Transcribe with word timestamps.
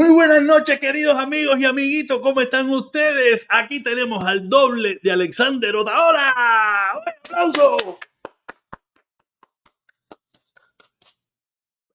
Muy 0.00 0.08
buenas 0.12 0.40
noches, 0.40 0.80
queridos 0.80 1.18
amigos 1.18 1.60
y 1.60 1.66
amiguitos. 1.66 2.20
¿Cómo 2.20 2.40
están 2.40 2.70
ustedes? 2.70 3.44
Aquí 3.50 3.82
tenemos 3.82 4.24
al 4.24 4.48
doble 4.48 4.98
de 5.02 5.12
Alexander 5.12 5.76
Otaola. 5.76 6.34
¡Un 6.94 7.02
aplauso! 7.06 7.98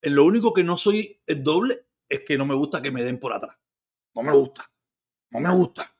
En 0.04 0.14
lo 0.14 0.24
único 0.24 0.54
que 0.54 0.64
no 0.64 0.78
soy 0.78 1.20
el 1.26 1.44
doble 1.44 1.88
es 2.08 2.20
que 2.20 2.38
no 2.38 2.46
me 2.46 2.54
gusta 2.54 2.80
que 2.80 2.92
me 2.92 3.04
den 3.04 3.20
por 3.20 3.34
atrás. 3.34 3.58
No 4.14 4.22
me 4.22 4.34
gusta. 4.34 4.70
No 5.32 5.40
me 5.40 5.52
gusta. 5.56 5.92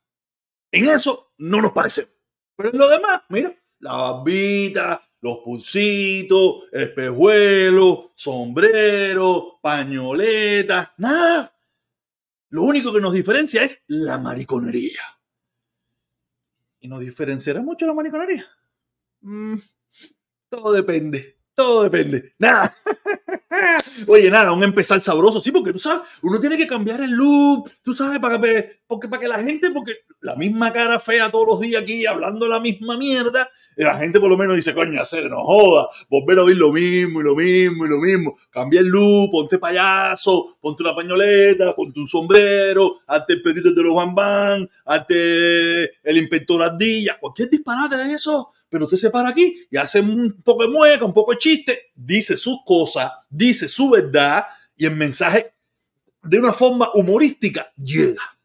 En 0.72 0.88
eso 0.88 1.34
no 1.40 1.60
nos 1.60 1.72
parecemos. 1.72 2.12
Pero 2.56 2.70
en 2.70 2.78
lo 2.78 2.88
demás, 2.88 3.24
mira, 3.30 3.52
la 3.80 3.94
barbita, 3.94 5.10
los 5.22 5.40
pulsitos, 5.40 6.66
espejuelos, 6.72 8.12
sombrero, 8.14 9.58
pañoleta, 9.60 10.94
nada. 11.00 11.55
Lo 12.50 12.64
único 12.64 12.94
que 12.94 13.02
nos 13.02 13.14
diferencia 13.14 13.64
es 13.64 13.82
la 13.88 14.18
mariconería. 14.18 15.02
¿Y 16.80 16.88
nos 16.88 17.02
diferenciará 17.02 17.62
mucho 17.62 17.88
la 17.88 17.94
mariconería? 17.94 18.46
Mm, 19.22 19.56
todo 20.50 20.72
depende. 20.72 21.38
Todo 21.56 21.84
depende. 21.84 22.34
Nada. 22.38 22.76
Oye, 24.08 24.30
nada, 24.30 24.52
un 24.52 24.62
empezar 24.62 25.00
sabroso. 25.00 25.40
Sí, 25.40 25.52
porque 25.52 25.72
tú 25.72 25.80
sabes, 25.80 26.02
uno 26.22 26.38
tiene 26.40 26.58
que 26.58 26.68
cambiar 26.68 27.00
el 27.00 27.12
look. 27.12 27.72
Tú 27.82 27.96
sabes, 27.96 28.20
para 28.20 28.42
que, 28.42 28.82
para 29.10 29.22
que 29.22 29.28
la 29.28 29.42
gente, 29.42 29.72
porque 29.72 30.00
la 30.20 30.36
misma 30.36 30.74
cara 30.74 31.00
fea 31.00 31.32
todos 31.32 31.48
los 31.48 31.60
días 31.62 31.82
aquí 31.82 32.06
hablando 32.06 32.48
la 32.50 32.60
misma 32.60 32.98
mierda, 32.98 33.48
la 33.78 33.98
gente 33.98 34.20
por 34.20 34.30
lo 34.30 34.38
menos 34.38 34.56
dice, 34.58 34.74
coño, 34.74 35.02
hacer, 35.02 35.30
no 35.30 35.44
joda, 35.46 35.88
volver 36.10 36.40
a 36.40 36.44
oír 36.44 36.58
lo 36.58 36.74
mismo 36.74 37.22
y 37.22 37.24
lo 37.24 37.36
mismo 37.36 37.86
y 37.86 37.90
lo 37.90 38.00
mismo. 38.00 38.38
Cambia 38.50 38.82
el 38.82 38.88
look, 38.88 39.32
ponte 39.32 39.58
payaso, 39.58 40.58
ponte 40.60 40.84
una 40.84 40.94
pañoleta, 40.94 41.74
ponte 41.74 42.00
un 42.00 42.08
sombrero, 42.08 42.98
hazte 43.08 43.34
el 43.34 43.42
perrito 43.42 43.72
de 43.72 43.84
los 43.84 43.96
bambán, 43.96 44.70
hazte 44.86 45.84
el 46.04 46.18
inspector 46.18 46.62
ardilla, 46.62 47.18
cualquier 47.18 47.50
disparate 47.50 47.96
de 47.96 48.14
eso 48.14 48.52
pero 48.76 48.88
usted 48.88 48.98
se 48.98 49.10
para 49.10 49.30
aquí 49.30 49.66
y 49.72 49.78
hace 49.78 50.02
un 50.02 50.42
poco 50.44 50.64
de 50.64 50.70
mueca, 50.70 51.06
un 51.06 51.14
poco 51.14 51.32
de 51.32 51.38
chiste, 51.38 51.94
dice 51.96 52.36
sus 52.36 52.58
cosas, 52.66 53.10
dice 53.30 53.70
su 53.70 53.90
verdad 53.90 54.44
y 54.76 54.86
el 54.86 54.98
mensaje 54.98 55.54
de 56.22 56.40
una 56.40 56.52
forma 56.52 56.90
humorística 56.94 57.72
llega. 57.82 58.38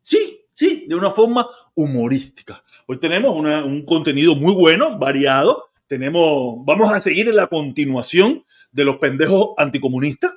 Sí, 0.00 0.40
sí, 0.54 0.86
de 0.88 0.94
una 0.94 1.10
forma 1.10 1.46
humorística. 1.74 2.64
Hoy 2.86 2.96
tenemos 2.96 3.36
un 3.36 3.84
contenido 3.84 4.34
muy 4.34 4.54
bueno, 4.54 4.98
variado. 4.98 5.68
Tenemos, 5.86 6.64
vamos 6.64 6.90
a 6.90 7.02
seguir 7.02 7.28
en 7.28 7.36
la 7.36 7.48
continuación 7.48 8.46
de 8.72 8.84
los 8.86 8.96
pendejos 8.96 9.50
anticomunistas 9.58 10.32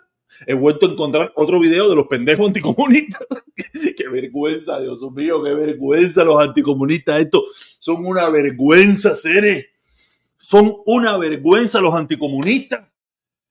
he 0.46 0.54
vuelto 0.54 0.88
a 0.88 0.92
encontrar 0.92 1.32
otro 1.36 1.60
video 1.60 1.90
de 1.90 1.96
los 1.96 2.08
pendejos 2.08 2.48
anticomunistas. 2.48 3.22
qué 3.98 4.08
vergüenza, 4.10 4.80
Dios 4.80 5.02
mío, 5.12 5.44
qué 5.44 5.54
vergüenza 5.54 6.24
los 6.24 6.42
anticomunistas. 6.42 7.22
Esto 7.22 7.44
son 7.80 8.06
una 8.06 8.30
vergüenza, 8.30 9.16
seres. 9.16 9.66
Son 10.38 10.76
una 10.86 11.18
vergüenza 11.18 11.80
los 11.80 11.94
anticomunistas. 11.94 12.88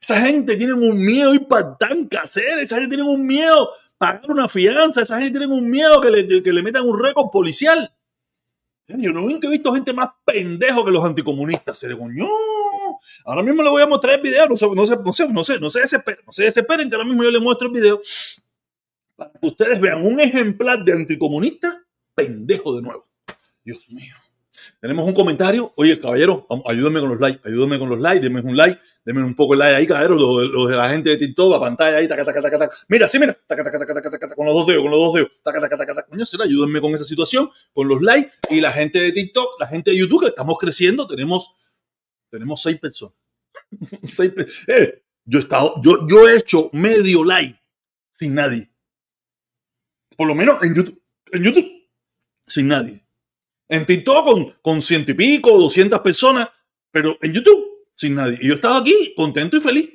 Esa 0.01 0.21
gente 0.27 0.57
tiene 0.57 0.73
un 0.73 0.99
miedo 0.99 1.35
impactante 1.35 2.17
hacer. 2.17 2.59
Esa 2.59 2.77
gente 2.77 2.97
tiene 2.97 3.09
un 3.09 3.25
miedo 3.25 3.71
pagar 3.97 4.31
una 4.31 4.49
fianza. 4.49 5.03
Esa 5.03 5.21
gente 5.21 5.39
tiene 5.39 5.55
un 5.55 5.71
miedo 5.71 6.01
que 6.01 6.11
le, 6.11 6.43
que 6.43 6.53
le 6.53 6.63
metan 6.63 6.89
un 6.89 6.99
récord 6.99 7.31
policial. 7.31 7.93
Yo 8.89 9.13
no 9.13 9.29
he 9.31 9.49
visto 9.49 9.73
gente 9.73 9.93
más 9.93 10.09
pendejo 10.25 10.85
que 10.85 10.91
los 10.91 11.05
anticomunistas. 11.05 11.79
Se. 11.79 11.89
Ahora 13.25 13.43
mismo 13.43 13.62
le 13.62 13.70
voy 13.70 13.82
a 13.82 13.87
mostrar 13.87 14.17
el 14.17 14.23
video, 14.23 14.49
no 14.49 14.56
sé, 14.56 14.67
no 14.75 14.87
sé, 14.87 14.97
no 14.97 15.12
sé, 15.12 15.29
no 15.29 15.44
sé, 15.44 15.61
no 15.61 15.70
se 15.70 15.81
desesperen, 15.81 16.20
no 16.26 16.32
se 16.32 16.44
desesperen 16.44 16.88
que 16.88 16.97
ahora 16.97 17.08
mismo 17.08 17.23
yo 17.23 17.31
le 17.31 17.41
muestro 17.41 17.69
el 17.69 17.73
video 17.75 18.00
para 19.17 19.31
que 19.32 19.47
ustedes 19.47 19.81
vean 19.81 20.05
un 20.05 20.19
ejemplar 20.20 20.82
de 20.85 20.93
anticomunista 20.93 21.85
pendejo 22.14 22.76
de 22.76 22.82
nuevo. 22.82 23.06
Dios 23.64 23.88
mío. 23.91 24.14
Tenemos 24.81 25.06
un 25.06 25.12
comentario. 25.12 25.73
Oye, 25.76 25.99
caballero, 25.99 26.47
ayúdenme 26.67 27.00
con 27.00 27.11
los 27.11 27.20
likes, 27.20 27.41
ayúdenme 27.47 27.79
con 27.79 27.88
los 27.88 28.00
likes, 28.00 28.20
denme 28.20 28.41
un 28.41 28.56
like, 28.56 28.81
denme 29.05 29.23
un 29.23 29.35
poco 29.35 29.55
el 29.55 29.58
like 29.58 29.76
ahí, 29.76 29.87
caballero, 29.87 30.14
los, 30.14 30.69
de 30.70 30.76
la 30.76 30.91
gente 30.91 31.11
de 31.11 31.17
TikTok, 31.19 31.53
la 31.53 31.61
pantalla 31.61 31.99
ahí, 31.99 32.08
taca, 32.08 32.25
taca, 32.25 32.43
taca, 32.43 32.58
taca. 32.58 32.76
Mira, 32.88 33.08
sí, 33.08 33.19
mira, 33.19 33.37
taca, 33.46 33.64
taca, 33.64 33.79
taca, 33.79 33.94
taca, 33.94 34.19
taca, 34.19 34.35
con 34.35 34.46
los 34.46 34.55
dos 34.55 34.67
dedos, 34.67 34.82
con 34.82 34.91
los 34.91 35.00
dos 35.00 35.14
dedos, 35.14 35.31
taca, 35.43 35.61
taca, 35.61 35.76
taca, 35.76 35.94
taca. 35.94 36.44
Ayúdenme 36.44 36.81
con 36.81 36.94
esa 36.94 37.05
situación, 37.05 37.50
con 37.73 37.88
los 37.88 38.00
likes 38.00 38.32
y 38.50 38.61
la 38.61 38.73
gente 38.73 39.00
de 39.00 39.12
TikTok, 39.12 39.61
la 39.61 39.67
gente 39.67 39.91
de 39.91 39.99
YouTube, 39.99 40.23
que 40.23 40.29
estamos 40.29 40.58
creciendo, 40.58 41.06
tenemos 41.06 41.55
tenemos 42.31 42.62
seis 42.62 42.79
personas. 42.79 43.15
seis 44.03 44.32
eh, 44.67 45.03
yo, 45.25 45.38
he 45.38 45.43
estado, 45.43 45.81
yo, 45.82 46.06
yo 46.09 46.29
he 46.29 46.37
hecho 46.37 46.71
medio 46.73 47.25
like 47.25 47.59
sin 48.12 48.35
nadie. 48.35 48.71
Por 50.17 50.29
lo 50.29 50.35
menos 50.35 50.62
en 50.62 50.75
YouTube. 50.75 51.03
En 51.32 51.44
YouTube, 51.44 51.88
sin 52.47 52.69
nadie. 52.69 53.03
En 53.69 53.87
TikTok 53.87 54.25
con, 54.25 54.55
con 54.62 54.82
ciento 54.82 55.12
y 55.12 55.15
pico, 55.15 55.56
doscientas 55.56 56.00
personas, 56.00 56.49
pero 56.91 57.17
en 57.23 57.32
YouTube, 57.32 57.87
sin 57.94 58.17
nadie. 58.17 58.38
Y 58.41 58.49
yo 58.49 58.55
estaba 58.55 58.79
aquí 58.79 59.15
contento 59.17 59.56
y 59.56 59.61
feliz. 59.61 59.91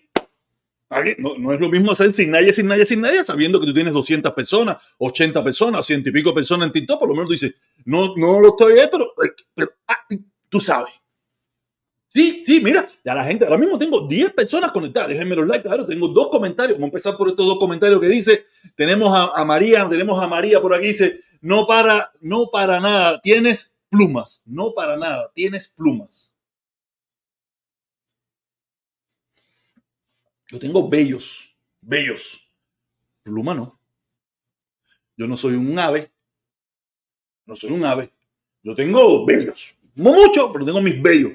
No, 1.17 1.37
no, 1.37 1.53
es 1.53 1.59
lo 1.59 1.69
mismo 1.69 1.91
hacer 1.91 2.13
sin 2.13 2.31
nadie, 2.31 2.53
sin 2.53 2.67
nadie, 2.67 2.85
sin 2.85 3.01
nadie, 3.01 3.25
sabiendo 3.25 3.59
que 3.59 3.65
tú 3.65 3.73
tienes 3.73 3.91
200 3.93 4.31
personas, 4.33 4.77
80 4.99 5.43
personas, 5.43 5.85
ciento 5.85 6.09
y 6.09 6.11
pico 6.11 6.33
personas 6.33 6.67
en 6.67 6.73
TikTok, 6.73 6.99
por 6.99 7.09
lo 7.09 7.15
menos 7.15 7.27
tú 7.27 7.33
dices, 7.33 7.55
no, 7.85 8.15
no 8.15 8.39
lo 8.39 8.49
estoy, 8.49 8.75
pero, 8.89 9.13
pero 9.53 9.71
ah, 9.87 10.05
tú 10.47 10.61
sabes. 10.61 10.93
Sí, 12.15 12.43
sí, 12.45 12.61
mira, 12.63 12.87
ya 13.03 13.13
la 13.13 13.25
gente, 13.25 13.43
ahora 13.43 13.57
mismo 13.57 13.77
tengo 13.77 14.07
10 14.07 14.31
personas 14.31 14.71
conectadas, 14.71 15.09
déjenme 15.09 15.35
los 15.35 15.45
likes, 15.47 15.67
claro, 15.67 15.85
tengo 15.85 16.07
dos 16.07 16.29
comentarios, 16.29 16.77
vamos 16.77 16.85
a 16.85 16.91
empezar 16.91 17.17
por 17.17 17.27
estos 17.27 17.45
dos 17.45 17.59
comentarios 17.59 17.99
que 17.99 18.07
dice, 18.07 18.45
tenemos 18.73 19.09
a, 19.13 19.43
María, 19.43 19.85
tenemos 19.89 20.23
a 20.23 20.25
María 20.25 20.61
por 20.61 20.73
aquí, 20.73 20.87
dice, 20.87 21.19
no 21.41 21.67
para, 21.67 22.13
no 22.21 22.47
para 22.49 22.79
nada, 22.79 23.19
tienes 23.19 23.75
plumas, 23.89 24.41
no 24.45 24.73
para 24.73 24.95
nada, 24.95 25.29
tienes 25.35 25.67
plumas. 25.67 26.33
Yo 30.47 30.57
tengo 30.57 30.87
bellos, 30.87 31.53
bellos, 31.81 32.49
pluma 33.23 33.53
no. 33.53 33.77
Yo 35.17 35.27
no 35.27 35.35
soy 35.35 35.55
un 35.55 35.77
ave, 35.77 36.13
no 37.45 37.57
soy 37.57 37.73
un 37.73 37.83
ave, 37.83 38.09
yo 38.63 38.73
tengo 38.73 39.25
bellos, 39.25 39.75
no 39.95 40.13
mucho, 40.13 40.53
pero 40.53 40.63
tengo 40.63 40.81
mis 40.81 41.01
bellos 41.01 41.33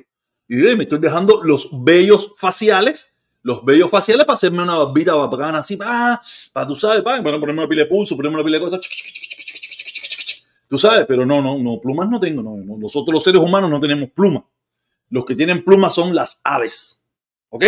y 0.53 0.57
me 0.77 0.83
estoy 0.83 0.99
dejando 0.99 1.45
los 1.45 1.69
vellos 1.71 2.33
faciales, 2.37 3.15
los 3.41 3.65
vellos 3.65 3.89
faciales 3.89 4.27
para 4.27 4.35
hacerme 4.35 4.65
una 4.65 4.75
barbita 4.75 5.15
bacana 5.15 5.61
así, 5.61 5.77
para, 5.77 6.21
para 6.53 6.67
tú 6.67 6.75
sabes, 6.75 7.03
para, 7.03 7.23
ponerme 7.23 7.53
una 7.53 7.69
pila 7.69 7.85
de 7.85 7.89
pulso, 7.89 8.17
ponerme 8.17 8.39
una 8.39 8.45
pila 8.45 8.59
de 8.59 8.65
cosas. 8.65 8.81
Tú 10.69 10.77
sabes, 10.77 11.07
pero 11.07 11.25
no, 11.25 11.41
no, 11.41 11.57
no, 11.57 11.81
plumas 11.81 12.11
no 12.11 12.19
tengo. 12.19 12.43
No, 12.43 12.57
Nosotros 12.77 13.15
los 13.15 13.23
seres 13.23 13.41
humanos 13.41 13.71
no 13.71 13.79
tenemos 13.79 14.11
plumas. 14.11 14.43
Los 15.09 15.25
que 15.25 15.37
tienen 15.37 15.65
plumas 15.65 15.95
son 15.95 16.17
las 16.17 16.41
aves. 16.43 17.05
¿Ok? 17.51 17.65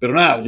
Pero 0.00 0.12
nada, 0.12 0.42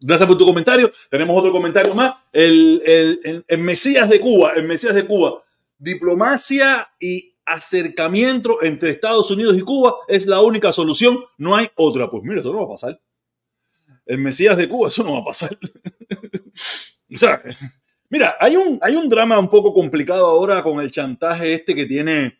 gracias 0.00 0.26
por 0.26 0.38
tu 0.38 0.46
comentario. 0.46 0.90
Tenemos 1.10 1.36
otro 1.38 1.52
comentario 1.52 1.94
más. 1.94 2.14
El, 2.32 2.80
el, 2.86 3.44
el 3.46 3.58
Mesías 3.58 4.08
de 4.08 4.20
Cuba, 4.20 4.52
el 4.56 4.64
Mesías 4.64 4.94
de 4.94 5.04
Cuba. 5.04 5.44
Diplomacia 5.76 6.88
y 6.98 7.34
acercamiento 7.48 8.62
entre 8.62 8.90
Estados 8.90 9.30
Unidos 9.30 9.56
y 9.56 9.62
Cuba 9.62 9.96
es 10.06 10.26
la 10.26 10.40
única 10.40 10.72
solución, 10.72 11.18
no 11.38 11.56
hay 11.56 11.68
otra. 11.76 12.10
Pues 12.10 12.22
mira, 12.22 12.40
eso 12.40 12.52
no 12.52 12.58
va 12.58 12.64
a 12.64 12.76
pasar. 12.76 13.00
El 14.06 14.18
Mesías 14.18 14.56
de 14.56 14.68
Cuba, 14.68 14.88
eso 14.88 15.02
no 15.02 15.14
va 15.14 15.20
a 15.20 15.24
pasar. 15.24 15.56
o 17.14 17.18
sea, 17.18 17.42
mira, 18.10 18.36
hay 18.38 18.56
un, 18.56 18.78
hay 18.82 18.96
un 18.96 19.08
drama 19.08 19.38
un 19.38 19.48
poco 19.48 19.72
complicado 19.72 20.26
ahora 20.26 20.62
con 20.62 20.80
el 20.80 20.90
chantaje 20.90 21.54
este 21.54 21.74
que 21.74 21.86
tiene 21.86 22.38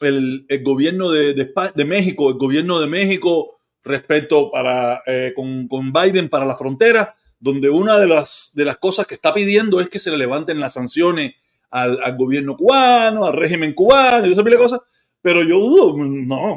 el, 0.00 0.46
gobierno 0.62 1.10
de, 1.10 1.34
de, 1.34 1.84
México, 1.84 2.30
el 2.30 2.36
gobierno 2.36 2.80
de 2.80 2.86
México 2.88 3.60
respecto 3.84 4.50
para, 4.50 5.02
eh, 5.06 5.32
con, 5.34 5.68
con, 5.68 5.92
Biden 5.92 6.28
para 6.28 6.46
la 6.46 6.56
frontera, 6.56 7.14
donde 7.38 7.70
una 7.70 7.98
de 7.98 8.06
las, 8.06 8.52
de 8.54 8.64
las 8.64 8.78
cosas 8.78 9.06
que 9.06 9.14
está 9.14 9.32
pidiendo 9.34 9.80
es 9.80 9.88
que 9.88 10.00
se 10.00 10.10
le 10.10 10.16
levanten 10.16 10.60
las 10.60 10.74
sanciones 10.74 11.34
al, 11.72 12.16
gobierno 12.16 12.56
cubano, 12.56 13.24
al 13.24 13.34
régimen 13.34 13.72
cubano 13.72 14.26
y 14.26 14.32
esa 14.32 14.42
de 14.42 14.56
cosas, 14.56 14.80
pero 15.20 15.42
yo 15.42 15.58
dudo, 15.58 15.96
no, 15.96 16.56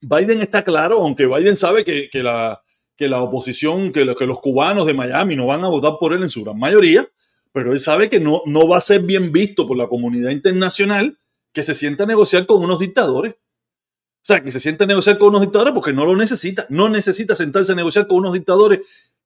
Biden 0.00 0.42
está 0.42 0.62
claro, 0.62 0.98
aunque 0.98 1.26
Biden 1.26 1.56
sabe 1.56 1.84
que, 1.84 2.08
la, 2.22 2.62
que 2.96 3.08
la 3.08 3.22
oposición, 3.22 3.92
que, 3.92 4.14
que 4.16 4.26
los 4.26 4.40
cubanos 4.40 4.86
de 4.86 4.94
Miami 4.94 5.36
no 5.36 5.46
van 5.46 5.64
a 5.64 5.68
votar 5.68 5.94
por 5.98 6.12
él 6.12 6.22
en 6.22 6.28
su 6.28 6.44
gran 6.44 6.58
mayoría, 6.58 7.08
pero 7.52 7.72
él 7.72 7.78
sabe 7.78 8.10
que 8.10 8.20
no, 8.20 8.42
no 8.46 8.68
va 8.68 8.78
a 8.78 8.82
ser 8.82 9.02
bien 9.02 9.32
visto 9.32 9.66
por 9.66 9.76
la 9.76 9.86
comunidad 9.86 10.30
internacional 10.30 11.18
que 11.52 11.62
se 11.62 11.74
sienta 11.74 12.04
a 12.04 12.06
negociar 12.06 12.46
con 12.46 12.62
unos 12.64 12.78
dictadores. 12.78 13.34
O 13.34 14.24
sea, 14.24 14.42
que 14.42 14.50
se 14.50 14.60
sienta 14.60 14.84
a 14.84 14.86
negociar 14.86 15.18
con 15.18 15.28
unos 15.30 15.42
dictadores 15.42 15.74
porque 15.74 15.92
no 15.92 16.06
lo 16.06 16.16
necesita. 16.16 16.66
No 16.70 16.88
necesita 16.88 17.34
sentarse 17.34 17.72
a 17.72 17.74
negociar 17.74 18.06
con 18.06 18.18
unos 18.18 18.32
dictadores 18.32 18.80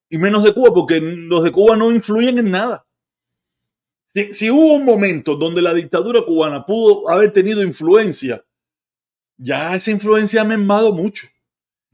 y 0.09 0.19
menos 0.19 0.43
de 0.43 0.53
Cuba 0.53 0.73
porque 0.75 1.01
los 1.01 1.45
de 1.45 1.53
Cuba 1.53 1.77
no 1.77 1.93
influyen 1.93 2.39
en 2.39 2.51
nada. 2.51 2.86
Si, 4.33 4.51
hubo 4.51 4.73
un 4.75 4.85
momento 4.87 5.37
donde 5.37 5.61
la 5.61 5.75
dictadura 5.75 6.23
cubana 6.23 6.65
pudo 6.65 7.11
haber 7.11 7.33
tenido 7.33 7.63
influencia, 7.63 8.43
ya 9.37 9.75
esa 9.75 9.91
influencia 9.91 10.41
ha 10.41 10.45
mermado 10.45 10.95
mucho. 10.95 11.27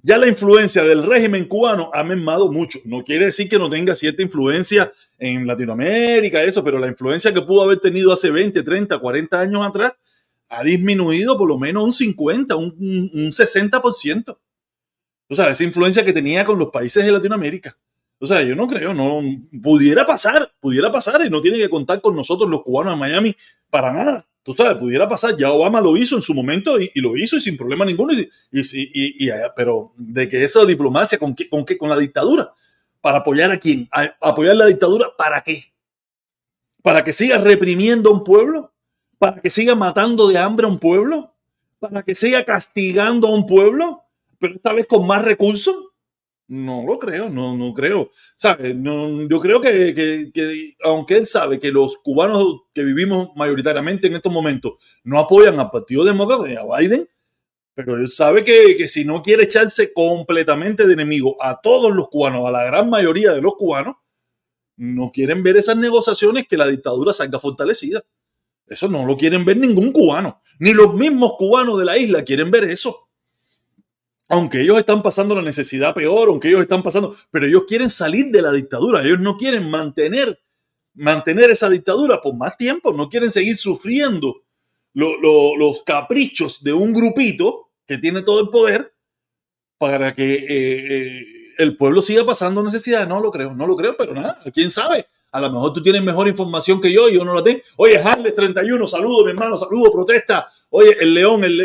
Ya 0.05 0.19
la 0.19 0.29
influencia 0.29 0.85
del 0.85 1.05
régimen 1.05 1.47
cubano 1.47 1.91
ha 1.93 2.05
mermado 2.05 2.51
mucho. 2.51 2.79
No 2.85 3.03
quiere 3.03 3.27
decir 3.27 3.49
que 3.49 3.59
no 3.59 3.69
tenga 3.69 3.97
cierta 3.97 4.23
influencia 4.23 4.93
en 5.19 5.47
Latinoamérica, 5.49 6.45
eso, 6.45 6.63
pero 6.63 6.79
la 6.79 6.87
influencia 6.87 7.35
que 7.35 7.43
pudo 7.43 7.63
haber 7.63 7.81
tenido 7.81 8.13
hace 8.13 8.31
20, 8.31 8.63
30, 8.63 8.99
40 8.99 9.41
años 9.41 9.67
atrás 9.67 9.93
ha 10.49 10.63
disminuido 10.63 11.37
por 11.37 11.49
lo 11.49 11.59
menos 11.59 11.83
un 11.83 11.93
50, 11.93 12.55
un, 12.55 12.77
un 12.79 13.33
60%. 13.33 14.39
O 15.29 15.35
sea, 15.35 15.51
esa 15.51 15.65
influencia 15.65 16.05
que 16.05 16.13
tenía 16.13 16.45
con 16.45 16.59
los 16.59 16.71
países 16.71 17.05
de 17.05 17.11
Latinoamérica. 17.11 17.77
O 18.23 18.27
sea, 18.27 18.41
yo 18.45 18.55
no 18.55 18.69
creo, 18.69 18.95
no 18.95 19.21
pudiera 19.61 20.07
pasar, 20.07 20.53
pudiera 20.61 20.93
pasar 20.93 21.27
y 21.27 21.29
no 21.29 21.43
tiene 21.43 21.59
que 21.59 21.69
contar 21.69 22.01
con 22.01 22.15
nosotros 22.15 22.49
los 22.49 22.63
cubanos 22.63 22.93
de 22.93 23.01
Miami 23.01 23.37
para 23.69 23.93
nada. 23.93 24.29
Tú 24.45 24.55
sabes, 24.55 24.77
pudiera 24.77 25.09
pasar, 25.09 25.37
ya 25.37 25.51
Obama 25.51 25.81
lo 25.81 25.97
hizo 25.97 26.15
en 26.15 26.23
su 26.23 26.33
momento 26.33 26.81
y, 26.81 26.89
lo 27.01 27.17
hizo 27.17 27.37
y 27.37 27.41
sin 27.41 27.57
problema 27.57 27.85
ninguno. 27.85 28.13
Y, 28.13 28.29
y, 28.53 29.29
pero 29.57 29.93
de 29.97 30.29
que 30.29 30.45
esa 30.45 30.65
diplomacia, 30.65 31.19
¿con 31.19 31.35
qué, 31.35 31.49
con 31.49 31.65
qué? 31.65 31.77
Con 31.77 31.89
la 31.89 31.99
dictadura. 31.99 32.55
¿Para 33.01 33.19
apoyar 33.19 33.51
a 33.51 33.59
quién? 33.59 33.89
¿Apoyar 34.21 34.55
la 34.55 34.67
dictadura 34.67 35.09
para 35.19 35.41
qué? 35.41 35.73
¿Para 36.81 37.03
que 37.03 37.13
siga 37.13 37.39
reprimiendo 37.39 38.11
a 38.11 38.13
un 38.13 38.23
pueblo? 38.23 38.73
¿Para 39.19 39.41
que 39.41 39.51
siga 39.51 39.75
matando 39.75 40.29
de 40.29 40.39
hambre 40.39 40.67
a 40.67 40.69
un 40.69 40.79
pueblo? 40.79 41.35
¿Para 41.81 42.05
que 42.05 42.15
siga 42.15 42.45
castigando 42.45 43.27
a 43.27 43.35
un 43.35 43.49
pueblo? 43.49 44.05
Pero 44.39 44.55
esta 44.55 44.73
vez 44.73 44.87
con 44.87 45.09
más 45.09 45.25
recursos. 45.25 45.75
No 46.53 46.85
lo 46.87 46.99
creo, 46.99 47.31
no, 47.31 47.57
no 47.57 47.73
creo. 47.73 48.11
¿Sabe? 48.37 48.75
No, 48.75 49.27
yo 49.27 49.41
creo 49.41 49.59
que, 49.59 49.95
que, 49.95 50.75
aunque 50.85 51.17
él 51.17 51.25
sabe 51.25 51.59
que 51.59 51.73
los 51.73 51.97
cubanos 51.97 52.65
que 52.75 52.85
vivimos 52.85 53.31
mayoritariamente 53.37 54.09
en 54.09 54.17
estos 54.17 54.31
momentos 54.31 54.75
no 55.03 55.19
apoyan 55.19 55.59
al 55.59 55.71
Partido 55.71 56.05
Demócrata 56.05 56.51
y 56.51 56.57
a 56.57 56.65
Biden, 56.65 57.09
pero 57.73 57.97
él 57.97 58.07
sabe 58.11 58.45
que, 58.45 58.77
que 58.77 58.87
si 58.87 59.07
no 59.07 59.23
quiere 59.23 59.45
echarse 59.45 59.95
completamente 59.95 60.87
de 60.87 60.93
enemigo 60.93 61.43
a 61.43 61.59
todos 61.63 61.97
los 61.97 62.11
cubanos, 62.11 62.47
a 62.47 62.51
la 62.51 62.65
gran 62.65 62.91
mayoría 62.91 63.33
de 63.33 63.41
los 63.41 63.55
cubanos, 63.55 63.97
no 64.77 65.11
quieren 65.11 65.43
ver 65.43 65.57
esas 65.57 65.79
negociaciones 65.79 66.47
que 66.47 66.59
la 66.59 66.67
dictadura 66.67 67.15
salga 67.15 67.39
fortalecida. 67.39 68.03
Eso 68.67 68.89
no 68.89 69.07
lo 69.07 69.17
quieren 69.17 69.47
ver 69.47 69.57
ningún 69.57 69.91
cubano. 69.91 70.43
Ni 70.59 70.75
los 70.75 70.93
mismos 70.93 71.33
cubanos 71.39 71.79
de 71.79 71.87
la 71.87 71.97
isla 71.97 72.23
quieren 72.25 72.51
ver 72.51 72.65
eso. 72.65 73.09
Aunque 74.33 74.63
ellos 74.63 74.79
están 74.79 75.03
pasando 75.03 75.35
la 75.35 75.43
necesidad 75.43 75.93
peor, 75.93 76.31
aunque 76.31 76.49
ellos 76.49 76.63
están 76.63 76.83
pasando, 76.83 77.15
pero 77.31 77.47
ellos 77.47 77.65
quieren 77.69 77.91
salir 77.91 78.31
de 78.31 78.41
la 78.41 78.51
dictadura. 78.51 79.05
Ellos 79.05 79.21
no 79.21 79.37
quieren 79.37 79.69
mantener, 79.69 80.41
mantener 80.95 81.51
esa 81.51 81.69
dictadura 81.69 82.19
por 82.23 82.35
más 82.35 82.57
tiempo. 82.57 82.95
No 82.95 83.11
quieren 83.11 83.31
seguir 83.31 83.59
sufriendo 83.59 84.43
los 84.95 85.83
caprichos 85.85 86.65
de 86.65 86.73
un 86.73 86.95
grupito 86.95 87.73
que 87.87 87.99
tiene 87.99 88.23
todo 88.23 88.41
el 88.41 88.49
poder 88.49 88.95
para 89.77 90.15
que 90.15 90.33
eh, 90.33 90.47
eh, 90.49 91.23
el 91.59 91.77
pueblo 91.77 92.01
siga 92.01 92.25
pasando 92.25 92.63
necesidad. 92.63 93.07
No 93.07 93.21
lo 93.21 93.31
creo, 93.31 93.55
no 93.55 93.67
lo 93.67 93.77
creo, 93.77 93.99
pero 93.99 94.15
nada, 94.15 94.39
quién 94.55 94.71
sabe. 94.71 95.09
A 95.33 95.41
lo 95.41 95.51
mejor 95.51 95.73
tú 95.73 95.83
tienes 95.83 96.03
mejor 96.03 96.29
información 96.29 96.79
que 96.79 96.93
yo 96.93 97.09
y 97.09 97.15
yo 97.15 97.25
no 97.25 97.35
la 97.35 97.43
tengo. 97.43 97.59
Oye, 97.77 97.97
Harles 97.97 98.35
31, 98.35 98.87
saludo, 98.87 99.25
mi 99.25 99.31
hermano, 99.31 99.57
saludo, 99.57 99.91
protesta. 99.91 100.47
Oye, 100.69 100.95
el 101.01 101.15
León, 101.15 101.43
el, 101.43 101.57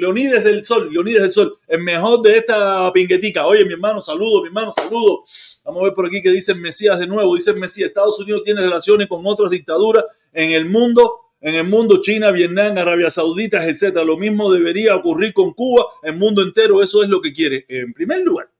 Leonides 0.00 0.42
del 0.42 0.64
Sol, 0.64 0.92
Leonides 0.92 1.22
del 1.22 1.30
Sol, 1.30 1.56
el 1.68 1.82
mejor 1.82 2.20
de 2.20 2.38
esta 2.38 2.92
pinguetica. 2.92 3.46
Oye, 3.46 3.64
mi 3.64 3.74
hermano, 3.74 4.02
saludo, 4.02 4.40
mi 4.42 4.48
hermano, 4.48 4.72
saludo. 4.72 5.22
Vamos 5.64 5.82
a 5.82 5.84
ver 5.84 5.94
por 5.94 6.06
aquí 6.06 6.20
que 6.20 6.30
dicen 6.30 6.60
Mesías 6.60 6.98
de 6.98 7.06
nuevo. 7.06 7.36
Dice 7.36 7.52
Mesías, 7.52 7.90
Estados 7.90 8.18
Unidos 8.18 8.42
tiene 8.44 8.60
relaciones 8.60 9.06
con 9.06 9.24
otras 9.24 9.50
dictaduras 9.50 10.04
en 10.32 10.50
el 10.50 10.68
mundo. 10.68 11.20
En 11.40 11.54
el 11.54 11.68
mundo, 11.68 12.00
China, 12.02 12.32
Vietnam, 12.32 12.76
Arabia 12.76 13.08
Saudita, 13.08 13.64
etcétera. 13.64 14.04
Lo 14.04 14.16
mismo 14.16 14.52
debería 14.52 14.96
ocurrir 14.96 15.32
con 15.32 15.52
Cuba, 15.52 15.84
el 16.02 16.16
mundo 16.16 16.42
entero. 16.42 16.82
Eso 16.82 17.04
es 17.04 17.08
lo 17.08 17.20
que 17.20 17.32
quiere. 17.32 17.66
En 17.68 17.92
primer 17.92 18.20
lugar, 18.24 18.50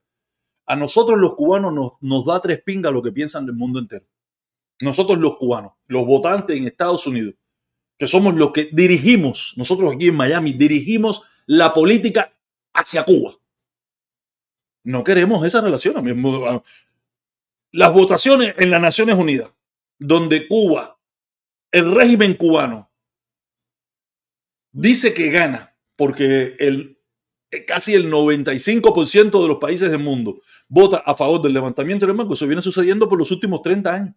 a 0.65 0.75
nosotros 0.77 1.19
los 1.19 1.35
cubanos 1.35 1.73
nos, 1.73 1.91
nos 1.99 2.25
da 2.25 2.39
tres 2.39 2.61
pingas 2.61 2.93
lo 2.93 3.01
que 3.01 3.11
piensan 3.11 3.45
del 3.45 3.55
mundo 3.55 3.79
entero 3.79 4.05
nosotros 4.79 5.19
los 5.19 5.37
cubanos, 5.37 5.73
los 5.87 6.05
votantes 6.05 6.57
en 6.57 6.67
Estados 6.67 7.05
Unidos, 7.07 7.35
que 7.97 8.07
somos 8.07 8.35
los 8.35 8.51
que 8.51 8.69
dirigimos, 8.71 9.53
nosotros 9.55 9.93
aquí 9.93 10.07
en 10.07 10.15
Miami, 10.15 10.53
dirigimos 10.53 11.21
la 11.45 11.73
política 11.73 12.33
hacia 12.73 13.03
Cuba. 13.03 13.37
No 14.83 15.03
queremos 15.03 15.45
esa 15.45 15.61
relación. 15.61 16.63
Las 17.71 17.93
votaciones 17.93 18.55
en 18.57 18.71
las 18.71 18.81
Naciones 18.81 19.15
Unidas, 19.15 19.51
donde 19.97 20.47
Cuba, 20.47 20.99
el 21.71 21.93
régimen 21.93 22.33
cubano, 22.33 22.91
dice 24.71 25.13
que 25.13 25.29
gana, 25.29 25.75
porque 25.95 26.55
el, 26.59 26.99
casi 27.65 27.93
el 27.93 28.11
95% 28.11 29.41
de 29.41 29.47
los 29.47 29.57
países 29.57 29.89
del 29.89 29.99
mundo 29.99 30.41
vota 30.67 30.97
a 30.97 31.15
favor 31.15 31.41
del 31.41 31.53
levantamiento 31.53 32.05
del 32.05 32.15
banco. 32.15 32.33
Eso 32.33 32.47
viene 32.47 32.61
sucediendo 32.61 33.07
por 33.07 33.17
los 33.17 33.31
últimos 33.31 33.61
30 33.61 33.93
años 33.93 34.15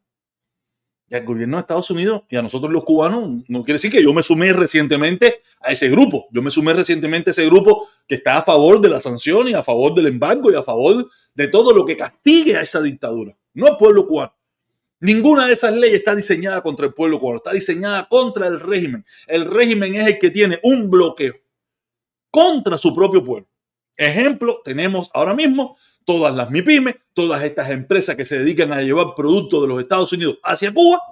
y 1.09 1.15
al 1.15 1.25
gobierno 1.25 1.57
de 1.57 1.61
Estados 1.61 1.91
Unidos 1.91 2.23
y 2.29 2.37
a 2.37 2.43
nosotros 2.43 2.73
los 2.73 2.85
cubanos, 2.85 3.45
no 3.47 3.63
quiere 3.63 3.75
decir 3.75 3.93
que 3.93 4.03
yo 4.03 4.13
me 4.13 4.23
sumé 4.23 4.53
recientemente 4.53 5.43
a 5.61 5.73
ese 5.73 5.89
grupo. 5.89 6.27
Yo 6.33 6.43
me 6.43 6.51
sumé 6.51 6.73
recientemente 6.73 7.31
a 7.31 7.33
ese 7.33 7.47
grupo 7.47 7.89
que 8.09 8.17
está 8.17 8.39
a 8.39 8.43
favor 8.43 8.81
de 8.81 8.89
la 8.89 9.01
sanción 9.01 9.49
y 9.49 9.55
a 9.55 9.63
favor 9.63 9.95
del 9.95 10.09
embargo 10.09 10.51
y 10.51 10.57
a 10.57 10.63
favor 10.63 11.09
de 11.35 11.49
todo 11.49 11.73
lo 11.73 11.87
que 11.87 11.97
castigue 11.97 12.57
a 12.57 12.63
esa 12.63 12.81
dictadura, 12.81 13.37
no 13.55 13.67
al 13.67 13.77
pueblo 13.77 14.07
cubano. 14.07 14.35
Ninguna 14.99 15.47
de 15.47 15.53
esas 15.53 15.75
leyes 15.75 15.99
está 15.99 16.15
diseñada 16.15 16.63
contra 16.63 16.87
el 16.87 16.95
pueblo 16.95 17.21
cubano, 17.21 17.37
está 17.37 17.53
diseñada 17.53 18.09
contra 18.09 18.47
el 18.49 18.59
régimen. 18.59 19.05
El 19.27 19.45
régimen 19.45 19.95
es 19.95 20.07
el 20.07 20.19
que 20.19 20.31
tiene 20.31 20.59
un 20.63 20.91
bloqueo 20.91 21.35
contra 22.31 22.77
su 22.79 22.95
propio 22.95 23.23
pueblo. 23.23 23.47
Ejemplo, 23.97 24.61
tenemos 24.65 25.11
ahora 25.15 25.35
mismo 25.35 25.77
todas 26.07 26.35
las 26.35 26.51
MIPIMES, 26.51 26.95
todas 27.13 27.43
estas 27.43 27.69
empresas 27.69 28.17
que 28.17 28.25
se 28.25 28.39
dedican 28.39 28.73
a 28.73 28.81
llevar 28.81 29.09
productos 29.15 29.61
de 29.61 29.69
los 29.69 29.83
Estados 29.83 30.11
Unidos 30.13 30.39
hacia 30.43 30.73
Cuba, 30.73 31.03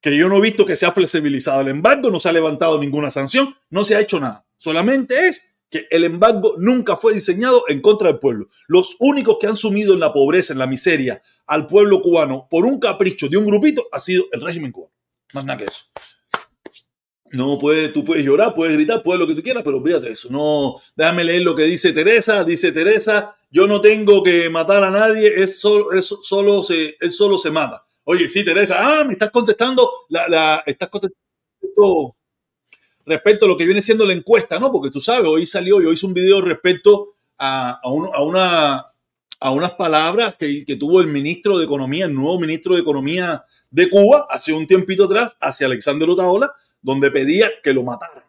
que 0.00 0.16
yo 0.16 0.28
no 0.28 0.36
he 0.36 0.40
visto 0.40 0.64
que 0.64 0.76
se 0.76 0.86
ha 0.86 0.92
flexibilizado 0.92 1.60
el 1.60 1.68
embargo, 1.68 2.10
no 2.10 2.20
se 2.20 2.28
ha 2.28 2.32
levantado 2.32 2.78
ninguna 2.78 3.10
sanción, 3.10 3.54
no 3.68 3.84
se 3.84 3.96
ha 3.96 4.00
hecho 4.00 4.20
nada. 4.20 4.46
Solamente 4.56 5.28
es 5.28 5.50
que 5.68 5.86
el 5.90 6.04
embargo 6.04 6.54
nunca 6.58 6.96
fue 6.96 7.12
diseñado 7.12 7.64
en 7.68 7.80
contra 7.80 8.08
del 8.08 8.20
pueblo. 8.20 8.46
Los 8.68 8.96
únicos 9.00 9.36
que 9.40 9.48
han 9.48 9.56
sumido 9.56 9.92
en 9.92 10.00
la 10.00 10.12
pobreza, 10.12 10.52
en 10.52 10.60
la 10.60 10.66
miseria 10.66 11.20
al 11.46 11.66
pueblo 11.66 12.00
cubano 12.00 12.46
por 12.48 12.64
un 12.64 12.78
capricho 12.78 13.28
de 13.28 13.36
un 13.36 13.46
grupito 13.46 13.86
ha 13.92 13.98
sido 13.98 14.26
el 14.32 14.40
régimen 14.40 14.72
cubano. 14.72 14.94
Más 15.34 15.44
nada 15.44 15.58
que 15.58 15.64
eso. 15.64 15.86
No 17.32 17.58
puedes, 17.58 17.92
tú 17.92 18.04
puedes 18.04 18.24
llorar, 18.24 18.54
puedes 18.54 18.74
gritar, 18.74 19.02
puedes 19.02 19.20
lo 19.20 19.26
que 19.26 19.34
tú 19.34 19.42
quieras, 19.42 19.62
pero 19.62 19.78
olvídate 19.78 20.12
eso. 20.12 20.28
No, 20.30 20.76
déjame 20.96 21.24
leer 21.24 21.42
lo 21.42 21.54
que 21.54 21.64
dice 21.64 21.92
Teresa. 21.92 22.44
Dice 22.44 22.72
Teresa, 22.72 23.36
yo 23.50 23.66
no 23.66 23.80
tengo 23.80 24.22
que 24.22 24.48
matar 24.48 24.82
a 24.84 24.90
nadie, 24.90 25.32
es 25.36 25.60
solo, 25.60 25.92
es 25.92 26.06
solo 26.22 26.62
se, 26.62 26.96
él 27.00 27.10
solo 27.10 27.38
se 27.38 27.50
mata. 27.50 27.82
Oye, 28.04 28.28
sí, 28.28 28.44
Teresa, 28.44 28.76
ah, 28.78 29.04
me 29.04 29.12
estás 29.12 29.30
contestando, 29.30 29.90
la, 30.08 30.28
la, 30.28 30.62
estás 30.64 30.88
contestando 30.88 32.16
respecto 33.04 33.46
a 33.46 33.48
lo 33.48 33.56
que 33.56 33.64
viene 33.64 33.82
siendo 33.82 34.06
la 34.06 34.12
encuesta, 34.12 34.58
¿no? 34.58 34.70
Porque 34.72 34.90
tú 34.90 35.00
sabes, 35.00 35.26
hoy 35.28 35.46
salió, 35.46 35.80
yo 35.80 35.92
hice 35.92 36.06
un 36.06 36.14
video 36.14 36.40
respecto 36.40 37.16
a, 37.38 37.70
a, 37.70 37.80
a 37.82 38.22
una, 38.22 38.86
a 39.40 39.50
unas 39.50 39.72
palabras 39.72 40.36
que, 40.36 40.64
que, 40.64 40.76
tuvo 40.76 41.00
el 41.00 41.08
ministro 41.08 41.58
de 41.58 41.64
Economía, 41.64 42.06
el 42.06 42.14
nuevo 42.14 42.38
ministro 42.40 42.74
de 42.74 42.80
Economía 42.80 43.44
de 43.70 43.88
Cuba, 43.88 44.26
hace 44.28 44.52
un 44.52 44.66
tiempito 44.66 45.04
atrás, 45.04 45.36
hacia 45.40 45.66
Alexander 45.66 46.08
Otaola, 46.08 46.52
donde 46.80 47.10
pedía 47.10 47.50
que 47.62 47.72
lo 47.72 47.82
mataran. 47.82 48.24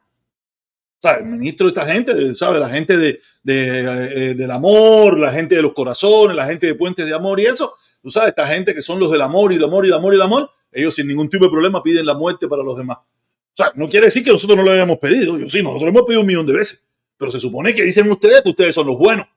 ¿Sabes? 1.01 1.22
El 1.22 1.27
ministro 1.27 1.68
de 1.68 1.70
esta 1.70 1.86
gente, 1.86 2.36
¿sabes? 2.36 2.60
La 2.60 2.70
gente 2.70 2.98
de, 2.98 3.22
eh, 3.48 4.34
del 4.36 4.51
amor, 4.51 5.18
la 5.18 5.32
gente 5.32 5.56
de 5.56 5.62
los 5.62 5.74
corazones, 5.74 6.36
la 6.36 6.46
gente 6.46 6.68
de 6.68 6.75
puentes 6.75 7.06
de 7.06 7.13
amor 7.13 7.39
y 7.39 7.46
eso. 7.46 7.74
Tú 8.01 8.10
sabes, 8.10 8.29
esta 8.29 8.48
gente 8.48 8.74
que 8.75 8.82
son 8.82 9.00
los 9.00 9.10
del 9.12 9.22
amor 9.22 9.53
y 9.53 9.56
el 9.56 9.63
amor 9.63 9.86
y 9.86 9.89
el 9.89 9.94
amor 9.94 10.13
y 10.13 10.15
el 10.18 10.22
amor, 10.22 10.50
ellos 10.72 10.94
sin 10.94 11.08
ningún 11.08 11.29
tipo 11.29 11.46
de 11.46 11.51
problema 11.51 11.82
piden 11.82 12.06
la 12.06 12.15
muerte 12.15 12.48
para 12.48 12.63
los 12.63 12.77
demás. 12.77 12.98
O 12.98 13.63
sea, 13.63 13.72
no 13.75 13.89
quiere 13.89 14.08
decir 14.08 14.24
que 14.24 14.32
nosotros 14.32 14.58
no 14.58 14.63
lo 14.63 14.72
hayamos 14.72 14.98
pedido. 14.98 15.38
Yo 15.38 15.50
sí, 15.50 15.63
nosotros 15.63 15.84
lo 15.84 15.89
hemos 15.89 16.03
pedido 16.03 16.22
un 16.22 16.27
millón 16.27 16.46
de 16.46 16.53
veces. 16.53 16.84
Pero 17.18 17.32
se 17.32 17.39
supone 17.39 17.74
que 17.74 17.84
dicen 17.84 18.10
ustedes 18.10 18.41
que 18.41 18.50
ustedes 18.50 18.75
son 18.75 18.88
los 18.88 18.98
buenos 18.98 19.27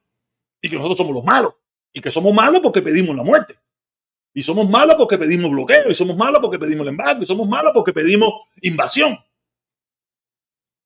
y 0.61 0.69
que 0.69 0.76
nosotros 0.76 0.99
somos 0.99 1.14
los 1.14 1.25
malos. 1.25 1.54
Y 1.92 2.00
que 2.00 2.11
somos 2.11 2.33
malos 2.33 2.61
porque 2.62 2.83
pedimos 2.83 3.16
la 3.16 3.23
muerte. 3.23 3.57
Y 4.34 4.42
somos 4.42 4.68
malos 4.68 4.96
porque 4.96 5.18
pedimos 5.18 5.50
bloqueo. 5.50 5.90
Y 5.90 5.94
somos 5.94 6.16
malos 6.16 6.40
porque 6.40 6.58
pedimos 6.58 6.82
el 6.82 6.88
embargo. 6.88 7.22
Y 7.22 7.26
somos 7.26 7.48
malos 7.48 7.72
porque 7.74 7.92
pedimos 7.92 8.32
invasión 8.60 9.18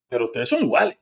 pero 0.09 0.27
ustedes 0.27 0.49
son 0.49 0.63
iguales. 0.63 0.99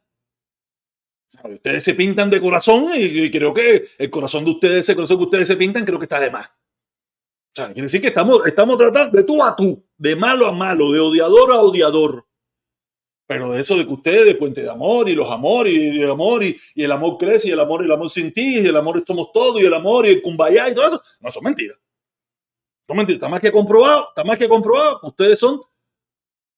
Ustedes 1.43 1.85
se 1.85 1.95
pintan 1.95 2.31
de 2.31 2.41
corazón 2.41 2.91
y, 2.95 3.31
creo 3.31 3.53
que 3.53 3.89
el 3.99 4.11
corazón 4.11 4.45
de 4.45 4.53
ustedes, 4.53 4.81
ese 4.81 4.95
corazón 4.95 5.19
que 5.19 5.25
ustedes 5.25 5.49
se 5.49 5.57
pintan, 5.57 5.85
creo 5.85 5.99
que 5.99 6.05
está 6.05 6.21
de 6.21 6.31
más. 6.31 6.47
O 6.47 7.55
sea, 7.55 7.67
quiere 7.67 7.83
decir 7.83 8.01
que 8.01 8.09
estamos, 8.09 8.47
estamos 8.47 8.79
tratando 8.79 9.17
de 9.17 9.25
tú 9.25 9.43
a 9.43 9.55
tú, 9.55 9.85
de 9.97 10.17
malo 10.17 10.47
a 10.47 10.53
malo, 10.53 10.93
de 10.93 11.01
odiador 11.01 11.53
a 11.53 11.61
odiador. 11.61 12.27
Pero 13.27 13.53
de 13.53 13.61
eso 13.61 13.77
de 13.77 13.87
que 13.87 13.93
ustedes, 13.93 14.27
de 14.27 14.35
puente 14.35 14.63
de 14.63 14.71
amor 14.71 15.09
y 15.09 15.15
los 15.15 15.31
amores 15.31 15.73
y 15.73 16.01
el 16.01 16.11
amor 16.11 16.43
y, 16.45 16.61
el 16.75 16.93
amor 16.93 17.17
crece 17.19 17.49
y 17.49 17.53
el 17.53 17.61
amor 17.61 17.83
y 17.83 17.87
el 17.87 17.93
amor 17.93 18.11
sin 18.11 18.33
ti 18.33 18.61
y 18.61 18.67
el 18.67 18.77
amor 18.77 19.03
somos 19.07 19.33
todos 19.33 19.61
y 19.61 19.67
el 19.67 19.75
amor 19.75 20.07
y 20.07 20.11
el 20.11 20.23
kumbaya 20.23 20.69
y 20.69 20.75
todo 20.75 20.87
eso, 20.87 21.03
no 21.21 21.31
son 21.33 21.45
mentiras. 21.45 21.79
Son 22.87 22.97
mentiras. 22.97 23.19
Está 23.19 23.29
más 23.29 23.41
que 23.41 23.53
comprobado, 23.53 24.09
está 24.09 24.25
más 24.25 24.39
que 24.39 24.49
comprobado 24.49 25.01
que 25.01 25.07
ustedes 25.09 25.39
son 25.39 25.61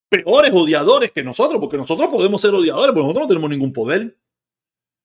peores 0.09 0.52
odiadores 0.54 1.12
que 1.12 1.23
nosotros, 1.23 1.61
porque 1.61 1.76
nosotros 1.76 2.09
podemos 2.11 2.40
ser 2.40 2.54
odiadores, 2.54 2.88
porque 2.88 3.02
nosotros 3.02 3.25
no 3.25 3.28
tenemos 3.28 3.50
ningún 3.50 3.73
poder. 3.73 4.16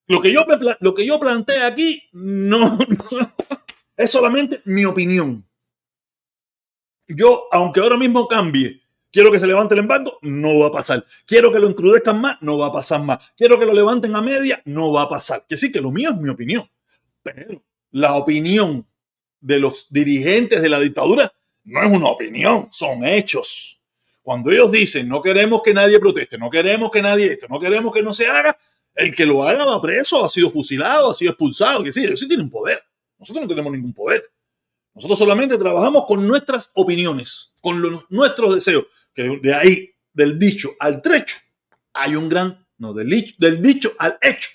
Lo 0.07 0.21
que 0.21 0.31
yo, 0.31 0.45
lo 0.79 0.93
que 0.93 1.05
yo 1.05 1.19
planteé 1.19 1.63
aquí 1.63 2.03
no, 2.13 2.77
es 3.95 4.09
solamente 4.09 4.61
mi 4.65 4.85
opinión. 4.85 5.47
Yo, 7.07 7.47
aunque 7.51 7.81
ahora 7.81 7.97
mismo 7.97 8.27
cambie 8.27 8.81
Quiero 9.11 9.29
que 9.29 9.39
se 9.39 9.47
levante 9.47 9.73
el 9.73 9.81
embargo, 9.81 10.19
no 10.21 10.59
va 10.59 10.67
a 10.67 10.71
pasar. 10.71 11.05
Quiero 11.25 11.51
que 11.51 11.59
lo 11.59 11.67
encrudezcan 11.67 12.21
más, 12.21 12.41
no 12.41 12.57
va 12.57 12.67
a 12.67 12.73
pasar 12.73 13.03
más. 13.03 13.33
Quiero 13.35 13.59
que 13.59 13.65
lo 13.65 13.73
levanten 13.73 14.15
a 14.15 14.21
media, 14.21 14.61
no 14.65 14.93
va 14.93 15.03
a 15.03 15.09
pasar. 15.09 15.45
Que 15.47 15.57
sí, 15.57 15.69
que 15.69 15.81
lo 15.81 15.91
mío 15.91 16.11
es 16.11 16.17
mi 16.17 16.29
opinión. 16.29 16.69
Pero 17.21 17.61
la 17.91 18.15
opinión 18.15 18.87
de 19.41 19.59
los 19.59 19.87
dirigentes 19.89 20.61
de 20.61 20.69
la 20.69 20.79
dictadura 20.79 21.33
no 21.63 21.83
es 21.83 21.91
una 21.91 22.07
opinión, 22.07 22.69
son 22.71 23.05
hechos. 23.05 23.81
Cuando 24.21 24.51
ellos 24.51 24.71
dicen 24.71 25.07
no 25.07 25.21
queremos 25.21 25.61
que 25.63 25.73
nadie 25.73 25.99
proteste, 25.99 26.37
no 26.37 26.49
queremos 26.49 26.89
que 26.91 27.01
nadie 27.01 27.33
esto, 27.33 27.47
no 27.49 27.59
queremos 27.59 27.93
que 27.93 28.01
no 28.01 28.13
se 28.13 28.27
haga, 28.27 28.57
el 28.95 29.15
que 29.15 29.25
lo 29.25 29.43
haga 29.43 29.65
va 29.65 29.81
preso, 29.81 30.23
ha 30.23 30.29
sido 30.29 30.49
fusilado, 30.51 31.11
ha 31.11 31.13
sido 31.13 31.31
expulsado, 31.31 31.83
que 31.83 31.91
sí, 31.91 32.03
ellos 32.03 32.19
sí 32.19 32.27
tienen 32.27 32.49
poder. 32.49 32.81
Nosotros 33.17 33.43
no 33.43 33.47
tenemos 33.47 33.71
ningún 33.71 33.93
poder. 33.93 34.23
Nosotros 34.93 35.19
solamente 35.19 35.57
trabajamos 35.57 36.05
con 36.05 36.27
nuestras 36.27 36.71
opiniones, 36.75 37.53
con 37.61 37.81
nuestros 38.09 38.55
deseos 38.55 38.85
que 39.13 39.39
de 39.41 39.53
ahí, 39.53 39.89
del 40.13 40.37
dicho 40.39 40.71
al 40.79 41.01
trecho, 41.01 41.37
hay 41.93 42.15
un 42.15 42.29
gran, 42.29 42.65
no, 42.77 42.93
del, 42.93 43.09
del 43.37 43.61
dicho 43.61 43.93
al 43.97 44.17
hecho, 44.21 44.49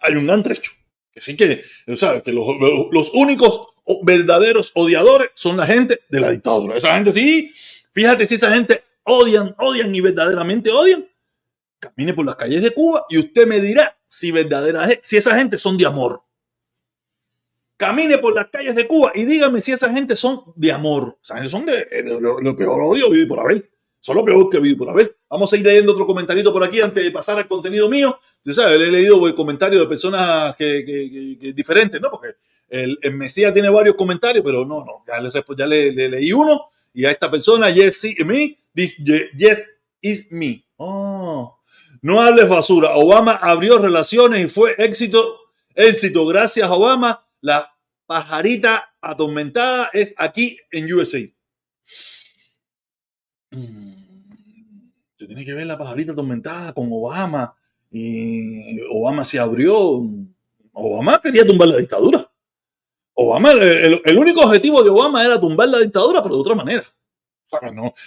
hay 0.00 0.14
un 0.14 0.26
gran 0.26 0.42
trecho. 0.42 0.72
Que 1.12 1.20
sí 1.20 1.36
que, 1.36 1.64
¿sabes? 1.96 2.22
Que 2.22 2.32
los, 2.32 2.46
los, 2.92 3.10
únicos 3.14 3.74
verdaderos 4.02 4.72
odiadores 4.74 5.30
son 5.34 5.56
la 5.56 5.66
gente 5.66 6.00
de 6.08 6.20
la 6.20 6.30
dictadura. 6.30 6.76
Esa 6.76 6.94
gente 6.94 7.12
sí, 7.12 7.52
fíjate 7.92 8.26
si 8.26 8.34
esa 8.36 8.52
gente 8.52 8.82
odian, 9.04 9.54
odian 9.58 9.94
y 9.94 10.00
verdaderamente 10.00 10.70
odian. 10.70 11.06
Camine 11.78 12.12
por 12.12 12.26
las 12.26 12.36
calles 12.36 12.62
de 12.62 12.72
Cuba 12.72 13.06
y 13.08 13.18
usted 13.18 13.46
me 13.46 13.60
dirá 13.60 13.96
si 14.08 14.32
verdadera, 14.32 14.88
si 15.02 15.16
esa 15.16 15.36
gente 15.36 15.58
son 15.58 15.76
de 15.76 15.86
amor. 15.86 16.22
Camine 17.76 18.18
por 18.18 18.34
las 18.34 18.48
calles 18.48 18.74
de 18.74 18.88
Cuba 18.88 19.12
y 19.14 19.24
dígame 19.24 19.60
si 19.60 19.70
esa 19.70 19.92
gente 19.92 20.16
son 20.16 20.42
de 20.56 20.72
amor. 20.72 21.16
Esa 21.22 21.34
gente 21.36 21.48
son 21.48 21.64
de, 21.64 21.86
lo, 22.20 22.56
peor 22.56 22.80
odio 22.82 23.08
viví 23.08 23.26
por 23.26 23.38
haber. 23.38 23.70
Son 24.00 24.16
lo 24.16 24.24
peor 24.24 24.48
que 24.50 24.58
viví 24.58 24.74
por 24.74 24.90
haber. 24.90 25.16
Vamos 25.30 25.52
a 25.52 25.56
ir 25.56 25.64
leyendo 25.64 25.92
otro 25.92 26.06
comentarito 26.06 26.52
por 26.52 26.64
aquí 26.64 26.80
antes 26.80 27.04
de 27.04 27.10
pasar 27.12 27.38
al 27.38 27.46
contenido 27.46 27.88
mío. 27.88 28.18
Tú 28.42 28.52
sabes, 28.52 28.80
he 28.80 28.90
leído 28.90 29.24
el 29.26 29.34
comentario 29.34 29.78
de 29.78 29.86
personas 29.86 30.56
que, 30.56 31.52
diferentes, 31.54 32.00
¿no? 32.00 32.10
Porque 32.10 32.34
el, 32.68 32.98
Mesías 33.12 33.52
tiene 33.52 33.70
varios 33.70 33.96
comentarios, 33.96 34.44
pero 34.44 34.64
no, 34.64 34.84
no. 34.84 35.04
Ya 35.06 35.20
le, 35.20 35.30
ya 35.56 35.66
le, 35.66 36.08
leí 36.08 36.32
uno 36.32 36.70
y 36.92 37.04
a 37.04 37.10
esta 37.10 37.30
persona, 37.30 37.70
yes, 37.70 38.04
me, 38.24 38.58
this, 38.74 38.96
yes, 39.36 39.62
is 40.00 40.30
me. 40.30 40.64
Oh. 40.76 41.58
No 42.02 42.20
hables 42.20 42.48
basura. 42.48 42.96
Obama 42.96 43.32
abrió 43.32 43.78
relaciones 43.78 44.44
y 44.44 44.48
fue 44.48 44.74
éxito, 44.78 45.38
éxito. 45.74 46.26
Gracias, 46.26 46.68
Obama 46.70 47.24
la 47.40 47.72
pajarita 48.06 48.94
atormentada 49.00 49.90
es 49.92 50.14
aquí 50.16 50.58
en 50.70 50.92
USA. 50.92 51.20
Mm, 53.50 54.20
se 55.16 55.26
tiene 55.26 55.44
que 55.44 55.54
ver 55.54 55.66
la 55.66 55.78
pajarita 55.78 56.12
atormentada 56.12 56.72
con 56.72 56.88
Obama. 56.90 57.54
Y 57.90 58.80
Obama 58.90 59.24
se 59.24 59.38
abrió. 59.38 60.04
Obama 60.72 61.20
quería 61.20 61.46
tumbar 61.46 61.68
la 61.68 61.78
dictadura. 61.78 62.27
Obama, 63.20 63.50
el, 63.50 64.16
único 64.16 64.42
objetivo 64.42 64.80
de 64.84 64.90
Obama 64.90 65.24
era 65.24 65.40
tumbar 65.40 65.68
la 65.68 65.80
dictadura, 65.80 66.22
pero 66.22 66.36
de 66.36 66.40
otra 66.40 66.54
manera. 66.54 66.84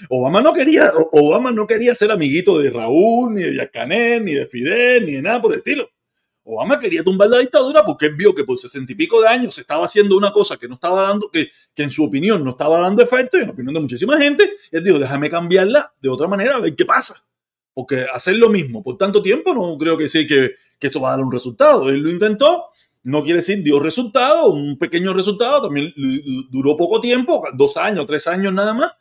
Obama 0.07 0.39
no 0.39 0.53
quería, 0.53 0.89
Obama 1.11 1.51
no 1.51 1.67
quería 1.67 1.93
ser 1.93 2.11
amiguito 2.11 2.57
de 2.59 2.69
Raúl, 2.69 3.33
ni 3.33 3.43
de 3.43 3.57
Yacanel, 3.57 4.23
ni 4.23 4.35
de 4.35 4.45
Fidel, 4.45 5.05
ni 5.05 5.11
de 5.13 5.21
nada 5.21 5.41
por 5.41 5.51
el 5.51 5.57
estilo. 5.57 5.89
Obama 6.45 6.79
quería 6.79 7.03
tumbar 7.03 7.27
la 7.27 7.39
dictadura 7.39 7.83
porque 7.85 8.05
él 8.05 8.15
vio 8.15 8.33
que 8.33 8.45
por 8.45 8.57
sesenta 8.57 8.93
y 8.93 8.95
pico 8.95 9.21
de 9.21 9.27
años 9.27 9.53
se 9.53 9.61
estaba 9.61 9.83
haciendo 9.83 10.15
una 10.15 10.31
cosa 10.31 10.55
que 10.55 10.69
no 10.69 10.75
estaba 10.75 11.01
dando, 11.01 11.29
que, 11.29 11.49
que 11.73 11.83
en 11.83 11.89
su 11.89 12.05
opinión 12.05 12.41
no 12.41 12.51
estaba 12.51 12.79
dando 12.79 13.03
efecto 13.03 13.37
y 13.37 13.41
en 13.41 13.47
la 13.47 13.53
opinión 13.53 13.73
de 13.73 13.81
muchísima 13.81 14.17
gente. 14.17 14.49
Él 14.71 14.81
dijo, 14.81 14.97
déjame 14.97 15.29
cambiarla 15.29 15.93
de 15.99 16.07
otra 16.07 16.29
manera, 16.29 16.55
a 16.55 16.61
ver 16.61 16.73
qué 16.73 16.85
pasa. 16.85 17.25
Porque 17.73 18.05
hacer 18.13 18.37
lo 18.37 18.47
mismo 18.47 18.81
por 18.81 18.97
tanto 18.97 19.21
tiempo 19.21 19.53
no 19.53 19.77
creo 19.77 19.97
que 19.97 20.07
sí 20.07 20.25
que, 20.25 20.51
que 20.79 20.87
esto 20.87 21.01
va 21.01 21.09
a 21.09 21.17
dar 21.17 21.25
un 21.25 21.33
resultado. 21.33 21.89
Él 21.89 21.99
lo 21.99 22.09
intentó, 22.09 22.69
no 23.03 23.23
quiere 23.23 23.37
decir 23.37 23.63
dio 23.63 23.79
resultado, 23.79 24.51
un 24.51 24.77
pequeño 24.77 25.13
resultado, 25.13 25.63
también 25.63 25.93
duró 26.49 26.77
poco 26.77 27.01
tiempo, 27.01 27.43
dos 27.55 27.77
años, 27.77 28.05
tres 28.05 28.27
años 28.27 28.53
nada 28.53 28.73
más, 28.73 28.91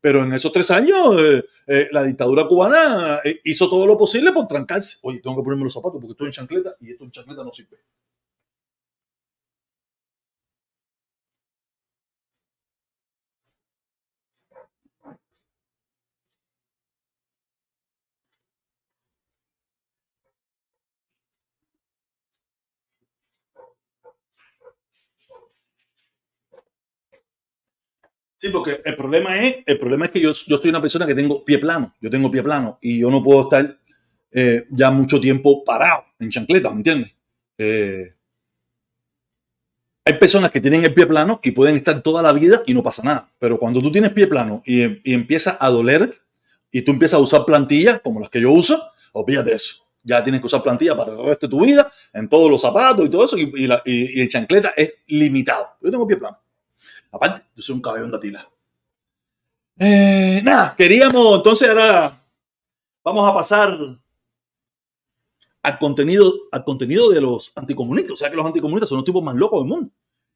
pero 0.00 0.22
en 0.22 0.32
esos 0.32 0.52
tres 0.52 0.70
años, 0.70 1.20
eh, 1.20 1.44
eh, 1.66 1.88
la 1.90 2.04
dictadura 2.04 2.46
cubana 2.46 3.20
eh, 3.24 3.40
hizo 3.44 3.68
todo 3.68 3.86
lo 3.86 3.98
posible 3.98 4.30
por 4.30 4.46
trancarse. 4.46 4.98
Oye, 5.02 5.20
tengo 5.20 5.36
que 5.36 5.42
ponerme 5.42 5.64
los 5.64 5.72
zapatos 5.72 5.98
porque 6.00 6.12
estoy 6.12 6.26
en 6.26 6.32
chancleta 6.32 6.76
y 6.80 6.92
esto 6.92 7.04
en 7.04 7.10
chancleta 7.10 7.42
no 7.42 7.52
sirve. 7.52 7.78
Porque 28.52 28.80
el 28.84 28.96
problema 28.96 29.40
es, 29.42 29.56
el 29.66 29.78
problema 29.78 30.06
es 30.06 30.10
que 30.10 30.20
yo, 30.20 30.32
yo 30.46 30.58
soy 30.58 30.70
una 30.70 30.80
persona 30.80 31.06
que 31.06 31.14
tengo 31.14 31.44
pie 31.44 31.58
plano, 31.58 31.94
yo 32.00 32.10
tengo 32.10 32.30
pie 32.30 32.42
plano 32.42 32.78
y 32.80 33.00
yo 33.00 33.10
no 33.10 33.22
puedo 33.22 33.42
estar 33.42 33.78
eh, 34.30 34.66
ya 34.70 34.90
mucho 34.90 35.20
tiempo 35.20 35.64
parado 35.64 36.04
en 36.18 36.30
chancleta, 36.30 36.70
¿me 36.70 36.76
entiendes? 36.76 37.12
Eh, 37.58 38.12
hay 40.04 40.14
personas 40.14 40.50
que 40.50 40.60
tienen 40.60 40.84
el 40.84 40.94
pie 40.94 41.06
plano 41.06 41.40
y 41.42 41.50
pueden 41.50 41.76
estar 41.76 42.00
toda 42.02 42.22
la 42.22 42.32
vida 42.32 42.62
y 42.66 42.74
no 42.74 42.82
pasa 42.82 43.02
nada, 43.02 43.30
pero 43.38 43.58
cuando 43.58 43.80
tú 43.80 43.90
tienes 43.90 44.12
pie 44.12 44.26
plano 44.26 44.62
y, 44.64 45.10
y 45.10 45.14
empieza 45.14 45.56
a 45.58 45.68
doler 45.68 46.10
y 46.70 46.82
tú 46.82 46.92
empiezas 46.92 47.18
a 47.18 47.22
usar 47.22 47.44
plantillas 47.44 48.00
como 48.00 48.20
las 48.20 48.28
que 48.28 48.40
yo 48.40 48.52
uso, 48.52 48.90
olvídate 49.12 49.54
eso. 49.54 49.84
Ya 50.04 50.22
tienes 50.22 50.40
que 50.40 50.46
usar 50.46 50.62
plantillas 50.62 50.94
para 50.94 51.10
el 51.10 51.24
resto 51.24 51.48
de 51.48 51.50
tu 51.50 51.64
vida, 51.64 51.90
en 52.12 52.28
todos 52.28 52.48
los 52.48 52.60
zapatos 52.60 53.04
y 53.04 53.08
todo 53.08 53.24
eso, 53.24 53.36
y, 53.36 53.50
y, 53.56 53.66
la, 53.66 53.82
y 53.84 54.20
el 54.20 54.28
chancleta 54.28 54.72
es 54.76 54.98
limitado. 55.08 55.70
Yo 55.82 55.90
tengo 55.90 56.06
pie 56.06 56.16
plano. 56.16 56.38
Aparte, 57.16 57.42
yo 57.54 57.62
soy 57.62 57.74
un 57.74 57.80
caballón 57.80 58.10
de 58.10 58.16
Atila. 58.18 58.48
Eh, 59.78 60.40
nada, 60.44 60.74
queríamos, 60.76 61.38
entonces 61.38 61.68
ahora 61.68 62.22
vamos 63.02 63.30
a 63.30 63.34
pasar 63.34 63.98
al 65.62 65.78
contenido, 65.78 66.32
al 66.52 66.62
contenido 66.62 67.10
de 67.10 67.22
los 67.22 67.52
anticomunistas. 67.56 68.12
O 68.12 68.16
sea 68.16 68.30
que 68.30 68.36
los 68.36 68.44
anticomunistas 68.44 68.90
son 68.90 68.98
los 68.98 69.04
tipos 69.04 69.22
más 69.22 69.34
locos 69.34 69.60
del 69.60 69.68
mundo. 69.68 69.90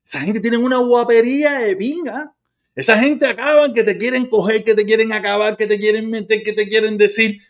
Esa 0.05 0.21
gente 0.21 0.41
tiene 0.41 0.57
una 0.57 0.79
guapería 0.79 1.59
de 1.59 1.77
pinga. 1.77 2.35
Esa 2.75 2.99
gente 2.99 3.27
acaban 3.27 3.75
que 3.75 3.85
te 3.85 3.99
quieren 3.99 4.27
coger, 4.27 4.65
que 4.65 4.75
te 4.75 4.87
quieren 4.87 5.13
acabar, 5.13 5.57
que 5.59 5.67
te 5.67 5.79
quieren 5.79 6.09
meter, 6.09 6.43
que 6.43 6.55
te 6.55 6.67
quieren 6.67 6.97
decir 6.97 7.43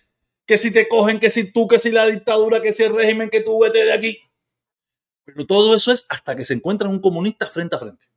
que 0.45 0.59
si 0.59 0.73
te 0.73 0.89
cogen, 0.89 1.21
que 1.21 1.31
si 1.31 1.53
tú, 1.53 1.69
que 1.69 1.79
si 1.79 1.93
la 1.93 2.07
dictadura, 2.07 2.61
que 2.61 2.73
si 2.73 2.83
el 2.83 2.95
régimen, 2.95 3.31
que 3.31 3.41
tú 3.41 3.61
vete 3.61 3.85
de 3.85 3.93
aquí. 3.93 4.19
Pero 5.25 5.47
todo 5.47 5.77
eso 5.77 5.93
es 5.93 6.05
hasta 6.09 6.35
que 6.35 6.45
se 6.45 6.55
encuentran 6.55 6.91
un 6.91 7.01
comunista 7.01 7.47
frente 7.47 7.77
a 7.77 7.79
frente. 7.79 8.10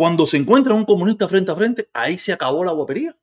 Cuando 0.00 0.26
se 0.26 0.38
encuentra 0.38 0.72
un 0.72 0.86
comunista 0.86 1.28
frente 1.28 1.50
a 1.50 1.54
frente, 1.54 1.90
ahí 1.92 2.16
se 2.16 2.32
acabó 2.32 2.64
la 2.64 2.72
guapería. 2.72 3.14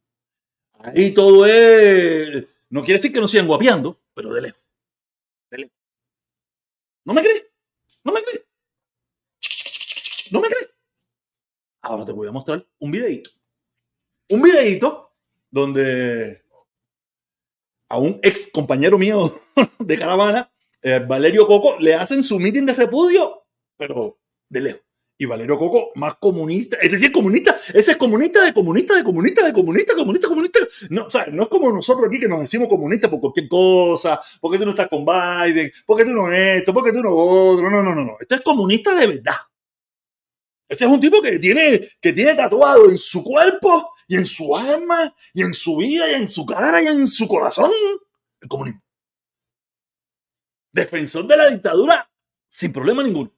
Ahí 0.77 1.11
todo 1.11 1.43
es. 1.47 2.45
No 2.69 2.83
quiere 2.83 2.99
decir 2.99 3.11
que 3.11 3.19
no 3.19 3.27
sigan 3.27 3.47
guapeando, 3.47 3.99
pero 4.13 4.31
de 4.31 4.41
lejos. 4.41 4.61
De 5.49 5.57
lejos. 5.57 5.73
¿No 7.03 7.15
me 7.15 7.23
crees? 7.23 7.45
¿No 8.03 8.13
me 8.13 8.21
crees? 8.21 8.45
¿No 10.29 10.39
me 10.39 10.49
crees? 10.49 10.69
Ahora 11.81 12.05
te 12.05 12.11
voy 12.11 12.27
a 12.27 12.31
mostrar 12.31 12.63
un 12.77 12.91
videito. 12.91 13.31
Un 14.29 14.43
videito 14.43 15.15
donde 15.49 16.43
a 17.89 17.97
un 17.97 18.19
ex 18.21 18.51
compañero 18.51 18.99
mío 18.99 19.41
de 19.79 19.97
caravana, 19.97 20.53
eh, 20.83 20.99
Valerio 20.99 21.47
Coco, 21.47 21.79
le 21.79 21.95
hacen 21.95 22.21
su 22.23 22.37
meeting 22.37 22.67
de 22.67 22.73
repudio, 22.75 23.47
pero 23.77 24.19
de 24.47 24.61
lejos. 24.61 24.86
Y 25.19 25.25
Valerio 25.25 25.57
Coco, 25.57 25.91
más 25.95 26.15
comunista. 26.17 26.77
Es 26.79 27.11
comunista. 27.11 27.59
Ese 27.73 27.91
es 27.91 27.97
comunista 27.97 28.45
de 28.45 28.53
comunista, 28.53 28.95
de 28.95 29.03
comunista, 29.03 29.43
de 29.43 29.51
comunista, 29.51 29.95
comunista, 29.95 30.27
comunista. 30.27 30.59
No, 30.91 31.05
o 31.05 31.09
sea, 31.09 31.25
no 31.25 31.43
es 31.43 31.49
como 31.49 31.71
nosotros 31.71 32.07
aquí 32.07 32.19
que 32.19 32.27
nos 32.27 32.41
decimos 32.41 32.67
comunistas 32.67 33.09
por 33.09 33.19
cualquier 33.19 33.47
cosa, 33.47 34.19
porque 34.39 34.59
tú 34.59 34.65
no 34.65 34.71
estás 34.71 34.87
con 34.87 35.03
Biden, 35.03 35.71
porque 35.87 36.05
tú 36.05 36.11
no 36.11 36.31
esto, 36.31 36.71
porque 36.71 36.91
tú 36.91 37.01
no 37.01 37.11
otro. 37.15 37.71
No, 37.71 37.81
no, 37.81 37.95
no, 37.95 38.05
no. 38.05 38.17
Este 38.19 38.35
es 38.35 38.41
comunista 38.41 38.93
de 38.93 39.07
verdad. 39.07 39.37
Ese 40.69 40.85
es 40.85 40.91
un 40.91 40.99
tipo 40.99 41.19
que 41.21 41.39
tiene, 41.39 41.81
que 41.99 42.13
tiene 42.13 42.35
tatuado 42.35 42.87
en 42.89 42.97
su 42.97 43.23
cuerpo 43.23 43.93
y 44.07 44.17
en 44.17 44.25
su 44.25 44.55
alma 44.55 45.15
y 45.33 45.41
en 45.41 45.53
su 45.53 45.77
vida 45.77 46.11
y 46.11 46.15
en 46.15 46.27
su 46.27 46.45
cara 46.45 46.81
y 46.81 46.87
en 46.87 47.07
su 47.07 47.27
corazón 47.27 47.71
el 48.39 48.47
comunismo. 48.47 48.81
Defensor 50.71 51.25
de 51.25 51.37
la 51.37 51.49
dictadura 51.49 52.07
sin 52.49 52.71
problema 52.71 53.01
ninguno. 53.01 53.36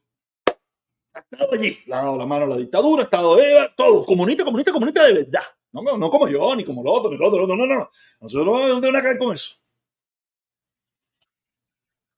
Ha 1.19 1.35
estado 1.35 1.53
allí, 1.53 1.77
ha 1.91 1.97
dado 1.97 2.17
la 2.17 2.25
mano 2.25 2.45
a 2.45 2.47
la 2.47 2.57
dictadura, 2.57 3.01
ha 3.01 3.05
estado 3.05 3.39
Eva, 3.39 3.73
todo, 3.75 4.05
comunista, 4.05 4.43
comunista, 4.43 4.71
comunista 4.71 5.05
de 5.05 5.13
verdad. 5.13 5.43
No, 5.71 5.81
no, 5.81 5.97
no 5.97 6.09
como 6.09 6.27
yo, 6.27 6.55
ni 6.55 6.63
como 6.63 6.81
el 6.81 6.87
otro, 6.87 7.09
ni 7.09 7.17
el 7.17 7.23
otro, 7.23 7.45
no, 7.45 7.55
no, 7.55 7.65
no. 7.65 7.89
Nosotros 8.21 8.47
no 8.47 8.79
tenemos 8.79 8.83
nada 8.83 9.01
que 9.01 9.07
ver 9.09 9.17
con 9.17 9.35
eso. 9.35 9.55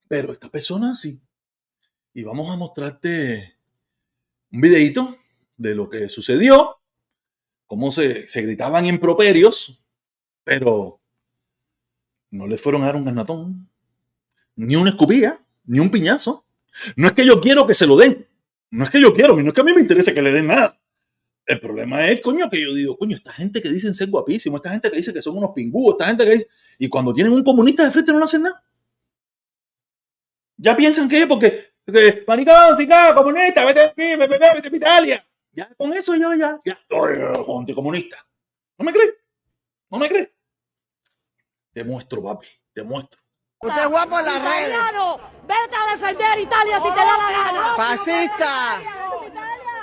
Pero 0.07 0.33
esta 0.33 0.49
persona 0.49 0.93
sí. 0.95 1.21
Y 2.13 2.23
vamos 2.23 2.49
a 2.49 2.57
mostrarte 2.57 3.55
un 4.51 4.61
videito 4.61 5.17
de 5.57 5.75
lo 5.75 5.89
que 5.89 6.09
sucedió, 6.09 6.79
cómo 7.65 7.91
se, 7.91 8.27
se 8.27 8.41
gritaban 8.41 8.85
improperios, 8.85 9.83
pero 10.43 10.99
no 12.29 12.47
le 12.47 12.57
fueron 12.57 12.83
a 12.83 12.87
dar 12.87 12.95
un 12.95 13.05
ganatón, 13.05 13.69
ni 14.55 14.75
una 14.75 14.91
escupilla, 14.91 15.41
ni 15.65 15.79
un 15.79 15.89
piñazo. 15.89 16.45
No 16.95 17.07
es 17.07 17.13
que 17.13 17.25
yo 17.25 17.41
quiero 17.41 17.67
que 17.67 17.73
se 17.73 17.87
lo 17.87 17.97
den, 17.97 18.27
no 18.71 18.85
es 18.85 18.89
que 18.89 19.01
yo 19.01 19.13
quiero, 19.13 19.35
no 19.35 19.47
es 19.47 19.53
que 19.53 19.61
a 19.61 19.63
mí 19.63 19.73
me 19.73 19.81
interese 19.81 20.13
que 20.13 20.21
le 20.21 20.31
den 20.31 20.47
nada. 20.47 20.77
El 21.45 21.59
problema 21.59 22.07
es, 22.07 22.21
coño, 22.21 22.49
que 22.49 22.61
yo 22.61 22.73
digo, 22.73 22.97
coño, 22.97 23.15
esta 23.15 23.33
gente 23.33 23.61
que 23.61 23.69
dicen 23.69 23.93
ser 23.93 24.09
guapísimo, 24.09 24.57
esta 24.57 24.71
gente 24.71 24.89
que 24.89 24.97
dice 24.97 25.13
que 25.13 25.21
son 25.21 25.37
unos 25.37 25.51
pingúos, 25.51 25.95
esta 25.95 26.07
gente 26.07 26.23
que 26.23 26.31
dice... 26.31 26.47
Y 26.79 26.87
cuando 26.87 27.13
tienen 27.13 27.33
un 27.33 27.43
comunista 27.43 27.83
de 27.83 27.91
frente 27.91 28.11
no 28.11 28.19
le 28.19 28.25
hacen 28.25 28.43
nada. 28.43 28.63
Ya 30.55 30.75
piensan 30.75 31.09
que 31.09 31.27
porque, 31.27 31.73
porque 31.83 32.23
maricón, 32.27 32.77
fica, 32.77 33.13
comunista, 33.13 33.65
vete 33.65 33.81
aquí, 33.81 34.15
vete, 34.15 34.27
vete, 34.27 34.55
vete 34.55 34.67
a 34.67 34.75
Italia. 34.77 35.27
Ya 35.51 35.73
con 35.75 35.91
eso 35.93 36.15
yo 36.15 36.33
ya, 36.35 36.55
ya, 36.63 36.79
anticomunista. 37.59 38.25
¿No 38.77 38.85
me 38.85 38.93
crees? 38.93 39.15
¿No 39.89 39.97
me 39.97 40.07
crees? 40.07 40.29
Te 41.73 41.83
muestro, 41.83 42.23
papi, 42.23 42.47
te 42.73 42.83
muestro. 42.83 43.19
Usted 43.59 43.81
es 43.81 43.89
guapo 43.89 44.19
en 44.19 44.25
las 44.25 44.41
redes. 44.41 45.30
Vete 45.51 45.75
a 45.75 45.91
defender 45.91 46.39
Italia 46.39 46.77
si 46.77 46.89
te 46.97 47.03
da 47.09 47.17
la 47.21 47.29
gana. 47.37 47.73
Fascista. 47.75 48.53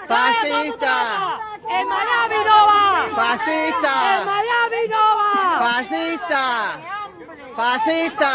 Fascista. 0.08 0.94
En 1.68 1.86
Miami 1.86 2.40
no 2.48 2.58
va. 2.70 3.04
En 3.04 3.14
Fascista. 3.14 3.94
Miami 4.24 4.82
no 4.88 5.04
va. 5.20 5.58
Fascista. 5.64 6.44
Fascista. 7.54 8.32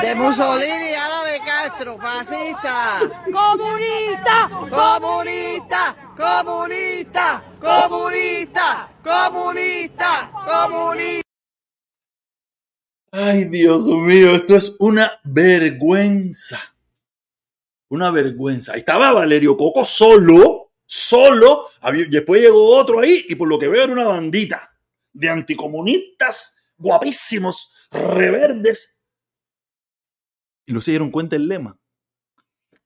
De 0.00 0.14
Mussolini 0.14 0.88
y 0.90 0.94
ahora 0.94 1.22
de 1.32 1.40
Castro. 1.40 1.98
Fascista. 1.98 2.76
Comunista. 3.30 4.48
Comunista. 4.70 5.82
Comunista. 6.16 7.42
Comunista. 7.60 8.88
Comunista. 9.04 10.30
Comunista. 10.46 11.29
Ay, 13.12 13.46
Dios 13.46 13.86
mío, 13.86 14.36
esto 14.36 14.56
es 14.56 14.76
una 14.78 15.10
vergüenza. 15.24 16.60
Una 17.88 18.12
vergüenza. 18.12 18.74
Estaba 18.74 19.12
Valerio 19.12 19.56
Coco 19.56 19.84
solo, 19.84 20.70
solo. 20.86 21.66
Después 22.08 22.40
llegó 22.40 22.76
otro 22.76 23.00
ahí 23.00 23.24
y 23.28 23.34
por 23.34 23.48
lo 23.48 23.58
que 23.58 23.66
veo 23.66 23.82
era 23.82 23.92
una 23.92 24.04
bandita 24.04 24.72
de 25.12 25.28
anticomunistas 25.28 26.56
guapísimos, 26.78 27.72
reverdes. 27.90 28.96
Y 30.66 30.72
no 30.72 30.80
se 30.80 30.92
dieron 30.92 31.10
cuenta 31.10 31.34
el 31.34 31.48
lema. 31.48 31.76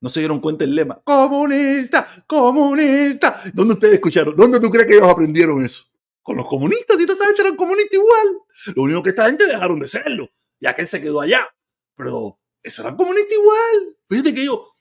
No 0.01 0.09
se 0.09 0.21
dieron 0.21 0.41
cuenta 0.41 0.65
el 0.65 0.75
lema. 0.75 1.03
Comunista, 1.05 2.25
comunista. 2.27 3.43
¿Dónde 3.53 3.75
ustedes 3.75 3.95
escucharon? 3.95 4.35
¿Dónde 4.35 4.59
tú 4.59 4.71
crees 4.71 4.87
que 4.87 4.95
ellos 4.95 5.09
aprendieron 5.09 5.63
eso? 5.63 5.85
Con 6.25 6.39
los 6.39 6.47
comunistas, 6.47 6.99
y 7.01 7.05
toda 7.05 7.15
esa 7.15 7.27
gente 7.27 7.43
eran 7.43 7.55
comunistas 7.55 7.93
igual. 7.95 8.27
Lo 8.75 8.83
único 8.83 9.03
que 9.03 9.11
esta 9.11 9.27
gente 9.27 9.47
dejaron 9.47 9.79
de 9.79 9.89
serlo, 9.89 10.29
ya 10.59 10.75
que 10.75 10.81
él 10.81 10.89
se 10.89 11.01
quedó 11.01 11.21
allá. 11.21 11.47
Pero 11.95 12.41
eso 12.63 12.83
era 12.83 12.97
comunista 12.97 13.33
igual. 13.33 13.97
Fíjate 14.09 14.35
que 14.35 14.47
yo, 14.47 14.73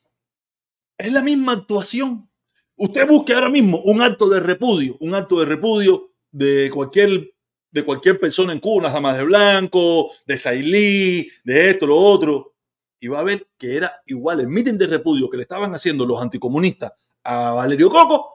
es 0.97 1.11
la 1.11 1.21
misma 1.21 1.51
actuación. 1.51 2.29
Usted 2.77 3.07
busque 3.07 3.33
ahora 3.33 3.49
mismo 3.49 3.81
un 3.83 4.01
acto 4.01 4.27
de 4.29 4.39
repudio, 4.39 4.97
un 5.01 5.13
acto 5.13 5.39
de 5.39 5.45
repudio 5.45 6.13
de 6.31 6.71
cualquier, 6.73 7.35
de 7.69 7.85
cualquier 7.85 8.19
persona 8.19 8.53
en 8.53 8.59
Cuba, 8.59 8.83
las 8.83 8.93
damas 8.93 9.17
de 9.17 9.23
blanco, 9.23 10.11
de 10.25 10.37
Sailí, 10.37 11.29
de 11.43 11.69
esto, 11.71 11.85
lo 11.85 11.97
otro, 11.97 12.55
y 12.99 13.09
va 13.09 13.19
a 13.19 13.23
ver 13.23 13.49
que 13.57 13.75
era 13.75 14.01
igual 14.05 14.39
el 14.39 14.47
mitin 14.47 14.77
de 14.77 14.87
repudio 14.87 15.29
que 15.29 15.35
le 15.35 15.43
estaban 15.43 15.75
haciendo 15.75 16.05
los 16.05 16.21
anticomunistas 16.21 16.93
a 17.25 17.51
Valerio 17.51 17.89
Coco 17.89 18.32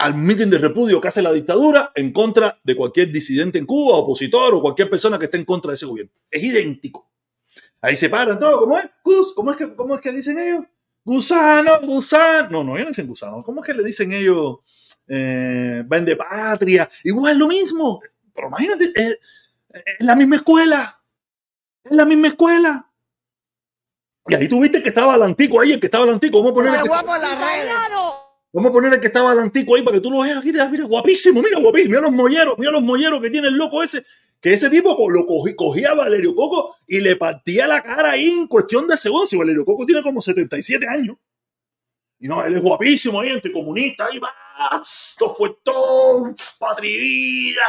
al 0.00 0.14
mitin 0.14 0.48
de 0.48 0.56
repudio 0.56 0.98
que 0.98 1.08
hace 1.08 1.20
la 1.20 1.30
dictadura 1.30 1.92
en 1.94 2.10
contra 2.10 2.58
de 2.64 2.74
cualquier 2.74 3.12
disidente 3.12 3.58
en 3.58 3.66
Cuba, 3.66 3.96
opositor 3.96 4.54
o 4.54 4.62
cualquier 4.62 4.88
persona 4.88 5.18
que 5.18 5.26
esté 5.26 5.36
en 5.36 5.44
contra 5.44 5.70
de 5.70 5.74
ese 5.74 5.84
gobierno. 5.84 6.12
Es 6.30 6.42
idéntico. 6.42 7.10
Ahí 7.82 7.96
se 7.96 8.08
paran 8.08 8.38
todo, 8.38 8.60
¿cómo 8.60 8.78
es? 8.78 8.90
Gus, 9.04 9.34
¿cómo 9.34 9.50
es 9.50 9.58
que, 9.58 9.74
cómo 9.74 9.94
es 9.94 10.00
que 10.00 10.10
dicen 10.10 10.38
ellos? 10.38 10.64
Gusano, 11.04 11.80
gusano. 11.82 12.50
No, 12.50 12.64
no, 12.64 12.76
ellos 12.76 12.86
no 12.86 12.90
dicen 12.90 13.06
gusano. 13.06 13.42
¿Cómo 13.42 13.60
es 13.60 13.66
que 13.66 13.74
le 13.74 13.84
dicen 13.84 14.10
ellos? 14.12 14.58
Eh, 15.06 15.82
vende 15.86 16.16
patria. 16.16 16.88
Igual 17.04 17.38
lo 17.38 17.48
mismo. 17.48 18.00
Pero 18.34 18.48
imagínate, 18.48 18.92
es, 18.94 19.18
es 19.68 20.06
la 20.06 20.16
misma 20.16 20.36
escuela. 20.36 21.02
Es 21.84 21.92
la 21.92 22.06
misma 22.06 22.28
escuela. 22.28 22.90
Y 24.28 24.34
ahí 24.34 24.48
tuviste 24.48 24.82
que 24.82 24.88
estaba 24.88 25.16
el 25.16 25.22
antico 25.22 25.60
ahí, 25.60 25.72
el 25.72 25.80
que 25.80 25.86
estaba 25.86 26.04
el 26.04 26.10
antico. 26.10 26.38
Vamos 26.38 26.52
a 26.52 26.54
poner 26.54 26.72
las 26.72 26.82
redes. 26.82 27.72
Vamos 28.52 28.70
a 28.70 28.72
poner 28.72 28.92
el 28.94 29.00
que 29.00 29.06
estaba 29.06 29.30
adelantico 29.30 29.76
ahí 29.76 29.82
para 29.82 29.96
que 29.96 30.00
tú 30.00 30.10
lo 30.10 30.20
veas 30.20 30.38
aquí. 30.38 30.52
Mira, 30.52 30.84
guapísimo, 30.84 31.40
mira, 31.40 31.60
guapísimo. 31.60 31.90
Mira 31.90 32.02
los 32.02 32.12
molleros, 32.12 32.58
mira 32.58 32.72
los 32.72 32.82
molleros 32.82 33.20
que 33.22 33.30
tiene 33.30 33.48
el 33.48 33.54
loco 33.54 33.82
ese. 33.82 34.04
Que 34.40 34.54
ese 34.54 34.70
tipo 34.70 34.96
lo 35.10 35.26
cogí- 35.26 35.54
cogía 35.54 35.90
a 35.90 35.94
Valerio 35.94 36.34
Coco 36.34 36.74
y 36.86 37.00
le 37.00 37.14
partía 37.16 37.66
la 37.68 37.82
cara 37.82 38.12
ahí 38.12 38.30
en 38.30 38.46
cuestión 38.48 38.88
de 38.88 38.96
segundos. 38.96 39.32
Y 39.32 39.36
Valerio 39.36 39.64
Coco 39.64 39.84
tiene 39.86 40.02
como 40.02 40.20
77 40.20 40.86
años. 40.88 41.16
Y 42.18 42.26
no, 42.26 42.44
él 42.44 42.56
es 42.56 42.62
guapísimo 42.62 43.20
ahí, 43.20 43.30
anticomunista, 43.30 44.06
ahí 44.10 44.18
va. 44.18 44.34
Todo 45.18 45.34
fue 45.34 45.56
todo, 45.62 46.34
patrivida, 46.58 47.62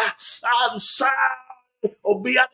ah, 0.43 0.75
olvídate 2.01 2.53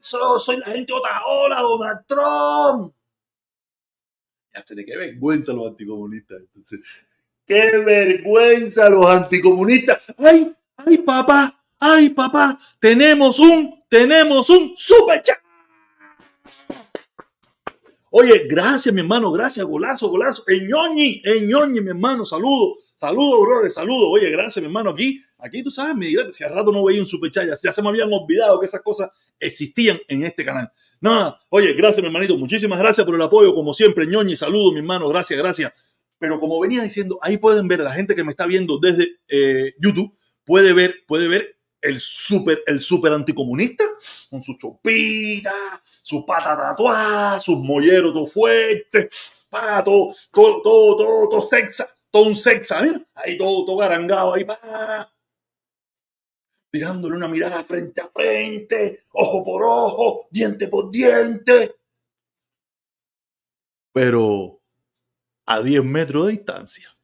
eso, 0.00 0.38
soy 0.38 0.56
la 0.58 0.66
gente 0.66 0.92
otra 0.92 1.22
hora, 1.26 1.60
Donald 1.60 2.00
Trump. 2.06 2.94
Ya 4.54 4.64
se 4.64 4.74
le 4.74 4.84
qué 4.86 4.96
vergüenza 4.96 5.52
los 5.52 5.66
anticomunistas. 5.66 6.38
Entonces, 6.40 6.80
¡Qué 7.48 7.78
vergüenza 7.78 8.90
los 8.90 9.06
anticomunistas! 9.06 10.02
¡Ay, 10.18 10.54
ay, 10.76 10.98
papá! 10.98 11.58
¡Ay, 11.80 12.10
papá! 12.10 12.58
Tenemos 12.78 13.38
un, 13.38 13.82
tenemos 13.88 14.50
un 14.50 14.74
super 14.76 15.22
chat. 15.22 15.38
Oye, 18.10 18.46
gracias, 18.46 18.94
mi 18.94 19.00
hermano, 19.00 19.32
gracias, 19.32 19.64
golazo, 19.64 20.08
golazo. 20.08 20.44
Eñoñi, 20.46 21.22
Eñoñi, 21.24 21.80
mi 21.80 21.88
hermano, 21.88 22.26
saludo, 22.26 22.76
saludo, 22.94 23.40
brother, 23.40 23.70
saludo. 23.70 24.10
Oye, 24.10 24.30
gracias, 24.30 24.60
mi 24.60 24.66
hermano, 24.66 24.90
aquí, 24.90 25.22
aquí 25.38 25.62
tú 25.62 25.70
sabes, 25.70 25.96
dirás, 26.06 26.36
si 26.36 26.44
al 26.44 26.54
rato 26.54 26.70
no 26.70 26.84
veía 26.84 27.00
un 27.00 27.06
super 27.06 27.30
chat, 27.30 27.46
ya, 27.46 27.54
ya 27.62 27.72
se 27.72 27.80
me 27.80 27.88
habían 27.88 28.12
olvidado 28.12 28.60
que 28.60 28.66
esas 28.66 28.82
cosas 28.82 29.08
existían 29.40 29.98
en 30.06 30.22
este 30.22 30.44
canal. 30.44 30.70
Nada, 31.00 31.40
oye, 31.48 31.72
gracias, 31.72 32.02
mi 32.02 32.08
hermanito, 32.08 32.36
muchísimas 32.36 32.78
gracias 32.78 33.06
por 33.06 33.14
el 33.14 33.22
apoyo, 33.22 33.54
como 33.54 33.72
siempre, 33.72 34.06
Ñoñi, 34.06 34.36
saludo, 34.36 34.72
mi 34.72 34.80
hermano, 34.80 35.08
gracias, 35.08 35.38
gracias. 35.38 35.72
Pero 36.18 36.40
como 36.40 36.60
venía 36.60 36.82
diciendo, 36.82 37.18
ahí 37.22 37.36
pueden 37.36 37.68
ver 37.68 37.80
la 37.80 37.92
gente 37.92 38.14
que 38.14 38.24
me 38.24 38.32
está 38.32 38.46
viendo 38.46 38.78
desde 38.78 39.20
eh, 39.28 39.74
YouTube, 39.80 40.16
puede 40.44 40.72
ver, 40.72 41.04
puede 41.06 41.28
ver 41.28 41.58
el 41.80 42.00
súper 42.00 42.62
el 42.66 42.80
super 42.80 43.12
anticomunista 43.12 43.84
con 44.30 44.42
su 44.42 44.54
chopita, 44.54 45.80
su 45.84 46.24
pata 46.26 46.56
tatuada, 46.56 47.40
sus 47.40 47.58
molleros 47.58 48.12
todo 48.12 48.26
fuerte, 48.26 49.08
pa, 49.48 49.82
todo, 49.84 50.12
todo, 50.32 50.62
todo, 50.62 50.96
todo, 50.96 51.28
todo 51.28 51.48
sexa, 51.48 51.88
todo 52.10 52.24
un 52.26 52.34
sexa, 52.34 52.82
mira, 52.82 53.06
ahí 53.14 53.38
todo, 53.38 53.64
todo 53.64 53.76
garangado 53.76 54.34
ahí, 54.34 54.44
pa, 54.44 55.12
tirándole 56.70 57.16
una 57.16 57.28
mirada 57.28 57.64
frente 57.64 58.00
a 58.00 58.08
frente, 58.08 59.04
ojo 59.12 59.44
por 59.44 59.62
ojo, 59.64 60.28
diente 60.30 60.68
por 60.68 60.90
diente. 60.90 61.74
Pero 63.92 64.57
a 65.48 65.62
10 65.62 65.84
metros 65.84 66.26
de 66.26 66.32
distancia. 66.32 66.96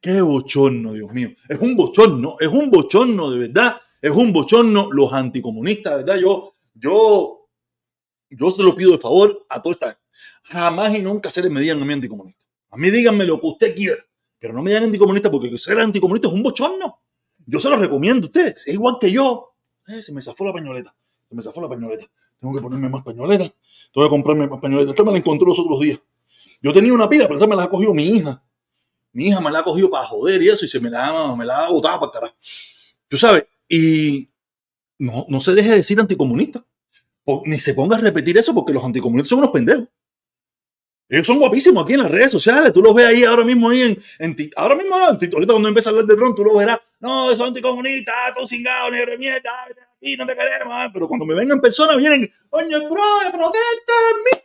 Qué 0.00 0.20
bochorno, 0.20 0.92
Dios 0.92 1.12
mío. 1.12 1.30
Es 1.48 1.58
un 1.58 1.76
bochorno, 1.76 2.36
es 2.38 2.48
un 2.48 2.70
bochorno 2.70 3.30
de 3.30 3.38
verdad. 3.38 3.76
Es 4.00 4.10
un 4.10 4.32
bochorno 4.32 4.90
los 4.92 5.12
anticomunistas, 5.12 5.92
de 5.92 5.98
¿verdad? 6.04 6.16
Yo, 6.20 6.54
yo 6.74 7.42
yo 8.36 8.50
se 8.50 8.62
lo 8.62 8.74
pido 8.74 8.92
de 8.92 8.98
favor 8.98 9.44
a 9.48 9.60
toda. 9.60 9.98
Jamás 10.44 10.96
y 10.96 11.02
nunca 11.02 11.30
se 11.30 11.42
les 11.42 11.50
me 11.50 11.60
digan 11.60 11.80
a 11.82 11.84
mí 11.84 11.92
anticomunista. 11.92 12.44
A 12.70 12.76
mí 12.76 12.90
díganme 12.90 13.26
lo 13.26 13.38
que 13.38 13.46
usted 13.46 13.74
quiera, 13.74 14.02
pero 14.38 14.54
no 14.54 14.62
me 14.62 14.70
digan 14.70 14.84
anticomunista 14.84 15.30
porque 15.30 15.56
ser 15.58 15.78
anticomunista 15.78 16.28
es 16.28 16.34
un 16.34 16.42
bochorno. 16.42 17.00
Yo 17.44 17.60
se 17.60 17.68
lo 17.68 17.76
recomiendo 17.76 18.26
a 18.26 18.28
ustedes, 18.28 18.66
es 18.66 18.74
igual 18.74 18.96
que 19.00 19.10
yo. 19.10 19.54
Eh, 19.86 20.02
se 20.02 20.12
me 20.12 20.22
zafó 20.22 20.44
la 20.44 20.52
pañoleta, 20.52 20.94
se 21.28 21.34
me 21.34 21.42
zafó 21.42 21.60
la 21.60 21.68
pañoleta. 21.68 22.06
Tengo 22.42 22.54
que 22.54 22.60
ponerme 22.60 22.88
más 22.88 23.04
pañoleta. 23.04 23.44
Tengo 23.94 24.08
que 24.08 24.10
comprarme 24.10 24.48
más 24.48 24.60
pañoleta. 24.60 24.90
Esta 24.90 25.04
me 25.04 25.12
la 25.12 25.18
encontré 25.18 25.46
los 25.46 25.56
otros 25.60 25.78
días. 25.78 26.00
Yo 26.60 26.72
tenía 26.72 26.92
una 26.92 27.08
pila, 27.08 27.28
pero 27.28 27.36
esta 27.36 27.46
me 27.46 27.54
la 27.54 27.62
ha 27.62 27.70
cogido 27.70 27.94
mi 27.94 28.04
hija. 28.04 28.42
Mi 29.12 29.28
hija 29.28 29.40
me 29.40 29.48
la 29.48 29.60
ha 29.60 29.64
cogido 29.64 29.88
para 29.88 30.08
joder 30.08 30.42
y 30.42 30.48
eso, 30.48 30.64
y 30.64 30.68
se 30.68 30.80
me 30.80 30.90
la, 30.90 31.36
me 31.36 31.44
la 31.44 31.66
ha 31.66 31.70
botado 31.70 32.00
para 32.00 32.10
carajo. 32.10 32.34
Tú 33.06 33.16
sabes, 33.16 33.44
y 33.68 34.28
no, 34.98 35.24
no 35.28 35.40
se 35.40 35.52
deje 35.52 35.70
de 35.70 35.76
decir 35.76 36.00
anticomunista. 36.00 36.64
Ni 37.44 37.60
se 37.60 37.74
ponga 37.74 37.96
a 37.96 38.00
repetir 38.00 38.36
eso 38.36 38.52
porque 38.52 38.72
los 38.72 38.84
anticomunistas 38.84 39.28
son 39.28 39.38
unos 39.38 39.52
pendejos. 39.52 39.86
Ellos 41.08 41.26
son 41.26 41.38
guapísimos 41.38 41.84
aquí 41.84 41.92
en 41.92 42.00
las 42.00 42.10
redes 42.10 42.32
sociales. 42.32 42.72
Tú 42.72 42.82
los 42.82 42.92
ves 42.92 43.06
ahí 43.06 43.22
ahora 43.22 43.44
mismo 43.44 43.68
ahí 43.70 43.82
en, 44.18 44.50
ahora 44.56 44.74
mismo 44.74 44.96
en 44.96 45.32
ahorita 45.32 45.52
cuando 45.52 45.68
empieza 45.68 45.90
a 45.90 45.92
hablar 45.92 46.06
de 46.06 46.16
Trump, 46.16 46.34
tú 46.34 46.42
lo 46.42 46.56
verás. 46.56 46.80
No, 46.98 47.30
esos 47.30 47.46
anticomunistas, 47.46 48.34
todos 48.34 48.50
cingados, 48.50 48.90
negro 48.90 49.16
mierda, 49.16 49.52
aquí, 50.02 50.16
no 50.16 50.26
te 50.26 50.34
queremos. 50.34 50.68
ah". 50.70 50.90
Pero 50.92 51.08
cuando 51.08 51.24
me 51.24 51.34
ven 51.34 51.50
en 51.50 51.60
persona 51.60 51.96
vienen, 51.96 52.30
coño, 52.50 52.78
bro, 52.90 53.02
protesta, 53.30 53.92
es 54.10 54.16
mío. 54.24 54.42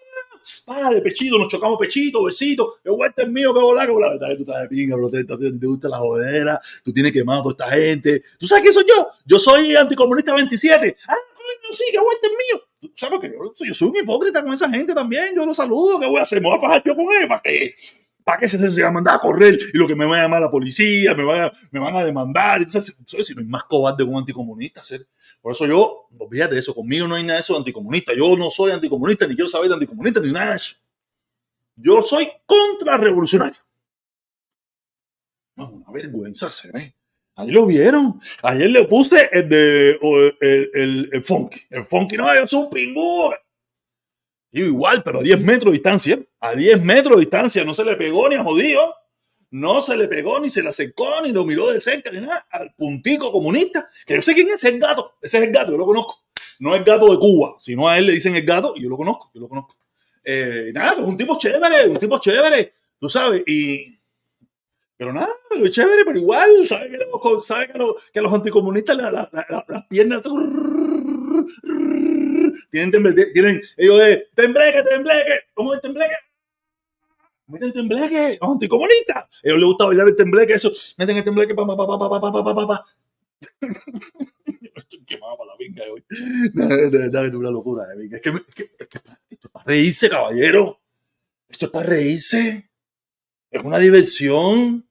Ah, 0.68 0.92
de 0.92 1.02
pechito, 1.02 1.38
nos 1.38 1.50
chocamos 1.50 1.78
pechito, 1.78 2.24
besito, 2.24 2.76
que 2.84 2.90
vuelta 2.90 3.24
es 3.24 3.30
mío, 3.30 3.54
que 3.54 3.60
volar, 3.60 3.86
que 3.86 3.92
volar. 3.92 4.18
Tú 4.18 4.44
estás 4.44 4.62
de 4.62 4.68
pinga, 4.70 4.96
protesta, 4.96 5.38
te 5.38 5.68
gusta 5.68 5.90
la 5.90 5.98
jodera, 5.98 6.60
tú 6.84 6.94
tienes 6.94 7.12
quemado 7.12 7.40
a 7.40 7.44
toda 7.44 7.66
esta 7.66 7.76
gente. 7.76 8.24
¿Tú 8.40 8.48
sabes 8.48 8.62
quién 8.62 8.74
soy 8.74 8.86
yo? 8.88 9.08
Yo 9.26 9.40
soy 9.40 9.76
anticomunista 9.76 10.34
27. 10.34 10.98
Ah, 11.08 11.16
coño, 11.36 11.74
sí, 11.74 11.86
que 11.92 12.00
vuelta 12.00 12.28
es 12.28 12.32
mío. 12.32 12.64
Tú 12.80 12.92
sabes 12.96 13.20
que 13.20 13.28
yo, 13.28 13.66
yo 13.66 13.74
soy 13.74 13.88
un 13.90 13.98
hipócrita 13.98 14.42
con 14.44 14.54
esa 14.54 14.70
gente 14.70 14.94
también. 14.94 15.34
Yo 15.36 15.46
los 15.46 15.58
saludo. 15.58 16.00
¿Qué 16.00 16.06
voy 16.06 16.20
a 16.20 16.22
hacer? 16.22 16.42
¿Me 16.42 16.48
voy 16.48 16.58
a 16.58 16.62
fajar 16.62 16.84
yo 16.86 16.96
con 16.96 17.06
él? 17.20 17.28
¿Para 17.28 17.42
qué? 17.42 17.76
¿Para 18.24 18.40
qué 18.40 18.48
se, 18.48 18.58
se 18.58 18.82
van 18.82 18.90
a 18.90 18.94
mandar 18.94 19.16
a 19.16 19.20
correr? 19.20 19.58
Y 19.74 19.78
lo 19.78 19.88
que 19.88 19.96
me 19.96 20.06
va 20.06 20.18
a 20.18 20.24
llamar 20.24 20.42
la 20.42 20.52
policía, 20.52 21.16
me 21.16 21.24
van 21.24 21.42
a, 21.42 21.52
me 21.72 21.80
van 21.80 21.96
a 21.96 22.04
demandar. 22.04 22.62
Entonces, 22.62 22.96
si 23.06 23.34
no 23.34 23.42
hay 23.42 23.48
más 23.48 23.64
cobarde 23.64 24.04
que 24.04 24.10
un 24.10 24.18
anticomunista. 24.18 24.84
Ser. 24.84 25.08
Por 25.48 25.54
eso 25.54 25.66
yo, 25.66 26.10
olvídate 26.20 26.56
de 26.56 26.60
eso. 26.60 26.76
Conmigo 26.76 27.08
no 27.08 27.16
hay 27.16 27.24
nada 27.24 27.36
de 27.36 27.40
eso 27.40 27.54
de 27.54 27.60
anticomunista. 27.60 28.14
Yo 28.14 28.36
no 28.36 28.52
soy 28.52 28.74
anticomunista, 28.74 29.26
ni 29.26 29.34
quiero 29.34 29.48
saber 29.48 29.70
de 29.70 29.76
anticomunista, 29.76 30.20
ni 30.20 30.30
nada 30.30 30.50
de 30.50 30.56
eso. 30.58 30.76
Yo 31.78 32.04
soy 32.04 32.30
contrarrevolucionario. 32.46 33.62
No, 35.56 35.70
una 35.70 35.90
vergüenza 35.90 36.50
se 36.50 36.70
ve. 36.70 36.94
Ahí 37.36 37.50
lo 37.50 37.66
vieron. 37.66 38.20
Ayer 38.44 38.70
le 38.70 38.84
puse 38.90 39.30
el 39.32 39.48
de 39.48 39.92
el, 40.42 40.70
el, 40.74 41.10
el 41.14 41.24
funky. 41.24 41.62
El 41.70 41.86
funky 41.86 42.18
no 42.18 42.30
es 42.34 42.52
un 42.52 42.70
pingú. 42.70 43.32
Igual, 44.52 45.02
pero 45.02 45.20
a 45.20 45.24
10 45.24 45.40
metros 45.40 45.72
de 45.72 45.78
distancia. 45.78 46.20
A 46.42 46.56
10 46.56 46.84
metros 46.84 47.16
de 47.16 47.22
distancia. 47.22 47.64
No 47.64 47.74
se 47.74 47.86
le 47.86 47.96
pegó 47.96 48.28
ni 48.28 48.36
a 48.36 48.44
jodido. 48.44 48.94
No 49.52 49.82
se 49.82 49.96
le 49.96 50.08
pegó, 50.08 50.40
ni 50.40 50.50
se 50.50 50.62
le 50.62 50.70
acercó, 50.70 51.22
ni 51.22 51.32
lo 51.32 51.46
miró 51.46 51.72
de 51.72 51.80
cerca, 51.80 52.12
ni 52.12 52.22
nada. 52.22 52.46
Al 52.50 52.74
puntico 52.76 53.32
comunista. 53.32 53.90
Que 54.06 54.16
yo 54.16 54.22
sé 54.22 54.34
quién 54.34 54.50
es 54.50 54.64
el 54.66 54.80
gato. 54.80 55.14
Ese 55.22 55.38
es 55.38 55.44
el 55.44 55.52
gato, 55.52 55.72
yo 55.72 55.78
lo 55.78 55.86
conozco. 55.86 56.26
No 56.60 56.76
es 56.76 56.84
gato 56.84 57.12
de 57.12 57.18
Cuba, 57.18 57.56
sino 57.60 57.88
a 57.88 57.98
él 57.98 58.08
le 58.08 58.14
dicen 58.14 58.36
el 58.36 58.46
gato 58.46 58.74
y 58.76 58.84
yo 58.84 58.90
lo 58.90 58.98
conozco, 58.98 59.32
yo 59.34 59.42
lo 59.42 59.48
conozco. 59.48 59.78
Eh, 60.24 60.72
nada, 60.74 60.94
es 60.94 61.00
un 61.00 61.16
tipo 61.16 61.38
chévere, 61.38 61.88
un 61.88 61.98
tipo 61.98 62.18
chévere, 62.20 62.74
tú 63.00 63.10
sabes. 63.10 63.44
Y, 63.46 63.98
pero 64.98 65.14
nada, 65.14 65.30
pero 65.50 65.66
es 65.66 65.72
chévere, 65.72 66.04
pero 66.04 66.18
igual, 66.18 66.50
¿sabes 66.68 66.90
que 66.90 66.98
los, 66.98 67.46
sabe 67.46 67.72
que 67.72 67.78
los, 67.78 68.10
que 68.12 68.22
los 68.22 68.34
anticomunistas 68.34 68.98
la, 68.98 69.12
la, 69.12 69.30
la, 69.32 69.66
las 69.68 69.86
piernas 69.86 70.24
tienen, 72.72 73.32
tienen 73.34 73.62
ellos 73.78 74.00
de 74.00 74.28
tembleque, 74.34 74.84
tembleque, 74.84 75.40
¿cómo 75.54 75.74
es 75.74 75.82
tembleque? 75.82 76.16
Meten 77.48 77.72
tembleque, 77.72 78.38
los 78.42 78.52
anticomunistas. 78.52 79.18
A 79.18 79.28
ellos 79.44 79.60
les 79.60 79.68
gusta 79.68 79.86
bailar 79.86 80.08
el 80.08 80.16
tembleque, 80.16 80.54
eso, 80.54 80.72
meten 80.98 81.18
el 81.18 81.24
tembleque, 81.24 81.56
pa, 81.56 81.66
pa, 81.66 81.78
pa, 81.78 81.88
pa, 81.88 81.98
pa, 81.98 82.20
pa, 82.20 82.44
pa, 82.44 82.56
pa, 82.56 82.68
pa. 82.68 82.86
Estoy 84.76 85.04
quemado 85.06 85.38
para 85.38 85.52
la 85.52 85.58
pinga 85.58 85.84
hoy. 85.92 86.04
Es 86.10 87.34
una 87.34 87.52
locura, 87.52 87.86
pinga. 87.98 88.18
Es 88.18 88.22
que, 88.22 88.30
es 88.30 88.56
que, 88.56 88.64
es 88.78 88.88
que 88.88 89.00
esto 89.30 89.48
es 89.48 89.52
para 89.52 89.66
reírse, 89.66 90.10
caballero. 90.10 90.80
Esto 91.50 91.66
es 91.66 91.72
para 91.72 91.90
reírse. 91.90 92.70
Es 93.50 93.64
una 93.64 93.80
diversión. 93.80 94.88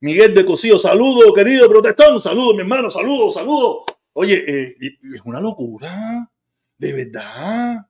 Miguel 0.00 0.34
de 0.34 0.44
Cosío, 0.44 0.78
saludo, 0.78 1.32
querido 1.32 1.68
protestón, 1.68 2.20
saludo, 2.20 2.52
mi 2.52 2.60
hermano, 2.60 2.90
saludo, 2.90 3.32
saludo. 3.32 3.84
Oye, 4.12 4.44
eh, 4.46 4.76
es 4.78 5.20
una 5.24 5.40
locura, 5.40 6.30
de 6.76 6.92
verdad. 6.92 7.86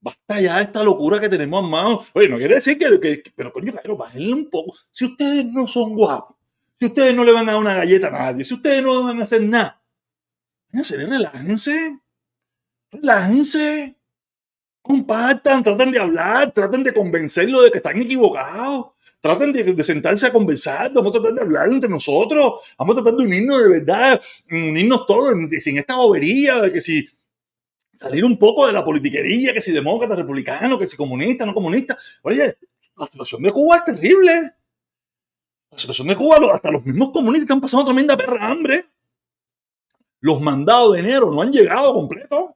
Basta 0.00 0.40
ya 0.40 0.56
de 0.56 0.62
esta 0.62 0.82
locura 0.82 1.20
que 1.20 1.28
tenemos 1.28 1.62
a 1.62 1.68
mano. 1.68 2.04
Oye, 2.14 2.28
no 2.28 2.38
quiere 2.38 2.54
decir 2.54 2.78
que, 2.78 3.22
pero 3.36 3.52
coño, 3.52 3.72
claro, 3.72 3.96
bájenle 3.96 4.32
un 4.32 4.48
poco. 4.48 4.74
Si 4.90 5.04
ustedes 5.04 5.44
no 5.44 5.66
son 5.66 5.94
guapos, 5.94 6.36
si 6.78 6.86
ustedes 6.86 7.14
no 7.14 7.24
le 7.24 7.32
van 7.32 7.48
a 7.48 7.52
dar 7.52 7.60
una 7.60 7.74
galleta 7.74 8.08
a 8.08 8.10
nadie, 8.10 8.44
si 8.44 8.54
ustedes 8.54 8.82
no 8.82 9.04
van 9.04 9.20
a 9.20 9.24
hacer 9.24 9.42
nada, 9.42 9.82
relájense, 10.72 12.00
relájense, 12.90 13.96
compartan, 14.80 15.62
traten 15.62 15.90
de 15.90 15.98
hablar, 15.98 16.52
traten 16.52 16.82
de 16.82 16.94
convencerlo 16.94 17.60
de 17.62 17.70
que 17.70 17.78
están 17.78 18.00
equivocados. 18.00 18.92
Traten 19.20 19.52
de, 19.52 19.64
de, 19.64 19.84
sentarse 19.84 20.26
a 20.26 20.32
conversar, 20.32 20.90
vamos 20.94 21.14
a 21.14 21.20
tratar 21.20 21.34
de 21.34 21.42
hablar 21.42 21.68
entre 21.68 21.90
nosotros, 21.90 22.54
vamos 22.78 22.96
a 22.96 23.02
tratar 23.02 23.18
de 23.18 23.26
unirnos 23.26 23.62
de 23.62 23.68
verdad, 23.68 24.18
unirnos 24.50 25.06
todos, 25.06 25.34
sin 25.58 25.76
esta 25.76 25.96
bobería 25.96 26.62
de 26.62 26.72
que 26.72 26.80
si 26.80 27.06
salir 28.00 28.24
un 28.24 28.38
poco 28.38 28.66
de 28.66 28.72
la 28.72 28.84
politiquería, 28.84 29.52
que 29.52 29.60
si 29.60 29.72
demócrata, 29.72 30.16
republicano, 30.16 30.78
que 30.78 30.86
si 30.86 30.96
comunista, 30.96 31.44
no 31.44 31.52
comunista. 31.52 31.98
Oye, 32.22 32.56
la 32.96 33.06
situación 33.06 33.42
de 33.42 33.52
Cuba 33.52 33.76
es 33.76 33.84
terrible. 33.84 34.54
La 35.70 35.78
situación 35.78 36.08
de 36.08 36.16
Cuba, 36.16 36.38
hasta 36.54 36.70
los 36.70 36.84
mismos 36.84 37.10
comunistas 37.12 37.44
están 37.44 37.60
pasando 37.60 37.84
tremenda 37.84 38.16
perra 38.16 38.48
hambre. 38.48 38.86
Los 40.20 40.40
mandados 40.40 40.94
de 40.94 41.00
enero 41.00 41.30
no 41.30 41.42
han 41.42 41.52
llegado 41.52 41.92
completos. 41.92 42.50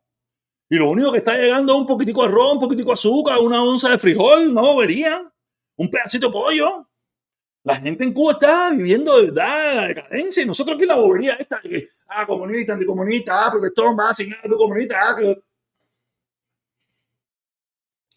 Y 0.70 0.76
lo 0.76 0.88
único 0.90 1.12
que 1.12 1.18
está 1.18 1.36
llegando 1.36 1.74
es 1.74 1.78
un 1.78 1.86
poquitico 1.86 2.22
de 2.22 2.28
arroz, 2.28 2.54
un 2.54 2.60
poquitico 2.60 2.88
de 2.88 2.94
azúcar, 2.94 3.38
una 3.38 3.62
onza 3.62 3.90
de 3.90 3.98
frijol, 3.98 4.52
no 4.52 4.62
bobería 4.62 5.30
un 5.76 5.90
pedacito 5.90 6.28
de 6.28 6.32
pollo. 6.32 6.88
La 7.64 7.76
gente 7.76 8.02
en 8.02 8.14
Cuba 8.14 8.32
está 8.32 8.70
viviendo 8.70 9.16
de 9.16 9.30
verdad 9.30 9.74
la 9.74 9.88
decadencia 9.88 10.42
y 10.42 10.46
nosotros 10.46 10.76
aquí 10.76 10.86
la 10.86 10.96
bobería 10.96 11.34
esta 11.34 11.60
que, 11.60 11.90
ah, 12.14 12.26
comunista, 12.26 12.74
anticomunista, 12.74 13.46
ah, 13.46 13.50
protestón, 13.50 13.96
va 13.98 14.08
a 14.08 14.10
asignar 14.10 14.38
a 14.42 14.48
tu 14.48 14.56
comunista, 14.56 14.96
ah. 15.00 15.16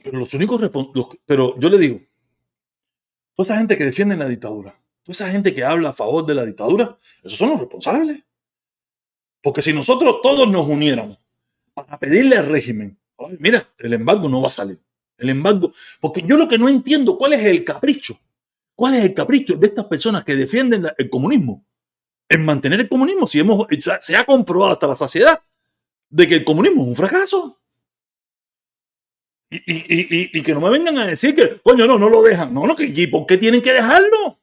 Pero 0.04 0.20
los 0.20 0.34
únicos 0.34 0.62
los, 0.62 1.08
pero 1.26 1.58
yo 1.60 1.70
le 1.70 1.78
digo, 1.78 2.00
toda 3.36 3.46
esa 3.46 3.58
gente 3.58 3.78
que 3.78 3.86
defiende 3.86 4.16
la 4.16 4.28
dictadura, 4.28 4.72
toda 5.04 5.14
esa 5.14 5.30
gente 5.30 5.54
que 5.54 5.64
habla 5.64 5.90
a 5.90 5.94
favor 5.94 6.26
de 6.26 6.36
la 6.36 6.46
dictadura, 6.46 6.98
esos 7.24 7.38
son 7.38 7.50
los 7.50 7.60
responsables. 7.60 8.24
Porque 9.42 9.62
si 9.62 9.74
nosotros 9.74 10.22
todos 10.22 10.50
nos 10.50 10.68
uniéramos 10.68 11.20
para 11.74 12.00
pedirle 12.00 12.38
al 12.38 12.48
régimen, 12.48 13.00
mira, 13.40 13.74
el 13.78 13.94
embargo 13.94 14.28
no 14.30 14.42
va 14.42 14.48
a 14.48 14.52
salir. 14.52 14.80
El 15.18 15.30
embargo, 15.30 15.74
porque 16.00 16.22
yo 16.22 16.38
lo 16.38 16.48
que 16.48 16.58
no 16.58 16.70
entiendo, 16.70 17.18
¿cuál 17.18 17.34
es 17.34 17.44
el 17.46 17.64
capricho? 17.64 18.20
¿Cuál 18.76 18.96
es 18.96 19.06
el 19.06 19.14
capricho 19.14 19.56
de 19.56 19.68
estas 19.68 19.86
personas 19.86 20.24
que 20.24 20.36
defienden 20.36 20.86
el 20.98 21.10
comunismo? 21.10 21.67
En 22.30 22.44
mantener 22.44 22.82
el 22.82 22.90
comunismo, 22.90 23.26
si 23.26 23.40
hemos, 23.40 23.68
se 24.02 24.16
ha 24.16 24.26
comprobado 24.26 24.74
hasta 24.74 24.88
la 24.88 24.96
saciedad 24.96 25.42
de 26.10 26.28
que 26.28 26.36
el 26.36 26.44
comunismo 26.46 26.84
es 26.84 26.88
un 26.90 26.96
fracaso. 26.96 27.60
Y, 29.50 29.58
y, 29.58 29.86
y, 30.00 30.30
y 30.34 30.44
que 30.44 30.54
no 30.54 30.60
me 30.60 30.70
vengan 30.70 30.98
a 30.98 31.08
decir 31.08 31.34
que, 31.34 31.62
coño, 31.62 31.88
no, 31.88 31.98
no 31.98 32.10
lo 32.10 32.22
dejan. 32.22 32.54
No, 32.54 32.68
no, 32.68 32.76
que, 32.76 32.92
¿y 32.94 33.08
por 33.08 33.26
qué 33.26 33.38
tienen 33.38 33.62
que 33.62 33.72
dejarlo? 33.72 34.40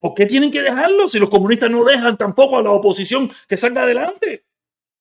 ¿Por 0.00 0.14
qué 0.14 0.26
tienen 0.26 0.50
que 0.50 0.62
dejarlo 0.62 1.06
si 1.08 1.18
los 1.18 1.28
comunistas 1.28 1.70
no 1.70 1.84
dejan 1.84 2.16
tampoco 2.16 2.58
a 2.58 2.62
la 2.62 2.70
oposición 2.70 3.30
que 3.46 3.56
salga 3.56 3.82
adelante? 3.82 4.46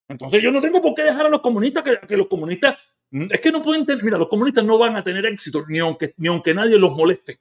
Entonces 0.10 0.44
yo 0.44 0.52
no 0.52 0.60
tengo 0.60 0.82
por 0.82 0.94
qué 0.94 1.04
dejar 1.04 1.28
a 1.28 1.30
los 1.30 1.42
comunistas 1.42 1.84
que, 1.84 1.98
que 2.06 2.18
los 2.18 2.28
comunistas 2.28 2.78
es 3.12 3.42
que 3.42 3.52
no 3.52 3.62
pueden 3.62 3.86
tener, 3.86 4.04
mira, 4.04 4.18
los 4.18 4.30
comunistas 4.30 4.64
no 4.64 4.78
van 4.78 4.96
a 4.96 5.04
tener 5.04 5.26
éxito 5.26 5.66
ni 5.68 5.80
aunque, 5.80 6.14
ni 6.18 6.28
aunque 6.28 6.54
nadie 6.54 6.78
los 6.78 6.92
moleste. 6.92 7.40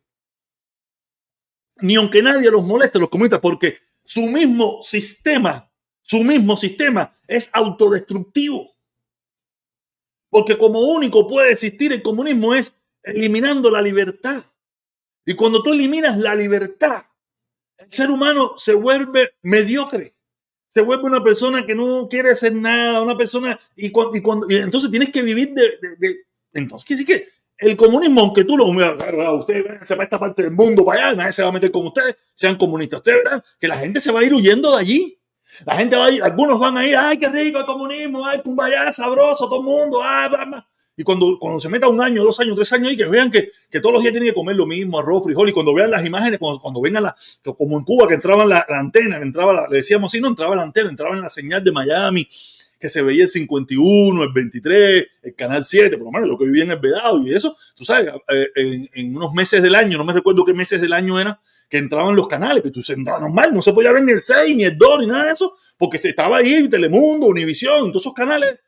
Ni 1.83 1.97
aunque 1.97 2.23
nadie 2.23 2.51
los 2.51 2.65
moleste, 2.65 2.99
los 2.99 3.09
comunistas, 3.09 3.41
porque 3.41 3.79
su 4.05 4.27
mismo 4.27 4.83
sistema, 4.83 5.71
su 6.03 6.23
mismo 6.23 6.57
sistema 6.57 7.17
es 7.27 7.51
autodestructivo. 7.53 8.77
Porque 10.29 10.57
como 10.57 10.81
único 10.81 11.27
puede 11.27 11.53
existir 11.53 11.93
el 11.93 12.03
comunismo 12.03 12.55
es 12.55 12.75
eliminando 13.03 13.71
la 13.71 13.83
libertad. 13.83 14.45
Y 15.27 15.35
cuando 15.35 15.63
tú 15.63 15.73
eliminas 15.73 16.19
la 16.19 16.35
libertad, 16.35 17.05
el 17.79 17.91
ser 17.91 18.11
humano 18.11 18.55
se 18.57 18.75
vuelve 18.75 19.35
mediocre 19.43 20.15
se 20.71 20.83
vuelve 20.83 21.03
una 21.03 21.23
persona 21.23 21.67
que 21.67 21.75
no 21.75 22.09
quiere 22.09 22.31
hacer 22.31 22.55
nada, 22.55 23.03
una 23.03 23.17
persona, 23.17 23.59
y, 23.75 23.91
cuando, 23.91 24.17
y, 24.17 24.23
cuando, 24.23 24.47
y 24.49 24.55
entonces 24.55 24.89
tienes 24.89 25.11
que 25.11 25.21
vivir 25.21 25.53
de, 25.53 25.63
de, 25.63 25.97
de 25.99 26.25
entonces, 26.53 26.87
¿qué 26.87 26.97
sí 26.97 27.05
que 27.05 27.29
el 27.61 27.77
comunismo, 27.77 28.23
aunque 28.23 28.45
tú 28.45 28.57
lo, 28.57 28.67
usted 28.67 29.65
se 29.85 29.95
va 29.95 30.03
a 30.03 30.05
esta 30.05 30.19
parte 30.19 30.45
del 30.45 30.53
mundo 30.53 30.85
para 30.85 31.09
allá, 31.09 31.17
nadie 31.17 31.33
se 31.33 31.43
va 31.43 31.51
a 31.51 31.53
meter 31.53 31.71
con 31.71 31.87
ustedes, 31.87 32.17
sean 32.33 32.57
comunistas, 32.57 32.99
ustedes 32.99 33.23
verán 33.23 33.43
que 33.59 33.69
la 33.69 33.77
gente 33.77 34.01
se 34.01 34.11
va 34.11 34.21
a 34.21 34.25
ir 34.25 34.33
huyendo 34.33 34.75
de 34.75 34.81
allí, 34.81 35.19
La 35.67 35.77
gente 35.77 35.97
va 35.97 36.07
a 36.07 36.11
ir, 36.11 36.23
algunos 36.23 36.59
van 36.59 36.79
a 36.79 36.87
ir, 36.87 36.97
ay, 36.97 37.19
qué 37.19 37.29
rico 37.29 37.59
el 37.59 37.67
comunismo, 37.67 38.25
ay, 38.25 38.41
ya, 38.71 38.93
sabroso, 38.93 39.47
todo 39.47 39.61
el 39.61 39.67
mundo, 39.67 40.01
ay, 40.03 40.29
bla, 40.31 40.45
bla. 40.47 40.67
Y 40.97 41.03
cuando, 41.03 41.39
cuando 41.39 41.61
se 41.61 41.69
meta 41.69 41.89
un 41.89 42.01
año, 42.01 42.23
dos 42.23 42.39
años, 42.41 42.55
tres 42.57 42.73
años, 42.73 42.93
y 42.93 42.97
que 42.97 43.07
vean 43.07 43.31
que, 43.31 43.51
que 43.71 43.81
todos 43.81 43.95
los 43.95 44.03
días 44.03 44.13
tienen 44.13 44.31
que 44.31 44.35
comer 44.35 44.57
lo 44.57 44.67
mismo, 44.67 44.99
arroz, 44.99 45.25
frijol, 45.25 45.49
y 45.49 45.53
cuando 45.53 45.75
vean 45.75 45.91
las 45.91 46.05
imágenes, 46.05 46.39
cuando, 46.39 46.61
cuando 46.61 46.81
vengan 46.81 47.03
la, 47.05 47.17
como 47.57 47.79
en 47.79 47.85
Cuba, 47.85 48.07
que 48.07 48.15
entraba 48.15 48.45
la, 48.45 48.65
la 48.69 48.79
antena, 48.79 49.17
entraba, 49.17 49.53
la, 49.53 49.69
le 49.69 49.79
decíamos 49.79 50.11
así, 50.11 50.21
no 50.21 50.29
entraba 50.29 50.57
la 50.57 50.63
antena, 50.63 50.91
entraba 50.91 51.15
en 51.15 51.23
la 51.23 51.31
señal 51.31 51.65
de 51.65 51.73
Miami, 51.73 52.29
que 52.81 52.89
se 52.89 53.03
veía 53.03 53.25
el 53.25 53.29
51, 53.29 54.23
el 54.23 54.33
23, 54.33 55.07
el 55.23 55.35
canal 55.35 55.63
7, 55.63 55.99
por 55.99 56.07
lo 56.07 56.13
menos 56.13 56.29
lo 56.29 56.39
que 56.39 56.47
vivía 56.47 56.65
en 56.65 56.71
el 56.71 56.79
Vedado 56.79 57.21
y 57.21 57.35
eso, 57.35 57.57
tú 57.77 57.85
sabes, 57.85 58.13
eh, 58.29 58.89
en, 58.95 59.15
unos 59.15 59.33
meses 59.35 59.63
del 59.63 59.75
año, 59.75 59.99
no 59.99 60.05
me 60.05 60.15
recuerdo 60.15 60.45
qué 60.45 60.55
meses 60.55 60.81
del 60.81 60.95
año 60.95 61.21
era, 61.21 61.41
que 61.69 61.79
entraban 61.79 62.17
los 62.17 62.27
canales, 62.27 62.63
que 62.63 62.71
tú 62.71 62.83
se 62.83 62.95
entraba 62.95 63.21
normal, 63.21 63.53
no 63.53 63.63
se 63.63 63.73
podía 63.73 63.93
ver 63.93 64.03
ni 64.03 64.13
el 64.13 64.21
6, 64.21 64.57
ni 64.57 64.65
el 64.65 64.79
2, 64.79 65.01
ni 65.01 65.07
nada 65.07 65.27
de 65.27 65.33
eso, 65.33 65.55
porque 65.77 65.99
se 65.99 66.09
estaba 66.09 66.39
ahí 66.39 66.69
Telemundo, 66.69 67.27
Univisión, 67.27 67.93
todos 67.93 68.03
esos 68.03 68.15
canales. 68.15 68.59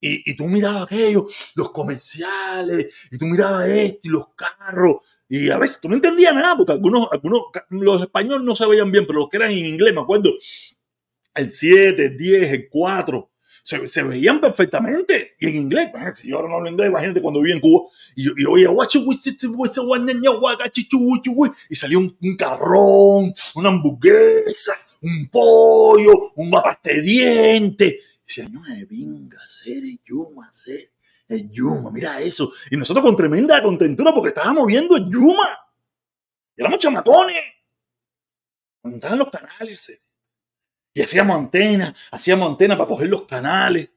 Y, 0.00 0.30
y 0.30 0.36
tú 0.36 0.44
mirabas 0.46 0.82
aquello, 0.82 1.26
los 1.54 1.70
comerciales, 1.70 2.92
y 3.10 3.18
tú 3.18 3.26
mirabas 3.26 3.68
esto, 3.68 4.00
y 4.02 4.08
los 4.08 4.26
carros, 4.34 4.96
y 5.28 5.48
a 5.48 5.56
veces 5.56 5.80
tú 5.80 5.88
no 5.88 5.94
entendías 5.94 6.34
nada, 6.34 6.54
porque 6.58 6.72
algunos, 6.72 7.08
algunos, 7.10 7.44
los 7.70 8.02
españoles 8.02 8.42
no 8.42 8.54
se 8.54 8.66
veían 8.66 8.92
bien, 8.92 9.06
pero 9.06 9.20
los 9.20 9.30
que 9.30 9.38
eran 9.38 9.50
en 9.50 9.64
inglés, 9.64 9.94
me 9.94 10.02
acuerdo, 10.02 10.30
el 11.34 11.50
7, 11.50 12.04
el 12.04 12.18
10, 12.18 12.52
el 12.52 12.68
4, 12.68 13.31
se, 13.62 13.86
se, 13.88 14.02
veían 14.02 14.40
perfectamente. 14.40 15.34
Y 15.38 15.46
en 15.48 15.56
inglés, 15.56 15.90
si 16.14 16.28
yo 16.28 16.36
ahora 16.36 16.48
no 16.48 16.56
hablo 16.56 16.70
inglés, 16.70 16.88
imagínate 16.88 17.22
cuando 17.22 17.40
viví 17.40 17.52
en 17.52 17.60
Cuba. 17.60 17.88
Y 18.16 18.24
yo, 18.24 18.32
y 18.36 18.44
oía, 18.44 18.70
y 21.68 21.74
salió 21.76 21.98
un, 21.98 22.16
un 22.20 22.36
carrón, 22.36 23.32
una 23.54 23.68
hamburguesa, 23.68 24.74
un 25.00 25.28
pollo, 25.28 26.32
un 26.36 26.50
mapaste 26.50 26.94
de 26.94 27.02
dientes. 27.02 27.92
Y 27.92 28.26
decía, 28.26 28.48
no, 28.48 28.66
es 28.66 28.88
vinga, 28.88 29.38
ser 29.48 29.82
yuma, 30.04 30.52
ser 30.52 30.90
el 31.28 31.50
yuma, 31.50 31.90
mira 31.90 32.20
eso. 32.20 32.52
Y 32.70 32.76
nosotros 32.76 33.04
con 33.04 33.16
tremenda 33.16 33.62
contentura 33.62 34.12
porque 34.12 34.30
estábamos 34.30 34.66
viendo 34.66 34.96
el 34.96 35.08
yuma. 35.08 35.58
Y 36.56 36.60
éramos 36.60 36.78
chamacones. 36.80 37.42
Estaban 38.84 39.18
los 39.18 39.30
canales, 39.30 40.00
y 40.94 41.02
hacíamos 41.02 41.36
antenas, 41.36 41.94
hacíamos 42.10 42.50
antenas 42.50 42.76
para 42.76 42.88
coger 42.88 43.08
los 43.08 43.26
canales. 43.26 43.90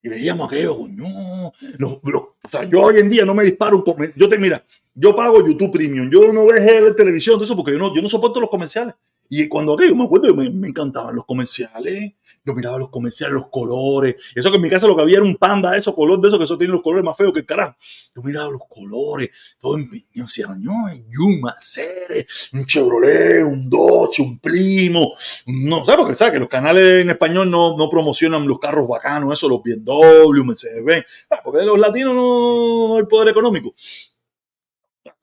Y 0.00 0.08
veíamos 0.08 0.46
aquello, 0.46 0.78
no, 0.88 1.52
no, 1.78 2.00
o 2.04 2.48
sea, 2.48 2.62
yo 2.62 2.80
hoy 2.80 3.00
en 3.00 3.10
día 3.10 3.24
no 3.24 3.34
me 3.34 3.42
disparo 3.42 3.76
un 3.76 3.82
comercial. 3.82 4.20
Yo 4.20 4.28
te, 4.28 4.38
mira, 4.38 4.64
yo 4.94 5.14
pago 5.14 5.44
YouTube 5.44 5.72
Premium, 5.72 6.08
yo 6.08 6.32
no 6.32 6.46
dejé 6.46 6.80
ver 6.80 6.94
televisión, 6.94 7.34
todo 7.34 7.44
eso, 7.44 7.56
porque 7.56 7.72
yo 7.72 7.78
no, 7.78 7.92
yo 7.94 8.00
no 8.00 8.08
soporto 8.08 8.40
los 8.40 8.48
comerciales. 8.48 8.94
Y 9.28 9.46
cuando 9.48 9.74
aquello 9.74 9.94
me 9.94 10.04
acuerdo, 10.04 10.34
me, 10.34 10.48
me, 10.50 10.68
encantaban 10.68 11.14
los 11.14 11.26
comerciales. 11.26 12.14
Yo 12.44 12.54
miraba 12.54 12.78
los 12.78 12.88
comerciales, 12.88 13.34
los 13.34 13.48
colores. 13.48 14.16
Eso 14.34 14.50
que 14.50 14.56
en 14.56 14.62
mi 14.62 14.70
casa 14.70 14.86
lo 14.86 14.96
que 14.96 15.02
había 15.02 15.18
era 15.18 15.26
un 15.26 15.36
panda, 15.36 15.76
esos 15.76 15.94
colores 15.94 16.22
de 16.22 16.28
esos 16.28 16.38
que 16.38 16.44
eso 16.44 16.56
tiene 16.56 16.72
los 16.72 16.82
colores 16.82 17.04
más 17.04 17.16
feos 17.16 17.32
que 17.32 17.40
el 17.40 17.46
carajo. 17.46 17.76
Yo 18.14 18.22
miraba 18.22 18.50
los 18.50 18.62
colores, 18.68 19.30
todo 19.58 19.76
en 19.76 19.90
yo 20.14 20.24
decía, 20.24 20.46
no, 20.58 20.86
Yuma, 21.10 21.54
Ceres, 21.60 22.50
un 22.52 22.64
Chevrolet, 22.64 23.42
un 23.44 23.68
Dodge, 23.68 24.20
un 24.20 24.38
Primo. 24.38 25.12
No, 25.46 25.84
¿sabes? 25.84 25.98
Porque 25.98 26.14
sabes 26.14 26.34
que 26.34 26.40
los 26.40 26.48
canales 26.48 27.02
en 27.02 27.10
español 27.10 27.50
no, 27.50 27.76
no 27.76 27.90
promocionan 27.90 28.46
los 28.46 28.58
carros 28.58 28.88
bacanos, 28.88 29.32
eso, 29.32 29.48
los 29.48 29.62
BMW, 29.62 30.42
Mercedes-Benz. 30.44 31.04
Porque 31.44 31.64
los 31.64 31.78
latinos 31.78 32.14
no, 32.14 32.88
no 32.88 32.96
hay 32.96 33.04
poder 33.04 33.28
económico. 33.28 33.72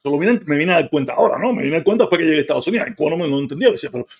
Solo 0.06 0.20
me 0.20 0.56
vine 0.56 0.72
a 0.72 0.76
dar 0.76 0.90
cuenta 0.92 1.14
ahora, 1.14 1.40
¿no? 1.40 1.52
Me 1.52 1.64
vine 1.64 1.78
a 1.78 1.80
dar 1.80 1.84
cuenta 1.84 2.04
después 2.04 2.20
que 2.20 2.26
llegué 2.26 2.38
a 2.38 2.42
Estados 2.42 2.68
Unidos. 2.68 2.88
Cuba 2.96 3.10
no 3.10 3.18
me 3.18 3.28
no 3.28 3.40
entendía. 3.40 3.70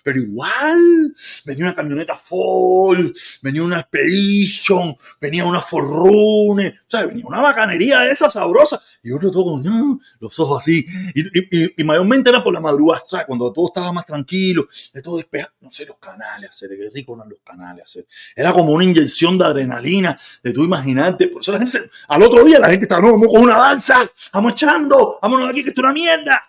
Pero 0.02 0.18
igual, 0.18 1.14
venía 1.44 1.64
una 1.66 1.76
camioneta 1.76 2.18
Ford, 2.18 3.12
venía 3.40 3.62
una 3.62 3.78
Expedition, 3.78 4.96
venía 5.20 5.44
una 5.44 5.60
Forrune, 5.60 6.70
o 6.70 6.90
sea, 6.90 7.06
venía 7.06 7.24
una 7.24 7.40
bacanería 7.40 8.00
de 8.00 8.10
esa 8.10 8.28
sabrosa. 8.28 8.82
Y 9.06 9.10
yo 9.10 9.30
todo 9.30 9.56
no, 9.58 10.00
los 10.18 10.38
ojos 10.40 10.58
así. 10.58 10.84
Y, 11.14 11.84
mayormente 11.84 12.28
era 12.28 12.42
por 12.42 12.52
la 12.52 12.60
madrugada, 12.60 13.04
o 13.04 13.26
cuando 13.26 13.52
todo 13.52 13.68
estaba 13.68 13.92
más 13.92 14.04
tranquilo, 14.04 14.66
de 14.92 15.00
todo 15.00 15.18
despejado. 15.18 15.54
No 15.60 15.70
sé, 15.70 15.86
los 15.86 15.98
canales, 15.98 16.50
hacer, 16.50 16.70
qué 16.70 16.90
rico 16.92 17.14
eran 17.14 17.28
los 17.28 17.38
canales, 17.38 17.84
hacer. 17.84 18.06
Era 18.34 18.52
como 18.52 18.72
una 18.72 18.82
inyección 18.82 19.38
de 19.38 19.44
adrenalina, 19.44 20.18
de 20.42 20.52
tú 20.52 20.64
imaginarte. 20.64 21.28
Por 21.28 21.40
eso 21.40 21.52
la 21.52 21.58
gente, 21.64 21.88
al 22.08 22.22
otro 22.22 22.44
día 22.44 22.58
la 22.58 22.68
gente 22.68 22.86
estaba, 22.86 23.02
no, 23.02 23.12
vamos 23.12 23.28
con 23.28 23.42
una 23.42 23.56
danza, 23.56 24.10
vamos 24.32 24.52
echando, 24.52 25.20
vámonos 25.22 25.46
de 25.46 25.50
aquí 25.52 25.62
que 25.62 25.68
esto 25.68 25.82
es 25.82 25.84
una 25.84 25.92
mierda. 25.92 26.42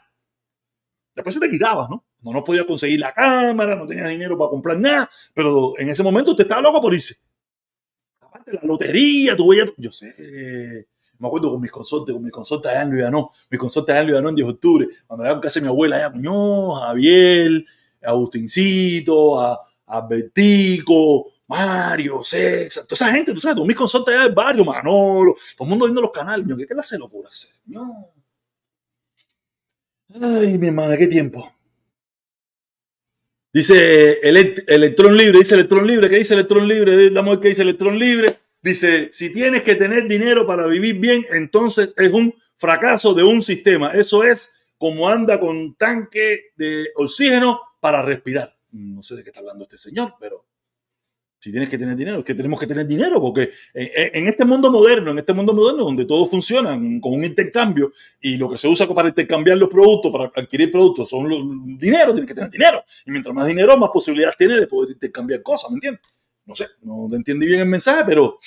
Después 1.13 1.35
se 1.35 1.39
te 1.39 1.49
quitaba, 1.51 1.87
¿no? 1.87 2.05
No 2.21 2.33
no 2.33 2.43
podía 2.43 2.65
conseguir 2.65 2.99
la 2.99 3.13
cámara, 3.13 3.75
no 3.75 3.85
tenía 3.85 4.07
dinero 4.07 4.35
para 4.35 4.49
comprar 4.49 4.79
nada, 4.79 5.07
pero 5.35 5.77
en 5.77 5.89
ese 5.89 6.01
momento 6.01 6.31
usted 6.31 6.45
estaba 6.45 6.61
loco 6.61 6.81
por 6.81 6.91
irse. 6.91 7.17
Aparte, 8.19 8.51
la 8.53 8.61
lotería, 8.63 9.35
tú 9.35 9.49
veías, 9.49 9.71
yo 9.77 9.91
sé, 9.91 10.87
me 11.19 11.27
acuerdo 11.27 11.51
con 11.51 11.61
mis 11.61 11.71
consortes, 11.71 12.13
con 12.13 12.23
mis 12.23 12.31
consortes 12.31 12.71
allá 12.71 12.81
en 12.83 12.91
Luidanó, 12.91 13.31
mis 13.49 13.59
consortes 13.59 13.93
allá 13.93 14.01
en 14.01 14.07
Luidanó 14.07 14.29
en 14.29 14.35
10 14.35 14.47
de 14.47 14.53
octubre, 14.53 14.87
cuando 15.05 15.25
era 15.25 15.33
en 15.33 15.39
casa 15.39 15.59
de 15.59 15.63
mi 15.63 15.67
abuela, 15.67 15.95
allá, 15.97 16.11
coño, 16.11 16.75
Javier, 16.75 17.65
Agustincito, 18.03 19.39
a, 19.39 19.61
a 19.87 20.01
Bertico, 20.01 21.27
Mario, 21.47 22.23
Sexa, 22.23 22.83
toda 22.85 22.95
esa 22.95 23.11
gente, 23.11 23.33
tú 23.33 23.39
sabes, 23.39 23.55
todos 23.55 23.67
mis 23.67 23.77
consortes 23.77 24.13
allá 24.13 24.25
del 24.25 24.35
barrio, 24.35 24.65
Manolo, 24.65 25.35
todo 25.55 25.65
el 25.65 25.69
mundo 25.69 25.85
viendo 25.85 26.01
los 26.01 26.11
canales, 26.11 26.45
¿qué 26.57 26.65
clase 26.65 26.95
de 26.95 26.99
locura 26.99 27.29
hacer? 27.29 27.55
Ay, 30.21 30.57
mi 30.57 30.67
hermana, 30.67 30.97
qué 30.97 31.07
tiempo. 31.07 31.51
Dice 33.53 34.19
Electrón 34.21 35.17
Libre, 35.17 35.39
dice 35.39 35.55
Electrón 35.55 35.87
Libre, 35.87 36.09
¿qué 36.09 36.17
dice 36.17 36.33
Electrón 36.33 36.67
Libre? 36.67 37.09
Damos 37.09 37.39
que 37.39 37.47
dice 37.47 37.63
Electrón 37.63 37.97
Libre. 37.97 38.37
Dice, 38.67 39.09
si 39.13 39.29
tienes 39.29 39.63
que 39.63 39.75
tener 39.75 40.09
dinero 40.09 40.45
para 40.45 40.67
vivir 40.67 40.99
bien, 40.99 41.25
entonces 41.31 41.93
es 41.95 42.11
un 42.11 42.33
fracaso 42.57 43.13
de 43.13 43.23
un 43.23 43.41
sistema. 43.41 43.91
Eso 43.91 44.25
es 44.25 44.53
como 44.77 45.07
anda 45.07 45.39
con 45.39 45.75
tanque 45.75 46.51
de 46.57 46.89
oxígeno 46.95 47.61
para 47.79 48.01
respirar. 48.01 48.57
No 48.71 49.01
sé 49.01 49.15
de 49.15 49.23
qué 49.23 49.29
está 49.29 49.39
hablando 49.39 49.63
este 49.63 49.77
señor, 49.77 50.15
pero 50.19 50.45
si 51.39 51.49
tienes 51.49 51.69
que 51.69 51.77
tener 51.77 51.95
dinero, 51.95 52.19
es 52.19 52.25
que 52.25 52.35
tenemos 52.35 52.59
que 52.59 52.67
tener 52.67 52.85
dinero, 52.85 53.21
porque 53.21 53.51
en 53.73 54.27
este 54.27 54.43
mundo 54.43 54.69
moderno, 54.69 55.11
en 55.11 55.19
este 55.19 55.31
mundo 55.31 55.53
moderno 55.53 55.85
donde 55.85 56.03
todo 56.03 56.27
funciona 56.27 56.71
con 56.99 57.13
un 57.13 57.23
intercambio 57.23 57.93
y 58.19 58.35
lo 58.35 58.49
que 58.49 58.57
se 58.57 58.67
usa 58.67 58.85
para 58.87 59.07
intercambiar 59.07 59.57
los 59.57 59.69
productos, 59.69 60.11
para 60.11 60.25
adquirir 60.25 60.69
productos, 60.71 61.09
son 61.09 61.29
los 61.29 61.39
dinero, 61.79 62.11
tienes 62.13 62.27
que 62.27 62.35
tener 62.35 62.49
dinero. 62.49 62.83
Y 63.05 63.11
mientras 63.11 63.33
más 63.33 63.47
dinero, 63.47 63.77
más 63.77 63.91
posibilidades 63.93 64.35
tienes 64.35 64.59
de 64.59 64.67
poder 64.67 64.91
intercambiar 64.91 65.41
cosas, 65.41 65.71
¿me 65.71 65.75
entiendes? 65.75 66.01
No 66.47 66.55
sé, 66.55 66.67
no 66.81 67.07
te 67.09 67.17
entendí 67.17 67.45
bien 67.45 67.59
el 67.59 67.67
mensaje, 67.67 68.03
pero 68.05 68.39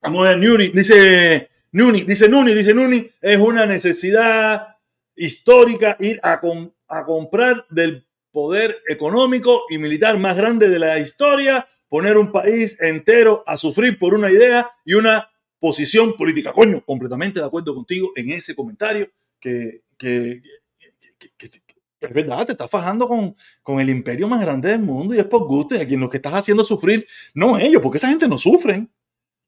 vamos 0.00 0.26
a 0.26 0.30
ver, 0.30 0.38
Nuni, 0.38 0.68
dice 0.68 1.50
Nuni, 1.72 2.02
dice 2.02 2.30
Nuni, 2.30 2.54
dice 2.54 2.72
Nuni, 2.72 3.10
es 3.20 3.38
una 3.38 3.66
necesidad 3.66 4.76
histórica 5.14 5.98
ir 6.00 6.18
a, 6.22 6.40
com 6.40 6.70
a 6.88 7.04
comprar 7.04 7.66
del 7.68 8.06
poder 8.32 8.82
económico 8.88 9.64
y 9.68 9.76
militar 9.76 10.18
más 10.18 10.34
grande 10.34 10.70
de 10.70 10.78
la 10.78 10.98
historia, 10.98 11.66
poner 11.90 12.16
un 12.16 12.32
país 12.32 12.80
entero 12.80 13.42
a 13.46 13.58
sufrir 13.58 13.98
por 13.98 14.14
una 14.14 14.30
idea 14.30 14.70
y 14.82 14.94
una 14.94 15.30
posición 15.60 16.16
política. 16.16 16.54
Coño, 16.54 16.82
completamente 16.86 17.40
de 17.40 17.46
acuerdo 17.46 17.74
contigo 17.74 18.12
en 18.16 18.30
ese 18.30 18.54
comentario 18.54 19.10
que, 19.38 19.82
que, 19.98 20.40
que, 21.18 21.30
que 21.36 21.67
es 22.00 22.12
verdad, 22.12 22.46
te 22.46 22.52
estás 22.52 22.70
fajando 22.70 23.08
con, 23.08 23.34
con, 23.62 23.80
el 23.80 23.90
imperio 23.90 24.28
más 24.28 24.40
grande 24.40 24.70
del 24.70 24.80
mundo 24.80 25.14
y 25.14 25.18
es 25.18 25.26
por 25.26 25.46
gusto. 25.46 25.74
Y 25.74 25.80
a 25.80 25.86
quien 25.86 26.00
lo 26.00 26.08
que 26.08 26.18
estás 26.18 26.34
haciendo 26.34 26.64
sufrir, 26.64 27.06
no 27.34 27.58
ellos, 27.58 27.82
porque 27.82 27.98
esa 27.98 28.08
gente 28.08 28.28
no 28.28 28.38
sufren. 28.38 28.90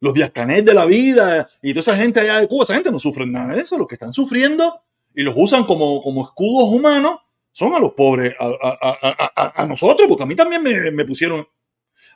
Los 0.03 0.15
días 0.15 0.31
canet 0.31 0.65
de 0.65 0.73
la 0.73 0.87
vida 0.87 1.47
y 1.61 1.75
toda 1.75 1.81
esa 1.81 1.97
gente 1.97 2.21
allá 2.21 2.41
de 2.41 2.49
Cuba, 2.49 2.65
esa 2.65 2.73
gente 2.73 2.91
no 2.91 2.99
sufre 2.99 3.27
nada 3.27 3.55
de 3.55 3.61
eso. 3.61 3.77
Los 3.77 3.87
que 3.87 3.97
están 3.97 4.15
sufriendo 4.15 4.83
y 5.15 5.23
los 5.23 5.35
usan 5.37 5.65
como, 5.65 6.03
como 6.03 6.25
escudos 6.25 6.69
humanos 6.69 7.17
son 7.53 7.75
a 7.75 7.79
los 7.79 7.93
pobres, 7.93 8.35
a, 8.39 8.47
a, 8.47 9.33
a, 9.37 9.63
a, 9.63 9.67
nosotros, 9.67 10.09
porque 10.09 10.23
a 10.23 10.27
mí 10.27 10.35
también 10.35 10.63
me, 10.63 10.91
me, 10.91 11.05
pusieron, 11.05 11.47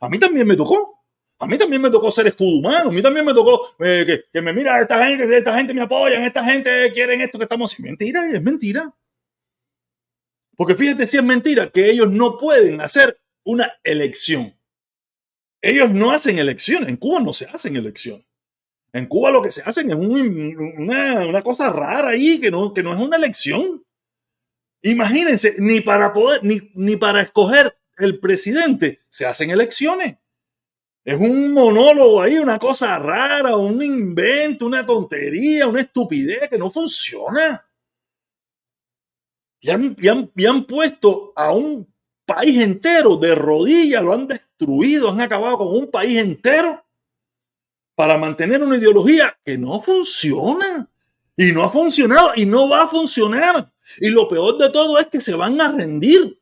a 0.01 0.09
mí 0.09 0.19
también 0.19 0.47
me 0.47 0.57
tocó. 0.57 0.93
A 1.41 1.47
mí 1.47 1.59
también 1.59 1.83
me 1.83 1.91
tocó 1.91 2.11
ser 2.13 2.29
escudo 2.29 2.59
humano, 2.59 2.89
a 2.89 2.93
mí 2.93 3.03
también 3.03 3.27
me 3.27 3.35
tocó 3.35 3.75
eh, 3.81 4.05
que, 4.07 4.21
que, 4.33 4.41
me 4.41 4.53
mira, 4.53 4.81
esta 4.81 5.05
gente, 5.05 5.37
esta 5.37 5.53
gente 5.55 5.75
me 5.75 5.83
apoyan, 5.83 6.23
esta 6.23 6.45
gente 6.45 6.91
quieren 6.93 7.21
esto 7.21 7.39
que 7.39 7.45
estamos 7.45 7.73
haciendo. 7.73 7.91
Mentira, 7.91 8.31
es 8.31 8.41
mentira. 8.41 8.95
Porque 10.57 10.75
fíjate 10.75 11.07
si 11.07 11.17
es 11.17 11.25
mentira 11.25 11.71
que 11.71 11.91
ellos 11.91 12.11
no 12.11 12.39
pueden 12.39 12.81
hacer 12.81 13.21
una 13.45 13.73
elección. 13.83 14.55
Ellos 15.61 15.91
no 15.91 16.11
hacen 16.11 16.39
elecciones. 16.39 16.89
En 16.89 16.97
Cuba 16.97 17.21
no 17.21 17.33
se 17.33 17.47
hacen 17.47 17.77
elecciones. 17.77 18.27
En 18.93 19.07
Cuba 19.07 19.31
lo 19.31 19.43
que 19.43 19.51
se 19.51 19.63
hacen 19.63 19.91
es 19.91 19.97
un, 19.97 20.75
una, 20.79 21.27
una, 21.27 21.43
cosa 21.43 21.73
rara 21.73 22.11
ahí 22.11 22.39
que 22.39 22.51
no, 22.51 22.73
que 22.73 22.83
no 22.83 22.95
es 22.95 23.01
una 23.01 23.17
elección. 23.17 23.83
Imagínense, 24.83 25.57
ni 25.59 25.81
para 25.81 26.13
poder, 26.13 26.45
ni, 26.45 26.71
ni 26.75 26.97
para 26.97 27.23
escoger 27.23 27.77
el 27.97 28.21
presidente 28.21 29.01
se 29.09 29.27
hacen 29.27 29.51
elecciones. 29.51 30.19
Es 31.05 31.19
un 31.19 31.53
monólogo 31.53 32.23
ahí, 32.23 32.39
una 32.39 32.59
cosa 32.59 32.99
rara, 32.99 33.57
un 33.57 33.83
invento, 33.83 34.67
una 34.67 34.87
tontería, 34.87 35.67
una 35.67 35.83
estupidez 35.83 36.49
que 36.49 36.59
no 36.59 36.71
funciona. 36.71 37.67
Y 39.65 39.71
han, 39.71 39.97
y 39.99 40.09
han, 40.09 40.31
y 40.37 40.45
han 40.45 40.65
puesto 40.67 41.33
a 41.35 41.51
un 41.55 41.91
país 42.27 42.63
entero 42.63 43.17
de 43.17 43.35
rodillas, 43.35 44.03
lo 44.03 44.13
han 44.13 44.29
destruido, 44.29 45.09
han 45.11 45.23
acabado 45.23 45.57
con 45.59 45.69
un 45.69 45.91
país 45.91 46.19
entero 46.21 46.85
para 47.95 48.19
mantener 48.19 48.63
una 48.63 48.77
ideología 48.77 49.39
que 49.43 49.57
no 49.57 49.81
funciona. 49.81 50.87
Y 51.37 51.51
no 51.51 51.65
ha 51.65 51.71
funcionado 51.71 52.33
y 52.37 52.45
no 52.47 52.69
va 52.69 52.83
a 52.83 52.89
funcionar. 52.89 53.73
Y 54.01 54.09
lo 54.11 54.29
peor 54.29 54.59
de 54.59 54.69
todo 54.71 54.99
es 54.99 55.07
que 55.09 55.21
se 55.21 55.35
van 55.35 55.59
a 55.61 55.73
rendir. 55.73 56.39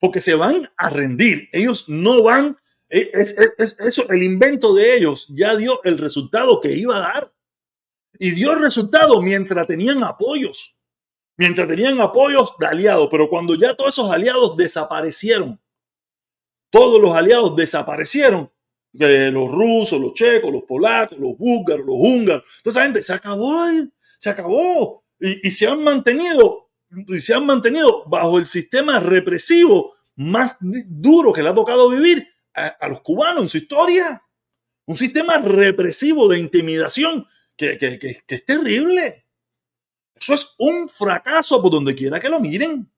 Porque 0.00 0.20
se 0.22 0.34
van 0.34 0.68
a 0.76 0.88
rendir. 0.90 1.48
Ellos 1.52 1.88
no 1.88 2.22
van. 2.22 2.56
e, 2.88 3.10
Es, 3.12 3.36
es- 3.58 3.76
eso, 3.78 4.08
el 4.08 4.22
invento 4.22 4.74
de 4.74 4.96
ellos 4.96 5.26
ya 5.28 5.54
dio 5.56 5.82
el 5.84 5.98
resultado 5.98 6.58
que 6.60 6.72
iba 6.72 6.96
a 6.96 7.00
dar. 7.00 7.32
Y 8.18 8.30
dio 8.30 8.52
el 8.54 8.60
resultado 8.60 9.20
mientras 9.20 9.66
tenían 9.66 10.02
apoyos. 10.02 10.75
Mientras 11.36 11.68
tenían 11.68 12.00
apoyos 12.00 12.54
de 12.58 12.66
aliados. 12.66 13.08
Pero 13.10 13.28
cuando 13.28 13.54
ya 13.54 13.74
todos 13.74 13.94
esos 13.94 14.10
aliados 14.10 14.56
desaparecieron. 14.56 15.60
Todos 16.70 17.00
los 17.00 17.14
aliados 17.14 17.54
desaparecieron 17.56 18.50
los 18.98 19.50
rusos, 19.50 20.00
los 20.00 20.14
checos, 20.14 20.52
los 20.52 20.62
polacos, 20.62 21.18
los 21.18 21.36
búlgaros, 21.36 21.86
los 21.86 21.96
húngaros, 21.98 22.44
toda 22.62 22.72
esa 22.72 22.82
gente 22.82 23.02
se 23.02 23.12
acabó, 23.12 23.66
se 24.18 24.30
acabó 24.30 25.04
y, 25.18 25.50
se 25.50 25.66
han 25.66 25.82
mantenido 25.82 26.70
y 27.08 27.20
se 27.20 27.34
han 27.34 27.46
mantenido 27.46 28.04
bajo 28.06 28.38
el 28.38 28.46
sistema 28.46 29.00
represivo 29.00 29.94
más 30.16 30.56
duro 30.60 31.32
que 31.32 31.42
le 31.42 31.50
ha 31.50 31.54
tocado 31.54 31.90
vivir 31.90 32.26
a, 32.54 32.88
los 32.88 33.00
cubanos 33.02 33.42
en 33.42 33.48
su 33.48 33.58
historia. 33.58 34.22
Un 34.86 34.96
sistema 34.96 35.38
represivo 35.38 36.28
de 36.28 36.38
intimidación 36.38 37.26
que 37.56 37.78
es 38.28 38.46
terrible. 38.46 39.25
Eso 40.16 40.34
es 40.34 40.54
un 40.58 40.88
fracaso 40.88 41.60
por 41.62 41.70
donde 41.70 41.94
quiera 41.94 42.18
que 42.18 42.28
lo 42.28 42.40
miren. 42.40 42.90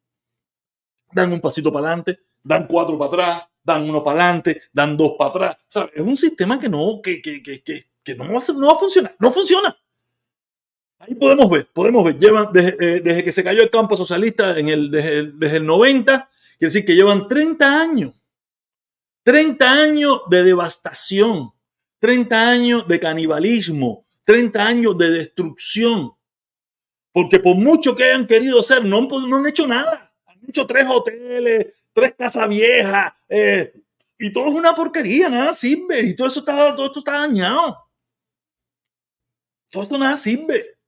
Dan 1.13 1.33
un 1.33 1.41
pasito 1.41 1.73
para 1.73 1.89
adelante, 1.89 2.21
dan 2.43 2.67
cuatro 2.67 2.99
para 2.99 3.09
atrás, 3.09 3.43
dan 3.63 3.89
uno 3.89 4.03
para 4.03 4.23
adelante, 4.23 4.63
dan 4.73 4.97
dos 4.97 5.15
para 5.19 5.31
atrás. 5.31 5.57
Es 5.95 6.01
un 6.01 6.17
sistema 6.17 6.59
que 6.59 6.69
no, 6.69 7.01
que, 7.03 7.21
que, 7.21 7.43
que, 7.43 7.63
que, 7.63 8.15
no, 8.15 8.33
va 8.33 8.39
a, 8.39 8.53
no 8.53 8.67
va 8.67 8.73
a 8.75 8.79
funcionar. 8.79 9.17
No 9.19 9.33
funciona. 9.33 9.77
Ahí 11.01 11.15
podemos 11.15 11.49
ver, 11.49 11.69
podemos 11.73 12.05
ver. 12.05 12.19
Llevan 12.19 12.49
desde, 12.53 12.97
eh, 12.97 13.01
desde 13.01 13.25
que 13.25 13.33
se 13.33 13.45
cayó 13.45 13.63
el 13.63 13.71
campo 13.71 13.97
socialista 13.97 14.59
en 14.59 14.69
el, 14.69 14.91
desde, 14.91 15.19
el, 15.19 15.39
desde 15.39 15.57
el 15.59 15.67
90, 15.67 16.31
quiere 16.59 16.73
decir 16.73 16.85
que 16.85 16.95
llevan 16.95 17.29
30 17.29 17.81
años. 17.81 18.15
30 19.23 19.71
años 19.71 20.23
de 20.31 20.43
devastación, 20.43 21.53
30 21.99 22.49
años 22.49 22.89
de 22.89 22.99
canibalismo, 22.99 24.07
30 24.25 24.67
años 24.67 24.99
de 24.99 25.11
destrucción. 25.11 26.13
Porque 27.19 27.41
por 27.41 27.57
mucho 27.57 27.97
que 27.97 28.05
hayan 28.05 28.29
querido 28.29 28.61
hacer, 28.61 28.85
no, 28.85 29.09
han 29.09 29.47
hecho 29.49 29.67
nada. 29.67 30.15
Han 30.25 30.39
hecho 30.49 30.65
tres 30.69 30.87
hoteles, 30.89 31.67
tres 31.93 32.15
casas 32.17 32.49
viejas, 32.49 33.13
eh, 33.29 33.73
y 34.17 34.31
todo 34.31 34.47
es 34.47 34.53
una 34.55 34.73
porquería, 34.73 35.29
nada 35.29 35.53
sirve. 35.53 36.01
Y 36.01 36.15
todo 36.15 36.29
eso 36.29 36.39
está, 36.39 36.77
todo 36.77 36.87
esto 36.87 37.01
está 37.01 37.19
dañado. 37.19 37.77
Todo 39.69 39.83
esto 39.83 39.99
nada 39.99 40.17
sirve. 40.17 40.79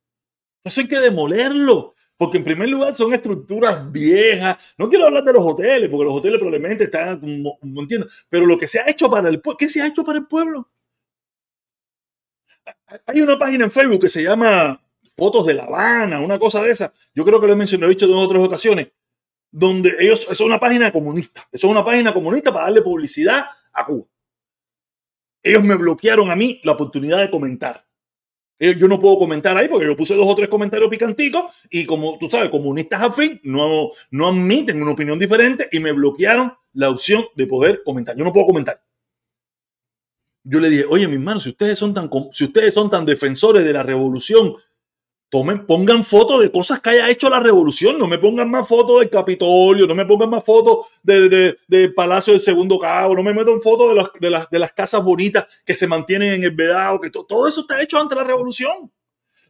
Eso 0.63 0.83
hay 0.83 0.87
que 0.87 1.01
demolerlo. 1.01 1.97
Porque 2.17 2.39
en 2.39 2.45
primer 2.45 2.69
lugar 2.69 2.95
son 2.95 3.13
estructuras 3.13 3.91
viejas. 3.91 4.75
No 4.79 4.89
quiero 4.89 5.07
hablar 5.07 5.25
de 5.25 5.33
los 5.33 5.43
hoteles, 5.43 5.91
porque 5.91 6.05
los 6.05 6.15
hoteles 6.15 6.39
probablemente 6.39 6.85
están, 6.85 7.21
no. 7.25 7.59
Pero 8.29 8.47
lo 8.47 8.57
que 8.57 8.69
se 8.69 8.79
ha 8.79 8.89
hecho 8.89 9.11
para 9.11 9.29
el 9.29 9.41
pueblo, 9.41 9.57
¿qué 9.59 9.69
se 9.69 9.83
ha 9.83 9.89
hecho 9.89 10.05
para 10.05 10.21
el 10.21 10.29
pueblo? 10.29 10.71
Hay 13.05 13.21
una 13.21 13.37
página 13.37 13.65
en 13.65 13.73
Facebook 13.73 14.03
que 14.03 14.09
se 14.09 14.23
llama 14.23 14.81
Fotos 15.21 15.45
de 15.45 15.53
La 15.53 15.65
Habana, 15.65 16.19
una 16.19 16.39
cosa 16.39 16.63
de 16.63 16.71
esa. 16.71 16.95
Yo 17.15 17.27
creo 17.27 17.39
que 17.43 17.47
lo 17.47 17.53
he 17.53 17.57
mencionado, 17.57 17.93
he 17.93 17.95
dicho 17.95 18.07
en 18.07 18.15
otras 18.15 18.43
ocasiones, 18.43 18.89
donde 19.51 19.95
ellos, 19.99 20.23
eso 20.23 20.33
es 20.33 20.41
una 20.41 20.59
página 20.59 20.91
comunista. 20.91 21.47
Eso 21.53 21.67
es 21.67 21.71
una 21.71 21.85
página 21.85 22.15
comunista 22.15 22.51
para 22.51 22.65
darle 22.65 22.81
publicidad 22.81 23.45
a 23.71 23.85
Cuba. 23.85 24.07
Ellos 25.43 25.63
me 25.63 25.75
bloquearon 25.75 26.31
a 26.31 26.37
mí 26.37 26.59
la 26.65 26.73
oportunidad 26.73 27.19
de 27.19 27.31
comentar. 27.31 27.87
Yo 28.59 28.89
no 28.89 28.99
puedo 28.99 29.19
comentar 29.19 29.59
ahí 29.59 29.69
porque 29.69 29.85
yo 29.85 29.95
puse 29.95 30.15
dos 30.15 30.27
o 30.27 30.35
tres 30.35 30.49
comentarios 30.49 30.89
picanticos 30.89 31.53
y 31.69 31.85
como 31.85 32.17
tú 32.19 32.31
sabes, 32.31 32.49
comunistas 32.49 33.03
al 33.03 33.13
fin 33.13 33.41
no, 33.43 33.91
no 34.11 34.29
admiten 34.29 34.81
una 34.81 34.93
opinión 34.93 35.19
diferente 35.19 35.69
y 35.71 35.81
me 35.81 35.93
bloquearon 35.93 36.55
la 36.73 36.89
opción 36.89 37.27
de 37.37 37.47
poder 37.47 37.83
comentar. 37.85 38.17
Yo 38.17 38.25
no 38.25 38.33
puedo 38.33 38.47
comentar. 38.47 38.83
Yo 40.45 40.61
le 40.61 40.71
dije, 40.71 40.87
oye, 40.89 41.07
mis 41.07 41.19
hermanos, 41.19 41.43
si 41.43 41.51
ustedes 41.51 41.79
son 41.79 41.93
tan, 41.93 42.09
si 42.33 42.45
ustedes 42.45 42.73
son 42.73 42.89
tan 42.89 43.05
defensores 43.05 43.63
de 43.63 43.73
la 43.75 43.83
revolución, 43.83 44.55
tomen, 45.31 45.65
pongan 45.65 46.05
fotos 46.05 46.41
de 46.43 46.51
cosas 46.51 46.81
que 46.81 46.91
haya 46.91 47.09
hecho 47.09 47.31
la 47.31 47.41
revolución. 47.41 47.99
No 47.99 48.07
me 48.07 48.19
pongan 48.19 48.51
más 48.51 48.67
fotos 48.69 49.01
del 49.01 49.09
Capitolio, 49.09 49.87
no 49.87 49.95
me 49.95 50.05
pongan 50.05 50.29
más 50.29 50.45
fotos 50.45 50.87
de- 51.03 51.29
de- 51.29 51.57
del 51.69 51.95
Palacio 51.95 52.33
del 52.33 52.41
Segundo 52.41 52.79
Cabo, 52.79 53.15
no 53.15 53.23
me 53.23 53.33
metan 53.33 53.61
fotos 53.61 53.89
de 53.91 53.95
las, 53.95 54.11
de, 54.21 54.31
las, 54.31 54.51
de 54.51 54.59
las 54.59 54.73
casas 54.73 55.03
bonitas 55.05 55.47
que 55.65 55.75
se 55.75 55.87
mantienen 55.87 56.35
en 56.35 56.45
el 56.45 56.51
Vedado, 56.51 57.01
que 57.01 57.11
to- 57.11 57.25
todo 57.25 57.47
eso 57.49 57.63
está 57.63 57.81
hecho 57.81 57.99
ante 58.01 58.15
la 58.17 58.25
revolución. 58.25 58.93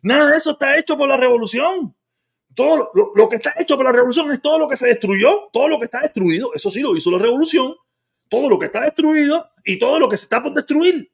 Nada 0.03 0.31
de 0.31 0.37
eso 0.37 0.53
está 0.53 0.79
hecho 0.79 0.97
por 0.97 1.09
la 1.09 1.17
revolución. 1.17 1.97
Todo 2.55 2.77
lo- 2.95 3.13
lo 3.15 3.29
que 3.29 3.37
está 3.37 3.55
hecho 3.59 3.77
por 3.77 3.85
la 3.87 3.93
revolución 3.93 4.31
es 4.33 4.43
todo 4.43 4.59
lo 4.59 4.69
que 4.69 4.77
se 4.77 4.87
destruyó, 4.87 5.49
todo 5.53 5.67
lo 5.69 5.79
que 5.79 5.87
está 5.87 6.01
destruido. 6.03 6.53
Eso 6.55 6.71
sí 6.71 6.81
lo 6.81 6.95
hizo 6.97 7.11
la 7.11 7.19
revolución. 7.19 7.75
Todo 8.29 8.49
lo 8.49 8.59
que 8.59 8.67
está 8.67 8.83
destruido 8.83 9.49
y 9.65 9.79
todo 9.79 9.99
lo 9.99 10.09
que 10.09 10.17
se 10.17 10.25
está 10.25 10.43
por 10.43 10.53
destruir. 10.53 11.11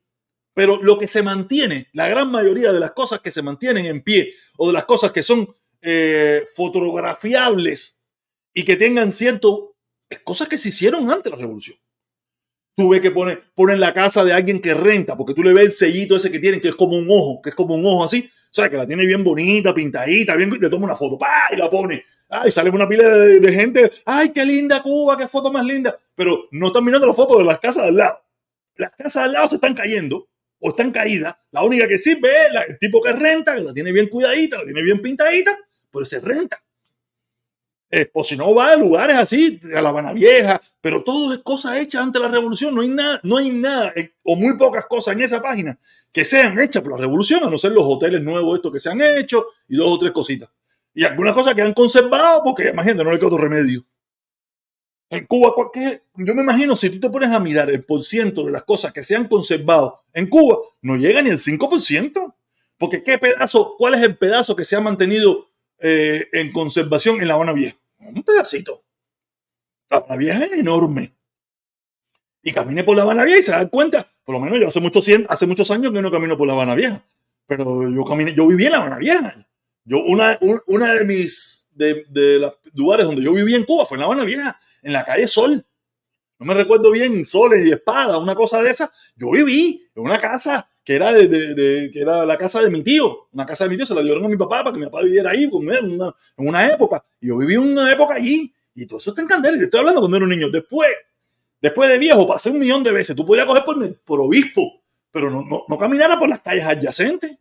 Pero 0.56 0.82
lo 0.82 0.96
que 0.96 1.06
se 1.06 1.22
mantiene, 1.22 1.88
la 1.92 2.08
gran 2.08 2.30
mayoría 2.30 2.72
de 2.72 2.80
las 2.80 2.92
cosas 2.92 3.20
que 3.20 3.30
se 3.30 3.42
mantienen 3.42 3.84
en 3.84 4.00
pie 4.02 4.32
o 4.56 4.68
de 4.68 4.72
las 4.72 4.86
cosas 4.86 5.12
que 5.12 5.22
son 5.22 5.54
eh, 5.82 6.44
fotografiables 6.54 8.02
y 8.54 8.64
que 8.64 8.76
tengan 8.76 9.12
cierto, 9.12 9.76
es 10.08 10.20
cosas 10.20 10.48
que 10.48 10.56
se 10.56 10.70
hicieron 10.70 11.10
antes 11.10 11.24
de 11.24 11.30
la 11.32 11.36
revolución. 11.36 11.76
Tú 12.74 12.88
ves 12.88 13.02
que 13.02 13.10
ponen 13.10 13.38
ponen 13.54 13.78
la 13.78 13.92
casa 13.92 14.24
de 14.24 14.32
alguien 14.32 14.58
que 14.58 14.72
renta, 14.72 15.14
porque 15.14 15.34
tú 15.34 15.42
le 15.42 15.52
ves 15.52 15.66
el 15.66 15.72
sellito 15.72 16.16
ese 16.16 16.30
que 16.30 16.38
tienen, 16.38 16.62
que 16.62 16.68
es 16.68 16.74
como 16.74 16.96
un 16.96 17.06
ojo, 17.10 17.42
que 17.42 17.50
es 17.50 17.54
como 17.54 17.74
un 17.74 17.84
ojo 17.84 18.04
así, 18.04 18.26
o 18.26 18.54
sea, 18.54 18.70
que 18.70 18.78
la 18.78 18.86
tiene 18.86 19.04
bien 19.04 19.22
bonita, 19.22 19.74
pintadita, 19.74 20.36
bien, 20.36 20.58
te 20.58 20.70
toma 20.70 20.86
una 20.86 20.96
foto, 20.96 21.18
¡pa! 21.18 21.50
y 21.52 21.56
la 21.56 21.68
pone. 21.68 22.02
Ay, 22.30 22.50
sale 22.50 22.70
una 22.70 22.88
pila 22.88 23.06
de, 23.06 23.40
de 23.40 23.52
gente, 23.52 23.92
ay, 24.06 24.30
qué 24.30 24.42
linda 24.42 24.82
Cuba, 24.82 25.18
qué 25.18 25.28
foto 25.28 25.52
más 25.52 25.66
linda. 25.66 25.98
Pero 26.14 26.48
no 26.52 26.68
están 26.68 26.82
mirando 26.82 27.06
las 27.06 27.14
fotos 27.14 27.36
de 27.36 27.44
las 27.44 27.58
casas 27.58 27.82
de 27.82 27.88
al 27.90 27.96
lado. 27.96 28.18
Las 28.76 28.92
casas 28.92 29.14
de 29.14 29.20
al 29.20 29.32
lado 29.32 29.48
se 29.50 29.56
están 29.56 29.74
cayendo 29.74 30.26
o 30.60 30.70
están 30.70 30.90
caídas. 30.90 31.36
La 31.50 31.62
única 31.62 31.86
que 31.86 31.98
sirve 31.98 32.30
es 32.30 32.68
el 32.68 32.78
tipo 32.78 33.02
que 33.02 33.12
renta, 33.12 33.54
que 33.54 33.62
la 33.62 33.72
tiene 33.72 33.92
bien 33.92 34.08
cuidadita, 34.08 34.58
la 34.58 34.64
tiene 34.64 34.82
bien 34.82 35.00
pintadita, 35.00 35.56
pero 35.90 36.04
se 36.04 36.20
renta. 36.20 36.62
Eh, 37.88 38.10
o 38.14 38.24
si 38.24 38.36
no, 38.36 38.52
va 38.52 38.72
a 38.72 38.76
lugares 38.76 39.16
así, 39.16 39.60
a 39.74 39.80
La 39.80 39.90
Habana 39.90 40.12
Vieja, 40.12 40.60
pero 40.80 41.04
todo 41.04 41.32
es 41.32 41.38
cosa 41.38 41.78
hecha 41.80 42.02
antes 42.02 42.20
de 42.20 42.28
la 42.28 42.34
revolución. 42.34 42.74
No 42.74 42.80
hay 42.80 42.88
nada, 42.88 43.20
no 43.22 43.36
hay 43.36 43.50
nada, 43.50 43.92
eh, 43.94 44.14
o 44.24 44.34
muy 44.34 44.56
pocas 44.56 44.86
cosas 44.88 45.14
en 45.14 45.22
esa 45.22 45.40
página 45.40 45.78
que 46.12 46.24
sean 46.24 46.58
hechas 46.58 46.82
por 46.82 46.92
la 46.92 46.98
revolución, 46.98 47.44
a 47.44 47.50
no 47.50 47.58
ser 47.58 47.72
los 47.72 47.84
hoteles 47.84 48.22
nuevos 48.22 48.56
estos 48.56 48.72
que 48.72 48.80
se 48.80 48.90
han 48.90 49.00
hecho 49.00 49.46
y 49.68 49.76
dos 49.76 49.86
o 49.88 49.98
tres 49.98 50.12
cositas. 50.12 50.50
Y 50.94 51.04
algunas 51.04 51.34
cosas 51.34 51.54
que 51.54 51.62
han 51.62 51.74
conservado, 51.74 52.42
porque 52.42 52.70
imagínate, 52.70 53.04
no 53.04 53.12
le 53.12 53.18
queda 53.18 53.28
otro 53.28 53.38
remedio. 53.38 53.84
En 55.10 55.24
Cuba, 55.26 55.52
¿cuál- 55.54 55.68
qué? 55.72 56.02
yo 56.16 56.34
me 56.34 56.42
imagino, 56.42 56.76
si 56.76 56.90
tú 56.90 56.98
te 57.00 57.10
pones 57.10 57.30
a 57.30 57.38
mirar 57.38 57.70
el 57.70 57.84
porciento 57.84 58.44
de 58.44 58.52
las 58.52 58.64
cosas 58.64 58.92
que 58.92 59.04
se 59.04 59.14
han 59.14 59.28
conservado 59.28 60.00
en 60.12 60.28
Cuba, 60.28 60.58
no 60.82 60.96
llega 60.96 61.22
ni 61.22 61.30
el 61.30 61.38
5%. 61.38 62.34
Porque 62.78 63.02
¿qué 63.02 63.16
pedazo, 63.16 63.74
cuál 63.78 63.94
es 63.94 64.02
el 64.02 64.16
pedazo 64.16 64.54
que 64.54 64.64
se 64.64 64.76
ha 64.76 64.80
mantenido 64.80 65.48
eh, 65.78 66.28
en 66.32 66.52
conservación 66.52 67.20
en 67.22 67.28
La 67.28 67.34
Habana 67.34 67.52
Vieja? 67.52 67.76
Un 68.00 68.22
pedacito. 68.22 68.82
La 69.88 69.98
Habana 69.98 70.16
Vieja 70.16 70.44
es 70.44 70.52
enorme. 70.52 71.14
Y 72.42 72.52
camine 72.52 72.84
por 72.84 72.96
La 72.96 73.02
Habana 73.02 73.24
Vieja 73.24 73.40
y 73.40 73.42
se 73.42 73.50
da 73.52 73.66
cuenta, 73.68 74.12
por 74.24 74.34
lo 74.34 74.40
menos 74.40 74.58
yo 74.60 74.68
hace 74.68 74.80
muchos, 74.80 75.06
cien- 75.08 75.26
hace 75.28 75.46
muchos 75.46 75.70
años 75.70 75.92
que 75.92 76.02
no 76.02 76.10
camino 76.10 76.36
por 76.36 76.46
La 76.46 76.52
Habana 76.52 76.74
Vieja. 76.74 77.02
Pero 77.46 77.88
yo 77.90 78.04
caminé, 78.04 78.34
yo 78.34 78.46
viví 78.46 78.66
en 78.66 78.72
La 78.72 78.78
Habana 78.78 78.98
Vieja. 78.98 79.46
Yo, 79.84 79.98
una, 80.04 80.36
un- 80.40 80.60
una 80.66 80.94
de 80.94 81.04
mis, 81.04 81.65
de, 81.76 82.04
de 82.08 82.38
los 82.38 82.54
lugares 82.74 83.06
donde 83.06 83.22
yo 83.22 83.32
viví 83.32 83.54
en 83.54 83.64
Cuba 83.64 83.86
fue 83.86 83.96
en 83.96 84.00
La 84.00 84.06
Habana 84.06 84.24
Vieja, 84.24 84.58
en 84.82 84.92
la 84.92 85.04
calle 85.04 85.26
Sol. 85.26 85.64
No 86.38 86.46
me 86.46 86.54
recuerdo 86.54 86.90
bien, 86.90 87.24
Sol 87.24 87.52
y 87.66 87.70
Espada, 87.72 88.18
una 88.18 88.34
cosa 88.34 88.62
de 88.62 88.70
esa. 88.70 88.90
Yo 89.16 89.30
viví 89.30 89.88
en 89.94 90.02
una 90.02 90.18
casa 90.18 90.68
que 90.84 90.94
era, 90.94 91.12
de, 91.12 91.26
de- 91.28 91.90
que 91.90 92.00
era 92.00 92.26
la 92.26 92.36
casa 92.36 92.60
de 92.60 92.70
mi 92.70 92.82
tío. 92.82 93.28
Una 93.32 93.46
casa 93.46 93.64
de 93.64 93.70
mi 93.70 93.76
tío 93.76 93.86
se 93.86 93.94
la 93.94 94.02
dieron 94.02 94.24
a 94.24 94.28
mi 94.28 94.36
papá 94.36 94.62
para 94.62 94.72
que 94.74 94.78
mi 94.80 94.86
papá 94.86 95.02
viviera 95.02 95.30
ahí 95.30 95.48
con 95.48 95.68
él 95.70 95.92
una, 95.94 96.14
en 96.36 96.48
una 96.48 96.68
época. 96.70 97.04
Y 97.20 97.28
yo 97.28 97.36
viví 97.38 97.56
una 97.56 97.90
época 97.90 98.14
allí. 98.14 98.52
Y 98.74 98.86
todo 98.86 98.98
eso 98.98 99.10
está 99.10 99.22
en 99.22 99.28
candela. 99.28 99.56
Y 99.56 99.60
te 99.60 99.64
estoy 99.64 99.80
hablando 99.80 100.00
cuando 100.00 100.16
era 100.18 100.24
un 100.24 100.30
niño. 100.30 100.50
Después, 100.50 100.90
después 101.60 101.88
de 101.88 101.98
viejo, 101.98 102.26
pasé 102.28 102.50
un 102.50 102.58
millón 102.58 102.84
de 102.84 102.92
veces. 102.92 103.16
Tú 103.16 103.24
podías 103.24 103.46
coger 103.46 103.64
por, 103.64 103.96
por 104.04 104.20
obispo, 104.20 104.82
pero 105.10 105.30
no, 105.30 105.42
no, 105.42 105.64
no 105.66 105.78
caminara 105.78 106.18
por 106.18 106.28
las 106.28 106.40
calles 106.40 106.64
adyacentes. 106.64 107.38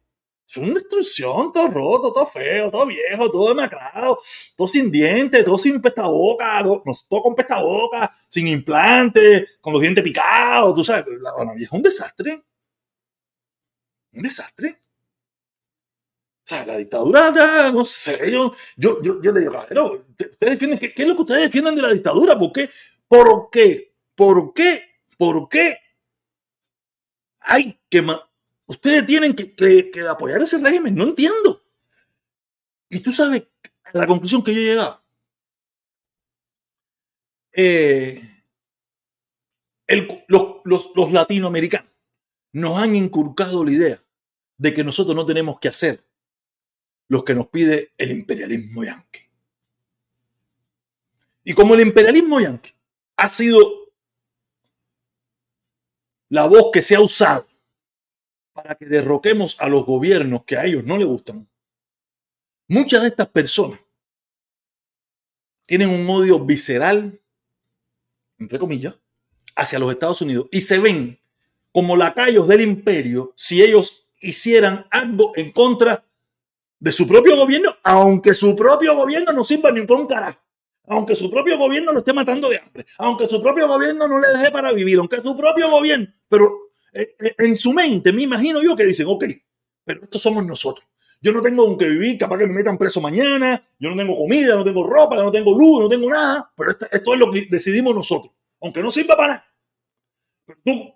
Es 0.48 0.58
una 0.58 0.76
destrucción, 0.76 1.52
todo 1.52 1.68
roto, 1.70 2.14
todo 2.14 2.28
feo, 2.28 2.70
todo 2.70 2.86
viejo, 2.86 3.32
todo 3.32 3.50
demacrado, 3.50 4.20
todo 4.56 4.68
sin 4.68 4.92
dientes, 4.92 5.44
todo 5.44 5.58
sin 5.58 5.82
pestaboca, 5.82 6.62
todo, 6.64 6.84
todo 7.10 7.22
con 7.24 7.36
pestaboca, 7.36 8.16
sin 8.28 8.48
implante, 8.48 9.48
con 9.60 9.74
los 9.74 9.82
dientes 9.82 10.04
picados, 10.04 10.76
tú 10.76 10.84
sabes, 10.84 11.06
la 11.20 11.54
Vieja 11.54 11.70
es 11.70 11.72
un 11.72 11.82
desastre. 11.82 12.44
Un 14.14 14.22
desastre. 14.22 14.80
O 16.46 16.48
sea, 16.48 16.64
la 16.64 16.78
dictadura, 16.78 17.72
no 17.72 17.84
sé, 17.84 18.32
yo, 18.32 18.54
yo, 18.78 19.02
yo, 19.02 19.20
yo 19.20 19.32
le 19.32 19.40
digo, 19.40 19.66
pero 19.68 20.06
ustedes 20.10 20.38
defienden, 20.40 20.78
¿qué, 20.78 20.94
¿qué 20.94 21.02
es 21.02 21.08
lo 21.08 21.16
que 21.16 21.22
ustedes 21.24 21.42
defienden 21.46 21.76
de 21.76 21.82
la 21.82 21.92
dictadura? 21.92 22.38
¿Por 22.38 22.52
qué? 22.52 22.70
¿Por 23.08 23.50
qué? 23.50 23.96
¿Por 24.14 24.54
qué? 24.54 24.84
¿Por 25.18 25.50
qué? 25.50 25.80
Hay 27.40 27.80
que, 27.90 28.06
ustedes 28.68 29.06
tienen 29.06 29.34
que, 29.36 29.54
apoyar 30.10 30.42
ese 30.42 30.58
régimen, 30.60 30.96
no 30.96 31.04
entiendo. 31.04 31.64
Y 32.90 33.00
tú 33.00 33.12
sabes 33.12 33.48
la 33.94 34.08
conclusión 34.08 34.44
que 34.44 34.54
yo 34.54 34.62
he 34.62 34.66
llegado. 34.66 35.04
Eh, 37.54 38.44
los 39.88 41.12
latinoamericanos 41.12 41.92
nos 42.52 42.78
han 42.78 42.96
inculcado 42.96 43.64
la 43.64 43.72
idea 43.72 44.04
de 44.58 44.74
que 44.74 44.84
nosotros 44.84 45.16
no 45.16 45.26
tenemos 45.26 45.60
que 45.60 45.68
hacer 45.68 46.06
lo 47.08 47.24
que 47.24 47.36
nos 47.36 47.48
pide 47.48 47.92
el 47.98 48.12
imperialismo 48.12 48.84
yanqui. 48.84 49.20
Y 51.44 51.54
como 51.54 51.76
el 51.76 51.82
imperialismo 51.82 52.40
yanqui 52.40 52.72
ha 53.18 53.30
sido 53.30 53.60
la 56.30 56.48
voz 56.48 56.72
que 56.74 56.82
se 56.82 56.96
ha 56.96 57.02
usado 57.02 57.48
para 58.56 58.76
que 58.76 58.86
derroquemos 58.86 59.58
a 59.60 59.68
los 59.68 59.86
gobiernos 59.86 60.46
que 60.46 60.56
a 60.56 60.64
ellos 60.64 60.86
no 60.86 60.98
les 60.98 61.06
gustan, 61.06 61.46
muchas 62.70 63.02
de 63.02 63.10
estas 63.10 63.28
personas 63.28 63.82
tienen 65.68 65.90
un 65.90 66.10
odio 66.10 66.40
visceral, 66.40 67.20
entre 68.40 68.58
comillas, 68.58 68.96
hacia 69.58 69.78
los 69.78 69.92
Estados 69.92 70.22
Unidos 70.22 70.48
y 70.54 70.62
se 70.62 70.80
ven 70.80 71.20
como 71.74 71.98
lacayos 71.98 72.48
del 72.48 72.62
imperio 72.62 73.34
si 73.36 73.62
ellos 73.62 74.08
hicieran 74.22 74.86
algo 74.90 75.34
en 75.36 75.52
contra 75.52 76.06
de 76.80 76.92
su 76.94 77.06
propio 77.06 77.36
gobierno, 77.36 77.76
aunque 77.84 78.34
su 78.34 78.56
propio 78.56 78.96
gobierno 78.96 79.34
no 79.34 79.44
sirva 79.44 79.70
ni 79.72 79.86
por 79.86 80.00
un 80.00 80.08
carajo. 80.08 80.40
Aunque 80.88 81.16
su 81.16 81.30
propio 81.30 81.58
gobierno 81.58 81.92
lo 81.92 82.00
esté 82.00 82.14
matando 82.14 82.48
de 82.48 82.60
hambre, 82.60 82.86
aunque 83.00 83.28
su 83.28 83.42
propio 83.42 83.68
gobierno 83.68 84.08
no 84.08 84.20
le 84.20 84.28
deje 84.30 84.52
para 84.52 84.72
vivir, 84.72 85.00
aunque 85.00 85.20
su 85.20 85.36
propio 85.36 85.70
gobierno, 85.70 86.08
pero 86.30 86.65
en 87.38 87.56
su 87.56 87.74
mente 87.74 88.12
me 88.14 88.24
imagino 88.24 88.62
yo 88.62 88.76
que 88.76 88.86
dicen, 88.86 89.08
ok, 89.10 89.26
pero 89.84 90.04
estos 90.04 90.22
somos 90.22 90.46
nosotros. 90.46 90.86
Yo 91.22 91.32
no 91.32 91.42
tengo 91.42 91.66
con 91.66 91.78
qué 91.78 91.88
vivir, 91.88 92.18
capaz 92.18 92.38
que 92.38 92.48
me 92.48 92.54
metan 92.54 92.78
preso 92.78 93.02
mañana, 93.02 93.64
yo 93.80 93.90
no 93.90 93.96
tengo 93.96 94.16
comida, 94.16 94.56
no 94.56 94.64
tengo 94.64 94.86
ropa, 94.86 95.16
no 95.16 95.32
tengo 95.32 95.58
luz, 95.58 95.82
no 95.82 95.90
tengo 95.90 96.10
nada, 96.10 96.52
pero 96.56 96.72
esto, 96.72 96.88
es 96.92 97.20
lo 97.20 97.32
que 97.32 97.48
decidimos 97.50 97.96
nosotros, 97.96 98.32
aunque 98.62 98.82
no 98.84 98.92
sirva 98.92 99.16
para 99.18 99.28
nada. 99.34 99.46
Pero 100.46 100.60
tú, 100.64 100.94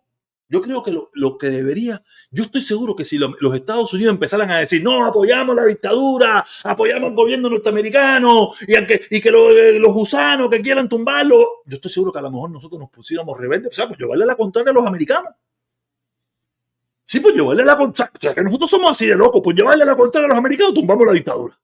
yo 0.49 0.61
creo 0.61 0.83
que 0.83 0.91
lo, 0.91 1.09
lo 1.13 1.37
que 1.37 1.47
debería, 1.49 2.01
yo 2.31 2.43
estoy 2.43 2.61
seguro 2.61 2.95
que 2.95 3.05
si 3.05 3.17
lo- 3.17 3.35
los 3.39 3.55
Estados 3.55 3.93
Unidos 3.93 4.13
empezaran 4.13 4.49
a 4.51 4.59
decir, 4.59 4.83
no, 4.83 5.03
apoyamos 5.05 5.55
la 5.55 5.65
dictadura, 5.65 6.43
apoyamos 6.63 7.09
al 7.09 7.15
gobierno 7.15 7.49
norteamericano 7.49 8.49
y, 8.61 8.85
que, 8.85 9.01
y 9.09 9.21
que 9.21 9.29
eh, 9.29 9.79
los 9.79 9.93
gusanos 9.93 10.49
que 10.49 10.61
quieran 10.61 10.89
tumbarlo, 10.89 11.37
yo 11.65 11.75
estoy 11.75 11.91
seguro 11.91 12.11
que 12.11 12.19
a 12.19 12.23
lo 12.23 12.31
mejor 12.31 12.51
nosotros 12.51 12.79
nos 12.79 12.89
pusiéramos 12.89 13.37
rebeldes, 13.37 13.71
o 13.71 13.75
sea, 13.75 13.87
pues 13.87 13.99
llevarle 13.99 14.25
la 14.25 14.35
contraria 14.35 14.71
a 14.71 14.73
los 14.73 14.85
americanos. 14.85 15.33
Sí, 17.09 17.19
pues 17.21 17.33
llevarle 17.33 17.65
la 17.65 17.75
contraria, 17.75 18.11
o 18.15 18.19
sea, 18.21 18.35
que 18.35 18.43
nosotros 18.43 18.69
somos 18.69 18.91
así 18.91 19.07
de 19.07 19.15
locos, 19.15 19.41
pues 19.43 19.55
llevarle 19.57 19.83
la 19.83 19.95
contraria 19.95 20.27
a 20.27 20.29
los 20.29 20.37
americanos, 20.37 20.75
tumbamos 20.75 21.07
la 21.07 21.13
dictadura. 21.13 21.59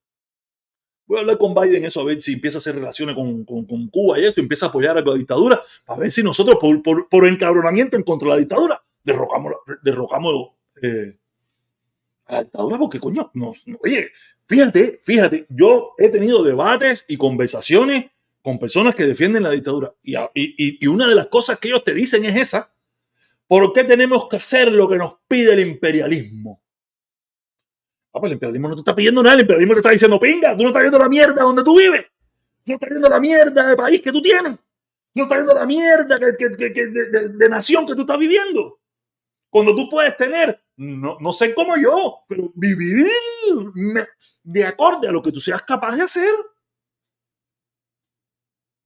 Voy 1.05 1.17
a 1.17 1.21
hablar 1.21 1.37
con 1.37 1.53
Biden 1.53 1.85
eso, 1.85 2.01
a 2.01 2.03
ver 2.03 2.19
si 2.19 2.33
empieza 2.33 2.57
a 2.57 2.61
hacer 2.61 2.73
relaciones 2.73 3.13
con, 3.15 3.45
con- 3.45 3.87
Cuba 3.89 4.17
y 4.19 4.25
eso, 4.25 4.41
empieza 4.41 4.65
a 4.65 4.69
apoyar 4.69 4.97
a 4.97 5.01
la 5.01 5.13
dictadura, 5.13 5.61
para 5.85 5.99
ver 5.99 6.11
si 6.11 6.23
nosotros, 6.23 6.57
por, 6.59 6.81
por, 6.81 7.07
por 7.07 7.27
encabronamiento 7.27 7.95
en 7.95 8.01
contra 8.01 8.29
de 8.29 8.33
la 8.33 8.39
dictadura, 8.39 8.83
derrocamos, 9.03 9.53
derrocamos 9.83 10.33
eh, 10.81 11.15
a 12.25 12.33
la 12.37 12.43
dictadura, 12.45 12.79
porque 12.79 12.99
coño, 12.99 13.29
nos- 13.35 13.67
no- 13.67 13.77
oye, 13.83 14.09
fíjate, 14.47 14.99
fíjate, 15.03 15.45
yo 15.49 15.91
he 15.99 16.09
tenido 16.09 16.41
debates 16.41 17.05
y 17.07 17.17
conversaciones 17.17 18.09
con 18.41 18.57
personas 18.57 18.95
que 18.95 19.03
defienden 19.05 19.43
la 19.43 19.51
dictadura, 19.51 19.93
y- 20.01 20.15
y- 20.15 20.83
y 20.83 20.87
una 20.87 21.07
de 21.07 21.13
las 21.13 21.27
cosas 21.27 21.59
que 21.59 21.67
ellos 21.67 21.83
te 21.83 21.93
dicen 21.93 22.25
es 22.25 22.35
esa, 22.35 22.73
¿por 23.47 23.73
qué 23.73 23.83
tenemos 23.83 24.27
que 24.29 24.37
hacer 24.37 24.71
lo 24.71 24.87
que 24.87 24.97
nos 24.97 25.15
pide 25.27 25.53
el 25.53 25.59
imperialismo? 25.61 26.61
Ah, 28.13 28.19
pues 28.19 28.29
el 28.29 28.33
imperialismo 28.33 28.69
no 28.69 28.75
te 28.75 28.81
está 28.81 28.95
pidiendo 28.95 29.21
nada, 29.21 29.35
el 29.35 29.41
imperialismo 29.41 29.73
te 29.73 29.79
está 29.79 29.89
diciendo, 29.89 30.19
pinga, 30.19 30.55
tú 30.55 30.63
no 30.63 30.69
estás 30.69 30.83
viendo 30.83 30.99
la 30.99 31.09
mierda 31.09 31.43
donde 31.43 31.63
tú 31.63 31.77
vives, 31.77 32.05
tú 32.63 32.71
no 32.71 32.73
estás 32.75 32.89
viendo 32.89 33.09
la 33.09 33.19
mierda 33.19 33.67
de 33.67 33.75
país 33.75 34.01
que 34.01 34.11
tú 34.11 34.21
tienes, 34.21 34.55
tú 34.55 34.61
no 35.15 35.23
estás 35.23 35.37
viendo 35.39 35.53
la 35.53 35.65
mierda 35.65 36.17
de, 36.17 37.49
nación 37.49 37.85
que 37.85 37.95
tú 37.95 38.01
estás 38.01 38.17
viviendo. 38.17 38.79
Cuando 39.49 39.75
tú 39.75 39.89
puedes 39.89 40.15
tener, 40.17 40.61
no, 40.77 41.17
no 41.19 41.33
sé 41.33 41.53
cómo 41.53 41.77
yo, 41.77 42.19
pero 42.27 42.51
vivir 42.55 43.09
de 44.43 44.65
acorde 44.65 45.07
a 45.07 45.11
lo 45.11 45.21
que 45.21 45.31
tú 45.31 45.41
seas 45.41 45.63
capaz 45.63 45.95
de 45.95 46.03
hacer. 46.03 46.33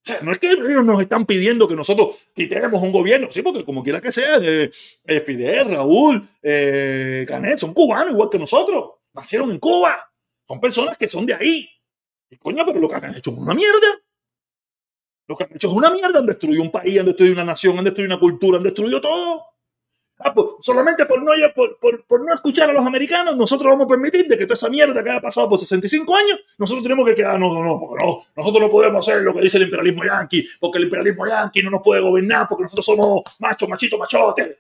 Sea, 0.10 0.22
no 0.24 0.32
es 0.32 0.40
que 0.40 0.52
ellos 0.52 0.84
nos 0.84 1.00
están 1.02 1.24
pidiendo 1.28 1.68
que 1.68 1.76
nosotros 1.76 2.16
quitemos 2.34 2.82
un 2.82 2.92
gobierno, 2.92 3.28
sí, 3.30 3.44
porque 3.44 3.64
como 3.64 3.84
quiera 3.84 4.02
que 4.02 4.12
sea, 4.12 4.40
eh, 4.42 4.72
eh, 5.06 5.20
Fidel, 5.20 5.70
Raúl, 5.70 6.28
eh, 6.42 7.26
Canet, 7.28 7.60
son 7.60 7.76
cubanos 7.76 8.14
igual 8.14 8.28
que 8.28 8.40
nosotros, 8.40 8.94
nacieron 9.14 9.52
en 9.52 9.60
Cuba, 9.60 10.12
son 10.48 10.60
personas 10.60 10.98
que 10.98 11.08
son 11.08 11.28
de 11.28 11.36
ahí. 11.36 11.70
Y 12.28 12.38
coño, 12.38 12.66
pero 12.66 12.80
lo 12.80 12.90
que 12.90 12.96
han 12.96 13.14
hecho 13.14 13.30
es 13.30 13.38
una 13.38 13.54
mierda. 13.54 13.88
Lo 15.28 15.36
que 15.36 15.44
han 15.44 15.56
hecho 15.56 15.68
es 15.70 15.74
una 15.76 15.92
mierda, 15.92 16.18
han 16.18 16.26
destruido 16.26 16.64
un 16.64 16.72
país, 16.72 17.00
han 17.00 17.06
destruido 17.06 17.34
una 17.36 17.46
nación, 17.46 17.78
han 17.78 17.86
destruido 17.86 18.16
una 18.16 18.20
cultura, 18.20 18.58
han 18.58 18.64
destruido 18.64 19.00
todo. 19.00 19.46
Ah, 20.22 20.34
pues, 20.34 20.48
solamente 20.60 21.06
por 21.06 21.24
no, 21.24 21.32
por, 22.06 22.26
no 22.26 22.34
escuchar 22.34 22.70
a 22.70 22.74
los 22.74 22.86
americanos, 22.86 23.38
nosotros 23.38 23.72
vamos 23.72 23.86
a 23.86 23.90
permitir 23.90 24.28
de 24.28 24.38
que 24.38 24.46
toda 24.46 24.56
esa 24.56 24.68
mierda 24.68 25.02
que 25.02 25.10
haya 25.10 25.22
pasado 25.22 25.48
por 25.48 25.58
65 25.58 26.14
años, 26.14 26.40
nosotros 26.58 26.84
tenemos 26.84 27.06
que 27.06 27.16
quedar, 27.16 27.40
no, 27.40 27.54
no, 27.54 27.64
no, 27.64 27.80
porque 27.80 28.04
no, 28.04 28.26
nosotros 28.36 28.62
no 28.62 28.70
podemos 28.70 29.00
hacer 29.00 29.22
lo 29.22 29.34
que 29.34 29.40
dice 29.40 29.56
el 29.58 29.64
imperialismo 29.64 30.04
yanqui, 30.04 30.46
porque 30.60 30.78
el 30.78 30.84
imperialismo 30.86 31.26
yanqui 31.26 31.64
no 31.64 31.72
nos 31.72 31.82
puede 31.82 32.02
gobernar, 32.02 32.48
porque 32.50 32.64
nosotros 32.64 32.86
somos 32.86 33.22
machos, 33.40 33.70
machitos, 33.70 33.98
machotes. 33.98 34.48
Es 34.48 34.58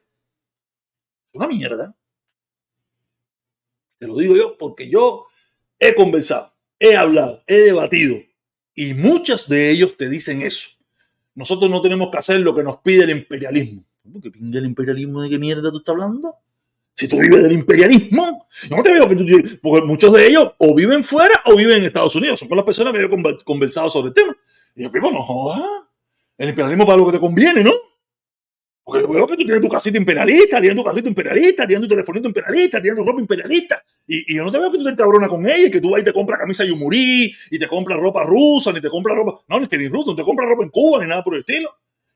una 1.33 1.47
mierda. 1.47 1.93
Te 3.97 4.07
lo 4.07 4.15
digo 4.15 4.37
yo 4.37 4.57
porque 4.57 4.89
yo 4.89 5.27
he 5.77 5.93
conversado, 5.93 6.53
he 6.79 6.95
hablado, 6.95 7.43
he 7.47 7.57
debatido, 7.57 8.17
y 8.73 8.93
muchos 8.93 9.49
de 9.49 9.71
ellos 9.71 9.97
te 9.97 10.07
dicen 10.07 10.41
eso. 10.41 10.69
Nosotros 11.35 11.69
no 11.69 11.81
tenemos 11.81 12.09
que 12.11 12.17
hacer 12.17 12.39
lo 12.39 12.55
que 12.55 12.63
nos 12.63 12.77
pide 12.77 13.03
el 13.03 13.09
imperialismo. 13.09 13.83
¿Qué 14.21 14.31
pinga 14.31 14.59
el 14.59 14.65
imperialismo? 14.65 15.21
¿De 15.21 15.29
qué 15.29 15.39
mierda 15.39 15.71
tú 15.71 15.77
estás 15.77 15.93
hablando? 15.93 16.35
Si 16.95 17.07
tú 17.07 17.19
vives 17.19 17.43
del 17.43 17.53
imperialismo, 17.53 18.47
no 18.69 18.83
te 18.83 18.91
veo 18.91 19.07
que 19.07 19.15
tú, 19.15 19.25
porque 19.61 19.85
muchos 19.85 20.11
de 20.11 20.27
ellos 20.27 20.51
o 20.57 20.75
viven 20.75 21.03
fuera 21.03 21.41
o 21.45 21.55
viven 21.55 21.77
en 21.77 21.85
Estados 21.85 22.15
Unidos. 22.15 22.39
Son 22.39 22.49
con 22.49 22.57
las 22.57 22.65
personas 22.65 22.91
que 22.91 22.99
yo 22.99 23.05
he 23.05 23.09
conver- 23.09 23.43
conversado 23.43 23.89
sobre 23.89 24.09
el 24.09 24.13
tema. 24.13 24.35
Y 24.75 24.83
yo, 24.83 24.91
primo, 24.91 25.09
no 25.11 25.21
jodas. 25.23 25.61
El 26.37 26.49
imperialismo 26.49 26.85
para 26.85 26.97
lo 26.97 27.05
que 27.05 27.13
te 27.13 27.19
conviene, 27.19 27.63
¿no? 27.63 27.71
Porque 28.83 29.03
yo 29.03 29.07
veo 29.13 29.27
que 29.27 29.37
tú 29.37 29.43
tienes 29.43 29.61
tu 29.61 29.69
casita 29.69 29.97
imperialista, 29.97 30.59
tienes 30.59 30.75
tu 30.75 30.83
carrito 30.83 31.07
imperialista, 31.07 31.67
tienes 31.67 31.87
tu 31.87 31.93
telefonito 31.93 32.27
imperialista, 32.27 32.81
tienes 32.81 32.97
tu 32.99 33.05
ropa 33.07 33.21
imperialista. 33.21 33.83
Y, 34.07 34.33
y 34.33 34.35
yo 34.35 34.43
no 34.43 34.51
te 34.51 34.57
veo 34.57 34.71
que 34.71 34.79
tú 34.79 34.83
te 34.83 34.89
encabronas 34.89 35.29
con 35.29 35.47
ella 35.47 35.69
que 35.69 35.79
tú 35.79 35.91
vas 35.91 36.01
y 36.01 36.05
te 36.05 36.11
compras 36.11 36.39
camisa 36.39 36.65
Yumurí 36.65 37.31
y 37.51 37.59
te 37.59 37.67
compras 37.67 37.99
ropa 37.99 38.23
rusa, 38.25 38.73
ni 38.73 38.81
te 38.81 38.89
compras 38.89 39.15
ropa. 39.15 39.41
No, 39.47 39.59
ni 39.59 39.67
que 39.67 39.77
ni 39.77 39.87
rusa, 39.87 40.07
no 40.07 40.15
te 40.15 40.23
compras 40.23 40.49
ropa 40.49 40.63
en 40.63 40.69
Cuba, 40.69 41.01
ni 41.03 41.07
nada 41.09 41.23
por 41.23 41.35
el 41.35 41.41
estilo. 41.41 41.69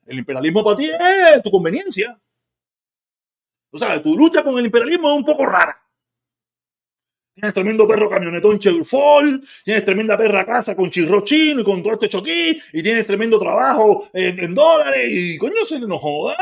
El 0.06 0.20
imperialismo 0.20 0.64
para 0.64 0.78
ti 0.78 0.90
es 0.90 1.44
tu 1.44 1.50
conveniencia. 1.52 2.20
O 3.72 3.78
sea, 3.78 4.02
tu 4.02 4.16
lucha 4.16 4.44
con 4.44 4.58
el 4.60 4.66
imperialismo 4.66 5.10
es 5.12 5.18
un 5.18 5.26
poco 5.26 5.46
rara. 5.46 5.80
Tienes 7.34 7.54
tremendo 7.54 7.88
perro 7.88 8.08
camionetón 8.10 8.60
Chevrolet, 8.60 9.42
tienes 9.64 9.84
tremenda 9.84 10.16
perra 10.16 10.46
casa 10.46 10.76
con 10.76 10.92
chirro 10.92 11.22
chino 11.22 11.62
y 11.62 11.64
con 11.64 11.82
todo 11.82 11.94
este 11.94 12.08
choquí, 12.08 12.62
y 12.74 12.84
tienes 12.84 13.08
tremendo 13.08 13.40
trabajo 13.40 14.08
en, 14.14 14.38
en 14.40 14.54
dólares, 14.54 15.10
y 15.12 15.38
coño, 15.40 15.66
se 15.66 15.80
nos 15.80 16.00
joda. 16.00 16.38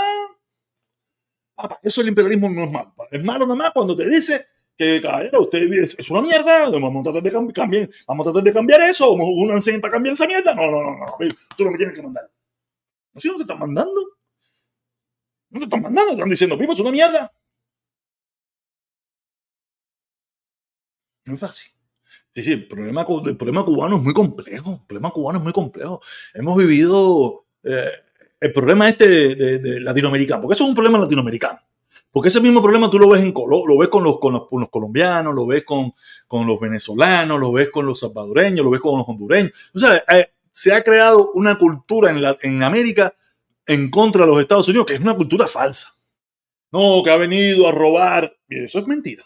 Eso 1.81 2.01
el 2.01 2.09
imperialismo 2.09 2.49
no 2.49 2.63
es 2.65 2.71
malo. 2.71 2.93
Es 3.09 3.23
malo 3.23 3.45
nada 3.45 3.55
más 3.55 3.71
cuando 3.71 3.95
te 3.95 4.09
dice 4.09 4.47
que, 4.75 4.99
caballero, 4.99 5.41
usted 5.43 5.71
es, 5.71 5.95
es 5.97 6.09
una 6.09 6.21
mierda, 6.23 6.69
vamos 6.69 6.99
a 7.01 7.03
tratar 7.03 7.23
de, 7.23 7.31
cambi- 7.31 7.53
cambiar, 7.53 7.89
vamos 8.07 8.27
a 8.27 8.31
tratar 8.31 8.43
de 8.43 8.53
cambiar 8.53 8.81
eso, 8.81 9.11
vamos 9.11 9.27
a 9.27 9.29
únanse 9.29 9.79
para 9.79 9.93
cambiar 9.93 10.13
esa 10.13 10.27
mierda. 10.27 10.53
No, 10.53 10.69
no, 10.69 10.83
no, 10.83 10.97
no, 10.97 11.17
tú 11.55 11.63
no 11.63 11.71
me 11.71 11.77
tienes 11.77 11.95
que 11.95 12.01
mandar. 12.01 12.29
No, 13.13 13.21
si 13.21 13.27
no 13.29 13.35
te 13.37 13.43
están 13.43 13.59
mandando. 13.59 14.01
No 15.51 15.59
te 15.59 15.65
están 15.65 15.81
mandando, 15.83 16.09
te 16.09 16.15
están 16.15 16.29
diciendo, 16.29 16.57
Pipo, 16.57 16.73
es 16.73 16.79
una 16.79 16.91
mierda. 16.91 17.31
No 21.25 21.35
es 21.35 21.39
fácil. 21.39 21.71
Sí, 22.33 22.43
sí, 22.43 22.51
el 22.53 22.67
problema, 22.67 23.05
el 23.25 23.37
problema 23.37 23.65
cubano 23.65 23.97
es 23.97 24.03
muy 24.03 24.13
complejo. 24.13 24.71
El 24.81 24.87
problema 24.87 25.11
cubano 25.11 25.39
es 25.39 25.43
muy 25.43 25.53
complejo. 25.53 26.01
Hemos 26.33 26.57
vivido 26.57 27.45
eh, 27.63 27.91
el 28.39 28.53
problema 28.53 28.89
este 28.89 29.35
de, 29.35 29.81
latinoamericano, 29.81 30.41
porque 30.43 30.55
eso 30.55 30.63
es 30.65 30.69
un 30.69 30.75
problema 30.75 30.99
latinoamericano. 30.99 31.59
Porque 32.11 32.29
ese 32.29 32.41
mismo 32.41 32.61
problema 32.61 32.89
tú 32.91 32.99
lo 32.99 33.09
ves 33.09 33.23
en 33.23 33.33
Colo- 33.33 33.65
lo 33.67 33.77
ves 33.77 33.89
con 33.89 34.03
los, 34.03 34.19
con 34.19 34.33
los, 34.33 34.47
con 34.47 34.61
los 34.61 34.69
colombianos, 34.69 35.33
lo 35.35 35.45
ves 35.47 35.63
con, 35.65 35.93
con 36.27 36.47
los 36.47 36.59
venezolanos, 36.59 37.39
lo 37.39 37.51
ves 37.53 37.69
con 37.71 37.85
los 37.85 37.99
salvadoreños, 37.99 38.65
lo 38.65 38.71
ves 38.71 38.81
con 38.81 38.97
los 38.97 39.07
hondureños. 39.07 39.53
O 39.75 39.79
sea, 39.79 40.03
eh, 40.09 40.33
se 40.51 40.73
ha 40.73 40.83
creado 40.83 41.31
una 41.33 41.57
cultura 41.57 42.11
en, 42.11 42.21
la, 42.21 42.37
en 42.41 42.63
América 42.63 43.15
en 43.65 43.89
contra 43.89 44.25
de 44.25 44.31
los 44.31 44.39
Estados 44.39 44.67
Unidos, 44.67 44.85
que 44.87 44.93
es 44.95 44.99
una 44.99 45.15
cultura 45.15 45.47
falsa. 45.47 45.93
No, 46.71 47.01
que 47.03 47.11
ha 47.11 47.17
venido 47.17 47.67
a 47.67 47.71
robar. 47.71 48.33
Y 48.47 48.63
eso 48.63 48.79
es 48.79 48.87
mentira. 48.87 49.23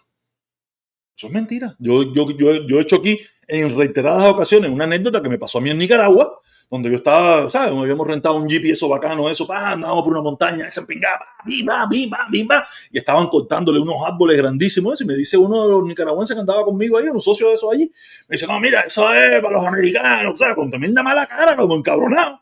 Eso 1.18 1.28
es 1.28 1.34
mentira. 1.34 1.76
Yo, 1.80 2.14
yo, 2.14 2.32
yo, 2.32 2.68
yo 2.68 2.80
he 2.80 2.82
hecho 2.82 2.98
aquí 2.98 3.20
en 3.48 3.76
reiteradas 3.76 4.28
ocasiones 4.28 4.72
una 4.72 4.86
anécdota 4.86 5.22
que 5.22 5.30
me 5.30 5.38
pasó 5.38 5.60
a 5.60 5.62
mí 5.62 5.70
en 5.70 5.78
Nicaragua, 5.78 6.40
donde 6.70 6.89
yo 6.89 6.97
estaba, 6.97 7.49
¿sabes? 7.49 7.70
Donde 7.70 7.84
habíamos 7.84 8.07
rentado 8.07 8.36
un 8.36 8.47
jeep 8.47 8.66
y 8.66 8.72
eso 8.72 8.89
bacano, 8.89 9.30
eso, 9.30 9.45
pa, 9.45 9.72
andábamos 9.72 10.03
por 10.03 10.13
una 10.13 10.22
montaña, 10.22 10.68
esa 10.68 10.86
pingaba, 10.86 11.26
bimba, 11.45 11.86
bimba, 11.89 12.28
bimba, 12.30 12.68
y 12.91 12.97
estaban 12.97 13.28
cortándole 13.28 13.80
unos 13.80 13.95
árboles 14.05 14.38
grandísimos. 14.38 14.99
Y 15.01 15.05
me 15.05 15.16
dice 15.16 15.38
uno 15.38 15.66
de 15.66 15.72
los 15.72 15.84
nicaragüenses 15.84 16.36
que 16.36 16.41
andaba 16.41 16.63
conmigo 16.63 16.97
ahí, 16.97 17.07
un 17.07 17.22
socio 17.22 17.47
de 17.49 17.53
eso 17.53 17.72
allí, 17.72 17.91
me 18.28 18.36
dice, 18.36 18.47
no, 18.47 18.59
mira, 18.59 18.82
eso 18.82 19.13
es 19.13 19.41
para 19.41 19.57
los 19.57 19.68
americanos, 19.68 20.34
o 20.36 20.38
sea, 20.38 20.55
con 20.55 20.70
tremenda 20.70 21.03
mala 21.03 21.28
cara, 21.28 21.55
como 21.55 21.76
encabronado. 21.76 22.41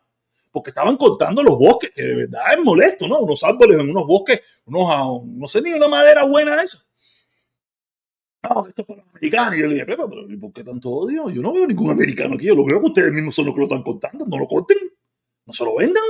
Porque 0.51 0.69
estaban 0.69 0.97
cortando 0.97 1.41
los 1.41 1.57
bosques, 1.57 1.91
que 1.91 2.03
de 2.03 2.15
verdad 2.15 2.53
es 2.57 2.63
molesto, 2.63 3.07
¿no? 3.07 3.19
Unos 3.19 3.43
árboles 3.43 3.79
en 3.79 3.89
unos 3.89 4.05
bosques, 4.05 4.39
unos, 4.65 5.23
no 5.25 5.47
sé 5.47 5.61
ni 5.61 5.73
una 5.73 5.87
madera 5.87 6.25
buena 6.25 6.61
esa. 6.61 6.77
No, 8.43 8.67
esto 8.67 8.81
es 8.81 8.87
para 8.87 8.99
los 8.99 9.09
americanos. 9.09 9.57
Y 9.57 9.61
yo 9.61 9.67
le 9.67 9.73
dije, 9.75 9.85
pero, 9.85 10.09
pero 10.09 10.29
¿y 10.29 10.35
¿por 10.35 10.51
qué 10.51 10.63
tanto 10.63 10.89
odio? 10.89 11.29
Yo 11.29 11.41
no 11.41 11.53
veo 11.53 11.65
ningún 11.65 11.91
americano 11.91 12.35
aquí. 12.35 12.45
Yo 12.45 12.55
lo 12.55 12.65
veo 12.65 12.81
que 12.81 12.87
ustedes 12.87 13.13
mismos 13.13 13.35
son 13.35 13.45
los 13.45 13.55
que 13.55 13.61
lo 13.61 13.67
están 13.67 13.83
contando. 13.83 14.25
No 14.25 14.37
lo 14.37 14.47
corten. 14.47 14.77
No 15.45 15.53
se 15.53 15.63
lo 15.63 15.75
vendan. 15.75 16.03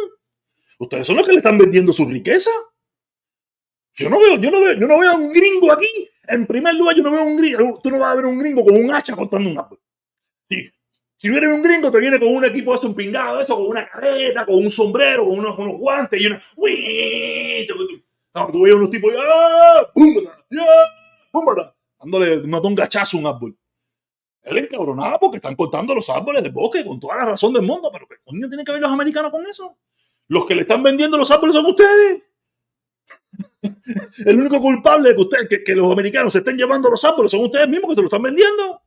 Ustedes 0.79 1.05
son 1.05 1.17
los 1.17 1.25
que 1.25 1.31
le 1.31 1.37
están 1.37 1.57
vendiendo 1.57 1.93
su 1.93 2.05
riqueza. 2.05 2.49
Yo 3.95 4.09
no 4.09 4.19
veo, 4.19 4.37
yo 4.37 4.49
no 4.49 4.59
veo, 4.59 4.73
yo 4.73 4.87
no 4.87 4.99
veo 4.99 5.11
a 5.11 5.15
un 5.15 5.31
gringo 5.31 5.71
aquí. 5.71 6.09
En 6.27 6.47
primer 6.47 6.73
lugar, 6.73 6.95
yo 6.95 7.03
no 7.03 7.11
veo 7.11 7.21
a 7.21 7.25
un 7.25 7.37
gringo. 7.37 7.79
Tú 7.83 7.91
no 7.91 7.99
vas 7.99 8.13
a 8.13 8.15
ver 8.15 8.25
un 8.25 8.39
gringo 8.39 8.65
con 8.65 8.75
un 8.75 8.91
hacha 8.91 9.15
cortando 9.15 9.49
un 9.49 9.57
árbol. 9.57 9.79
Sí. 10.49 10.69
Si 11.15 11.29
viene 11.29 11.53
un 11.53 11.61
gringo, 11.61 11.91
te 11.91 11.99
viene 11.99 12.19
con 12.19 12.35
un 12.35 12.43
equipo 12.43 12.75
de 12.75 12.87
un 12.87 12.95
pingado, 12.95 13.39
eso, 13.39 13.55
con 13.55 13.67
una 13.67 13.87
careta, 13.87 14.45
con 14.45 14.55
un 14.55 14.71
sombrero, 14.71 15.25
con 15.25 15.39
unos, 15.39 15.57
unos 15.57 15.77
guantes 15.77 16.19
y 16.19 16.25
una. 16.25 16.41
¡Uy! 16.55 17.67
No, 18.33 18.47
tú 18.51 18.63
ves 18.63 18.73
unos 18.73 18.89
tipos. 18.89 19.13
¡Ah! 19.15 19.87
¡Púmbata! 21.31 21.72
Dándole 22.03 22.45
mató 22.47 22.67
un 22.67 22.75
gachazo 22.75 23.17
a 23.17 23.19
un 23.19 23.27
árbol. 23.27 23.57
Él 24.43 24.57
encabronaba 24.57 25.19
porque 25.19 25.37
están 25.37 25.55
cortando 25.55 25.95
los 25.95 26.09
árboles 26.09 26.43
del 26.43 26.51
bosque 26.51 26.83
con 26.83 26.99
toda 26.99 27.15
la 27.17 27.25
razón 27.25 27.53
del 27.53 27.63
mundo, 27.63 27.89
pero 27.91 28.07
¿qué 28.07 28.15
coño 28.23 28.47
tienen 28.49 28.65
que 28.65 28.73
ver 28.73 28.81
los 28.81 28.91
americanos 28.91 29.31
con 29.31 29.45
eso? 29.45 29.77
Los 30.27 30.45
que 30.45 30.55
le 30.55 30.61
están 30.61 30.83
vendiendo 30.83 31.17
los 31.17 31.31
árboles 31.31 31.55
son 31.55 31.65
ustedes. 31.65 32.23
El 34.25 34.39
único 34.39 34.59
culpable 34.59 35.09
de 35.09 35.15
que, 35.15 35.21
ustedes, 35.21 35.63
que, 35.65 35.75
los 35.75 35.91
americanos 35.91 36.33
se 36.33 36.39
estén 36.39 36.57
llevando 36.57 36.89
los 36.89 37.03
árboles 37.05 37.31
son 37.31 37.41
ustedes 37.41 37.67
mismos 37.69 37.89
que 37.89 37.95
se 37.95 38.01
lo 38.01 38.07
están 38.07 38.21
vendiendo. 38.21 38.81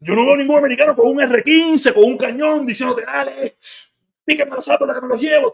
Yo 0.00 0.14
no 0.14 0.26
veo 0.26 0.36
ningún 0.36 0.58
americano 0.58 0.94
con 0.96 1.08
un 1.08 1.18
R15, 1.18 1.94
con 1.94 2.04
un 2.04 2.18
cañón, 2.18 2.66
diciéndote, 2.66 3.02
dale, 3.02 3.56
píquenme 4.24 4.56
los 4.56 4.68
árboles 4.68 4.94
que 4.96 5.00
me 5.00 5.08
los 5.08 5.20
llevo. 5.20 5.52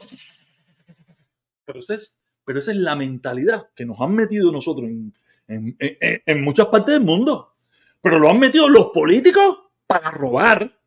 Pero, 1.66 1.78
esa 1.78 1.94
es, 1.94 2.18
pero 2.44 2.58
esa 2.58 2.72
es 2.72 2.78
la 2.78 2.96
mentalidad 2.96 3.70
que 3.76 3.84
nos 3.84 4.00
han 4.00 4.14
metido 4.14 4.50
nosotros 4.50 4.88
en, 4.88 5.14
en, 5.50 6.42
muchas 6.44 6.66
partes 6.66 6.94
del 6.94 7.04
mundo. 7.04 7.54
Pero 8.00 8.18
lo 8.18 8.30
han 8.30 8.38
metido 8.38 8.68
los 8.68 8.86
políticos 8.90 9.58
para 9.86 10.10
robar. 10.10 10.78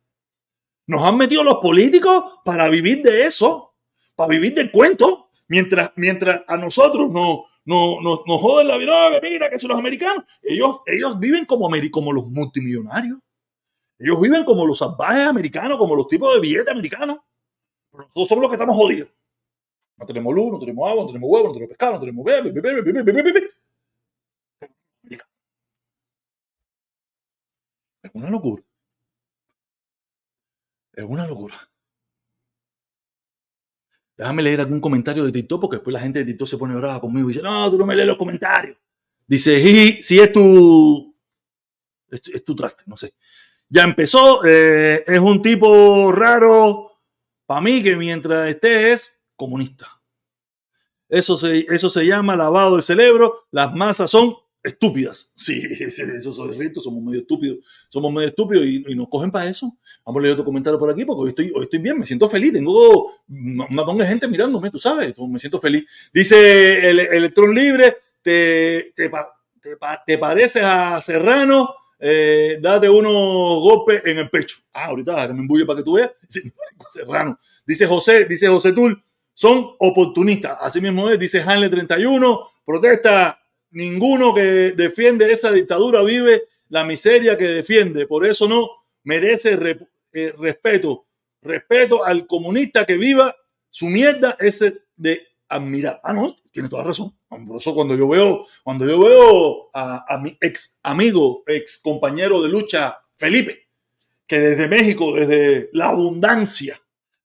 Nos 0.87 1.03
han 1.03 1.17
metido 1.17 1.43
los 1.43 1.57
políticos 1.57 2.39
para 2.43 2.69
vivir 2.69 3.03
de 3.03 3.25
eso, 3.25 3.75
para 4.15 4.29
vivir 4.29 4.53
del 4.53 4.71
cuento, 4.71 5.29
mientras, 5.47 5.91
mientras 5.95 6.41
a 6.47 6.57
nosotros 6.57 7.09
no, 7.11 7.45
no, 7.65 8.01
no- 8.01 8.23
nos 8.25 8.41
joden 8.41 8.67
la 8.67 8.77
vida, 8.77 9.09
"No, 9.09 9.19
que 9.21 9.29
mira, 9.29 9.49
que 9.49 9.59
son 9.59 9.69
los 9.69 9.79
americanos. 9.79 10.23
Ellos, 10.41 10.79
ellos 10.85 11.19
viven 11.19 11.45
como, 11.45 11.69
como 11.91 12.11
los 12.13 12.25
multimillonarios. 12.27 13.19
Ellos 13.99 14.19
viven 14.19 14.43
como 14.43 14.65
los 14.65 14.77
salvajes 14.79 15.27
americanos, 15.27 15.77
como 15.77 15.95
los 15.95 16.07
tipos 16.07 16.33
de 16.33 16.41
billetes 16.41 16.67
americanos. 16.69 17.19
Pero 17.91 18.03
nosotros 18.05 18.27
somos 18.27 18.41
los 18.41 18.49
que 18.49 18.55
estamos 18.55 18.75
jodidos. 18.75 19.09
No 19.97 20.05
tenemos 20.05 20.33
luz, 20.33 20.51
no 20.51 20.59
tenemos 20.59 20.89
agua, 20.89 21.03
no 21.03 21.07
tenemos 21.07 21.29
huevo, 21.29 21.47
no 21.47 21.53
tenemos 21.53 21.69
pescado, 21.69 21.93
no 21.93 21.99
tenemos 21.99 22.25
bebé, 22.25 22.51
bebé, 22.51 22.81
bebé, 22.81 23.03
bebé, 23.03 23.21
bebé. 23.21 23.49
Una 28.13 28.29
locura. 28.29 28.63
Es 30.93 31.03
una 31.03 31.27
locura. 31.27 31.69
Déjame 34.15 34.43
leer 34.43 34.61
algún 34.61 34.79
comentario 34.79 35.23
de 35.25 35.31
TikTok 35.31 35.61
porque 35.61 35.77
después 35.77 35.93
la 35.93 35.99
gente 35.99 36.19
de 36.19 36.25
TikTok 36.25 36.47
se 36.47 36.57
pone 36.57 36.75
brava 36.75 37.01
conmigo 37.01 37.29
y 37.29 37.33
dice, 37.33 37.43
no, 37.43 37.69
tú 37.71 37.77
no 37.77 37.85
me 37.85 37.95
lees 37.95 38.07
los 38.07 38.17
comentarios. 38.17 38.77
Dice, 39.25 39.59
"Jiji, 39.59 40.03
si 40.03 40.19
es 40.19 40.31
tu, 40.31 41.15
es, 42.11 42.45
tu- 42.45 42.55
traste, 42.55 42.83
no 42.85 42.95
sé. 42.95 43.15
Ya 43.69 43.83
empezó, 43.83 44.45
eh, 44.45 45.03
es 45.07 45.19
un 45.19 45.41
tipo 45.41 46.11
raro 46.11 46.91
para 47.45 47.61
mí 47.61 47.81
que 47.81 47.95
mientras 47.95 48.49
esté 48.49 48.91
es 48.91 49.25
comunista. 49.35 49.87
Eso 51.09 51.37
se, 51.37 51.65
eso 51.73 51.89
se 51.89 52.05
llama 52.05 52.35
lavado 52.35 52.75
de 52.75 52.81
cerebro. 52.81 53.47
Las 53.51 53.73
masas 53.73 54.11
son 54.11 54.35
estúpidas. 54.63 55.31
Sí, 55.35 55.61
eso 55.79 55.85
es 56.49 56.57
cierto, 56.57 56.81
somos 56.81 57.03
medio 57.03 57.19
estúpidos. 57.19 57.59
Somos 57.89 58.13
medio 58.13 58.29
estúpidos 58.29 58.65
y, 58.65 58.95
nos 58.95 59.09
cogen 59.09 59.29
para 59.29 59.49
eso. 59.49 59.77
Vamos 60.05 60.19
a 60.19 60.23
leer 60.23 60.33
otro 60.33 60.45
comentario 60.45 60.79
por 60.79 60.89
aquí 60.89 61.03
porque 61.05 61.21
hoy 61.21 61.29
estoy, 61.29 61.51
hoy 61.53 61.63
estoy 61.63 61.79
bien, 61.79 61.99
me 61.99 62.05
siento 62.05 62.29
feliz. 62.29 62.53
Tengo 62.53 63.11
una 63.27 63.85
tonga 63.85 64.03
de 64.05 64.09
gente 64.09 64.27
mirándome, 64.27 64.71
tú 64.71 64.79
sabes, 64.79 65.13
me 65.17 65.39
siento 65.39 65.59
feliz. 65.59 65.85
Dice 66.13 66.89
el, 66.89 66.99
el 66.99 67.13
Electrón 67.13 67.53
Libre, 67.53 67.97
te, 68.21 68.93
te, 68.95 69.09
te, 69.61 69.77
te 70.05 70.17
pareces 70.17 70.63
a 70.63 71.01
Serrano, 71.01 71.75
eh, 71.99 72.57
date 72.61 72.89
unos 72.89 73.13
golpes 73.61 74.01
en 74.05 74.17
el 74.17 74.29
pecho. 74.29 74.57
Ah, 74.73 74.85
ahorita 74.85 75.27
me 75.33 75.41
embulle 75.41 75.65
para 75.65 75.77
que 75.77 75.83
tú 75.83 75.93
veas. 75.93 76.11
Serrano. 76.87 77.39
Dice 77.65 77.85
José, 77.85 78.25
dice 78.25 78.47
José 78.47 78.73
Tul, 78.73 79.01
son 79.33 79.75
oportunistas. 79.79 80.57
Así 80.59 80.81
mismo 80.81 81.09
es, 81.09 81.19
dice 81.19 81.41
Hanle 81.41 81.69
31, 81.69 82.39
protesta, 82.65 83.39
ninguno 83.73 84.33
que 84.33 84.71
defiende 84.71 85.31
esa 85.31 85.51
dictadura 85.51 86.01
vive 86.01 86.43
la 86.69 86.83
miseria 86.83 87.37
que 87.37 87.45
defiende, 87.47 88.07
por 88.07 88.25
eso 88.25 88.47
no 88.47 88.67
merece 89.03 89.55
re- 89.55 89.87
eh, 90.13 90.33
respeto. 90.37 91.05
Respeto 91.41 92.05
al 92.05 92.25
comunista 92.25 92.85
que 92.85 92.95
viva 92.97 93.35
su 93.69 93.87
mierda 93.87 94.37
ese 94.39 94.83
de 94.95 95.27
admirar. 95.49 95.99
Ah, 96.03 96.13
no, 96.13 96.33
tiene 96.51 96.69
toda 96.69 96.83
razón. 96.85 97.13
Por 97.27 97.57
eso 97.59 97.75
cuando 97.75 97.95
yo 97.95 98.07
veo, 98.07 98.45
cuando 98.63 98.87
yo 98.87 98.99
veo 98.99 99.69
a, 99.73 100.05
a 100.07 100.17
mi 100.19 100.37
ex 100.39 100.79
amigo, 100.83 101.43
ex 101.47 101.77
compañero 101.79 102.41
de 102.41 102.49
lucha, 102.49 102.97
Felipe, 103.17 103.67
que 104.25 104.39
desde 104.39 104.67
México, 104.67 105.13
desde 105.13 105.69
la 105.73 105.89
abundancia, 105.89 106.81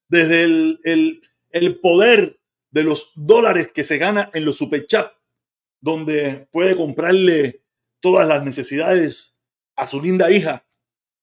desde 0.07 0.43
el, 0.43 0.79
el- 0.83 1.21
el 1.51 1.79
poder 1.79 2.39
de 2.71 2.83
los 2.83 3.11
dólares 3.15 3.71
que 3.71 3.83
se 3.83 3.97
gana 3.97 4.29
en 4.33 4.45
los 4.45 4.57
superchats, 4.57 5.13
donde 5.81 6.47
puede 6.51 6.75
comprarle 6.75 7.63
todas 7.99 8.27
las 8.27 8.43
necesidades 8.43 9.39
a 9.75 9.87
su 9.87 10.01
linda 10.01 10.29
hija 10.31 10.65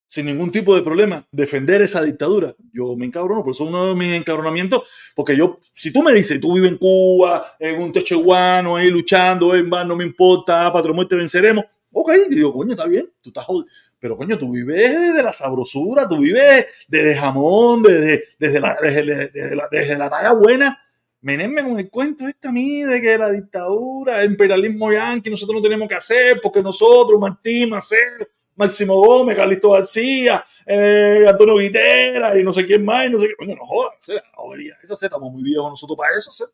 sin 0.07 0.26
ningún 0.26 0.52
tipo 0.52 0.74
de 0.74 0.82
problema, 0.82 1.26
defender 1.32 1.82
esa 1.82 2.02
dictadura. 2.02 2.54
Yo 2.72 2.96
me 2.96 3.07
encabrono, 3.07 3.42
por 3.42 3.52
eso 3.52 3.64
es 3.64 3.70
uno 3.70 3.88
de 3.88 3.94
mis 3.96 4.12
encabronamientos, 4.12 4.84
porque 5.14 5.36
yo, 5.36 5.59
si 5.72 5.92
tú 5.92 6.02
me 6.02 6.12
dices, 6.12 6.40
tú 6.40 6.54
vives 6.54 6.70
en 6.70 6.78
Cuba, 6.78 7.57
en 7.59 7.82
un 7.82 7.92
techo 7.92 8.20
guano, 8.20 8.76
ahí 8.76 8.90
luchando, 8.90 9.54
en 9.54 9.68
van, 9.68 9.88
no 9.88 9.96
me 9.96 10.04
importa, 10.04 10.72
patria 10.72 10.94
muerte 10.94 11.16
venceremos, 11.16 11.64
ok, 11.92 12.12
y 12.30 12.34
digo, 12.34 12.52
coño, 12.52 12.70
está 12.70 12.86
bien, 12.86 13.11
tú 13.20 13.30
estás 13.30 13.44
jodido. 13.44 13.66
Pero 13.98 14.16
coño, 14.16 14.36
tú 14.36 14.52
vives 14.52 15.14
de 15.14 15.22
la 15.22 15.32
sabrosura, 15.32 16.07
tú 16.07 16.18
vives 16.18 16.66
desde 16.86 17.16
jamón, 17.16 17.82
desde, 17.82 18.24
desde, 18.38 18.61
la, 18.61 18.76
desde, 18.80 19.30
desde 19.30 19.57
la, 19.57 19.68
desde 19.70 19.98
la 19.98 20.11
talla 20.11 20.32
buena. 20.32 20.78
Menenme 21.26 21.64
con 21.64 21.76
el 21.76 21.90
cuento 21.90 22.28
este 22.28 22.46
a 22.46 22.52
mí 22.52 22.84
de 22.84 23.02
que 23.02 23.18
la 23.18 23.28
dictadura, 23.28 24.22
el 24.22 24.30
imperialismo 24.30 24.92
yanqui, 24.92 25.28
nosotros 25.28 25.56
no 25.56 25.60
tenemos 25.60 25.88
que 25.88 25.96
hacer 25.96 26.40
porque 26.40 26.62
nosotros, 26.62 27.18
Martín, 27.18 27.70
Macero, 27.70 28.28
Máximo 28.54 28.94
Gómez, 28.94 29.36
Carlito 29.36 29.72
García, 29.72 30.44
eh, 30.64 31.26
Antonio 31.28 31.56
Guitera 31.56 32.38
y 32.38 32.44
no 32.44 32.52
sé 32.52 32.64
quién 32.64 32.84
más, 32.84 33.08
y 33.08 33.10
no 33.10 33.18
sé 33.18 33.26
qué. 33.26 33.34
Coño, 33.34 33.56
no 33.56 33.66
jodas, 33.66 34.08
esa 34.08 34.22
bobería. 34.36 34.76
Esa 34.80 34.94
sí, 34.94 35.06
estamos 35.06 35.32
muy 35.32 35.42
viejos 35.42 35.68
nosotros 35.68 35.98
para 35.98 36.16
eso, 36.16 36.30
¿sí? 36.30 36.44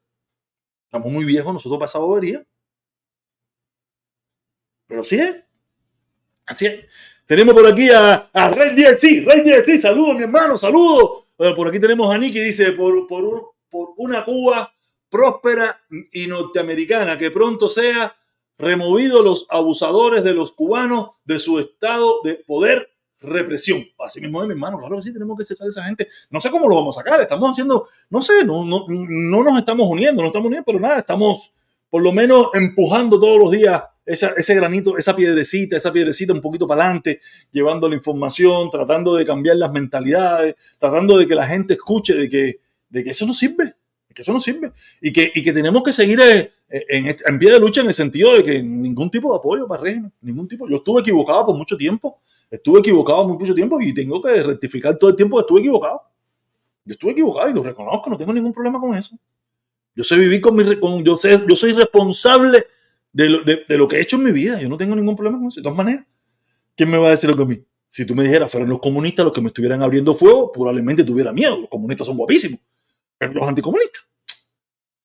Estamos 0.86 1.12
muy 1.12 1.26
viejos 1.26 1.52
nosotros 1.52 1.78
para 1.78 1.90
esa 1.90 1.98
bobería. 1.98 2.42
Pero 4.86 5.02
así 5.02 5.16
es. 5.16 5.36
Así 6.46 6.64
es. 6.64 6.86
Tenemos 7.26 7.52
por 7.52 7.70
aquí 7.70 7.90
a, 7.90 8.30
a 8.32 8.50
Rey 8.50 8.74
10, 8.74 8.98
sí, 8.98 9.20
Rey 9.20 9.42
10, 9.42 9.66
sí, 9.66 9.78
saludos, 9.78 10.16
mi 10.16 10.22
hermano, 10.22 10.56
saludos. 10.56 11.26
Por 11.36 11.68
aquí 11.68 11.78
tenemos 11.78 12.10
a 12.10 12.16
Nicky, 12.16 12.40
dice, 12.40 12.72
por, 12.72 13.06
por, 13.06 13.52
por 13.72 13.94
una 13.96 14.22
Cuba 14.24 14.70
próspera 15.08 15.80
y 16.12 16.26
norteamericana, 16.26 17.18
que 17.18 17.30
pronto 17.30 17.68
sea 17.68 18.14
removido 18.58 19.22
los 19.22 19.46
abusadores 19.48 20.22
de 20.22 20.34
los 20.34 20.52
cubanos 20.52 21.12
de 21.24 21.38
su 21.38 21.58
estado 21.58 22.20
de 22.22 22.34
poder 22.34 22.90
represión. 23.18 23.84
Así 23.98 24.20
mismo 24.20 24.42
es, 24.42 24.48
mi 24.48 24.52
hermano, 24.52 24.78
claro 24.78 24.96
que 24.96 25.02
sí, 25.02 25.12
tenemos 25.12 25.38
que 25.38 25.44
sacar 25.44 25.66
a 25.66 25.70
esa 25.70 25.84
gente. 25.84 26.08
No 26.30 26.38
sé 26.38 26.50
cómo 26.50 26.68
lo 26.68 26.76
vamos 26.76 26.96
a 26.96 27.00
sacar, 27.02 27.20
estamos 27.20 27.50
haciendo, 27.50 27.88
no 28.10 28.20
sé, 28.20 28.44
no, 28.44 28.64
no, 28.64 28.84
no 28.88 29.42
nos 29.42 29.58
estamos 29.58 29.88
uniendo, 29.88 30.22
no 30.22 30.28
estamos 30.28 30.48
uniendo, 30.48 30.66
pero 30.66 30.78
nada, 30.78 30.98
estamos 30.98 31.52
por 31.88 32.02
lo 32.02 32.12
menos 32.12 32.48
empujando 32.52 33.18
todos 33.18 33.38
los 33.38 33.50
días 33.50 33.82
ese 34.04 34.54
granito, 34.54 34.98
esa 34.98 35.14
piedrecita, 35.14 35.76
esa 35.76 35.92
piedrecita 35.92 36.32
un 36.32 36.40
poquito 36.40 36.66
para 36.66 36.84
adelante, 36.84 37.20
llevando 37.52 37.88
la 37.88 37.94
información, 37.94 38.68
tratando 38.70 39.14
de 39.14 39.24
cambiar 39.24 39.56
las 39.56 39.72
mentalidades, 39.72 40.56
tratando 40.78 41.16
de 41.16 41.26
que 41.26 41.34
la 41.34 41.46
gente 41.46 41.74
escuche 41.74 42.14
de 42.14 42.28
que, 42.28 42.60
de 42.92 43.02
que 43.02 43.10
eso 43.10 43.26
no 43.26 43.32
sirve, 43.32 43.64
de 43.64 44.14
que 44.14 44.22
eso 44.22 44.32
no 44.32 44.40
sirve, 44.40 44.72
y 45.00 45.12
que, 45.12 45.32
y 45.34 45.42
que 45.42 45.52
tenemos 45.52 45.82
que 45.82 45.92
seguir 45.92 46.20
eh, 46.20 46.52
en, 46.68 47.16
en 47.24 47.38
pie 47.38 47.50
de 47.50 47.58
lucha 47.58 47.80
en 47.80 47.86
el 47.88 47.94
sentido 47.94 48.34
de 48.34 48.44
que 48.44 48.62
ningún 48.62 49.10
tipo 49.10 49.32
de 49.32 49.38
apoyo 49.38 49.66
para 49.66 49.80
el 49.80 49.88
régimen, 49.88 50.12
ningún 50.20 50.46
tipo. 50.46 50.68
Yo 50.68 50.76
estuve 50.76 51.00
equivocado 51.00 51.46
por 51.46 51.56
mucho 51.56 51.76
tiempo, 51.76 52.20
estuve 52.50 52.80
equivocado 52.80 53.26
por 53.26 53.38
mucho 53.38 53.54
tiempo 53.54 53.80
y 53.80 53.94
tengo 53.94 54.20
que 54.20 54.42
rectificar 54.42 54.96
todo 54.98 55.10
el 55.10 55.16
tiempo 55.16 55.36
que 55.36 55.40
estuve 55.40 55.60
equivocado. 55.60 56.02
Yo 56.84 56.92
estuve 56.92 57.12
equivocado 57.12 57.48
y 57.48 57.54
lo 57.54 57.62
reconozco, 57.62 58.10
no 58.10 58.18
tengo 58.18 58.32
ningún 58.32 58.52
problema 58.52 58.78
con 58.78 58.94
eso. 58.94 59.16
Yo 59.94 60.04
sé 60.04 60.16
vivir 60.16 60.40
con 60.40 60.54
mi, 60.54 60.78
con, 60.78 61.02
yo 61.02 61.16
sé, 61.16 61.40
yo 61.48 61.56
soy 61.56 61.72
responsable 61.72 62.66
de 63.12 63.28
lo, 63.28 63.42
de, 63.42 63.64
lo 63.68 63.88
que 63.88 63.96
he 63.96 64.00
hecho 64.02 64.16
en 64.16 64.24
mi 64.24 64.32
vida. 64.32 64.60
Yo 64.60 64.68
no 64.68 64.76
tengo 64.76 64.94
ningún 64.94 65.16
problema 65.16 65.38
con 65.38 65.48
eso. 65.48 65.60
De 65.60 65.64
todas 65.64 65.76
maneras, 65.76 66.04
¿quién 66.76 66.90
me 66.90 66.98
va 66.98 67.08
a 67.08 67.10
decir 67.12 67.30
lo 67.30 67.36
que 67.36 67.42
a 67.42 67.46
mí? 67.46 67.64
Si 67.88 68.06
tú 68.06 68.14
me 68.14 68.22
dijeras, 68.22 68.50
fueran 68.50 68.70
los 68.70 68.80
comunistas 68.80 69.24
los 69.24 69.34
que 69.34 69.42
me 69.42 69.48
estuvieran 69.48 69.82
abriendo 69.82 70.14
fuego, 70.14 70.50
probablemente 70.50 71.04
tuviera 71.04 71.30
miedo. 71.30 71.58
Los 71.60 71.68
comunistas 71.68 72.06
son 72.06 72.16
guapísimos. 72.16 72.58
Los 73.30 73.46
anticomunistas. 73.46 74.02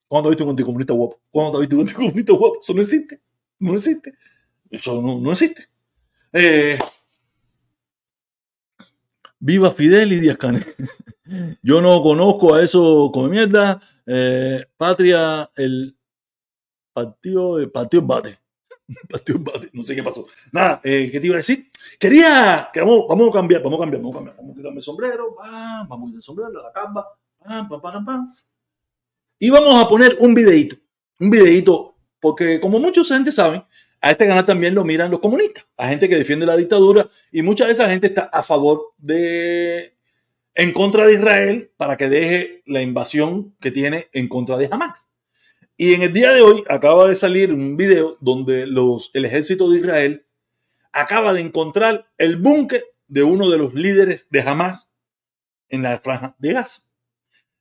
¿Cuándo 0.07 0.30
has 0.30 0.32
visto 0.32 0.45
un 0.45 0.51
anticomunista 0.51 0.93
guapo? 0.93 1.20
¿Cuándo 1.30 1.57
has 1.57 1.61
visto 1.61 1.76
un 1.76 1.82
anticomunista 1.82 2.34
guapo? 2.34 2.59
Eso 2.61 2.74
no 2.74 2.82
existe. 2.82 3.20
No 3.59 3.74
existe. 3.74 4.13
Eso 4.70 5.01
no, 5.01 5.20
no 5.20 5.32
existe. 5.32 5.68
Eh, 6.34 6.78
viva 9.39 9.72
Fidel 9.72 10.13
y 10.13 10.20
Díaz 10.20 10.38
Canel. 10.38 10.65
Yo 11.61 11.82
no 11.82 12.01
conozco 12.01 12.53
a 12.53 12.63
eso 12.63 13.11
como 13.13 13.28
mierda. 13.28 13.82
Eh, 14.05 14.65
patria, 14.78 15.49
el 15.57 15.97
partido, 16.93 17.59
el 17.59 17.70
partido 17.70 18.03
bate. 18.03 18.39
Partido 19.09 19.39
bate. 19.39 19.70
No 19.74 19.84
sé 19.84 19.95
qué 19.95 20.01
pasó. 20.01 20.26
Nada, 20.53 20.80
eh, 20.84 21.09
¿qué 21.11 21.20
te 21.20 21.28
iba 21.28 21.36
a 21.36 21.38
decir? 21.38 21.70
Quería 21.99 22.70
que 22.72 22.80
vamos, 22.80 23.05
vamos 23.09 23.30
a 23.30 23.34
cambiar, 23.34 23.61
vamos 23.61 23.78
a 23.80 23.82
cambiar, 23.82 24.01
vamos 24.01 24.15
a 24.15 24.20
cambiar. 24.20 24.38
Vamos 24.38 24.51
a 24.51 24.55
quitarme 24.55 24.78
el 24.78 24.84
sombrero, 24.84 25.36
vamos 25.36 25.91
a 25.91 26.05
quitar 26.05 26.15
el 26.15 26.24
sombrero, 26.24 26.51
la 26.51 26.72
camba, 26.72 27.07
Y 29.39 29.50
vamos 29.50 29.84
a 29.84 29.88
poner 29.88 30.18
un 30.20 30.34
videíto. 30.34 30.76
Un 31.20 31.30
videíto, 31.30 31.95
porque 32.20 32.60
como 32.60 32.80
muchos 32.80 33.08
gente 33.08 33.32
saben, 33.32 33.64
a 34.02 34.12
este 34.12 34.28
canal 34.28 34.45
también 34.45 34.76
lo 34.76 34.84
miran 34.84 35.10
los 35.12 35.20
comunistas, 35.20 35.66
a 35.76 35.88
gente 35.88 36.08
que 36.08 36.16
defiende 36.16 36.45
la 36.45 36.56
dictadura 36.56 37.10
y 37.32 37.41
mucha 37.41 37.66
de 37.66 37.74
esa 37.74 37.89
gente 37.89 38.08
está 38.08 38.24
a 38.32 38.43
favor 38.43 38.93
de 38.98 39.95
en 40.54 40.74
contra 40.74 41.06
de 41.06 41.14
Israel 41.14 41.72
para 41.78 41.98
que 41.98 42.10
deje 42.10 42.64
la 42.66 42.82
invasión 42.82 43.56
que 43.60 43.72
tiene 43.72 44.10
en 44.14 44.28
contra 44.28 44.58
de 44.58 44.68
Hamas. 44.72 45.10
Y 45.78 45.93
en 45.93 46.02
el 46.02 46.14
día 46.14 46.32
de 46.32 46.41
hoy 46.41 46.64
acaba 46.68 47.08
de 47.08 47.16
salir 47.16 47.54
un 47.54 47.78
video 47.78 48.18
donde 48.22 48.66
los, 48.66 49.12
el 49.14 49.26
ejército 49.26 49.70
de 49.70 49.80
Israel 49.80 50.26
acaba 50.91 51.34
de 51.34 51.41
encontrar 51.41 52.08
el 52.18 52.38
búnker 52.38 52.84
de 53.08 53.24
uno 53.24 53.50
de 53.50 53.60
los 53.60 53.76
líderes 53.76 54.28
de 54.32 54.41
Hamas 54.41 54.91
en 55.70 55.84
la 55.84 56.00
franja 56.00 56.36
de 56.39 56.54
Gaza. 56.54 56.87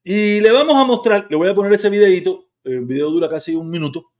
Y 0.08 0.40
le 0.40 0.52
vamos 0.52 0.76
a 0.76 0.84
mostrar, 0.84 1.26
le 1.28 1.36
voy 1.36 1.48
a 1.48 1.54
poner 1.54 1.72
ese 1.72 1.90
videito, 1.90 2.46
el 2.62 2.84
video 2.84 3.10
dura 3.10 3.28
casi 3.28 3.56
un 3.56 3.68
minuto. 3.68 4.12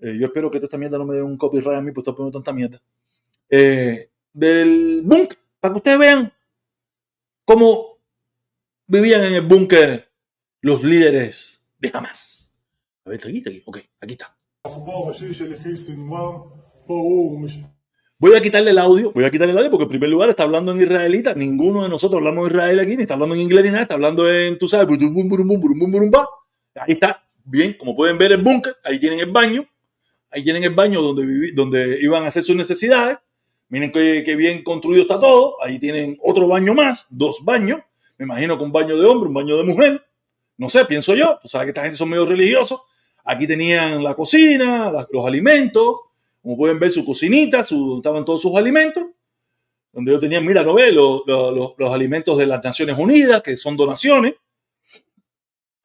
Eh, 0.00 0.16
yo 0.18 0.26
espero 0.26 0.50
que 0.50 0.58
esta 0.58 0.76
mierda 0.76 0.98
no 0.98 1.04
me 1.04 1.14
dé 1.14 1.22
un 1.22 1.38
copyright 1.38 1.78
a 1.78 1.80
mí 1.80 1.92
por 1.92 2.02
estar 2.02 2.16
poniendo 2.16 2.36
tanta 2.36 2.52
mierda. 2.52 2.82
Eh, 3.48 4.10
del 4.32 5.02
búnker, 5.04 5.38
para 5.60 5.72
que 5.72 5.78
ustedes 5.78 5.98
vean 6.00 6.32
cómo 7.44 8.00
vivían 8.88 9.22
en 9.22 9.34
el 9.34 9.46
búnker 9.46 10.10
los 10.62 10.82
líderes 10.82 11.64
de 11.78 11.92
Hamas. 11.94 12.50
A 13.04 13.10
ver, 13.10 13.20
aquí, 13.24 13.40
aquí. 13.46 13.62
Ok, 13.66 13.78
aquí 14.00 14.14
está. 14.14 14.36
Voy 18.20 18.36
a 18.36 18.42
quitarle 18.42 18.72
el 18.72 18.76
audio, 18.76 19.12
voy 19.12 19.24
a 19.24 19.30
quitarle 19.30 19.52
el 19.52 19.58
audio 19.58 19.70
porque 19.70 19.84
en 19.84 19.88
primer 19.88 20.10
lugar 20.10 20.28
está 20.28 20.42
hablando 20.42 20.72
en 20.72 20.82
israelita, 20.82 21.32
ninguno 21.32 21.84
de 21.84 21.88
nosotros 21.88 22.18
hablamos 22.18 22.44
de 22.44 22.54
Israel 22.54 22.80
aquí, 22.80 22.94
ni 22.94 23.04
está 23.04 23.14
hablando 23.14 23.34
en 23.34 23.40
inglés 23.40 23.64
ni 23.64 23.70
nada, 23.70 23.84
está 23.84 23.94
hablando 23.94 24.30
en, 24.30 24.58
tú 24.58 24.68
sabes, 24.68 24.86
ahí 26.74 26.92
está, 26.92 27.26
bien, 27.46 27.78
como 27.78 27.96
pueden 27.96 28.18
ver 28.18 28.32
el 28.32 28.42
búnker, 28.42 28.76
ahí 28.84 29.00
tienen 29.00 29.20
el 29.20 29.30
baño, 29.30 29.66
ahí 30.30 30.44
tienen 30.44 30.62
el 30.64 30.74
baño 30.74 31.00
donde, 31.00 31.24
viví, 31.24 31.52
donde 31.52 31.98
iban 32.02 32.24
a 32.24 32.26
hacer 32.26 32.42
sus 32.42 32.54
necesidades, 32.54 33.16
miren 33.70 33.90
qué, 33.90 34.36
bien 34.36 34.62
construido 34.64 35.00
está 35.00 35.18
todo, 35.18 35.56
ahí 35.62 35.78
tienen 35.78 36.18
otro 36.20 36.46
baño 36.46 36.74
más, 36.74 37.06
dos 37.08 37.42
baños, 37.42 37.80
me 38.18 38.26
imagino 38.26 38.58
que 38.58 38.64
un 38.64 38.72
baño 38.72 38.98
de 38.98 39.06
hombre, 39.06 39.28
un 39.28 39.34
baño 39.34 39.56
de 39.56 39.64
mujer, 39.64 40.04
no 40.58 40.68
sé, 40.68 40.84
pienso 40.84 41.14
yo, 41.14 41.38
o 41.42 41.48
sea 41.48 41.62
que 41.62 41.68
esta 41.68 41.84
gente 41.84 41.96
son 41.96 42.10
medio 42.10 42.26
religiosos, 42.26 42.82
aquí 43.24 43.46
tenían 43.46 44.04
la 44.04 44.14
cocina, 44.14 44.92
los 45.10 45.26
alimentos, 45.26 46.00
como 46.42 46.56
pueden 46.56 46.78
ver 46.78 46.90
su 46.90 47.04
cocinita, 47.04 47.64
su, 47.64 47.96
estaban 47.96 48.24
todos 48.24 48.40
sus 48.42 48.56
alimentos, 48.56 49.04
donde 49.92 50.12
ellos 50.12 50.20
tenían, 50.20 50.44
mira, 50.44 50.62
no 50.62 50.74
ve, 50.74 50.92
los, 50.92 51.22
los- 51.26 51.92
alimentos 51.92 52.38
de 52.38 52.46
las 52.46 52.62
Naciones 52.62 52.96
Unidas, 52.98 53.42
que 53.42 53.56
son 53.56 53.76
donaciones, 53.76 54.34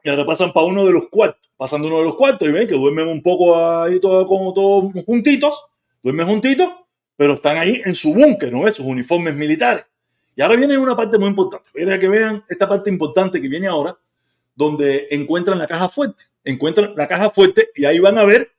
y 0.03 0.10
ahora 0.10 0.26
pasan 0.26 0.53
para 0.53 0.68
uno 0.68 0.86
de 0.86 0.91
los 0.91 1.10
cuartos, 1.10 1.51
pasan 1.58 1.82
de 1.82 1.88
uno 1.88 1.97
de 1.97 2.03
los 2.06 2.16
cuartos 2.16 2.47
y 2.47 2.51
ven 2.51 2.68
que 2.68 2.76
duermen 2.76 3.08
un 3.08 3.24
poco 3.24 3.56
ahí 3.58 3.99
todos 3.99 4.28
como 4.28 4.53
todos 4.53 4.93
juntitos, 5.06 5.66
duermen 6.03 6.28
juntitos, 6.28 6.70
pero 7.18 7.34
están 7.34 7.58
ahí 7.58 7.82
en 7.84 7.95
su 7.95 8.14
búnker, 8.14 8.51
¿no 8.53 8.64
ves? 8.64 8.76
Sus 8.76 8.86
uniformes 8.86 9.34
militares. 9.36 9.86
Y 10.36 10.41
ahora 10.41 10.58
viene 10.58 10.78
una 10.78 10.95
parte 10.95 11.18
muy 11.18 11.30
importante, 11.30 11.70
viene 11.74 11.97
que 11.97 12.08
vean 12.08 12.43
esta 12.47 12.70
parte 12.70 12.89
importante 12.89 13.41
que 13.41 13.47
viene 13.47 13.68
ahora, 13.68 13.97
donde 14.53 15.08
encuentran 15.10 15.58
la 15.58 15.66
caja 15.66 15.89
fuerte, 15.89 16.24
encuentran 16.43 16.93
la 16.95 17.08
caja 17.08 17.32
fuerte 17.32 17.70
y 17.74 17.86
ahí 17.86 17.97
van 17.99 18.18
a 18.20 18.26
ver 18.26 18.51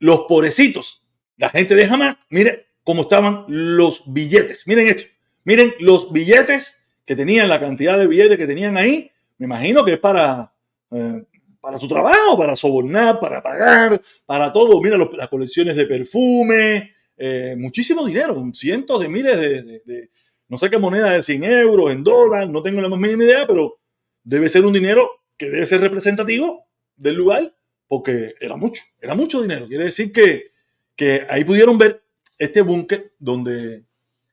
los 0.00 0.20
pobrecitos, 0.28 1.04
la 1.36 1.48
gente 1.50 1.74
de 1.74 1.84
Hamas, 1.84 2.16
miren 2.30 2.62
cómo 2.84 3.02
estaban 3.02 3.44
los 3.48 4.02
billetes. 4.12 4.66
Miren 4.66 4.88
esto. 4.88 5.04
Miren 5.44 5.74
los 5.80 6.12
billetes 6.12 6.82
que 7.04 7.16
tenían, 7.16 7.48
la 7.48 7.60
cantidad 7.60 7.98
de 7.98 8.06
billetes 8.06 8.36
que 8.38 8.46
tenían 8.46 8.76
ahí. 8.76 9.10
Me 9.38 9.46
imagino 9.46 9.84
que 9.84 9.92
es 9.94 9.98
para, 9.98 10.52
eh, 10.90 11.22
para 11.60 11.78
su 11.78 11.88
trabajo, 11.88 12.36
para 12.36 12.56
sobornar, 12.56 13.20
para 13.20 13.42
pagar, 13.42 14.00
para 14.26 14.52
todo. 14.52 14.80
Mira 14.80 14.96
las 14.98 15.28
colecciones 15.28 15.76
de 15.76 15.86
perfume, 15.86 16.92
eh, 17.16 17.54
muchísimo 17.58 18.04
dinero, 18.06 18.42
cientos 18.52 19.00
de 19.00 19.08
miles 19.08 19.36
de- 19.38 20.10
no 20.48 20.56
sé 20.56 20.70
qué 20.70 20.78
moneda 20.78 21.10
de 21.10 21.22
100 21.22 21.44
euros, 21.44 21.92
en 21.92 22.02
dólares, 22.02 22.48
no 22.48 22.62
tengo 22.62 22.80
la 22.80 22.88
más 22.88 22.98
mínima 22.98 23.24
idea, 23.24 23.46
pero 23.46 23.78
debe 24.22 24.48
ser 24.48 24.64
un 24.64 24.72
dinero 24.72 25.10
que 25.36 25.50
debe 25.50 25.66
ser 25.66 25.80
representativo 25.80 26.64
del 26.96 27.16
lugar 27.16 27.54
porque 27.88 28.34
era 28.40 28.56
mucho, 28.56 28.82
era 29.00 29.14
mucho 29.14 29.42
dinero. 29.42 29.66
Quiere 29.66 29.84
decir 29.84 30.12
que, 30.12 30.48
que 30.94 31.26
ahí 31.28 31.44
pudieron 31.44 31.78
ver 31.78 32.04
este 32.38 32.62
búnker 32.62 33.14
donde 33.18 33.84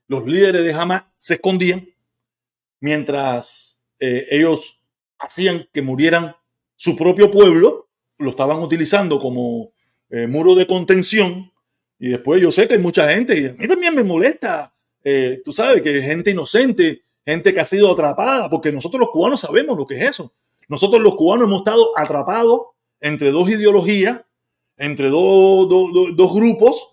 los 0.07 0.25
líderes 0.27 0.63
de 0.63 0.73
Hamas 0.73 1.03
se 1.17 1.35
escondían 1.35 1.87
mientras 2.79 3.81
eh, 3.99 4.27
ellos 4.29 4.79
hacían 5.17 5.67
que 5.73 5.81
murieran 5.81 6.35
su 6.75 6.95
propio 6.95 7.31
pueblo, 7.31 7.89
lo 8.19 8.29
estaban 8.29 8.59
utilizando 8.59 9.19
como 9.19 9.71
eh, 10.09 10.27
muro 10.27 10.53
de 10.53 10.67
contención. 10.67 11.51
Y 11.97 12.09
después 12.09 12.41
yo 12.41 12.51
sé 12.51 12.67
que 12.67 12.75
hay 12.75 12.79
mucha 12.79 13.09
gente, 13.09 13.39
y 13.39 13.45
a 13.47 13.53
mí 13.53 13.67
también 13.67 13.95
me 13.95 14.03
molesta, 14.03 14.75
eh, 15.03 15.41
tú 15.43 15.53
sabes, 15.53 15.81
que 15.81 16.01
gente 16.01 16.31
inocente, 16.31 17.03
gente 17.25 17.53
que 17.53 17.59
ha 17.61 17.65
sido 17.65 17.91
atrapada, 17.91 18.49
porque 18.49 18.71
nosotros 18.71 18.99
los 18.99 19.09
cubanos 19.09 19.39
sabemos 19.39 19.77
lo 19.77 19.85
que 19.87 19.97
es 19.97 20.09
eso. 20.11 20.33
Nosotros 20.67 21.01
los 21.01 21.15
cubanos 21.15 21.47
hemos 21.47 21.59
estado 21.59 21.97
atrapados 21.97 22.61
entre 23.05 23.31
dos 23.31 23.47
ideologías, 23.49 24.21
entre 24.77 25.09
dos, 25.09 25.67
grupos, 26.33 26.89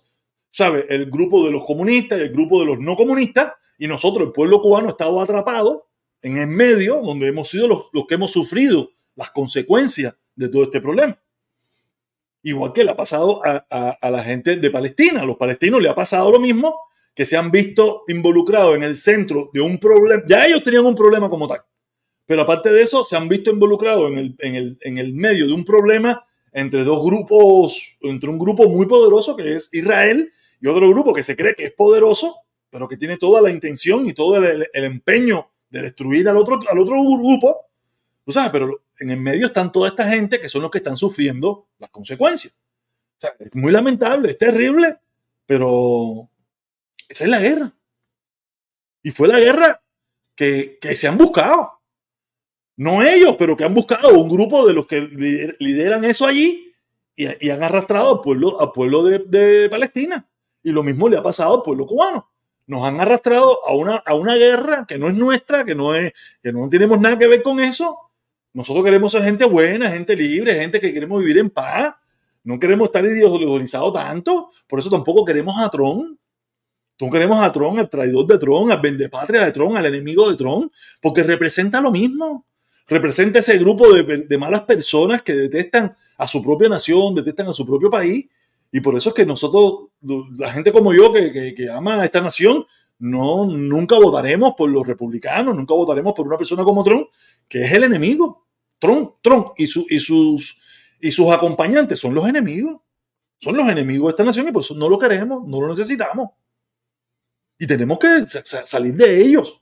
¿sabes? 0.51 0.85
El 0.89 1.09
grupo 1.09 1.43
de 1.43 1.51
los 1.51 1.65
comunistas 1.65 2.19
y 2.19 2.23
el 2.23 2.29
grupo 2.31 2.59
de 2.59 2.67
los 2.67 2.79
no 2.79 2.95
comunistas, 2.95 3.53
y 3.79 3.87
nosotros, 3.87 4.27
el 4.27 4.31
pueblo 4.31 4.61
cubano, 4.61 4.89
estado 4.89 5.19
atrapado 5.19 5.87
en 6.21 6.37
el 6.37 6.47
medio, 6.47 7.01
donde 7.01 7.27
hemos 7.27 7.49
sido 7.49 7.67
los, 7.67 8.05
que 8.07 8.13
hemos 8.15 8.31
sufrido 8.31 8.91
las 9.15 9.31
consecuencias 9.31 10.13
de 10.35 10.49
todo 10.49 10.63
este 10.63 10.79
problema. 10.79 11.19
Igual 12.43 12.73
que 12.73 12.83
le 12.83 12.91
ha 12.91 12.95
pasado 12.95 13.41
a, 13.43 13.65
a- 13.69 13.97
a 13.99 14.11
la 14.11 14.23
gente 14.23 14.57
de 14.57 14.69
Palestina. 14.69 15.21
A 15.21 15.25
los 15.25 15.37
palestinos 15.37 15.81
le 15.81 15.89
ha 15.89 15.95
pasado 15.95 16.31
lo 16.31 16.39
mismo, 16.39 16.75
que 17.15 17.25
se 17.25 17.37
han 17.37 17.49
visto 17.51 18.03
involucrados 18.07 18.75
en 18.75 18.83
el 18.83 18.95
centro 18.97 19.49
de 19.53 19.61
un 19.61 19.79
problema. 19.79 20.21
Ya 20.27 20.45
ellos 20.45 20.63
tenían 20.63 20.85
un 20.85 20.95
problema 20.95 21.29
como 21.29 21.47
tal. 21.47 21.61
Pero 22.25 22.43
aparte 22.43 22.71
de 22.71 22.81
eso, 22.81 23.03
se 23.03 23.17
han 23.17 23.27
visto 23.27 23.51
involucrados 23.51 24.11
en 24.11 24.17
el, 24.17 24.35
en 24.39 24.55
el- 24.55 24.77
en 24.81 24.97
el 24.97 25.13
medio 25.13 25.45
de 25.47 25.53
un 25.53 25.65
problema 25.65 26.25
entre 26.51 26.83
dos 26.83 27.03
grupos, 27.03 27.97
entre 28.01 28.29
un 28.29 28.39
grupo 28.39 28.69
muy 28.69 28.85
poderoso 28.85 29.35
que 29.35 29.55
es 29.55 29.69
Israel 29.73 30.31
y 30.61 30.67
otro 30.67 30.87
grupo 30.89 31.13
que 31.13 31.23
se 31.23 31.35
cree 31.35 31.55
que 31.55 31.65
es 31.65 31.73
poderoso, 31.73 32.37
pero 32.69 32.87
que 32.87 32.95
tiene 32.97 33.17
toda 33.17 33.41
la 33.41 33.49
intención 33.49 34.05
y 34.07 34.13
todo 34.13 34.37
el, 34.37 34.67
empeño 34.73 35.49
de 35.69 35.81
destruir 35.81 36.29
al 36.29 36.37
otro, 36.37 36.59
al 36.69 36.79
otro 36.79 36.95
grupo. 37.01 37.67
Tú 38.25 38.31
sabes, 38.31 38.51
pero 38.51 38.83
en 38.99 39.11
el 39.11 39.19
medio 39.19 39.47
están 39.47 39.71
toda 39.71 39.89
esta 39.89 40.07
gente 40.09 40.39
que 40.39 40.47
son 40.47 40.61
los 40.61 40.71
que 40.71 40.77
están 40.77 40.95
sufriendo 40.95 41.67
las 41.79 41.89
consecuencias. 41.89 42.59
O 43.17 43.21
sea, 43.21 43.31
es 43.39 43.53
muy 43.55 43.71
lamentable, 43.71 44.31
es 44.31 44.37
terrible, 44.37 44.97
pero 45.45 46.29
esa 47.09 47.23
es 47.25 47.29
la 47.29 47.39
guerra. 47.39 47.73
Y 49.01 49.11
fue 49.11 49.27
la 49.27 49.39
guerra 49.39 49.83
que, 50.35 50.77
que 50.79 50.95
se 50.95 51.07
han 51.07 51.17
buscado. 51.17 51.72
No 52.75 53.03
ellos, 53.03 53.35
pero 53.37 53.55
que 53.55 53.63
han 53.63 53.73
buscado 53.73 54.17
un 54.17 54.29
grupo 54.29 54.65
de 54.65 54.73
los 54.73 54.87
que 54.87 55.01
lider- 55.01 55.55
lideran 55.59 56.03
eso 56.05 56.25
allí 56.25 56.73
y, 57.15 57.49
han 57.49 57.63
arrastrado 57.63 58.15
al 58.15 58.21
pueblo, 58.21 58.59
al 58.59 58.71
pueblo 58.71 59.03
de, 59.03 59.67
Palestina. 59.69 60.27
Y 60.63 60.71
lo 60.71 60.81
mismo 60.83 61.09
le 61.09 61.17
ha 61.17 61.23
pasado 61.23 61.55
al 61.55 61.61
pueblo 61.61 61.85
cubano. 61.85 62.29
Nos 62.65 62.83
han 62.85 62.99
arrastrado 62.99 63.59
a 63.67 63.75
una, 63.75 63.97
a 63.97 64.15
una 64.15 64.35
guerra 64.35 64.85
que 64.87 64.97
no 64.97 65.09
es 65.09 65.15
nuestra, 65.15 65.65
que 65.65 65.75
no, 65.75 65.93
es, 65.93 66.13
que 66.41 66.51
no 66.51 66.67
tenemos 66.69 66.99
nada 66.99 67.19
que 67.19 67.27
ver 67.27 67.43
con 67.43 67.59
eso. 67.59 67.97
Nosotros 68.53 68.85
queremos 68.85 69.11
ser 69.11 69.23
gente 69.23 69.45
buena, 69.45 69.91
gente 69.91 70.15
libre, 70.15 70.55
gente 70.55 70.79
que 70.79 70.93
queremos 70.93 71.19
vivir 71.19 71.39
en 71.39 71.49
paz. 71.49 71.93
no 72.43 72.59
queremos 72.59 72.87
estar 72.87 73.03
ideologizados 73.05 73.93
tanto, 73.93 74.49
por 74.67 74.79
eso 74.79 74.89
tampoco 74.89 75.25
queremos 75.25 75.55
a 75.61 75.69
Trump. 75.69 76.17
No 76.99 77.09
queremos 77.09 77.41
a 77.41 77.51
Trump, 77.51 77.79
al 77.79 77.89
traidor 77.89 78.27
de 78.27 78.37
Trump, 78.37 78.71
al 78.71 78.79
vendepatria 78.79 79.43
de 79.45 79.51
Trump, 79.51 79.75
al 79.75 79.85
enemigo 79.87 80.29
de 80.29 80.37
Trump, 80.37 80.71
porque 81.01 81.23
representa 81.23 81.81
lo 81.81 81.91
mismo. 81.91 82.45
Representa 82.87 83.39
ese 83.39 83.57
grupo 83.57 83.93
de, 83.93 84.37
malas 84.37 84.63
personas 84.63 85.21
que 85.21 85.33
detestan 85.33 85.95
a 86.17 86.27
su 86.27 86.43
propia 86.43 86.69
nación, 86.69 87.15
detestan 87.15 87.47
a 87.47 87.53
su 87.53 87.65
propio 87.65 87.89
país. 87.89 88.25
Y 88.71 88.81
por 88.81 88.95
eso 88.97 89.09
es 89.09 89.15
que 89.15 89.25
nosotros, 89.25 89.89
la 90.01 90.51
gente 90.51 90.71
como 90.71 90.93
yo 90.93 91.13
que, 91.13 91.69
ama 91.71 92.01
a 92.01 92.05
esta 92.05 92.21
nación, 92.21 92.65
no, 92.99 93.45
nunca 93.45 93.97
votaremos 93.97 94.53
por 94.57 94.69
los 94.69 94.85
republicanos, 94.85 95.55
nunca 95.55 95.73
votaremos 95.73 96.13
por 96.13 96.27
una 96.27 96.37
persona 96.37 96.63
como 96.63 96.83
Trump, 96.83 97.07
que 97.47 97.65
es 97.65 97.71
el 97.71 97.83
enemigo. 97.83 98.47
Trump, 98.79 99.15
Trump 99.21 99.49
y, 99.57 99.63
y, 99.63 99.99
sus, 99.99 100.59
y 100.99 101.11
sus 101.11 101.31
acompañantes 101.31 101.99
son 101.99 102.13
los 102.13 102.27
enemigos. 102.27 102.81
Son 103.43 103.57
los 103.57 103.67
enemigos 103.67 104.07
de 104.07 104.11
esta 104.11 104.23
nación 104.23 104.47
y 104.47 104.51
por 104.51 104.61
eso 104.61 104.73
no 104.73 104.87
lo 104.87 104.97
queremos, 104.97 105.45
no 105.45 105.59
lo 105.59 105.67
necesitamos. 105.67 106.29
Y 107.59 107.67
tenemos 107.67 107.99
que 107.99 108.25
salir 108.65 108.93
de 108.93 109.21
ellos. 109.21 109.61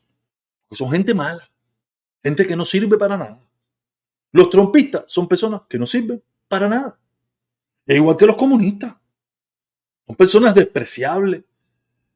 Porque 0.68 0.78
son 0.78 0.92
gente 0.92 1.14
mala. 1.14 1.51
Gente 2.24 2.46
que 2.46 2.56
no 2.56 2.66
sirve 2.66 2.98
para 2.98 3.18
nada. 3.18 3.40
Los 4.32 4.50
trompistas 4.50 5.06
son 5.08 5.28
personas 5.28 5.62
que 5.68 5.78
no 5.80 5.86
sirven 5.86 6.22
para 6.48 6.70
nada. 6.70 7.00
Es 7.86 7.96
igual 7.98 8.18
que 8.18 8.26
los 8.26 8.36
comunistas. 8.36 8.96
Son 10.08 10.16
personas 10.16 10.56
despreciables. 10.56 11.44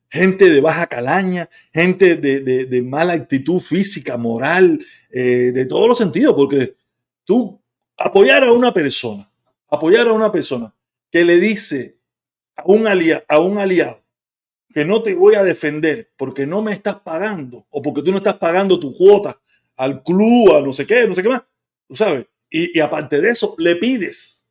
Gente 0.09 0.49
de 0.49 0.61
baja 0.61 0.87
calaña, 0.87 1.49
gente 1.73 2.15
de, 2.15 2.39
de, 2.39 2.65
de 2.65 2.81
mala 2.83 3.13
actitud 3.13 3.59
física, 3.59 4.17
moral, 4.17 4.85
eh, 5.11 5.51
de 5.53 5.65
todos 5.65 5.87
los 5.87 5.97
sentidos, 5.97 6.35
porque 6.35 6.75
tú 7.23 7.59
apoyar 7.97 8.43
a 8.43 8.51
una 8.51 8.73
persona, 8.73 9.29
apoyar 9.67 10.07
a 10.07 10.13
una 10.13 10.31
persona 10.31 10.73
que 11.09 11.25
le 11.25 11.39
dice 11.39 11.97
a 12.55 12.63
un, 12.65 12.85
a 12.87 13.39
un 13.39 13.57
aliado 13.57 14.03
que 14.73 14.85
no 14.85 15.01
te 15.01 15.13
voy 15.15 15.35
a 15.35 15.43
defender 15.43 16.11
porque 16.17 16.45
no 16.45 16.61
me 16.61 16.73
estás 16.73 16.99
pagando 16.99 17.65
o 17.69 17.81
porque 17.81 18.01
tú 18.01 18.11
no 18.11 18.17
estás 18.17 18.37
pagando 18.37 18.79
tu 18.79 18.93
cuota 18.93 19.39
al 19.77 20.03
club, 20.03 20.55
a 20.55 20.61
no 20.61 20.73
sé 20.73 20.85
qué, 20.85 21.07
no 21.07 21.13
sé 21.13 21.23
qué 21.23 21.29
más, 21.29 21.43
tú 21.87 21.95
sabes. 21.95 22.25
Y, 22.49 22.79
aparte 22.79 23.19
de 23.19 23.31
eso, 23.31 23.55
le 23.57 23.75
pides 23.75 24.47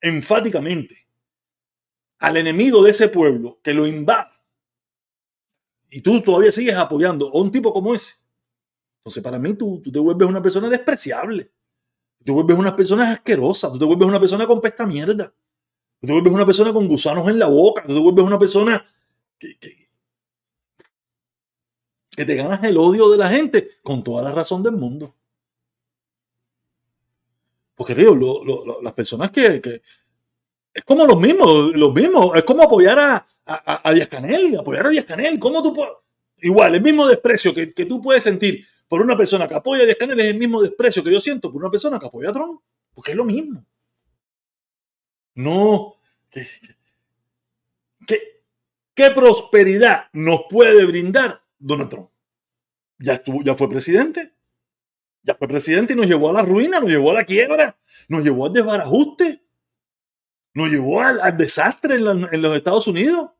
enfáticamente 0.00 1.06
al 2.18 2.36
enemigo 2.36 2.82
de 2.82 2.90
ese 2.90 3.08
pueblo 3.08 3.60
que 3.62 3.72
lo 3.72 3.86
invada 3.86 4.36
y 5.90 6.00
tú 6.00 6.20
todavía 6.20 6.52
sigues 6.52 6.74
apoyando 6.74 7.30
a 7.30 7.40
un 7.40 7.50
tipo 7.50 7.72
como 7.72 7.94
ese. 7.94 8.14
Entonces, 8.98 9.22
para 9.22 9.38
mí, 9.38 9.54
tú, 9.54 9.80
tú 9.82 9.92
te 9.92 9.98
vuelves 9.98 10.28
una 10.28 10.42
persona 10.42 10.68
despreciable. 10.68 11.52
Tú 12.18 12.24
te 12.24 12.32
vuelves 12.32 12.58
una 12.58 12.74
persona 12.74 13.12
asquerosa. 13.12 13.70
Tú 13.70 13.78
te 13.78 13.84
vuelves 13.84 14.08
una 14.08 14.18
persona 14.18 14.46
con 14.46 14.60
pesta 14.60 14.84
mierda. 14.84 15.32
Tú 16.00 16.06
te 16.08 16.12
vuelves 16.12 16.32
una 16.32 16.44
persona 16.44 16.72
con 16.72 16.88
gusanos 16.88 17.28
en 17.28 17.38
la 17.38 17.46
boca. 17.46 17.84
Tú 17.86 17.94
te 17.94 18.00
vuelves 18.00 18.24
una 18.24 18.38
persona 18.38 18.84
que, 19.38 19.56
que, 19.58 19.85
que 22.16 22.24
te 22.24 22.34
ganas 22.34 22.64
el 22.64 22.78
odio 22.78 23.10
de 23.10 23.18
la 23.18 23.28
gente 23.28 23.76
con 23.82 24.02
toda 24.02 24.22
la 24.22 24.32
razón 24.32 24.62
del 24.62 24.72
mundo. 24.72 25.14
Porque 27.74 27.94
digo, 27.94 28.16
las 28.82 28.94
personas 28.94 29.30
que, 29.30 29.82
es 30.72 30.84
como 30.84 31.06
los 31.06 31.20
mismos, 31.20 31.74
los 31.74 31.92
mismos, 31.92 32.34
es 32.34 32.44
como 32.44 32.62
apoyar 32.62 32.98
a, 32.98 33.26
a, 33.44 33.88
a 33.88 33.92
Díaz 33.92 34.08
Canel, 34.08 34.58
apoyar 34.58 34.86
a 34.86 34.90
Díaz 34.90 35.04
Canel. 35.04 35.38
¿Cómo 35.38 35.62
tú? 35.62 35.76
Igual, 36.38 36.74
el 36.74 36.82
mismo 36.82 37.06
desprecio 37.06 37.54
que, 37.54 37.74
que, 37.74 37.84
tú 37.84 38.00
puedes 38.00 38.24
sentir 38.24 38.66
por 38.88 39.02
una 39.02 39.16
persona 39.16 39.46
que 39.46 39.54
apoya 39.54 39.82
a 39.82 39.84
Díaz 39.84 39.98
Canel 39.98 40.18
es 40.20 40.28
el 40.28 40.38
mismo 40.38 40.62
desprecio 40.62 41.04
que 41.04 41.12
yo 41.12 41.20
siento 41.20 41.52
por 41.52 41.60
una 41.60 41.70
persona 41.70 41.98
que 41.98 42.06
apoya 42.06 42.30
a 42.30 42.32
Trump, 42.32 42.62
porque 42.94 43.10
es 43.10 43.16
lo 43.16 43.26
mismo. 43.26 43.62
No, 45.34 45.96
¿qué, 46.30 46.46
qué, 48.06 48.42
qué 48.94 49.10
prosperidad 49.10 50.06
nos 50.14 50.44
puede 50.48 50.82
brindar 50.86 51.45
Donald 51.58 51.90
Trump? 51.90 52.10
Ya, 52.98 53.14
estuvo, 53.14 53.42
ya 53.42 53.54
fue 53.54 53.68
presidente, 53.68 54.32
ya 55.22 55.34
fue 55.34 55.48
presidente 55.48 55.92
y 55.92 55.96
nos 55.96 56.06
llevó 56.06 56.30
a 56.30 56.32
la 56.32 56.42
ruina, 56.42 56.80
nos 56.80 56.88
llevó 56.88 57.10
a 57.10 57.14
la 57.14 57.24
quiebra, 57.24 57.78
nos 58.08 58.22
llevó 58.22 58.46
al 58.46 58.52
desbarajuste, 58.52 59.44
nos 60.54 60.70
llevó 60.70 61.00
al, 61.00 61.20
al 61.20 61.36
desastre 61.36 61.96
en, 61.96 62.04
la, 62.04 62.28
en, 62.32 62.42
los 62.42 62.56
Estados 62.56 62.86
Unidos. 62.86 63.30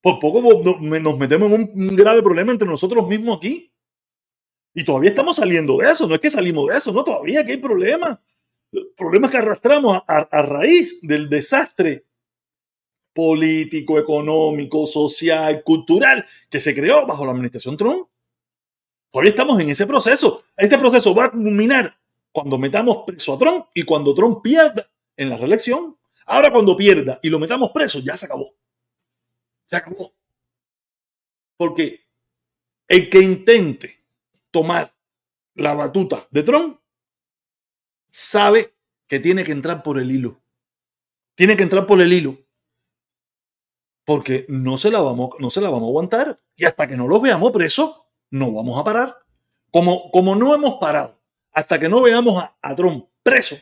Por 0.00 0.18
poco 0.18 0.40
nos 0.40 1.18
metemos 1.18 1.52
en 1.52 1.70
un, 1.74 1.96
grave 1.96 2.22
problema 2.22 2.52
entre 2.52 2.66
nosotros 2.66 3.06
mismos 3.06 3.36
aquí. 3.36 3.74
Y 4.72 4.84
todavía 4.84 5.10
estamos 5.10 5.36
saliendo 5.36 5.76
de 5.78 5.90
eso, 5.90 6.06
no 6.06 6.14
es 6.14 6.20
que 6.20 6.30
salimos 6.30 6.68
de 6.68 6.78
eso, 6.78 6.92
no, 6.92 7.04
todavía 7.04 7.44
que 7.44 7.52
hay 7.52 7.58
problemas. 7.58 8.18
Problemas 8.96 9.30
que 9.30 9.36
arrastramos 9.36 10.00
a 10.06 10.42
raíz 10.42 11.00
del 11.02 11.28
desastre 11.28 12.06
político, 13.12 13.98
económico, 13.98 14.86
social, 14.86 15.62
cultural 15.62 16.24
que 16.48 16.60
se 16.60 16.74
creó 16.74 17.06
bajo 17.06 17.24
la 17.24 17.32
administración 17.32 17.76
Trump. 17.76 18.08
Todavía 19.10 19.30
estamos 19.30 19.60
en 19.60 19.70
ese 19.70 19.86
proceso. 19.86 20.44
Ese 20.56 20.78
proceso 20.78 21.14
va 21.14 21.26
a 21.26 21.30
culminar 21.30 21.98
cuando 22.32 22.58
metamos 22.58 23.04
preso 23.06 23.34
a 23.34 23.38
Trump 23.38 23.66
y 23.74 23.82
cuando 23.82 24.14
Trump 24.14 24.40
pierda 24.42 24.88
en 25.16 25.28
la 25.28 25.36
reelección. 25.36 25.96
Ahora 26.26 26.52
cuando 26.52 26.76
pierda 26.76 27.18
y 27.22 27.28
lo 27.28 27.38
metamos 27.38 27.70
preso, 27.72 27.98
ya 27.98 28.16
se 28.16 28.26
acabó. 28.26 28.54
Se 29.66 29.76
acabó. 29.76 30.12
Porque 31.56 32.06
el 32.86 33.10
que 33.10 33.20
intente 33.20 33.98
tomar 34.50 34.94
la 35.54 35.74
batuta 35.74 36.26
de 36.30 36.42
Trump 36.42 36.78
sabe 38.08 38.72
que 39.06 39.20
tiene 39.20 39.44
que 39.44 39.52
entrar 39.52 39.82
por 39.82 39.98
el 39.98 40.10
hilo. 40.10 40.40
Tiene 41.34 41.56
que 41.56 41.62
entrar 41.62 41.86
por 41.86 42.00
el 42.00 42.12
hilo. 42.12 42.38
Porque 44.10 44.44
no 44.48 44.76
se 44.76 44.90
la 44.90 45.00
vamos, 45.00 45.30
no 45.38 45.50
se 45.50 45.60
la 45.60 45.70
vamos 45.70 45.86
a 45.86 45.90
aguantar. 45.90 46.40
Y 46.56 46.64
hasta 46.64 46.88
que 46.88 46.96
no 46.96 47.06
los 47.06 47.22
veamos 47.22 47.52
presos, 47.52 47.94
no 48.30 48.52
vamos 48.52 48.76
a 48.76 48.82
parar. 48.82 49.16
Como, 49.70 50.10
como 50.10 50.34
no 50.34 50.52
hemos 50.52 50.80
parado, 50.80 51.16
hasta 51.52 51.78
que 51.78 51.88
no 51.88 52.02
veamos 52.02 52.42
a, 52.42 52.56
a 52.60 52.74
Trump 52.74 53.06
preso, 53.22 53.56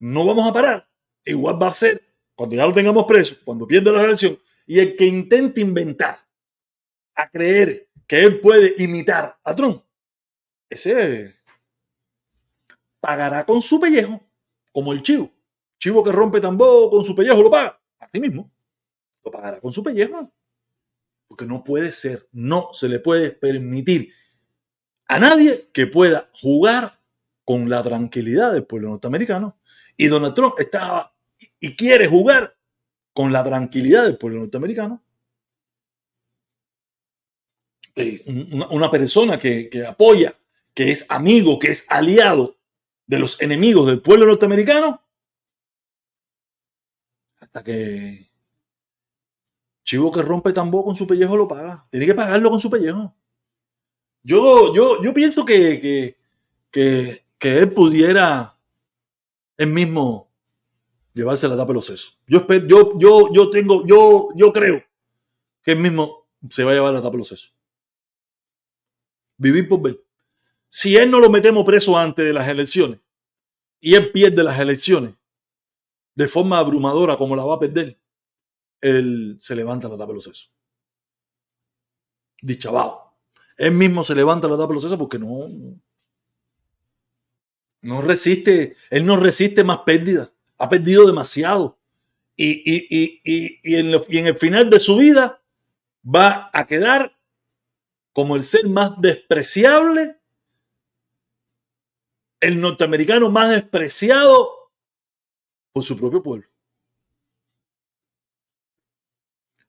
no 0.00 0.26
vamos 0.26 0.46
a 0.46 0.52
parar. 0.52 0.86
Igual 1.24 1.62
va 1.62 1.68
a 1.68 1.72
ser 1.72 2.14
cuando 2.34 2.56
ya 2.56 2.66
lo 2.66 2.74
tengamos 2.74 3.06
preso, 3.06 3.36
cuando 3.42 3.66
pierda 3.66 3.90
la 3.90 4.04
elección. 4.04 4.38
Y 4.66 4.80
el 4.80 4.94
que 4.96 5.06
intente 5.06 5.62
inventar, 5.62 6.18
a 7.14 7.30
creer 7.30 7.88
que 8.06 8.24
él 8.24 8.40
puede 8.40 8.74
imitar 8.76 9.38
a 9.42 9.56
Trump, 9.56 9.82
ese 10.68 11.36
pagará 13.00 13.46
con 13.46 13.62
su 13.62 13.80
pellejo, 13.80 14.20
como 14.72 14.92
el 14.92 15.02
chivo. 15.02 15.30
Chivo 15.78 16.04
que 16.04 16.12
rompe 16.12 16.38
tambor 16.38 16.90
con 16.90 17.02
su 17.02 17.14
pellejo 17.14 17.42
lo 17.42 17.50
paga. 17.50 17.80
Así 17.98 18.20
mismo. 18.20 18.52
Pagará 19.30 19.60
con 19.60 19.72
su 19.72 19.82
pellejo. 19.82 20.32
Porque 21.26 21.44
no 21.44 21.62
puede 21.62 21.92
ser, 21.92 22.28
no 22.32 22.70
se 22.72 22.88
le 22.88 23.00
puede 23.00 23.30
permitir 23.30 24.12
a 25.06 25.18
nadie 25.18 25.68
que 25.72 25.86
pueda 25.86 26.30
jugar 26.32 27.00
con 27.44 27.68
la 27.68 27.82
tranquilidad 27.82 28.52
del 28.52 28.66
pueblo 28.66 28.90
norteamericano. 28.90 29.58
Y 29.96 30.06
Donald 30.06 30.34
Trump 30.34 30.54
estaba 30.58 31.14
y 31.60 31.76
quiere 31.76 32.06
jugar 32.06 32.56
con 33.12 33.32
la 33.32 33.44
tranquilidad 33.44 34.04
del 34.04 34.16
pueblo 34.16 34.40
norteamericano. 34.40 35.02
Una, 38.70 38.90
persona 38.90 39.38
que 39.38 39.84
apoya, 39.86 40.38
que 40.72 40.92
es 40.92 41.04
amigo, 41.08 41.58
que 41.58 41.72
es 41.72 41.86
aliado 41.88 42.56
de 43.08 43.18
los 43.18 43.42
enemigos 43.42 43.88
del 43.88 44.00
pueblo 44.00 44.26
norteamericano, 44.26 45.02
hasta 47.40 47.64
que 47.64 48.27
chivo 49.88 50.12
que 50.12 50.20
rompe 50.20 50.52
tambor 50.52 50.84
con 50.84 50.94
su 50.94 51.06
pellejo 51.06 51.34
lo 51.34 51.48
paga. 51.48 51.86
Tiene 51.90 52.04
que 52.04 52.14
pagarlo 52.14 52.50
con 52.50 52.60
su 52.60 52.68
pellejo. 52.68 53.14
Yo, 54.22 54.74
yo, 54.74 55.02
yo 55.02 55.14
pienso 55.14 55.46
que, 55.46 56.14
que, 56.70 57.24
que, 57.38 57.58
él 57.58 57.72
pudiera 57.72 58.54
él 59.56 59.68
mismo 59.68 60.30
llevarse 61.14 61.48
la 61.48 61.56
tapa 61.56 61.68
de 61.68 61.74
los 61.74 61.86
sesos. 61.86 62.20
Yo, 62.26 62.46
yo, 62.66 62.98
yo, 62.98 63.32
yo 63.32 63.48
tengo, 63.48 63.86
yo, 63.86 64.28
yo 64.36 64.52
creo 64.52 64.82
que 65.62 65.72
él 65.72 65.78
mismo 65.78 66.26
se 66.50 66.64
va 66.64 66.72
a 66.72 66.74
llevar 66.74 66.92
la 66.92 67.00
tapa 67.00 67.12
de 67.12 67.18
los 67.18 67.28
sesos. 67.28 67.54
Vivir 69.38 69.66
por 69.70 69.80
ver. 69.80 70.04
Si 70.68 70.98
él 70.98 71.10
no 71.10 71.18
lo 71.18 71.30
metemos 71.30 71.64
preso 71.64 71.96
antes 71.96 72.26
de 72.26 72.34
las 72.34 72.46
elecciones 72.46 73.00
y 73.80 73.94
él 73.94 74.12
pierde 74.12 74.44
las 74.44 74.58
elecciones 74.58 75.14
de 76.14 76.28
forma 76.28 76.58
abrumadora 76.58 77.16
como 77.16 77.34
la 77.34 77.44
va 77.44 77.54
a 77.54 77.58
perder, 77.58 77.96
él 78.80 79.36
se 79.40 79.54
levanta 79.54 79.88
la 79.88 79.96
tapa 79.96 80.08
de 80.08 80.14
los 80.14 80.24
sesos. 80.24 80.52
Dichabao. 82.40 83.16
Él 83.56 83.72
mismo 83.72 84.04
se 84.04 84.14
levanta 84.14 84.48
la 84.48 84.56
tapa 84.56 84.68
de 84.68 84.74
los 84.74 84.82
sesos 84.82 84.98
porque 84.98 85.18
no, 85.18 85.48
no 87.82 88.02
resiste, 88.02 88.76
él 88.90 89.04
no 89.04 89.16
resiste 89.16 89.64
más 89.64 89.78
pérdida. 89.78 90.32
Ha 90.58 90.68
perdido 90.68 91.06
demasiado. 91.06 91.78
Y, 92.36 92.62
y, 92.64 92.86
y, 92.90 93.60
y, 93.64 93.76
en 93.76 93.90
lo, 93.90 94.04
y 94.08 94.18
en 94.18 94.28
el 94.28 94.36
final 94.36 94.70
de 94.70 94.78
su 94.78 94.96
vida 94.96 95.42
va 96.04 96.50
a 96.52 96.66
quedar 96.66 97.18
como 98.12 98.36
el 98.36 98.42
ser 98.42 98.68
más 98.68 99.00
despreciable, 99.00 100.20
el 102.40 102.60
norteamericano 102.60 103.30
más 103.30 103.50
despreciado 103.50 104.72
por 105.72 105.82
su 105.82 105.96
propio 105.96 106.22
pueblo. 106.22 106.48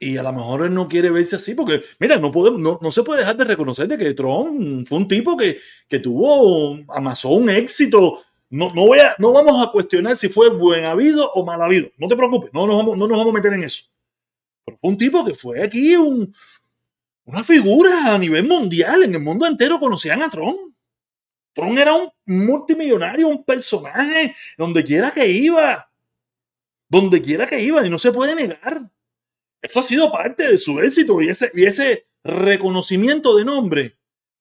Y 0.02 0.16
a 0.16 0.24
lo 0.24 0.32
mejor 0.32 0.66
él 0.66 0.74
no 0.74 0.88
quiere 0.88 1.10
verse 1.12 1.36
así, 1.36 1.54
porque, 1.54 1.84
mira, 2.00 2.18
no, 2.18 2.32
podemos, 2.32 2.62
no, 2.62 2.80
no 2.82 2.92
se 2.92 3.04
puede 3.04 3.20
dejar 3.20 3.36
de 3.36 3.44
reconocer 3.44 3.86
de 3.86 3.98
que 3.98 4.14
Trump 4.14 4.88
fue 4.88 4.98
un 4.98 5.08
tipo 5.10 5.36
que, 5.36 5.60
que 5.90 6.00
tuvo, 6.00 6.80
amasó 6.88 7.30
un 7.30 7.50
éxito. 7.50 8.22
No, 8.50 8.70
no, 8.74 8.88
voy 8.88 9.00
a, 9.00 9.16
no 9.20 9.34
vamos 9.34 9.62
a 9.62 9.72
cuestionar 9.72 10.16
si 10.16 10.30
fue 10.30 10.50
buen 10.50 10.86
habido 10.86 11.30
o 11.34 11.46
mal 11.46 11.62
habido. 11.62 11.90
No 11.98 12.08
te 12.08 12.16
preocupes, 12.16 12.50
no 12.54 12.66
nos 12.66 12.78
vamos, 12.78 12.98
no 12.98 13.08
nos 13.08 13.18
vamos 13.18 13.34
a 13.34 13.38
meter 13.38 13.54
en 13.54 13.64
eso. 13.64 13.84
Pero 14.66 14.78
fue 14.80 14.90
un 14.90 14.98
tipo 14.98 15.26
que 15.26 15.36
fue 15.36 15.62
aquí 15.62 15.96
un, 15.98 16.34
una 17.26 17.44
figura 17.44 18.14
a 18.14 18.18
nivel 18.18 18.48
mundial. 18.48 19.04
En 19.04 19.14
el 19.14 19.22
mundo 19.22 19.46
entero 19.46 19.82
conocían 19.82 20.22
a 20.22 20.30
Trump. 20.30 20.74
Trump 21.54 21.78
era 21.78 21.94
un 21.94 22.10
multimillonario, 22.26 23.28
un 23.28 23.44
personaje, 23.44 24.34
donde 24.58 24.84
quiera 24.84 25.12
que 25.12 25.28
iba. 25.28 25.92
Donde 26.88 27.22
quiera 27.22 27.46
que 27.46 27.62
iba, 27.62 27.86
y 27.86 27.90
no 27.90 28.00
se 28.00 28.14
puede 28.14 28.34
negar. 28.34 28.90
Eso 29.62 29.80
ha 29.80 29.84
sido 29.84 30.12
parte 30.12 30.48
de 30.48 30.58
su 30.58 30.80
éxito 30.80 31.22
y 31.22 31.30
ese, 31.30 31.52
y 31.54 31.66
ese 31.66 32.08
reconocimiento 32.24 33.36
de 33.36 33.46
nombre 33.46 34.00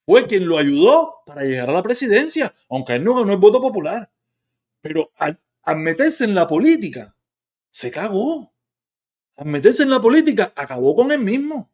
fue 0.08 0.26
quien 0.26 0.48
lo 0.48 0.56
ayudó 0.56 1.16
para 1.26 1.42
llegar 1.44 1.68
a 1.68 1.74
la 1.74 1.82
presidencia, 1.82 2.54
aunque 2.70 2.94
él 2.94 3.04
no 3.04 3.16
ganó 3.16 3.32
el 3.32 3.38
voto 3.38 3.60
popular. 3.60 4.10
Pero 4.80 5.12
al, 5.16 5.38
meterse 5.76 6.24
en 6.24 6.34
la 6.34 6.48
política, 6.48 7.14
se 7.68 7.90
cagó. 7.90 8.54
Al 9.36 9.46
meterse 9.46 9.82
en 9.82 9.90
la 9.90 10.00
política, 10.00 10.52
acabó 10.56 10.96
con 10.96 11.12
él 11.12 11.18
mismo. 11.18 11.70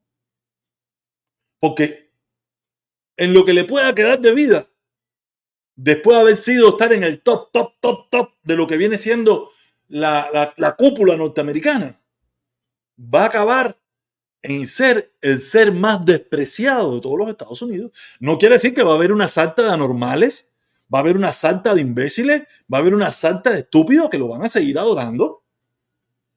Porque 1.61 2.11
en 3.16 3.32
lo 3.32 3.45
que 3.45 3.53
le 3.53 3.64
pueda 3.64 3.95
quedar 3.95 4.20
de 4.20 4.34
vida, 4.34 4.68
después 5.76 6.16
de 6.16 6.20
haber 6.22 6.36
sido 6.36 6.70
estar 6.70 6.92
en 6.92 7.05
el 7.05 7.22
top, 7.22 7.53
top, 7.53 7.74
top, 7.78 8.11
top 8.11 8.34
de 8.42 8.57
lo 8.57 8.66
que 8.66 8.76
viene 8.76 8.99
siendo 8.99 9.51
la 9.86 10.74
cúpula 10.76 11.16
norteamericana, 11.16 12.01
va 12.99 13.22
a 13.22 13.26
acabar 13.26 13.78
en 14.42 14.68
ser 14.68 15.12
el 15.22 15.38
ser 15.38 15.72
más 15.72 16.05
despreciado 16.05 16.95
de 16.95 17.01
todos 17.01 17.18
los 17.18 17.28
Estados 17.28 17.62
Unidos. 17.62 17.92
No 18.20 18.38
quiere 18.38 18.57
decir 18.57 18.74
que 18.74 18.82
va 18.82 18.92
a 18.92 18.97
haber 18.97 19.11
una 19.11 19.28
salta 19.28 19.62
de 19.62 19.70
anormales, 19.70 20.53
va 20.92 20.99
a 20.99 21.03
haber 21.03 21.16
una 21.16 21.32
salta 21.32 21.74
de 21.74 21.80
imbéciles, 21.80 22.42
va 22.72 22.78
a 22.78 22.80
haber 22.82 22.95
una 22.95 23.11
salta 23.12 23.51
de 23.51 23.61
estúpidos 23.61 24.11
que 24.11 24.18
lo 24.18 24.28
van 24.28 24.42
a 24.42 24.49
seguir 24.49 24.78
adorando. 24.78 25.45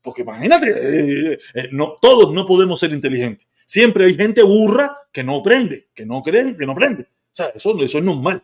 Porque 0.01 0.21
imagínate, 0.21 0.69
eh, 0.69 1.37
eh, 1.53 1.69
no, 1.73 1.97
todos 2.01 2.33
no 2.33 2.45
podemos 2.45 2.79
ser 2.79 2.93
inteligentes. 2.93 3.45
Siempre 3.65 4.05
hay 4.05 4.15
gente 4.15 4.41
burra 4.41 4.97
que 5.11 5.23
no 5.23 5.35
aprende, 5.35 5.89
que 5.93 6.05
no 6.05 6.21
creen, 6.21 6.55
que 6.55 6.65
no 6.65 6.71
aprende. 6.71 7.03
O 7.03 7.33
sea, 7.33 7.47
eso, 7.49 7.77
eso 7.81 7.97
es 7.97 8.03
normal. 8.03 8.41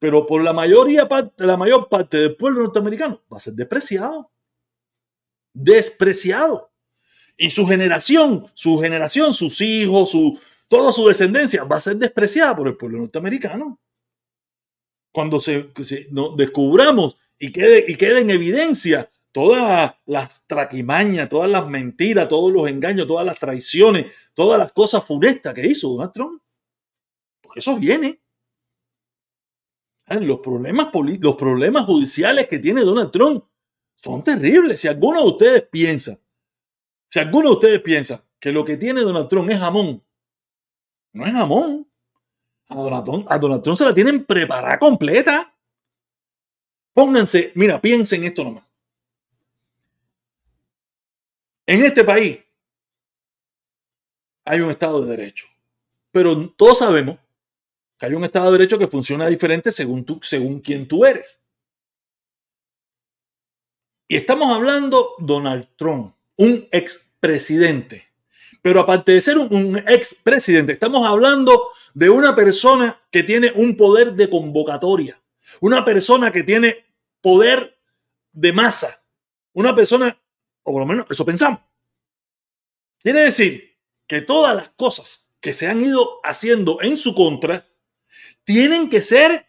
Pero 0.00 0.26
por 0.26 0.42
la 0.42 0.52
mayoría 0.52 1.08
la 1.36 1.56
mayor 1.56 1.88
parte 1.88 2.16
del 2.16 2.36
pueblo 2.36 2.62
norteamericano 2.62 3.22
va 3.32 3.36
a 3.36 3.40
ser 3.40 3.54
despreciado. 3.54 4.32
Despreciado. 5.52 6.73
Y 7.36 7.50
su 7.50 7.66
generación, 7.66 8.46
su 8.54 8.78
generación, 8.78 9.32
sus 9.34 9.60
hijos, 9.60 10.10
su, 10.10 10.38
toda 10.68 10.92
su 10.92 11.06
descendencia 11.08 11.64
va 11.64 11.76
a 11.76 11.80
ser 11.80 11.96
despreciada 11.96 12.54
por 12.56 12.68
el 12.68 12.76
pueblo 12.76 12.98
norteamericano. 12.98 13.80
Cuando 15.12 15.40
se, 15.40 15.70
descubramos 16.36 17.16
y 17.38 17.52
quede, 17.52 17.84
y 17.86 17.96
quede 17.96 18.20
en 18.20 18.30
evidencia 18.30 19.10
todas 19.32 19.94
las 20.06 20.46
traquimañas, 20.46 21.28
todas 21.28 21.50
las 21.50 21.66
mentiras, 21.68 22.28
todos 22.28 22.52
los 22.52 22.68
engaños, 22.68 23.06
todas 23.06 23.26
las 23.26 23.38
traiciones, 23.38 24.06
todas 24.32 24.58
las 24.58 24.72
cosas 24.72 25.04
funestas 25.04 25.52
que 25.54 25.66
hizo 25.66 25.88
Donald 25.88 26.12
Trump. 26.12 26.42
Porque 27.40 27.60
eso 27.60 27.76
viene. 27.76 28.20
Los 30.06 30.40
problemas, 30.40 30.88
los 31.20 31.36
problemas 31.36 31.84
judiciales 31.84 32.46
que 32.46 32.58
tiene 32.58 32.82
Donald 32.82 33.10
Trump 33.10 33.44
son 33.96 34.22
terribles. 34.22 34.80
Si 34.80 34.86
alguno 34.86 35.22
de 35.22 35.28
ustedes 35.28 35.62
piensa, 35.62 36.16
si 37.14 37.20
alguno 37.20 37.50
de 37.50 37.54
ustedes 37.54 37.80
piensa 37.80 38.24
que 38.40 38.50
lo 38.50 38.64
que 38.64 38.76
tiene 38.76 39.02
Donald 39.02 39.28
Trump 39.28 39.48
es 39.48 39.60
jamón, 39.60 40.02
no 41.12 41.24
es 41.24 41.32
jamón. 41.32 41.88
A 42.66 42.74
Donald 42.74 43.04
Trump, 43.04 43.26
a 43.30 43.38
Donald 43.38 43.62
Trump 43.62 43.78
se 43.78 43.84
la 43.84 43.94
tienen 43.94 44.24
preparada 44.24 44.80
completa. 44.80 45.54
Pónganse, 46.92 47.52
mira, 47.54 47.80
piensen 47.80 48.24
esto 48.24 48.42
nomás. 48.42 48.64
En 51.66 51.84
este 51.84 52.02
país 52.02 52.40
hay 54.44 54.60
un 54.60 54.72
Estado 54.72 55.00
de 55.02 55.16
Derecho, 55.16 55.46
pero 56.10 56.50
todos 56.50 56.78
sabemos 56.78 57.16
que 57.96 58.06
hay 58.06 58.14
un 58.14 58.24
Estado 58.24 58.46
de 58.46 58.58
Derecho 58.58 58.76
que 58.76 58.88
funciona 58.88 59.28
diferente 59.28 59.70
según, 59.70 60.04
tú, 60.04 60.18
según 60.20 60.58
quien 60.58 60.88
tú 60.88 61.04
eres. 61.04 61.44
Y 64.08 64.16
estamos 64.16 64.52
hablando 64.52 65.14
Donald 65.20 65.68
Trump, 65.76 66.13
un 66.36 66.68
expresidente. 66.72 68.08
Pero 68.62 68.80
aparte 68.80 69.12
de 69.12 69.20
ser 69.20 69.38
un, 69.38 69.54
un 69.54 69.76
expresidente, 69.76 70.72
estamos 70.72 71.06
hablando 71.06 71.70
de 71.92 72.10
una 72.10 72.34
persona 72.34 73.00
que 73.10 73.22
tiene 73.22 73.52
un 73.54 73.76
poder 73.76 74.14
de 74.14 74.30
convocatoria, 74.30 75.20
una 75.60 75.84
persona 75.84 76.32
que 76.32 76.42
tiene 76.42 76.84
poder 77.20 77.78
de 78.32 78.52
masa, 78.52 79.02
una 79.52 79.74
persona, 79.74 80.20
o 80.62 80.72
por 80.72 80.80
lo 80.80 80.86
menos 80.86 81.10
eso 81.10 81.24
pensamos. 81.24 81.60
Quiere 82.98 83.20
decir 83.20 83.78
que 84.06 84.22
todas 84.22 84.56
las 84.56 84.70
cosas 84.70 85.34
que 85.40 85.52
se 85.52 85.66
han 85.66 85.82
ido 85.82 86.20
haciendo 86.24 86.80
en 86.82 86.96
su 86.96 87.14
contra 87.14 87.68
tienen 88.44 88.88
que 88.88 89.00
ser 89.00 89.46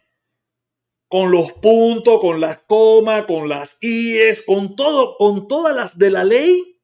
con 1.08 1.30
los 1.30 1.52
puntos, 1.52 2.20
con 2.20 2.40
las 2.40 2.58
comas, 2.60 3.26
con 3.26 3.48
las 3.48 3.78
IES, 3.80 4.42
con 4.42 4.76
todo, 4.76 5.16
con 5.16 5.48
todas 5.48 5.74
las 5.74 5.98
de 5.98 6.10
la 6.10 6.24
ley 6.24 6.75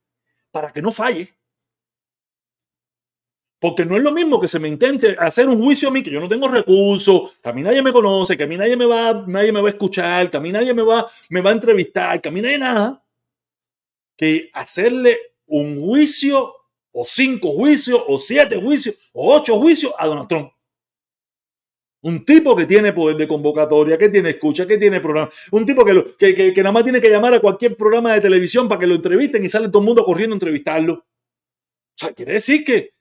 para 0.53 0.73
que 0.73 0.83
no 0.83 0.93
falle. 0.93 1.35
Porque 3.59 3.85
no 3.85 3.97
es 3.97 4.03
lo 4.03 4.13
mismo 4.13 4.41
que 4.41 4.49
se 4.49 4.59
me 4.59 4.69
intente 4.69 5.17
hacer 5.19 5.49
un 5.49 5.63
juicio 5.63 5.89
a 5.89 5.93
mí, 5.93 6.03
que 6.03 6.11
yo 6.11 6.21
no 6.21 6.29
tengo 6.29 6.49
recursos, 6.49 7.39
que 7.43 7.49
a 7.49 7.53
mí 7.53 7.63
nadie 7.63 7.83
me 7.83 7.93
conoce, 7.93 8.37
que 8.37 8.43
a 8.43 8.47
mí 8.47 8.57
nadie 8.57 8.77
me 8.77 8.87
va, 8.87 9.25
nadie 9.27 9.53
me 9.53 9.61
va 9.61 9.69
a 9.69 9.73
escuchar, 9.73 10.29
que 10.31 10.37
a 10.37 10.41
mí 10.41 10.51
nadie 10.51 10.75
me 10.75 10.83
va, 10.83 11.09
me 11.31 11.41
va 11.41 11.51
a 11.51 11.55
entrevistar, 11.55 12.21
que 12.21 12.29
a 12.29 12.33
mí 12.33 12.41
nadie 12.41 12.59
nada, 12.59 13.05
que 14.17 14.51
hacerle 14.53 15.19
un 15.47 15.81
juicio, 15.81 16.55
o 16.93 17.05
cinco 17.07 17.53
juicios, 17.53 18.03
o 18.07 18.19
siete 18.19 18.57
juicios, 18.57 18.97
o 19.13 19.35
ocho 19.35 19.57
juicios 19.57 19.95
a 19.97 20.07
Donald 20.07 20.29
Trump. 20.29 20.53
Un 22.03 22.25
tipo 22.25 22.57
que 22.57 22.67
tiene 22.67 22.93
poder 22.93 23.17
de 23.17 23.29
convocatoria, 23.29 23.97
que 23.97 24.09
tiene 24.09 24.31
escucha, 24.31 24.67
que 24.67 24.77
tiene 24.77 25.01
programa. 25.01 25.31
Un 25.53 25.65
tipo 25.65 25.85
que, 25.85 25.93
lo, 25.93 26.17
que, 26.17 26.35
que, 26.35 26.53
que, 26.53 26.63
nada 26.63 26.73
más 26.73 26.83
tiene 26.83 27.01
que 27.01 27.09
llamar 27.09 27.35
a 27.35 27.41
cualquier 27.41 27.77
programa 27.77 28.13
de 28.13 28.21
televisión 28.21 28.69
para 28.69 28.81
que 28.81 28.89
lo 28.89 28.97
entrevisten 28.97 29.45
y 29.45 29.49
sale 29.49 29.69
todo 29.69 29.79
el 29.79 29.87
mundo 29.87 30.05
corriendo 30.05 30.35
a 30.35 30.37
entrevistarlo. 30.37 30.95
O 30.95 31.05
sea, 31.95 32.13
quiere 32.13 32.35
decir 32.35 32.65
que, 32.65 32.95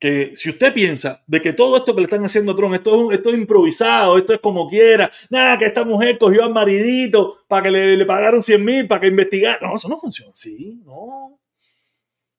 que 0.00 0.34
si 0.34 0.50
usted 0.50 0.74
piensa 0.74 1.22
de 1.28 1.40
que 1.40 1.52
todo 1.52 1.76
esto 1.76 1.94
que 1.94 2.00
le 2.00 2.06
están 2.06 2.24
haciendo 2.24 2.50
a 2.50 2.56
Trump, 2.56 2.74
esto 2.74 3.12
es, 3.12 3.18
esto 3.18 3.28
es 3.28 3.36
improvisado, 3.36 4.18
esto 4.18 4.34
es 4.34 4.40
como 4.40 4.68
quiera, 4.68 5.08
nada, 5.28 5.56
que 5.56 5.66
esta 5.66 5.84
mujer 5.84 6.18
cogió 6.18 6.42
al 6.42 6.52
maridito 6.52 7.44
para 7.46 7.64
que 7.64 7.70
le, 7.70 7.96
le 7.96 8.06
pagaron 8.06 8.42
100 8.42 8.64
mil 8.64 8.88
para 8.88 9.02
que 9.02 9.06
investigara. 9.06 9.64
No, 9.64 9.76
eso 9.76 9.88
no 9.88 9.96
funciona 10.00 10.32
así, 10.32 10.80
no. 10.84 11.38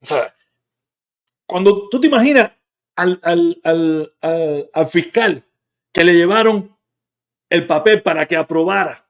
O 0.01 0.05
sea, 0.05 0.35
cuando 1.45 1.87
tú 1.87 2.01
te 2.01 2.07
imaginas 2.07 2.51
al, 2.97 3.17
al, 3.23 3.61
al, 3.63 4.13
al, 4.19 4.69
al 4.73 4.87
fiscal 4.87 5.45
que 5.93 6.03
le 6.03 6.13
llevaron 6.13 6.77
el 7.49 7.67
papel 7.67 8.01
para 8.01 8.25
que 8.25 8.37
aprobara 8.37 9.09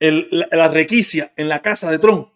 el, 0.00 0.28
la, 0.30 0.48
la, 0.50 0.86
en 1.36 1.48
la 1.48 1.62
casa 1.62 1.90
de 1.90 1.98
Trump. 1.98 2.28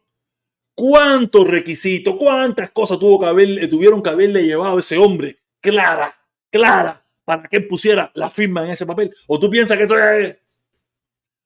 ¿Cuántos 0.74 1.47
requisitos, 1.49 2.16
cuántas 2.16 2.70
cosas 2.70 2.99
tuvo 2.99 3.20
que 3.20 3.26
haber, 3.26 3.68
tuvieron 3.68 4.03
que 4.03 4.11
haberle 4.11 4.43
llevado 4.45 4.78
ese 4.78 4.97
hombre? 4.97 5.43
Clara, 5.61 6.16
clara, 6.51 7.07
para 7.24 7.49
que 7.49 7.61
pusiera 7.61 8.11
la 8.14 8.30
firma 8.30 8.64
en 8.64 8.70
ese 8.70 8.87
papel. 8.87 9.14
¿O 9.26 9.39
tú 9.39 9.51
piensas 9.51 9.76
que 9.76 9.85
eso 9.85 9.99
es... 9.99 10.37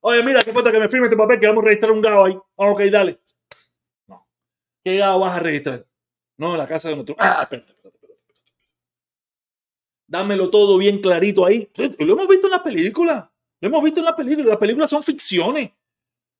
Oye, 0.00 0.22
mira, 0.22 0.42
qué 0.42 0.52
falta 0.52 0.70
que 0.70 0.78
me 0.78 0.88
firme 0.88 1.06
este 1.06 1.16
papel 1.16 1.40
que 1.40 1.48
vamos 1.48 1.64
a 1.64 1.66
registrar 1.66 1.90
un 1.90 2.00
GAO 2.00 2.24
ahí. 2.24 2.38
Ah, 2.56 2.70
ok, 2.70 2.82
dale. 2.82 3.20
No. 4.06 4.28
¿Qué 4.84 4.98
GAO 4.98 5.18
vas 5.18 5.36
a 5.36 5.40
registrar? 5.40 5.84
No, 6.38 6.56
la 6.56 6.66
casa 6.68 6.90
de 6.90 6.94
nuestro... 6.94 7.16
Ah, 7.18 7.40
espérate, 7.42 7.72
espérate. 7.72 7.95
Dámelo 10.06 10.50
todo 10.50 10.78
bien 10.78 11.00
clarito 11.00 11.44
ahí. 11.44 11.68
Lo 11.98 12.14
hemos 12.14 12.28
visto 12.28 12.46
en 12.46 12.52
las 12.52 12.60
películas. 12.60 13.24
Lo 13.60 13.68
hemos 13.68 13.82
visto 13.82 14.00
en 14.00 14.06
las 14.06 14.14
películas. 14.14 14.48
Las 14.48 14.58
películas 14.58 14.90
son 14.90 15.02
ficciones. 15.02 15.70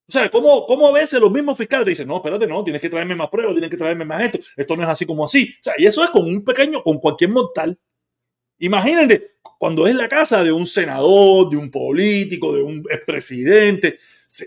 O 0.08 0.12
sea, 0.12 0.30
¿cómo, 0.30 0.66
cómo 0.66 0.86
a 0.86 0.92
veces 0.92 1.20
los 1.20 1.32
mismos 1.32 1.58
fiscales 1.58 1.84
te 1.84 1.90
dicen, 1.90 2.06
no, 2.06 2.16
espérate, 2.16 2.46
no, 2.46 2.62
tienes 2.62 2.80
que 2.80 2.88
traerme 2.88 3.16
más 3.16 3.28
pruebas, 3.28 3.54
tienes 3.54 3.70
que 3.70 3.76
traerme 3.76 4.04
más 4.04 4.22
esto, 4.22 4.38
esto 4.56 4.76
no 4.76 4.84
es 4.84 4.88
así 4.88 5.04
como 5.04 5.24
así. 5.24 5.52
O 5.58 5.62
sea, 5.62 5.74
y 5.78 5.86
eso 5.86 6.04
es 6.04 6.10
con 6.10 6.24
un 6.24 6.44
pequeño, 6.44 6.80
con 6.84 6.98
cualquier 6.98 7.30
mortal. 7.30 7.76
Imagínate, 8.58 9.38
cuando 9.58 9.86
es 9.86 9.96
la 9.96 10.08
casa 10.08 10.44
de 10.44 10.52
un 10.52 10.64
senador, 10.64 11.50
de 11.50 11.56
un 11.56 11.72
político, 11.72 12.54
de 12.54 12.62
un 12.62 12.84
expresidente, 12.88 13.98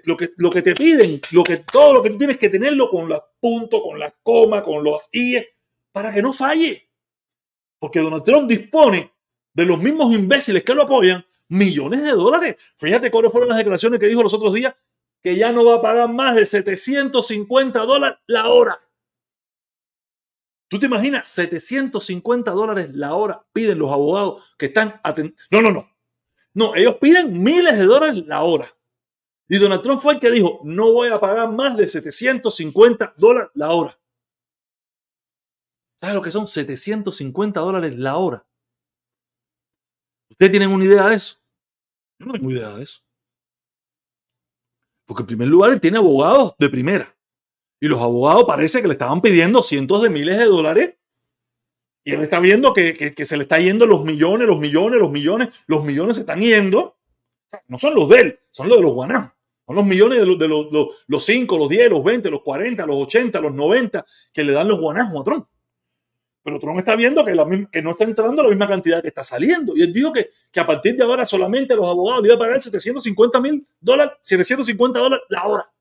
lo 0.06 0.16
que, 0.16 0.32
lo 0.38 0.50
que 0.50 0.62
te 0.62 0.74
piden, 0.74 1.20
lo 1.32 1.44
que, 1.44 1.58
todo 1.58 1.94
lo 1.94 2.04
que 2.04 2.12
tú 2.12 2.18
tienes 2.18 2.38
que 2.38 2.50
tenerlo 2.50 2.90
con 2.90 3.10
los 3.10 3.20
puntos, 3.40 3.82
con 3.82 4.00
las 4.00 4.14
comas, 4.24 4.64
con 4.64 4.82
los 4.82 5.10
IE, 5.12 5.46
para 5.92 6.14
que 6.14 6.22
no 6.22 6.32
falle. 6.32 6.89
Porque 7.80 8.00
Donald 8.00 8.24
Trump 8.24 8.50
dispone 8.50 9.12
de 9.54 9.66
los 9.66 9.80
mismos 9.80 10.14
imbéciles 10.14 10.64
que 10.64 10.76
lo 10.76 10.84
apoyan 10.84 11.26
millones 11.48 12.04
de 12.04 12.12
dólares. 12.12 12.56
Fíjate 12.78 13.10
cuáles 13.10 13.32
fueron 13.32 13.50
las 13.50 13.58
declaraciones 13.58 14.00
que 14.00 14.08
dijo 14.08 14.24
los 14.24 14.34
otros 14.34 14.54
días 14.54 14.76
que 15.22 15.36
ya 15.36 15.52
no 15.52 15.66
va 15.66 15.76
a 15.76 15.82
pagar 15.82 16.10
más 16.10 16.36
de 16.36 16.46
750 16.46 17.80
dólares 17.80 18.20
la 18.28 18.48
hora. 18.48 18.80
¿Tú 20.70 20.80
te 20.80 20.86
imaginas? 20.86 21.28
750 21.28 22.52
dólares 22.52 22.90
la 22.94 23.16
hora 23.16 23.44
piden 23.52 23.80
los 23.80 23.92
abogados 23.92 24.44
que 24.58 24.68
están 24.68 25.02
atendiendo. 25.04 25.42
No, 25.50 25.62
no, 25.62 25.72
no. 25.72 25.90
No, 26.54 26.76
ellos 26.76 26.98
piden 27.02 27.42
miles 27.42 27.78
de 27.78 27.86
dólares 27.86 28.24
la 28.28 28.44
hora. 28.44 28.74
Y 29.48 29.58
Donald 29.58 29.82
Trump 29.82 30.02
fue 30.02 30.14
el 30.14 30.20
que 30.20 30.30
dijo, 30.30 30.62
no 30.64 30.94
voy 30.94 31.10
a 31.10 31.20
pagar 31.20 31.52
más 31.52 31.76
de 31.76 31.88
750 31.88 33.16
dólares 33.18 33.50
la 33.56 33.72
hora. 33.72 34.00
¿Sabes 36.02 36.16
lo 36.16 36.22
que 36.22 36.32
son 36.32 36.48
750 36.48 37.60
dólares 37.60 37.98
la 37.98 38.18
hora? 38.18 38.46
¿Ustedes 40.30 40.52
tienen 40.52 40.72
una 40.72 40.86
idea 40.86 41.08
de 41.10 41.16
eso? 41.16 41.38
Yo 42.20 42.28
no 42.28 42.34
tengo 42.34 42.52
idea 42.52 42.70
de 42.72 42.84
eso. 42.84 43.02
Porque 45.06 45.24
en 45.24 45.28
primer 45.28 45.48
lugar 45.48 45.72
él 45.74 45.82
tiene 45.82 45.98
abogados 45.98 46.54
de 46.60 46.70
primera. 46.70 47.16
Y 47.82 47.88
los 47.88 48.02
abogados 48.02 48.44
parece 48.46 48.82
que 48.82 48.88
le 48.88 48.94
estaban 48.94 49.22
pidiendo 49.22 49.64
cientos 49.64 50.02
de 50.04 50.10
miles 50.10 50.38
de 50.38 50.46
dólares. 50.46 50.96
Y 52.06 52.14
él 52.14 52.22
está 52.22 52.40
viendo 52.40 52.74
que, 52.74 52.94
que- 52.94 53.26
se 53.26 53.38
le 53.38 53.44
está 53.44 53.60
yendo 53.60 53.86
los 53.86 54.04
millones, 54.04 54.48
los 54.48 54.60
millones, 54.60 55.00
los 55.00 55.12
millones, 55.12 55.50
los 55.68 55.84
millones 55.84 56.18
se 56.18 56.22
están 56.22 56.40
yendo. 56.42 56.98
No 57.68 57.78
son 57.80 57.96
los 57.96 58.08
de 58.10 58.20
él, 58.22 58.40
son 58.52 58.68
los 58.70 58.78
de 58.78 58.84
los 58.84 58.94
guanás. 58.94 59.34
Son 59.66 59.76
los 59.76 59.86
millones 59.86 60.20
de 60.20 60.26
los, 60.26 60.40
de 60.40 60.48
los, 60.48 60.72
los, 60.72 60.88
los 61.08 61.24
5, 61.26 61.58
los 61.58 61.70
10, 61.70 61.90
los 61.90 62.04
20, 62.04 62.30
los 62.30 62.42
40, 62.42 62.86
los 62.86 62.96
80, 63.04 63.40
los 63.42 63.54
90 63.54 64.06
que 64.34 64.44
le 64.44 64.54
dan 64.54 64.68
los 64.68 64.80
guanás 64.80 65.12
a 65.16 65.24
Trump. 65.24 65.48
Pero 66.44 66.58
Trump 66.58 66.80
está 66.80 66.96
viendo 66.96 67.24
que, 67.26 67.34
no 67.82 67.92
está 67.92 68.04
entrando 68.06 68.44
la 68.44 68.50
misma 68.50 68.68
cantidad 68.68 69.02
que 69.02 69.10
está 69.10 69.24
saliendo. 69.24 69.76
Y 69.76 69.82
él 69.82 69.92
dijo 69.92 70.14
que, 70.14 70.32
que 70.52 70.60
a 70.60 70.66
partir 70.66 70.96
de 70.96 71.04
ahora 71.04 71.26
solamente 71.26 71.76
los 71.76 71.86
abogados 71.86 72.22
le 72.22 72.30
iba 72.30 72.36
a 72.36 72.40
pagar 72.40 72.62
750 72.62 73.42
mil 73.42 73.68
dólares, 73.80 74.14
750 74.22 75.00
dólares 75.00 75.26
la 75.30 75.46
hora. 75.46 75.72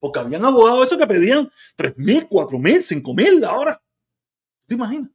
Porque 0.00 0.18
habían 0.18 0.44
abogados 0.44 0.86
esos 0.86 0.98
que 0.98 1.06
pedían 1.06 1.50
3 1.76 1.96
mil, 1.96 2.26
4 2.28 2.58
mil, 2.58 2.82
5 2.82 3.14
mil 3.14 3.40
la 3.40 3.56
hora. 3.56 3.82
¿Te 4.66 4.74
imaginas? 4.74 5.10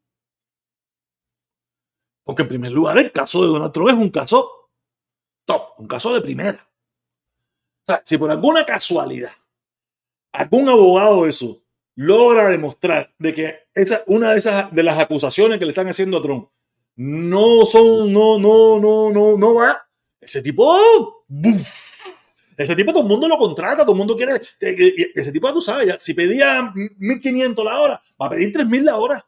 Porque 2.23 2.43
en 2.43 2.47
primer 2.47 2.71
lugar 2.71 2.97
el 2.97 3.11
caso 3.11 3.41
de 3.41 3.47
Donald 3.47 3.73
Trump 3.73 3.89
es 3.89 3.95
un 3.95 4.09
caso 4.09 4.69
top, 5.45 5.79
un 5.79 5.87
caso 5.87 6.13
de 6.13 6.21
primera. 6.21 6.69
O 7.83 7.85
sea, 7.85 8.01
si 8.05 8.17
por 8.17 8.31
alguna 8.31 8.65
casualidad 8.65 9.31
algún 10.31 10.69
abogado 10.69 11.23
de 11.23 11.29
eso 11.29 11.60
logra 11.95 12.47
demostrar 12.49 13.13
de 13.19 13.33
que 13.33 13.55
esa, 13.73 14.03
una 14.07 14.31
de 14.33 14.39
esas 14.39 14.73
de 14.73 14.83
las 14.83 14.97
acusaciones 14.99 15.59
que 15.59 15.65
le 15.65 15.71
están 15.71 15.87
haciendo 15.87 16.17
a 16.17 16.21
Trump 16.21 16.49
no 16.95 17.65
son, 17.65 18.11
no, 18.13 18.37
no, 18.39 18.79
no, 18.79 19.11
no, 19.11 19.37
no 19.37 19.53
va, 19.55 19.77
ese 20.19 20.41
tipo, 20.41 20.77
¡buf! 21.27 21.61
ese 22.57 22.75
tipo 22.75 22.91
todo 22.91 23.03
el 23.03 23.09
mundo 23.09 23.27
lo 23.27 23.37
contrata, 23.37 23.83
todo 23.83 23.93
el 23.93 23.97
mundo 23.97 24.15
quiere, 24.15 24.39
que- 24.59 24.75
que- 24.75 25.11
ese 25.15 25.31
tipo, 25.31 25.51
tú 25.53 25.61
sabes, 25.61 25.87
ya, 25.87 25.99
si 25.99 26.13
pedía 26.13 26.71
1500 26.97 27.65
la 27.65 27.79
hora, 27.79 28.01
va 28.21 28.27
a 28.27 28.29
pedir 28.29 28.51
3000 28.51 28.85
la 28.85 28.97
hora, 28.97 29.25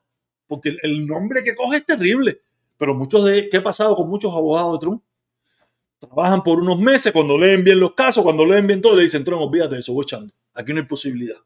porque 0.47 0.69
el, 0.69 0.79
el 0.83 1.07
nombre 1.07 1.43
que 1.43 1.55
coge 1.55 1.77
es 1.77 1.85
terrible. 1.85 2.39
Pero 2.77 2.93
muchos 2.95 3.23
de, 3.25 3.49
¿qué 3.49 3.57
ha 3.57 3.63
pasado 3.63 3.95
con 3.95 4.09
muchos 4.09 4.31
abogados 4.33 4.73
de 4.73 4.79
Trump? 4.79 5.03
Trabajan 5.99 6.43
por 6.43 6.59
unos 6.59 6.77
meses, 6.79 7.13
cuando 7.13 7.37
leen 7.37 7.63
bien 7.63 7.79
los 7.79 7.93
casos, 7.93 8.23
cuando 8.23 8.45
leen 8.45 8.67
bien 8.67 8.81
todo, 8.81 8.95
le 8.95 9.03
dicen, 9.03 9.23
Trump, 9.23 9.41
olvídate 9.41 9.75
de 9.75 9.81
eso, 9.81 9.93
voy 9.93 10.03
echando. 10.03 10.33
Aquí 10.53 10.73
no 10.73 10.79
hay 10.81 10.85
posibilidad. 10.85 11.37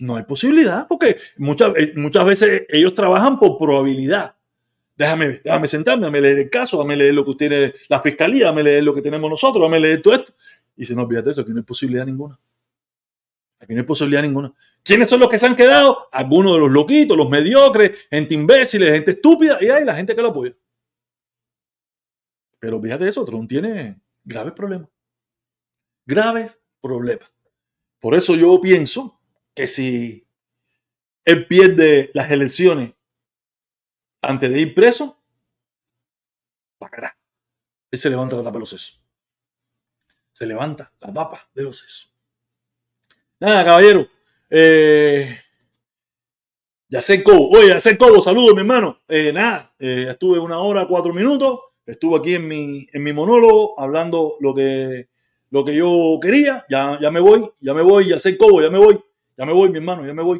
No 0.00 0.16
hay 0.16 0.24
posibilidad, 0.24 0.88
porque 0.88 1.18
muchas, 1.36 1.72
eh, 1.76 1.92
muchas 1.94 2.24
veces 2.24 2.62
ellos 2.68 2.94
trabajan 2.94 3.38
por 3.38 3.58
probabilidad. 3.58 4.34
Déjame, 4.96 5.40
déjame 5.44 5.68
sentarme, 5.68 6.00
déjame 6.02 6.20
leer 6.20 6.38
el 6.38 6.50
caso, 6.50 6.78
déjame 6.78 6.96
leer 6.96 7.14
lo 7.14 7.24
que 7.24 7.34
tiene 7.34 7.74
la 7.88 8.00
fiscalía, 8.00 8.46
déjame 8.46 8.62
leer 8.62 8.82
lo 8.82 8.94
que 8.94 9.02
tenemos 9.02 9.30
nosotros, 9.30 9.62
déjame 9.62 9.80
leer 9.80 10.02
todo 10.02 10.14
esto. 10.14 10.34
Y 10.76 10.84
si 10.84 10.94
no, 10.94 11.02
olvídate 11.02 11.30
eso, 11.30 11.42
aquí 11.42 11.50
no 11.50 11.58
hay 11.58 11.64
posibilidad 11.64 12.06
ninguna. 12.06 12.38
Aquí 13.60 13.74
no 13.74 13.80
hay 13.80 13.86
posibilidad 13.86 14.22
ninguna. 14.22 14.52
¿Quiénes 14.82 15.10
son 15.10 15.20
los 15.20 15.28
que 15.28 15.38
se 15.38 15.46
han 15.46 15.54
quedado? 15.54 16.08
Algunos 16.10 16.54
de 16.54 16.60
los 16.60 16.70
loquitos, 16.70 17.16
los 17.16 17.28
mediocres, 17.28 17.92
gente 18.10 18.34
imbéciles, 18.34 18.90
gente 18.90 19.10
estúpida, 19.12 19.58
y 19.60 19.68
hay 19.68 19.84
la 19.84 19.94
gente 19.94 20.16
que 20.16 20.22
lo 20.22 20.28
apoya. 20.28 20.54
Pero 22.58 22.80
fíjate 22.80 23.06
eso, 23.06 23.24
Trump 23.24 23.48
tiene 23.48 24.00
graves 24.24 24.54
problemas. 24.54 24.88
Graves 26.06 26.62
problemas. 26.80 27.30
Por 27.98 28.14
eso 28.14 28.34
yo 28.34 28.58
pienso 28.60 29.19
que 29.54 29.66
si 29.66 30.26
él 31.24 31.46
pierde 31.46 32.10
las 32.14 32.30
elecciones 32.30 32.92
antes 34.22 34.50
de 34.52 34.60
ir 34.60 34.74
preso, 34.74 35.18
pagará. 36.78 37.16
Él 37.90 37.98
se 37.98 38.10
levanta 38.10 38.36
la 38.36 38.42
tapa 38.42 38.54
de 38.54 38.60
los 38.60 38.70
sesos. 38.70 39.02
Se 40.32 40.46
levanta 40.46 40.92
la 41.00 41.12
tapa 41.12 41.50
de 41.54 41.62
los 41.62 41.78
sesos. 41.78 42.12
Nada, 43.38 43.64
caballero. 43.64 44.06
Eh, 44.48 45.38
Yacel 46.88 47.22
Cobo. 47.22 47.50
Oye, 47.50 47.68
Yacel 47.68 47.98
Cobo, 47.98 48.20
saludos, 48.20 48.54
mi 48.54 48.60
hermano. 48.60 49.02
Eh, 49.08 49.32
nada, 49.32 49.74
eh, 49.78 50.06
estuve 50.10 50.38
una 50.38 50.58
hora, 50.58 50.86
cuatro 50.86 51.12
minutos. 51.12 51.60
Estuve 51.86 52.18
aquí 52.18 52.34
en 52.34 52.46
mi, 52.46 52.86
en 52.92 53.02
mi 53.02 53.12
monólogo 53.12 53.78
hablando 53.78 54.36
lo 54.40 54.54
que, 54.54 55.08
lo 55.50 55.64
que 55.64 55.74
yo 55.74 56.18
quería. 56.20 56.64
Ya, 56.68 56.98
ya 57.00 57.10
me 57.10 57.20
voy, 57.20 57.50
ya 57.60 57.74
me 57.74 57.82
voy, 57.82 58.08
Yacel 58.08 58.36
Cobo, 58.36 58.60
ya 58.60 58.70
me 58.70 58.78
voy. 58.78 59.00
Ya 59.40 59.46
me 59.46 59.54
voy, 59.54 59.70
mi 59.70 59.78
hermano, 59.78 60.06
ya 60.06 60.12
me 60.12 60.22
voy. 60.22 60.38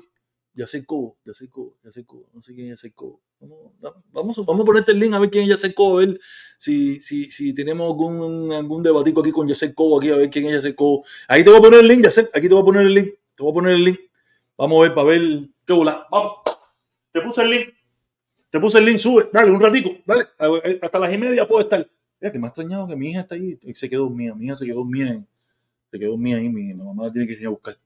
Yacel 0.52 0.84
Cobo, 0.84 1.16
Yacel 1.24 1.48
Cobo, 1.48 1.78
Yacel 1.82 2.04
Cobo. 2.04 2.28
No 2.34 2.42
sé 2.42 2.54
quién 2.54 2.66
es 2.66 2.82
Yacel 2.82 2.92
Cobo. 2.92 3.22
Vamos, 3.40 3.72
vamos, 4.12 4.38
a 4.38 4.44
ponerte 4.44 4.92
el 4.92 4.98
link 4.98 5.14
a 5.14 5.18
ver 5.18 5.30
quién 5.30 5.44
es 5.44 5.48
Yacel 5.48 5.72
Cobo, 5.74 5.96
a 5.96 6.04
ver 6.04 6.20
si, 6.58 7.00
si, 7.00 7.30
si 7.30 7.54
tenemos 7.54 7.86
algún, 7.86 8.52
algún 8.52 8.82
debatico 8.82 9.22
aquí 9.22 9.32
con 9.32 9.48
Yacel 9.48 9.74
Cobo, 9.74 9.98
aquí 9.98 10.10
a 10.10 10.16
ver 10.16 10.28
quién 10.28 10.44
es 10.44 10.52
Yacel 10.52 10.74
Cobo. 10.74 11.06
Ahí 11.28 11.42
te 11.42 11.48
voy 11.48 11.60
a 11.60 11.62
poner 11.62 11.80
el 11.80 11.88
link, 11.88 12.04
Yacel, 12.04 12.28
aquí 12.34 12.46
te 12.46 12.52
voy 12.52 12.60
a 12.60 12.66
poner 12.66 12.82
el 12.82 12.92
link. 12.92 13.08
Te 13.34 13.42
voy 13.42 13.52
a 13.52 13.54
poner 13.54 13.74
el 13.76 13.84
link. 13.84 14.00
Vamos 14.58 14.78
a 14.78 14.82
ver 14.82 14.94
para 14.94 15.06
ver 15.06 15.22
qué 15.64 15.72
bola. 15.72 16.06
Vamos. 16.10 16.32
Te 17.10 17.22
puse 17.22 17.40
el 17.40 17.50
link. 17.52 17.68
Te 18.50 18.60
puse 18.60 18.78
el 18.80 18.84
link, 18.84 18.98
sube. 18.98 19.30
Dale, 19.32 19.50
un 19.50 19.62
ratico. 19.62 19.92
Dale. 20.04 20.26
Hasta 20.82 20.98
las 20.98 21.14
y 21.14 21.16
media 21.16 21.48
puedo 21.48 21.62
estar. 21.62 21.88
Fíjate, 22.18 22.38
me 22.38 22.48
ha 22.48 22.48
extrañado 22.48 22.86
que 22.86 22.96
mi 22.96 23.12
hija 23.12 23.20
está 23.20 23.34
ahí. 23.34 23.58
Se 23.72 23.88
quedó 23.88 24.02
dormida. 24.02 24.34
Mi 24.34 24.44
hija 24.44 24.56
se 24.56 24.66
quedó 24.66 24.76
dormida. 24.76 25.24
Se 25.90 25.98
quedó 25.98 26.10
dormida 26.10 26.36
ahí. 26.36 26.50
Mi 26.50 26.74
mamá 26.74 27.04
la 27.04 27.12
tiene 27.14 27.26
que 27.26 27.32
ir 27.32 27.46
a 27.46 27.48
buscar. 27.48 27.78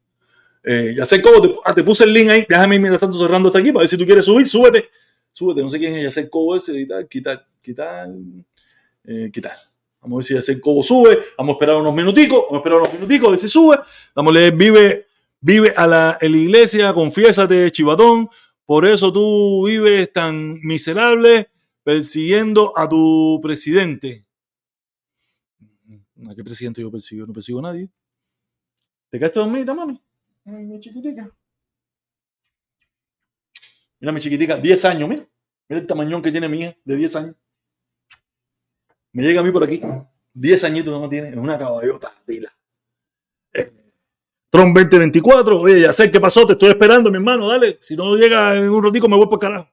Eh, 0.64 0.94
ya 0.96 1.04
sé 1.04 1.22
ah, 1.64 1.74
te 1.74 1.84
puse 1.84 2.04
el 2.04 2.12
link 2.12 2.30
ahí. 2.30 2.46
Déjame 2.48 2.78
mientras 2.78 3.00
tanto 3.00 3.18
cerrando 3.18 3.48
hasta 3.48 3.58
aquí 3.58 3.70
para 3.70 3.82
ver 3.82 3.88
si 3.88 3.98
tú 3.98 4.04
quieres 4.04 4.24
subir. 4.24 4.46
Súbete. 4.46 4.88
Súbete. 5.30 5.62
No 5.62 5.70
sé 5.70 5.78
quién 5.78 5.94
es. 5.96 6.04
Ya 6.04 6.10
sé 6.10 6.28
cómo 6.28 6.56
ese. 6.56 6.72
Editar, 6.72 7.06
quitar, 7.06 7.46
quitar. 7.60 8.08
Eh, 9.04 9.30
quitar. 9.32 9.58
Vamos 10.00 10.16
a 10.16 10.18
ver 10.18 10.24
si 10.24 10.34
ya 10.34 10.42
sé 10.42 10.60
cómo 10.60 10.82
sube. 10.82 11.18
Vamos 11.36 11.52
a 11.52 11.56
esperar 11.56 11.76
unos 11.76 11.94
minuticos. 11.94 12.44
Vamos 12.46 12.54
a 12.54 12.56
esperar 12.56 12.78
unos 12.80 12.92
minuticos 12.94 13.28
a 13.28 13.30
ver 13.30 13.40
si 13.40 13.48
sube. 13.48 13.78
Vamos 14.14 14.30
a 14.30 14.34
leer. 14.34 14.54
Vive 14.54 15.06
vive 15.44 15.74
a 15.76 15.86
la, 15.86 16.18
en 16.22 16.32
la 16.32 16.38
iglesia, 16.38 16.94
confiésate, 16.94 17.70
chivatón, 17.70 18.30
por 18.64 18.86
eso 18.86 19.12
tú 19.12 19.66
vives 19.66 20.10
tan 20.10 20.58
miserable 20.62 21.50
persiguiendo 21.82 22.72
a 22.74 22.88
tu 22.88 23.38
presidente. 23.42 24.24
¿A 26.26 26.34
qué 26.34 26.42
presidente 26.42 26.80
yo 26.80 26.90
persigo? 26.90 27.26
No 27.26 27.34
persigo 27.34 27.58
a 27.58 27.62
nadie. 27.62 27.90
¿Te 29.10 29.18
quedaste 29.18 29.38
dormida, 29.38 29.74
mami? 29.74 30.00
Ay, 30.46 30.64
mi 30.64 30.78
chiquitica. 30.78 31.30
Mira 34.00 34.12
mi 34.12 34.20
chiquitica, 34.20 34.56
10 34.58 34.84
años, 34.84 35.08
mira. 35.08 35.26
Mira 35.68 35.80
el 35.80 35.86
tamañón 35.86 36.20
que 36.20 36.30
tiene 36.30 36.54
hija, 36.54 36.76
de 36.84 36.96
10 36.96 37.16
años. 37.16 37.36
Me 39.12 39.22
llega 39.22 39.40
a 39.40 39.44
mí 39.44 39.50
por 39.50 39.64
aquí. 39.64 39.80
10 40.34 40.64
añitos 40.64 41.00
no 41.00 41.08
tiene, 41.08 41.30
es 41.30 41.36
una 41.36 41.58
caballota, 41.58 42.12
dila. 42.26 42.52
Eh, 43.52 43.72
Trump 44.50 44.76
2024. 44.76 45.60
Oye, 45.60 45.80
ya 45.80 45.92
sé 45.92 46.10
qué 46.10 46.20
pasó, 46.20 46.46
te 46.46 46.52
estoy 46.52 46.70
esperando, 46.70 47.10
mi 47.10 47.16
hermano, 47.16 47.48
dale. 47.48 47.78
Si 47.80 47.96
no 47.96 48.16
llega 48.16 48.56
en 48.56 48.68
un 48.68 48.84
ratico, 48.84 49.08
me 49.08 49.16
voy 49.16 49.28
por 49.28 49.38
carajo. 49.38 49.70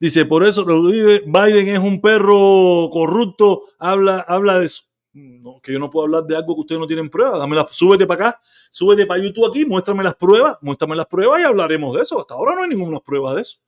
Dice, 0.00 0.24
por 0.24 0.46
eso 0.46 0.64
Biden 0.64 1.68
es 1.68 1.78
un 1.78 2.00
perro 2.00 2.88
corrupto, 2.90 3.64
habla, 3.78 4.20
habla 4.20 4.60
de 4.60 4.66
eso. 4.66 4.84
No, 5.12 5.60
que 5.60 5.72
yo 5.72 5.80
no 5.80 5.90
puedo 5.90 6.06
hablar 6.06 6.24
de 6.24 6.36
algo 6.36 6.54
que 6.54 6.60
ustedes 6.60 6.78
no 6.78 6.86
tienen 6.86 7.10
pruebas. 7.10 7.40
Dámela, 7.40 7.66
súbete 7.70 8.06
para 8.06 8.28
acá, 8.28 8.40
súbete 8.70 9.06
para 9.06 9.22
YouTube 9.22 9.48
aquí, 9.48 9.64
muéstrame 9.64 10.04
las 10.04 10.14
pruebas, 10.14 10.58
muéstrame 10.60 10.96
las 10.96 11.06
pruebas 11.06 11.40
y 11.40 11.44
hablaremos 11.44 11.94
de 11.96 12.02
eso. 12.02 12.20
Hasta 12.20 12.34
ahora 12.34 12.54
no 12.54 12.62
hay 12.62 12.68
ninguna 12.68 13.00
prueba 13.00 13.34
de 13.34 13.42
eso. 13.42 13.58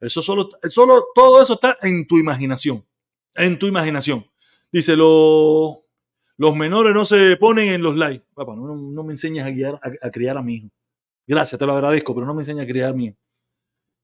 Eso 0.00 0.22
solo, 0.22 0.48
solo 0.68 1.04
todo 1.14 1.42
eso 1.42 1.54
está 1.54 1.78
en 1.82 2.06
tu 2.06 2.18
imaginación. 2.18 2.84
En 3.34 3.58
tu 3.58 3.66
imaginación. 3.66 4.26
Dice, 4.70 4.96
lo, 4.96 5.84
los 6.36 6.56
menores 6.56 6.92
no 6.92 7.04
se 7.04 7.36
ponen 7.36 7.68
en 7.68 7.82
los 7.82 7.96
likes. 7.96 8.26
Papá, 8.34 8.54
no, 8.56 9.02
me 9.02 9.12
enseñas 9.12 9.46
a, 9.46 9.50
guiar, 9.50 9.80
a, 10.02 10.10
criar 10.10 10.36
a 10.36 10.42
mi 10.42 10.56
hijo. 10.56 10.68
Gracias, 11.26 11.58
te 11.58 11.64
lo 11.64 11.72
agradezco, 11.72 12.14
pero 12.14 12.26
no 12.26 12.34
me 12.34 12.42
enseñas 12.42 12.64
a 12.64 12.68
criar 12.68 12.90
a 12.90 12.92
mi 12.92 13.06
hijo. 13.06 13.16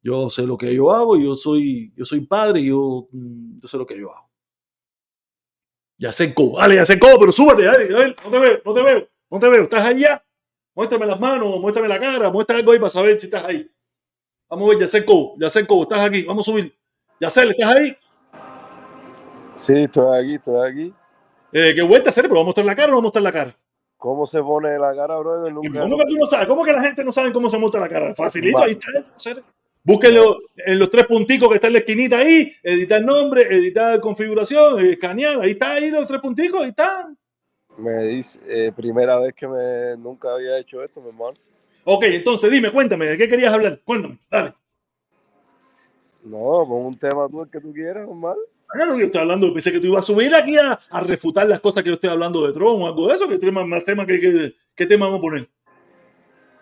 Yo 0.03 0.31
sé 0.31 0.47
lo 0.47 0.57
que 0.57 0.75
yo 0.75 0.91
hago, 0.93 1.19
yo 1.19 1.37
soy, 1.37 1.93
yo 1.95 2.05
soy 2.05 2.21
padre 2.21 2.61
y 2.61 2.69
yo, 2.69 3.09
yo 3.13 3.69
sé 3.69 3.77
lo 3.77 3.87
que 3.87 3.99
yo 3.99 4.11
hago. 4.15 4.31
Ya 5.99 6.13
sé 6.13 6.33
cómo, 6.33 6.57
dale, 6.57 6.77
ya 6.77 6.87
sé 6.87 6.99
cómo, 6.99 7.19
pero 7.19 7.31
súbete, 7.31 7.65
dale, 7.65 7.89
dale, 7.89 8.17
no 8.25 8.31
te 8.31 8.39
veo, 8.39 8.63
no 8.65 8.73
te 8.73 8.83
veo, 8.83 9.09
no 9.31 9.39
te 9.39 9.49
veo, 9.49 9.63
estás 9.63 9.87
allá. 9.87 10.25
Muéstrame 10.75 11.07
las 11.07 11.21
manos, 11.21 11.61
muéstrame 11.61 11.89
la 11.89 11.99
cara, 11.99 12.31
muéstrame 12.31 12.61
algo 12.61 12.73
ahí 12.73 12.79
para 12.79 12.91
saber 12.91 13.19
si 13.19 13.27
estás 13.27 13.45
ahí. 13.45 13.71
Vamos 14.49 14.67
a 14.67 14.69
ver, 14.71 14.81
ya 14.81 14.89
sé 14.89 15.05
cómo, 15.05 15.35
ya 15.39 15.51
sé 15.51 15.67
cómo, 15.67 15.83
estás 15.83 16.01
aquí, 16.01 16.23
vamos 16.23 16.47
a 16.47 16.51
subir. 16.51 16.77
Ya 17.21 17.31
sé, 17.31 17.45
¿estás 17.49 17.71
ahí? 17.71 17.97
Sí, 19.57 19.75
estoy 19.75 20.19
aquí, 20.19 20.35
estoy 20.35 20.69
aquí. 20.69 20.95
Eh, 21.53 21.73
¿Qué 21.75 21.83
vuelta 21.83 22.11
hacer? 22.11 22.25
¿Pero 22.25 22.37
vamos 22.37 22.47
a 22.47 22.51
mostrar 22.51 22.67
la 22.67 22.77
cara 22.77 22.89
o 22.89 22.91
no 22.91 22.97
vamos 22.97 23.03
a 23.03 23.09
mostrar 23.09 23.23
la 23.23 23.33
cara? 23.33 23.57
¿Cómo 23.97 24.27
se 24.27 24.43
pone 24.43 24.79
la 24.79 24.95
cara, 24.95 25.19
brother? 25.19 25.53
¿Y 25.53 25.69
Nunca. 25.69 25.81
¿Cómo 25.81 25.99
que 25.99 26.05
tú 26.07 26.17
no 26.19 26.27
sabes? 26.27 26.49
¿Cómo 26.49 26.65
que 26.65 26.73
la 26.73 26.83
gente 26.83 27.05
no 27.05 27.13
sabe 27.13 27.33
cómo 27.33 27.51
se 27.51 27.59
muestra 27.59 27.83
la 27.83 27.89
cara? 27.89 28.15
Facilito, 28.15 28.59
ahí 28.59 28.73
está. 28.73 29.45
Búsquenlo 29.83 30.39
en 30.57 30.79
los 30.79 30.91
tres 30.91 31.07
punticos 31.07 31.49
que 31.49 31.57
está 31.57 31.67
en 31.67 31.73
la 31.75 31.79
esquinita 31.81 32.19
ahí, 32.19 32.53
editar 32.63 33.03
nombre, 33.03 33.43
editar 33.43 33.99
configuración, 34.01 34.81
escanear, 34.87 35.41
ahí 35.41 35.53
está 35.53 35.73
ahí 35.73 35.91
los 35.91 36.07
tres 36.07 36.21
punticos, 36.21 36.63
ahí 36.63 36.69
está. 36.71 37.11
Me 37.81 38.05
dice, 38.05 38.39
eh, 38.47 38.73
primera 38.77 39.19
vez 39.19 39.35
que 39.35 39.49
me 39.49 39.97
nunca 39.97 40.33
había 40.35 40.59
hecho 40.59 40.83
esto, 40.83 41.01
mi 41.01 41.09
hermano. 41.09 41.37
Ok, 41.85 42.05
entonces 42.05 42.51
dime, 42.51 42.71
cuéntame, 42.73 43.07
¿de 43.07 43.17
qué 43.17 43.29
querías 43.29 43.53
hablar? 43.53 43.81
Cuéntame, 43.85 44.19
dale. 44.31 44.55
No, 46.25 46.67
con 46.69 46.85
un 46.87 46.95
tema 46.99 47.27
tú 47.29 47.43
el 47.43 47.51
que 47.51 47.61
tú 47.61 47.73
quieras, 47.73 48.07
normal. 48.07 48.37
Ah, 48.75 48.85
no, 48.87 48.97
yo 48.99 49.07
estoy 49.07 49.23
hablando, 49.23 49.53
pensé 49.53 49.73
que 49.73 49.81
tú 49.81 49.87
ibas 49.87 50.05
a 50.05 50.13
subir 50.13 50.33
aquí 50.35 50.57
a, 50.57 50.79
a 50.91 51.01
refutar 51.01 51.49
las 51.49 51.61
cosas 51.61 51.83
que 51.83 51.89
yo 51.89 51.95
estoy 51.95 52.11
hablando 52.11 52.47
de 52.47 52.53
Trump 52.53 52.83
o 52.83 52.87
algo 52.87 53.09
de 53.09 53.15
eso, 53.15 53.27
que 53.29 53.39
tema, 53.39 53.65
más 53.65 53.83
tema 53.85 54.07
que, 54.07 54.21
que- 54.21 54.55
¿qué 54.75 54.87
tema 54.87 55.07
vamos 55.07 55.19
a 55.19 55.23
poner? 55.23 55.49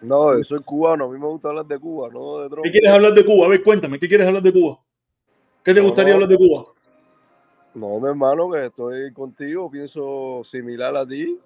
No, 0.01 0.39
yo 0.39 0.45
soy 0.45 0.61
cubano, 0.61 1.07
a 1.07 1.09
mí 1.09 1.19
me 1.19 1.27
gusta 1.27 1.49
hablar 1.49 1.67
de 1.67 1.79
Cuba, 1.79 2.09
no 2.13 2.39
de 2.39 2.49
Trump. 2.49 2.65
¿Qué 2.65 2.71
quieres 2.71 2.91
hablar 2.91 3.13
de 3.13 3.25
Cuba? 3.27 3.47
A 3.47 3.49
ver, 3.49 3.63
cuéntame, 3.65 3.99
¿qué 3.99 4.09
quieres 4.09 4.29
hablar 4.29 4.43
de 4.45 4.53
Cuba? 4.53 4.79
¿Qué 5.65 5.75
te 5.75 5.81
No, 5.81 5.87
gustaría 5.87 6.11
no. 6.11 6.15
hablar 6.23 6.29
de 6.29 6.37
Cuba? 6.37 6.67
No, 7.79 8.01
mi 8.01 8.09
hermano, 8.09 8.51
que 8.51 8.67
estoy 8.67 9.13
contigo, 9.13 9.71
pienso 9.71 10.43
similar 10.45 10.97
a 10.97 11.07
ti. 11.07 11.39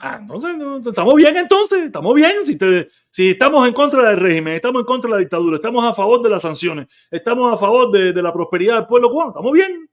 Ah, 0.00 0.18
entonces, 0.20 0.56
no, 0.56 0.78
estamos 0.78 1.14
bien 1.16 1.36
entonces, 1.36 1.86
estamos 1.86 2.14
bien. 2.14 2.44
Si, 2.44 2.56
te- 2.56 2.88
si 3.10 3.30
estamos 3.30 3.66
en 3.66 3.74
contra 3.74 4.08
del 4.10 4.16
régimen, 4.18 4.54
estamos 4.54 4.80
en 4.80 4.86
contra 4.86 5.08
de 5.10 5.16
la 5.16 5.20
dictadura, 5.20 5.56
estamos 5.56 5.84
a 5.84 5.94
favor 5.94 6.22
de 6.22 6.30
las 6.30 6.42
sanciones, 6.42 6.86
estamos 7.10 7.52
a 7.52 7.56
favor 7.58 7.90
de, 7.92 8.12
de 8.12 8.22
la 8.22 8.32
prosperidad 8.32 8.76
del 8.76 8.86
pueblo 8.86 9.10
cubano, 9.10 9.30
estamos 9.30 9.52
bien. 9.52 9.88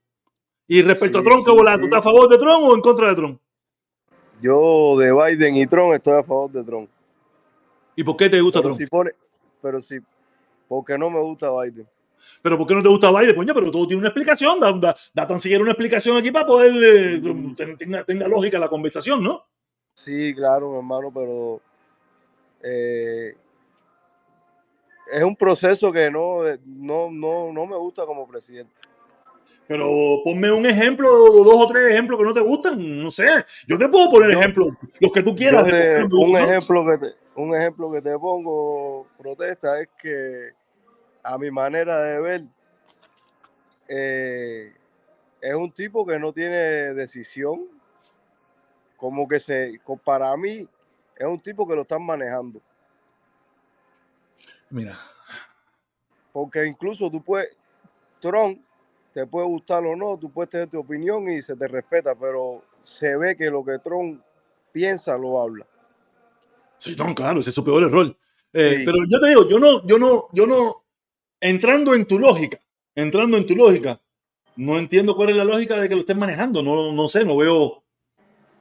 Y 0.68 0.82
respecto 0.82 1.18
Sí, 1.18 1.20
a 1.20 1.24
Trump, 1.24 1.44
¿qué 1.44 1.52
sí, 1.52 1.56
sí. 1.58 1.80
¿Tú 1.80 1.84
estás 1.86 2.00
a 2.00 2.02
favor 2.02 2.28
de 2.28 2.38
Trump 2.38 2.64
o 2.64 2.74
en 2.74 2.80
contra 2.80 3.08
de 3.08 3.14
Trump? 3.16 3.40
Yo 4.42 4.96
de 4.98 5.12
Biden 5.12 5.56
y 5.56 5.66
Trump 5.66 5.94
estoy 5.94 6.14
a 6.18 6.22
favor 6.24 6.50
de 6.52 6.64
Trump. 6.64 6.90
¿Y 7.96 8.04
por 8.04 8.16
qué 8.16 8.28
te 8.30 8.40
gusta 8.40 8.60
Pero 8.60 8.74
Trump? 8.74 8.78
si 8.80 8.86
pone, 8.86 9.12
pero 9.62 9.80
si, 9.80 9.98
porque 10.68 10.98
no 10.98 11.10
me 11.10 11.20
gusta 11.20 11.48
Biden. 11.50 11.88
¿Pero 12.42 12.58
por 12.58 12.66
qué 12.66 12.74
no 12.74 12.82
te 12.82 12.88
gusta 12.88 13.10
Biden? 13.10 13.34
Coño, 13.36 13.54
pero 13.54 13.70
todo 13.70 13.86
tiene 13.86 14.00
una 14.00 14.08
explicación. 14.08 14.60
Da, 14.60 14.72
da- 14.72 14.96
da 15.14 15.26
tan 15.26 15.40
siquiera 15.40 15.62
una 15.62 15.72
explicación 15.72 16.16
aquí 16.16 16.30
para 16.30 16.46
poder 16.46 16.72
eh, 16.82 17.20
ten- 17.56 17.76
tenga, 17.76 18.04
tenga 18.04 18.28
lógica 18.28 18.58
la 18.58 18.68
conversación, 18.68 19.22
¿no? 19.22 19.44
Sí, 19.94 20.34
claro, 20.34 20.70
mi 20.72 20.76
hermano, 20.78 21.10
pero 21.12 21.60
eh, 22.62 23.34
es 25.12 25.22
un 25.22 25.36
proceso 25.36 25.92
que 25.92 26.10
no, 26.10 26.40
no, 26.64 27.10
no, 27.10 27.52
no 27.52 27.66
me 27.66 27.76
gusta 27.76 28.04
como 28.04 28.26
presidente. 28.26 28.72
Pero 29.68 29.88
ponme 30.24 30.50
un 30.52 30.64
ejemplo, 30.64 31.08
dos 31.08 31.56
o 31.56 31.68
tres 31.68 31.90
ejemplos 31.90 32.18
que 32.20 32.24
no 32.24 32.32
te 32.34 32.40
gustan. 32.40 33.02
No 33.02 33.10
sé. 33.10 33.26
Yo 33.66 33.76
te 33.76 33.88
puedo 33.88 34.10
poner 34.10 34.30
Yo- 34.32 34.38
ejemplos, 34.38 34.68
los 35.00 35.10
que 35.12 35.22
tú 35.24 35.34
quieras. 35.34 35.64
te- 35.66 36.04
un, 36.04 36.36
ejemplo 36.36 36.84
que 36.86 36.98
te, 36.98 37.14
un 37.40 37.54
ejemplo 37.56 37.90
que 37.90 38.00
te 38.00 38.16
pongo, 38.18 39.08
protesta, 39.18 39.80
es 39.80 39.88
que 40.00 40.50
a 41.26 41.38
mi 41.38 41.50
manera 41.50 42.00
de 42.02 42.20
ver, 42.20 42.44
eh, 43.88 44.72
es 45.40 45.54
un 45.54 45.72
tipo 45.72 46.06
que 46.06 46.20
no 46.20 46.32
tiene 46.32 46.94
decisión, 46.94 47.66
como 48.96 49.26
que 49.26 49.40
se, 49.40 49.80
para 50.04 50.36
mí, 50.36 50.68
es 51.16 51.26
un 51.26 51.40
tipo 51.40 51.66
que 51.66 51.74
lo 51.74 51.82
están 51.82 52.06
manejando. 52.06 52.60
Mira, 54.70 54.98
Porque 56.32 56.64
incluso 56.64 57.10
tú 57.10 57.20
puedes, 57.22 57.50
Trump, 58.20 58.60
te 59.12 59.26
puede 59.26 59.46
gustar 59.48 59.84
o 59.84 59.96
no, 59.96 60.16
tú 60.16 60.30
puedes 60.30 60.50
tener 60.50 60.68
tu 60.68 60.78
opinión 60.78 61.28
y 61.28 61.42
se 61.42 61.56
te 61.56 61.66
respeta, 61.66 62.14
pero 62.14 62.62
se 62.84 63.16
ve 63.16 63.36
que 63.36 63.50
lo 63.50 63.64
que 63.64 63.80
Trump 63.80 64.22
piensa 64.70 65.16
lo 65.16 65.40
habla. 65.40 65.66
Sí, 66.76 66.94
no, 66.96 67.12
claro, 67.16 67.40
ese 67.40 67.50
es 67.50 67.54
su 67.56 67.64
peor 67.64 67.82
error. 67.82 68.16
Eh, 68.52 68.76
Sí. 68.78 68.84
Pero 68.84 68.98
yo 69.08 69.20
te 69.20 69.28
digo, 69.28 69.48
yo 69.48 69.58
no, 69.58 69.84
yo 69.86 69.98
no, 69.98 70.28
yo 70.32 70.46
no, 70.46 70.85
entrando 71.40 71.94
en 71.94 72.06
tu 72.06 72.18
lógica, 72.18 72.58
entrando 72.94 73.36
en 73.36 73.46
tu 73.46 73.54
lógica, 73.56 74.00
no 74.56 74.78
entiendo 74.78 75.14
cuál 75.16 75.30
es 75.30 75.36
la 75.36 75.44
lógica 75.44 75.78
de 75.80 75.88
que 75.88 75.94
lo 75.94 76.00
estén 76.00 76.18
manejando. 76.18 76.62
No, 76.62 76.92
no 76.92 77.08
sé, 77.08 77.24
no 77.24 77.36
veo, 77.36 77.82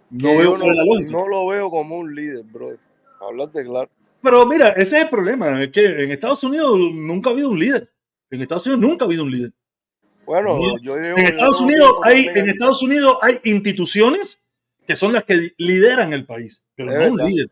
no 0.09 0.29
Que 0.29 0.37
veo 0.37 0.53
es 0.55 0.59
la 0.59 0.73
no, 0.73 0.93
lógica. 0.93 1.11
no 1.11 1.27
lo 1.27 1.47
veo 1.47 1.69
como 1.69 1.97
un 1.97 2.13
líder, 2.13 2.43
bro. 2.43 2.75
Hablarte 3.21 3.63
claro. 3.63 3.89
Pero 4.21 4.45
mira, 4.45 4.69
ese 4.69 4.97
es 4.97 5.03
el 5.03 5.09
problema, 5.09 5.61
es 5.61 5.69
que 5.69 5.85
en 6.03 6.11
Estados 6.11 6.43
Unidos 6.43 6.77
nunca 6.93 7.29
ha 7.29 7.33
habido 7.33 7.49
un 7.49 7.59
líder. 7.59 7.89
En 8.29 8.41
Estados 8.41 8.65
Unidos 8.67 8.81
nunca 8.81 9.05
ha 9.05 9.07
habido 9.07 9.23
un 9.23 9.31
líder. 9.31 9.51
Bueno, 10.25 10.57
Mira, 10.57 10.73
yo 10.81 10.95
digo, 10.97 11.17
En 11.17 11.25
Estados 11.27 11.61
no 11.61 11.67
Unidos 11.67 11.93
hay, 12.01 12.27
en 12.33 12.49
Estados 12.49 12.81
Unidos 12.81 13.17
hay 13.21 13.39
instituciones 13.43 14.43
que 14.87 14.95
son 14.95 15.13
las 15.13 15.23
que 15.23 15.51
lideran 15.57 16.11
el 16.13 16.25
país, 16.25 16.63
pero 16.75 16.91
Es 16.91 16.97
no 16.99 17.05
un 17.11 17.15
verdad. 17.17 17.29
líder. 17.29 17.49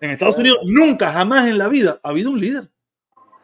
En 0.00 0.10
Estados 0.10 0.34
Es 0.36 0.40
Unidos 0.40 0.58
nunca, 0.64 1.12
jamás 1.12 1.46
en 1.48 1.58
la 1.58 1.68
vida 1.68 2.00
ha 2.02 2.08
habido 2.08 2.30
un 2.30 2.40
líder. 2.40 2.70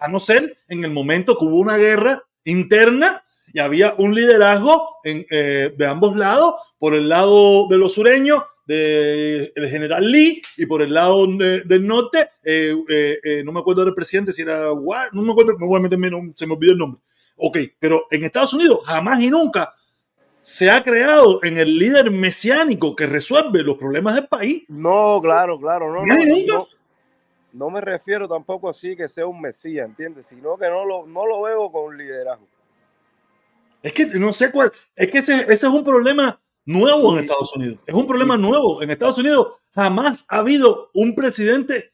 A 0.05 0.09
no 0.09 0.21
ser 0.21 0.59
en 0.69 0.85
el 0.85 0.91
momento 0.91 1.37
que 1.39 1.45
hubo 1.45 1.59
una 1.59 1.77
guerra 1.77 2.23
interna 2.45 3.23
y 3.53 3.61
había 3.61 3.95
un 3.99 4.15
liderazgo 4.15 4.97
en, 5.05 5.25
eh, 5.31 5.73
de 5.77 5.87
ambos 5.87 6.17
lados, 6.17 6.55
por 6.79 6.95
el 6.95 7.09
lado 7.09 7.69
de 7.69 7.79
los 7.79 7.95
sureños, 7.95 8.43
del 8.67 9.53
general 9.71 10.11
Lee, 10.11 10.41
y 10.57 10.65
por 10.67 10.81
el 10.83 10.95
lado 10.95 11.27
de- 11.27 11.61
del 11.63 11.87
norte, 11.87 12.31
eh, 12.43 12.75
eh, 12.89 13.43
no 13.45 13.53
me 13.53 13.61
acuerdo 13.61 13.85
del 13.85 13.95
presidente, 13.95 14.33
si 14.33 14.41
era, 14.43 14.65
no 15.13 15.23
me 15.23 15.33
acuerdo, 15.33 15.53
no 15.59 15.67
voy 15.67 15.79
a 15.79 15.83
meterme, 15.83 16.11
no, 16.11 16.19
se 16.35 16.47
me 16.47 16.55
olvidó 16.55 16.73
el 16.73 16.79
nombre. 16.79 17.01
Ok, 17.37 17.59
pero 17.79 18.07
en 18.11 18.25
Estados 18.25 18.55
Unidos 18.55 18.81
jamás 18.87 19.21
y 19.21 19.29
nunca 19.29 19.75
se 20.41 20.71
ha 20.71 20.83
creado 20.83 21.41
en 21.43 21.59
el 21.59 21.79
líder 21.79 22.11
mesiánico 22.11 22.95
que 22.97 23.07
resuelve 23.07 23.63
los 23.63 23.77
problemas 23.77 24.15
del 24.15 24.29
país. 24.29 24.65
No, 24.69 25.21
claro, 25.23 25.59
claro, 25.59 25.93
no, 25.93 26.03
nunca. 26.05 26.55
no, 26.55 26.69
no 27.55 27.71
me 27.71 27.81
refiero 27.81 28.29
tampoco 28.29 28.69
así 28.69 28.97
que 28.97 29.09
sea 29.09 29.27
un 29.27 29.41
mesías, 29.41 29.87
¿entiendes? 29.87 30.27
Sino 30.27 30.59
que 30.59 30.69
no 30.69 30.85
lo, 30.85 31.07
no 31.07 31.25
lo 31.25 31.43
veo 31.43 31.71
con 31.71 31.97
liderazgo. 31.97 32.47
Es 33.83 33.93
que 33.93 34.07
no 34.07 34.33
sé 34.33 34.51
cuál, 34.51 34.73
es 34.97 35.11
que 35.11 35.19
ese, 35.19 35.43
ese 35.43 35.53
es 35.53 35.65
un 35.65 35.85
problema 35.85 36.41
nuevo 36.67 37.13
en 37.13 37.25
Estados 37.25 37.55
Unidos. 37.55 37.83
Es 37.87 37.95
un 37.95 38.07
problema 38.07 38.37
nuevo. 38.37 38.83
En 38.83 38.91
Estados 38.91 39.19
Unidos 39.19 39.55
jamás 39.73 40.25
ha 40.29 40.39
habido 40.39 40.91
un 40.95 41.15
presidente 41.15 41.93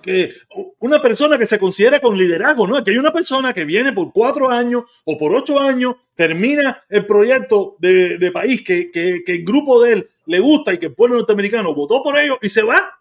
que, 0.00 0.32
una 0.78 1.02
persona 1.02 1.36
que 1.36 1.46
se 1.46 1.58
considera 1.58 2.00
con 2.00 2.16
liderazgo, 2.16 2.66
¿no? 2.66 2.76
Aquí 2.76 2.90
hay 2.90 2.98
una 2.98 3.12
persona 3.12 3.52
que 3.52 3.66
viene 3.66 3.92
por 3.92 4.12
cuatro 4.12 4.48
años 4.48 4.84
o 5.04 5.18
por 5.18 5.34
ocho 5.34 5.58
años, 5.58 5.96
termina 6.14 6.82
el 6.88 7.06
proyecto 7.06 7.76
de, 7.78 8.16
de 8.16 8.32
país 8.32 8.62
que, 8.64 8.90
que, 8.90 9.22
que 9.24 9.32
el 9.32 9.44
grupo 9.44 9.82
de 9.82 9.92
él 9.92 10.10
le 10.24 10.40
gusta 10.40 10.72
y 10.72 10.78
que 10.78 10.86
el 10.86 10.94
pueblo 10.94 11.16
norteamericano 11.16 11.74
votó 11.74 12.02
por 12.02 12.18
ellos 12.18 12.38
y 12.40 12.48
se 12.48 12.62
va. 12.62 12.99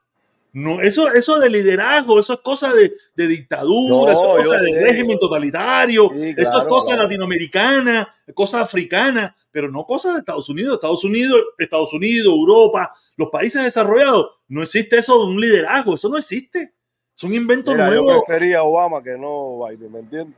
No, 0.52 0.82
eso, 0.82 1.08
eso 1.14 1.38
de 1.40 1.50
liderazgo, 1.50 2.20
eso 2.20 2.34
es 2.34 2.40
cosa 2.40 2.74
de, 2.74 2.92
de 3.16 3.28
dictadura, 3.28 4.06
No, 4.06 4.12
eso 4.12 4.38
es 4.38 4.48
cosa 4.48 4.62
de 4.62 4.70
sé. 4.72 4.80
régimen 4.82 5.20
totalitario, 5.20 6.10
Sí, 6.10 6.34
eso 6.38 6.58
es 6.62 6.68
cosa 6.68 6.88
claro. 6.88 7.04
latinoamericana, 7.04 8.14
cosa 8.34 8.62
africana, 8.62 9.36
pero 9.52 9.70
no 9.70 9.86
cosa 9.86 10.14
de 10.14 10.20
Estados 10.20 10.50
Unidos. 10.50 10.74
Estados 10.76 11.04
Unidos, 11.04 11.40
Estados 11.58 11.94
Unidos, 11.94 12.34
Europa, 12.34 12.94
los 13.16 13.30
países 13.30 13.64
desarrollados, 13.64 14.40
no 14.48 14.64
existe 14.64 14.98
eso 14.98 15.20
de 15.26 15.32
un 15.34 15.40
liderazgo, 15.40 15.94
eso 15.96 16.10
no 16.10 16.18
existe. 16.18 16.74
Es 17.16 17.24
un 17.24 17.34
invento 17.34 17.72
Mira, 17.74 17.94
yo 17.94 18.02
nuevo. 18.02 18.24
prefería 18.26 18.60
a 18.60 18.64
Obama 18.64 19.04
que 19.04 19.18
no 19.18 19.66
Biden, 19.68 19.92
¿me 19.92 20.00
entiendes? 20.00 20.38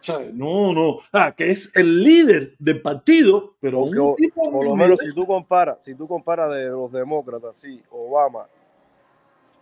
O 0.00 0.04
sea, 0.04 0.18
no, 0.32 0.72
no. 0.72 0.98
Ah, 1.12 1.32
que 1.34 1.48
es 1.50 1.74
el 1.76 2.02
líder 2.02 2.54
del 2.58 2.82
partido, 2.82 3.54
pero 3.60 3.80
Porque 3.84 4.00
un 4.00 4.16
tipo 4.16 4.50
por 4.50 4.64
lo 4.64 4.74
menos 4.74 4.98
si 4.98 5.14
tú 5.14 5.24
comparas, 5.24 5.82
si 5.84 5.94
tú 5.94 6.08
comparas 6.08 6.54
de 6.56 6.64
los 6.70 6.90
demócratas, 6.90 7.56
sí, 7.56 7.80
Obama 7.90 8.46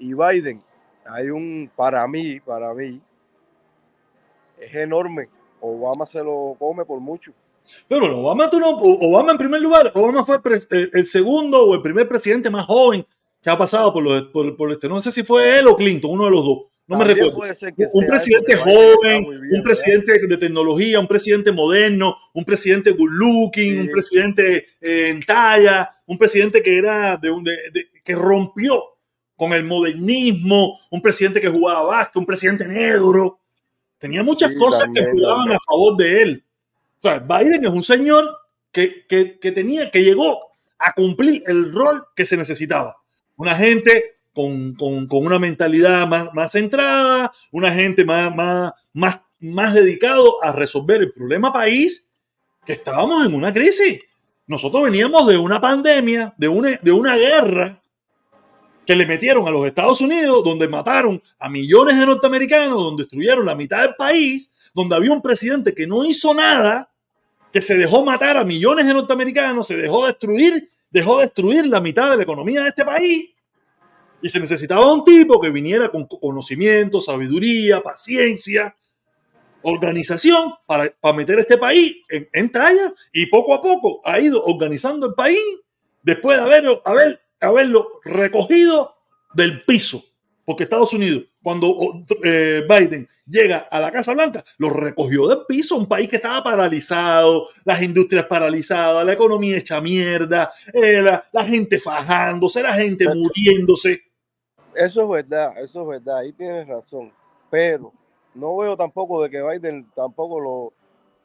y 0.01 0.14
Biden, 0.14 0.60
hay 1.06 1.31
un, 1.31 1.70
para 1.77 2.06
mí, 2.09 2.40
para 2.40 2.74
mí, 2.74 3.01
es 4.60 4.74
enorme. 4.74 5.28
Obama 5.60 6.06
se 6.06 6.18
lo 6.22 6.56
come 6.59 6.85
por 6.85 7.01
mucho. 7.01 7.32
Pero 7.86 8.18
Obama, 8.18 8.48
tú 8.51 8.59
no, 8.59 8.70
Obama 8.70 9.32
en 9.32 9.39
primer 9.39 9.60
lugar, 9.60 9.93
Obama 9.94 10.24
fue 10.24 10.39
el, 10.70 10.90
el 10.93 11.06
segundo 11.06 11.64
o 11.66 11.74
el 11.74 11.82
primer 11.82 12.09
presidente 12.09 12.51
más 12.51 12.66
joven 12.66 13.06
que 13.43 13.51
ha 13.51 13.56
pasado 13.59 13.93
por, 13.93 14.02
los, 14.02 14.22
por, 14.24 14.56
por 14.56 14.72
este. 14.72 14.89
No 14.89 15.01
sé 15.02 15.12
si 15.12 15.22
fue 15.22 15.59
él 15.59 15.66
o 15.66 15.77
Clinton, 15.77 16.10
uno 16.12 16.24
de 16.24 16.31
los 16.31 16.44
dos. 16.44 16.59
No 16.86 16.97
me 16.98 17.05
También 17.05 17.28
recuerdo. 17.28 17.55
ser 17.55 17.72
que 17.72 17.86
Un 17.93 18.05
presidente 18.06 18.55
eso, 18.55 18.62
joven, 18.64 19.24
bien, 19.28 19.55
un 19.55 19.62
presidente 19.62 20.27
de 20.27 20.36
tecnología, 20.39 20.98
un 20.98 21.06
presidente 21.06 21.52
moderno, 21.52 22.16
un 22.35 22.44
presidente 22.44 22.90
good 22.90 23.10
looking, 23.12 23.72
Sí. 23.74 23.78
un 23.78 23.89
presidente 23.90 24.66
eh, 24.81 25.09
en 25.10 25.20
talla, 25.20 25.97
un 26.06 26.18
presidente 26.18 26.60
que 26.62 26.77
era 26.77 27.16
de 27.16 27.31
un 27.31 27.44
de- 27.44 27.70
de- 27.72 27.90
que 28.02 28.14
rompió 28.16 28.82
con 29.41 29.55
el 29.55 29.65
modernismo, 29.65 30.79
un 30.91 31.01
presidente 31.01 31.41
que 31.41 31.49
jugaba 31.49 31.83
básquet, 31.85 32.17
un 32.17 32.27
presidente 32.27 32.69
negro. 32.69 33.41
Tenía 33.97 34.23
muchas 34.23 34.51
Sí, 34.51 34.57
cosas 34.59 34.81
también, 34.81 35.07
que 35.07 35.12
jugaban 35.12 35.49
también. 35.49 35.57
a 35.57 35.65
favor 35.65 35.97
de 35.97 36.23
él. 36.23 36.45
O 36.99 37.01
sea, 37.01 37.19
Biden 37.21 37.65
es 37.65 37.71
un 37.71 37.83
señor 37.83 38.37
que, 38.71 39.07
que, 39.09 39.39
que 39.39 39.51
tenía, 39.53 39.91
que 39.91 40.05
llegó 40.05 40.39
a 40.79 40.93
cumplir 40.93 41.43
el 41.47 41.73
rol 41.73 42.05
que 42.15 42.27
se 42.27 42.37
necesitaba. 42.37 42.99
Una 43.37 43.57
gente 43.57 44.19
con, 44.35 44.75
con, 44.75 45.07
con 45.07 45.25
una 45.25 45.39
mentalidad 45.39 46.07
más, 46.07 46.35
más 46.35 46.53
centrada, 46.53 47.33
una 47.51 47.73
gente 47.73 48.05
más, 48.05 48.37
más, 48.37 48.73
más, 48.93 49.23
más 49.39 49.73
dedicado 49.73 50.45
a 50.45 50.53
resolver 50.53 51.01
el 51.01 51.15
problema 51.15 51.51
país, 51.51 52.11
que 52.67 52.75
estábamos 52.75 53.25
en 53.25 53.33
una 53.35 53.55
crisis. 53.55 54.03
nosotros 54.47 54.83
veníamos 54.83 55.27
de 55.29 55.39
una 55.39 55.62
pandemia, 55.62 56.35
de 56.37 56.49
una, 56.49 56.79
de 56.83 56.93
una 56.93 57.17
guerra 57.17 57.80
que 58.91 58.97
le 58.97 59.07
metieron 59.07 59.47
a 59.47 59.53
los 59.53 59.65
Estados 59.69 60.01
Unidos, 60.01 60.43
donde 60.43 60.67
mataron 60.67 61.23
a 61.39 61.49
millones 61.49 61.97
de 61.97 62.05
norteamericanos, 62.05 62.77
donde 62.77 63.05
destruyeron 63.05 63.47
la 63.47 63.55
mitad 63.55 63.83
del 63.83 63.95
país, 63.95 64.51
donde 64.75 64.97
había 64.97 65.12
un 65.12 65.23
presidente 65.23 65.73
que 65.73 65.87
no 65.87 66.05
hizo 66.05 66.35
nada, 66.35 66.91
que 67.53 67.62
se 67.62 67.77
dejó 67.77 68.05
matar 68.05 68.37
a 68.37 68.43
millones 68.43 68.89
de 68.89 68.95
norteamericanos, 68.95 69.69
se 69.69 69.77
dejó 69.77 70.09
destruir, 70.09 70.73
dejó 70.91 71.21
destruir 71.21 71.69
la 71.69 71.81
mitad 71.81 72.11
de 72.11 72.17
la 72.17 72.25
economía 72.25 72.62
de 72.62 72.71
este 72.71 72.85
país. 72.85 73.31
Y 74.23 74.29
se 74.29 74.41
necesitaba 74.41 74.93
un 74.93 75.05
tipo 75.05 75.41
que 75.41 75.51
viniera 75.51 75.89
con 75.89 76.09
conocimiento, 76.09 77.01
sabiduría, 77.01 77.81
paciencia, 77.85 78.75
organización 79.62 80.53
para, 80.67 80.93
para 81.01 81.17
meter 81.17 81.39
este 81.39 81.59
país 81.59 81.95
en, 82.09 82.29
en 82.33 82.51
talla 82.51 82.93
y 83.12 83.27
poco 83.27 83.55
a 83.55 83.62
poco 83.62 84.01
ha 84.05 84.19
ido 84.19 84.43
organizando 84.43 85.07
el 85.07 85.15
país 85.15 85.39
después 86.03 86.39
de 86.39 86.43
haberlo, 86.43 86.83
haber, 86.85 87.20
haberlo 87.41 87.89
recogido 88.05 88.97
del 89.35 89.65
piso. 89.65 90.03
Porque 90.45 90.65
Estados 90.65 90.93
Unidos, 90.93 91.25
cuando 91.43 92.05
eh, 92.25 92.65
Biden 92.69 93.09
llega 93.27 93.69
a 93.71 93.79
la 93.79 93.93
Casa 93.93 94.12
Blanca, 94.15 94.43
lo 94.59 94.71
recogió 94.71 95.29
del 95.29 95.47
piso, 95.47 95.77
un 95.77 95.87
país 95.87 96.09
que 96.09 96.17
estaba 96.17 96.43
paralizado, 96.43 97.49
las 97.65 97.81
industrias 97.83 98.27
paralizadas, 98.27 99.07
la 99.07 99.12
economía 99.12 99.59
hecha 99.59 99.81
mierda, 99.81 100.51
eh, 100.73 101.03
la, 101.03 101.23
la 101.31 101.45
gente 101.45 101.79
fajándose, 101.79 102.62
la 102.62 102.75
gente 102.75 103.07
muriéndose. 103.15 104.03
Eso 104.75 105.03
es 105.03 105.09
verdad, 105.09 105.62
eso 105.62 105.83
es 105.83 105.89
verdad, 105.89 106.19
ahí 106.19 106.33
tienes 106.33 106.67
razón. 106.67 107.12
Pero 107.49 107.93
no 108.35 108.57
veo 108.57 108.77
tampoco 108.77 109.23
de 109.23 109.31
que 109.31 109.43
Biden 109.43 109.89
tampoco 109.95 110.41
lo, 110.41 110.73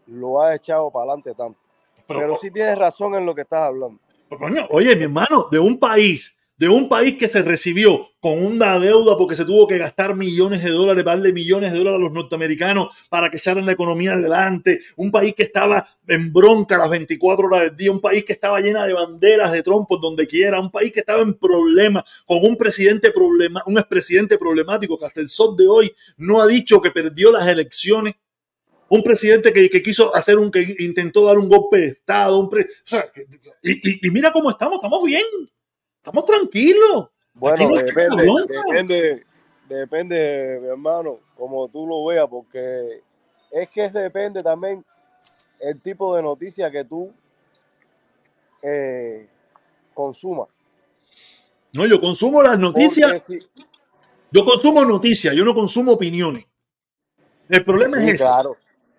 lo 0.07 0.41
ha 0.41 0.55
echado 0.55 0.91
para 0.91 1.05
adelante 1.05 1.33
tanto. 1.33 1.59
Pero, 2.07 2.19
Pero 2.19 2.37
sí 2.39 2.51
tienes 2.51 2.77
razón 2.77 3.15
en 3.15 3.25
lo 3.25 3.33
que 3.33 3.41
estás 3.41 3.69
hablando. 3.69 3.99
Coño, 4.29 4.65
oye, 4.69 4.95
mi 4.95 5.03
hermano, 5.03 5.47
de 5.51 5.59
un 5.59 5.79
país, 5.79 6.35
de 6.57 6.67
un 6.67 6.89
país 6.89 7.15
que 7.17 7.27
se 7.27 7.41
recibió 7.41 8.09
con 8.19 8.43
una 8.43 8.79
deuda 8.79 9.17
porque 9.17 9.35
se 9.35 9.45
tuvo 9.45 9.67
que 9.67 9.77
gastar 9.77 10.15
millones 10.15 10.63
de 10.63 10.71
dólares, 10.71 11.05
darle 11.05 11.31
millones 11.31 11.71
de 11.71 11.77
dólares 11.77 11.99
a 11.99 12.03
los 12.03 12.11
norteamericanos 12.11 12.87
para 13.09 13.29
que 13.29 13.37
echaran 13.37 13.65
la 13.65 13.73
economía 13.73 14.13
adelante, 14.13 14.81
un 14.95 15.11
país 15.11 15.35
que 15.35 15.43
estaba 15.43 15.87
en 16.07 16.33
bronca 16.33 16.77
las 16.77 16.89
24 16.89 17.45
horas 17.45 17.61
del 17.61 17.77
día, 17.77 17.91
un 17.91 18.01
país 18.01 18.23
que 18.23 18.33
estaba 18.33 18.59
llena 18.59 18.87
de 18.87 18.93
banderas 18.93 19.51
de 19.51 19.63
trompos 19.63 20.01
donde 20.01 20.25
quiera, 20.27 20.59
un 20.59 20.71
país 20.71 20.91
que 20.91 21.01
estaba 21.01 21.21
en 21.21 21.35
problemas, 21.35 22.03
con 22.25 22.39
un 22.43 22.57
presidente 22.57 23.11
problema, 23.11 23.61
un 23.67 23.77
expresidente 23.77 24.37
problemático 24.37 24.97
que 24.97 25.05
hasta 25.05 25.21
el 25.21 25.29
sol 25.29 25.55
de 25.55 25.67
hoy 25.67 25.93
no 26.17 26.41
ha 26.41 26.47
dicho 26.47 26.81
que 26.81 26.91
perdió 26.91 27.31
las 27.31 27.47
elecciones 27.47 28.15
un 28.95 29.03
presidente 29.03 29.53
que, 29.53 29.69
que, 29.69 29.81
quiso 29.81 30.15
hacer 30.15 30.37
un, 30.37 30.49
que 30.49 30.75
intentó 30.79 31.25
dar 31.25 31.37
un 31.37 31.49
golpe 31.49 31.77
de 31.77 31.87
Estado, 31.87 32.39
un 32.39 32.49
pre, 32.49 32.63
o 32.63 32.65
sea, 32.83 33.09
que, 33.11 33.27
y, 33.61 33.71
y, 33.71 34.07
y, 34.07 34.11
mira 34.11 34.31
cómo 34.31 34.49
estamos, 34.49 34.75
estamos 34.75 35.03
bien, 35.03 35.23
estamos 35.97 36.25
tranquilos. 36.25 37.09
Bueno, 37.33 37.69
no 37.69 37.77
depende, 37.77 38.23
depende, 38.47 39.25
depende, 39.67 40.59
mi 40.61 40.67
hermano, 40.69 41.19
como 41.35 41.67
tú 41.67 41.85
lo 41.85 42.05
veas, 42.05 42.27
porque 42.29 43.01
es 43.51 43.69
que 43.69 43.89
depende 43.89 44.41
también 44.41 44.85
el 45.59 45.81
tipo 45.81 46.15
de 46.15 46.21
noticia 46.21 46.71
que 46.71 46.85
tú 46.85 47.13
eh, 48.61 49.27
consumas. 49.93 50.47
No, 51.73 51.85
yo 51.85 51.99
consumo 51.99 52.41
las 52.41 52.57
noticias. 52.57 53.23
Si, 53.25 53.39
yo 54.31 54.45
consumo 54.45 54.83
noticias, 54.85 55.35
yo 55.35 55.43
no 55.45 55.53
consumo 55.53 55.93
opiniones. 55.93 56.45
El 57.49 57.63
problema 57.63 57.97
sí, 57.97 58.09
es 58.09 58.21
ese. 58.21 58.29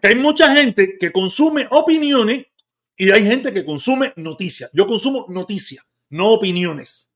Que 0.07 0.13
hay 0.13 0.19
mucha 0.21 0.55
gente 0.55 0.99
que 1.01 1.11
consume 1.11 1.67
opiniones 1.69 2.47
y 2.97 3.11
hay 3.11 3.27
gente 3.27 3.53
que 3.53 3.65
consume 3.65 4.13
noticias. 4.15 4.71
Yo 4.73 4.87
consumo 4.87 5.27
noticias, 5.29 5.85
no 6.11 6.29
opiniones. 6.29 7.11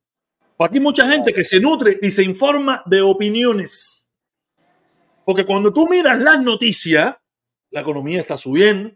Aquí 0.59 0.79
hay 0.79 0.81
mucha 0.81 1.09
gente 1.09 1.33
que 1.33 1.45
se 1.45 1.61
nutre 1.61 2.01
y 2.03 2.11
se 2.11 2.25
informa 2.25 2.83
de 2.87 3.01
opiniones. 3.01 4.11
Porque 5.25 5.47
cuando 5.47 5.73
tú 5.73 5.87
miras 5.89 6.19
las 6.19 6.43
noticias, 6.43 7.17
la 7.71 7.81
economía 7.81 8.19
está 8.19 8.37
subiendo, 8.37 8.91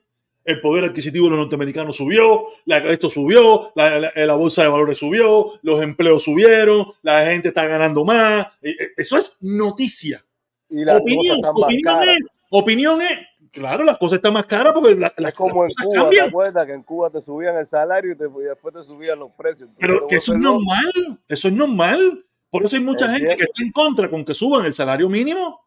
el 0.44 0.60
poder 0.60 0.86
adquisitivo 0.86 1.26
de 1.26 1.30
los 1.30 1.38
norteamericanos 1.38 1.94
subió, 1.94 2.46
la, 2.64 2.78
esto 2.78 3.08
subió, 3.08 3.70
la, 3.76 4.00
la, 4.00 4.12
la, 4.16 4.34
bolsa 4.34 4.62
de 4.64 4.70
valores 4.70 4.98
subió, 4.98 5.52
los 5.62 5.80
empleos 5.80 6.24
subieron, 6.24 6.84
la 7.02 7.26
gente 7.26 7.50
está 7.50 7.64
ganando 7.68 8.04
más. 8.04 8.48
Eso 8.96 9.16
es 9.16 9.36
noticia. 9.40 10.26
Y 10.68 10.84
la 10.84 10.96
opinión, 10.96 11.38
opinión, 11.44 12.02
es, 12.02 12.18
opinión 12.50 13.00
es, 13.00 13.20
claro, 13.54 13.84
las 13.84 13.98
cosas 13.98 14.16
están 14.16 14.34
más 14.34 14.46
caras 14.46 14.72
porque 14.74 14.94
la, 14.94 15.06
es 15.06 15.34
como 15.34 15.64
en 15.64 15.70
Cuba, 15.82 16.02
cambian. 16.02 16.24
¿te 16.24 16.28
acuerdas 16.28 16.66
que 16.66 16.72
en 16.72 16.82
Cuba 16.82 17.10
te 17.10 17.22
subían 17.22 17.56
el 17.56 17.66
salario 17.66 18.12
y, 18.12 18.16
te, 18.16 18.24
y 18.24 18.42
después 18.42 18.74
te 18.74 18.82
subían 18.82 19.18
los 19.18 19.30
precios? 19.30 19.68
Entonces, 19.70 19.88
Pero 19.88 20.06
que 20.06 20.16
eso 20.16 20.32
es 20.32 20.38
normal, 20.38 21.20
eso 21.28 21.48
es 21.48 21.54
normal. 21.54 22.26
Por 22.50 22.64
eso 22.64 22.76
hay 22.76 22.82
mucha 22.82 23.06
Entiendo. 23.06 23.30
gente 23.30 23.44
que 23.44 23.50
está 23.50 23.62
en 23.62 23.72
contra 23.72 24.10
con 24.10 24.24
que 24.24 24.34
suban 24.34 24.64
el 24.66 24.74
salario 24.74 25.08
mínimo. 25.08 25.60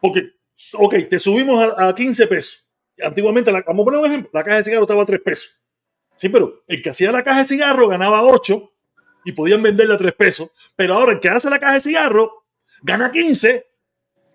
Porque, 0.00 0.30
ok, 0.74 0.94
te 1.08 1.18
subimos 1.18 1.62
a, 1.62 1.88
a 1.88 1.94
15 1.94 2.26
pesos 2.26 2.66
antiguamente, 3.02 3.52
la, 3.52 3.62
vamos 3.66 3.82
a 3.82 3.84
poner 3.84 4.00
un 4.00 4.06
ejemplo, 4.06 4.30
la 4.32 4.44
caja 4.44 4.58
de 4.58 4.64
cigarro 4.64 4.82
estaba 4.82 5.02
a 5.02 5.06
3 5.06 5.20
pesos. 5.20 5.58
Sí, 6.14 6.28
pero 6.28 6.62
el 6.66 6.82
que 6.82 6.90
hacía 6.90 7.10
la 7.10 7.24
caja 7.24 7.40
de 7.40 7.46
cigarro 7.46 7.88
ganaba 7.88 8.22
8 8.22 8.72
y 9.24 9.32
podían 9.32 9.62
venderle 9.62 9.94
a 9.94 9.98
3 9.98 10.12
pesos. 10.14 10.50
Pero 10.76 10.94
ahora 10.94 11.12
el 11.12 11.20
que 11.20 11.28
hace 11.28 11.48
la 11.48 11.58
caja 11.58 11.74
de 11.74 11.80
cigarro 11.80 12.44
gana 12.82 13.10
15. 13.10 13.66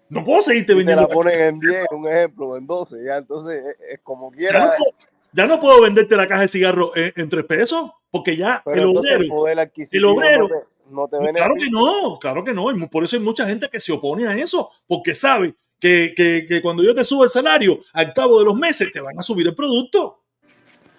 No 0.10 0.24
puedo 0.24 0.42
seguirte 0.42 0.74
vendiendo. 0.74 1.06
Te 1.06 1.10
la 1.10 1.16
ponen 1.16 1.40
en 1.40 1.60
10, 1.60 1.86
un 1.92 2.08
ejemplo, 2.08 2.58
en 2.58 2.66
12. 2.66 2.98
Ya, 3.06 3.18
entonces, 3.18 3.64
es, 3.64 3.94
es 3.94 4.00
como 4.04 4.32
quiera. 4.32 4.60
Ya 4.60 4.66
no, 4.66 4.72
puedo, 4.78 4.92
ya 5.34 5.48
no, 5.48 5.60
puedo, 5.60 5.82
venderte 5.82 6.16
la 6.16 6.28
caja 6.28 6.42
de 6.42 6.48
cigarro 6.48 6.96
en, 6.96 7.14
en 7.16 7.30
3 7.30 7.46
pesos 7.46 7.92
porque 8.10 8.36
ya 8.36 8.62
pero 8.64 8.84
el 8.84 8.98
obrero. 8.98 9.48
El, 9.48 9.70
el 9.92 10.06
obrero. 10.06 10.48
No 10.90 11.08
te, 11.08 11.18
no 11.18 11.24
te 11.26 11.34
claro 11.34 11.56
que 11.56 11.70
no, 11.70 12.20
claro 12.20 12.44
que 12.44 12.54
no. 12.54 12.72
Y 12.72 12.88
por 12.88 13.04
eso 13.04 13.16
hay 13.16 13.22
mucha 13.22 13.46
gente 13.46 13.70
que 13.70 13.80
se 13.80 13.92
opone 13.92 14.28
a 14.28 14.36
eso 14.36 14.70
porque 14.88 15.14
sabe 15.14 15.56
que, 15.80 16.14
que, 16.16 16.46
que, 16.48 16.62
cuando 16.62 16.84
yo 16.84 16.96
te 16.96 17.04
subo 17.04 17.24
el 17.24 17.30
salario, 17.30 17.82
al 17.94 18.14
cabo 18.14 18.40
de 18.40 18.46
los 18.46 18.56
meses 18.56 18.92
te 18.92 19.00
van 19.00 19.20
a 19.20 19.24
subir 19.24 19.48
el 19.48 19.56
producto. 19.56 20.24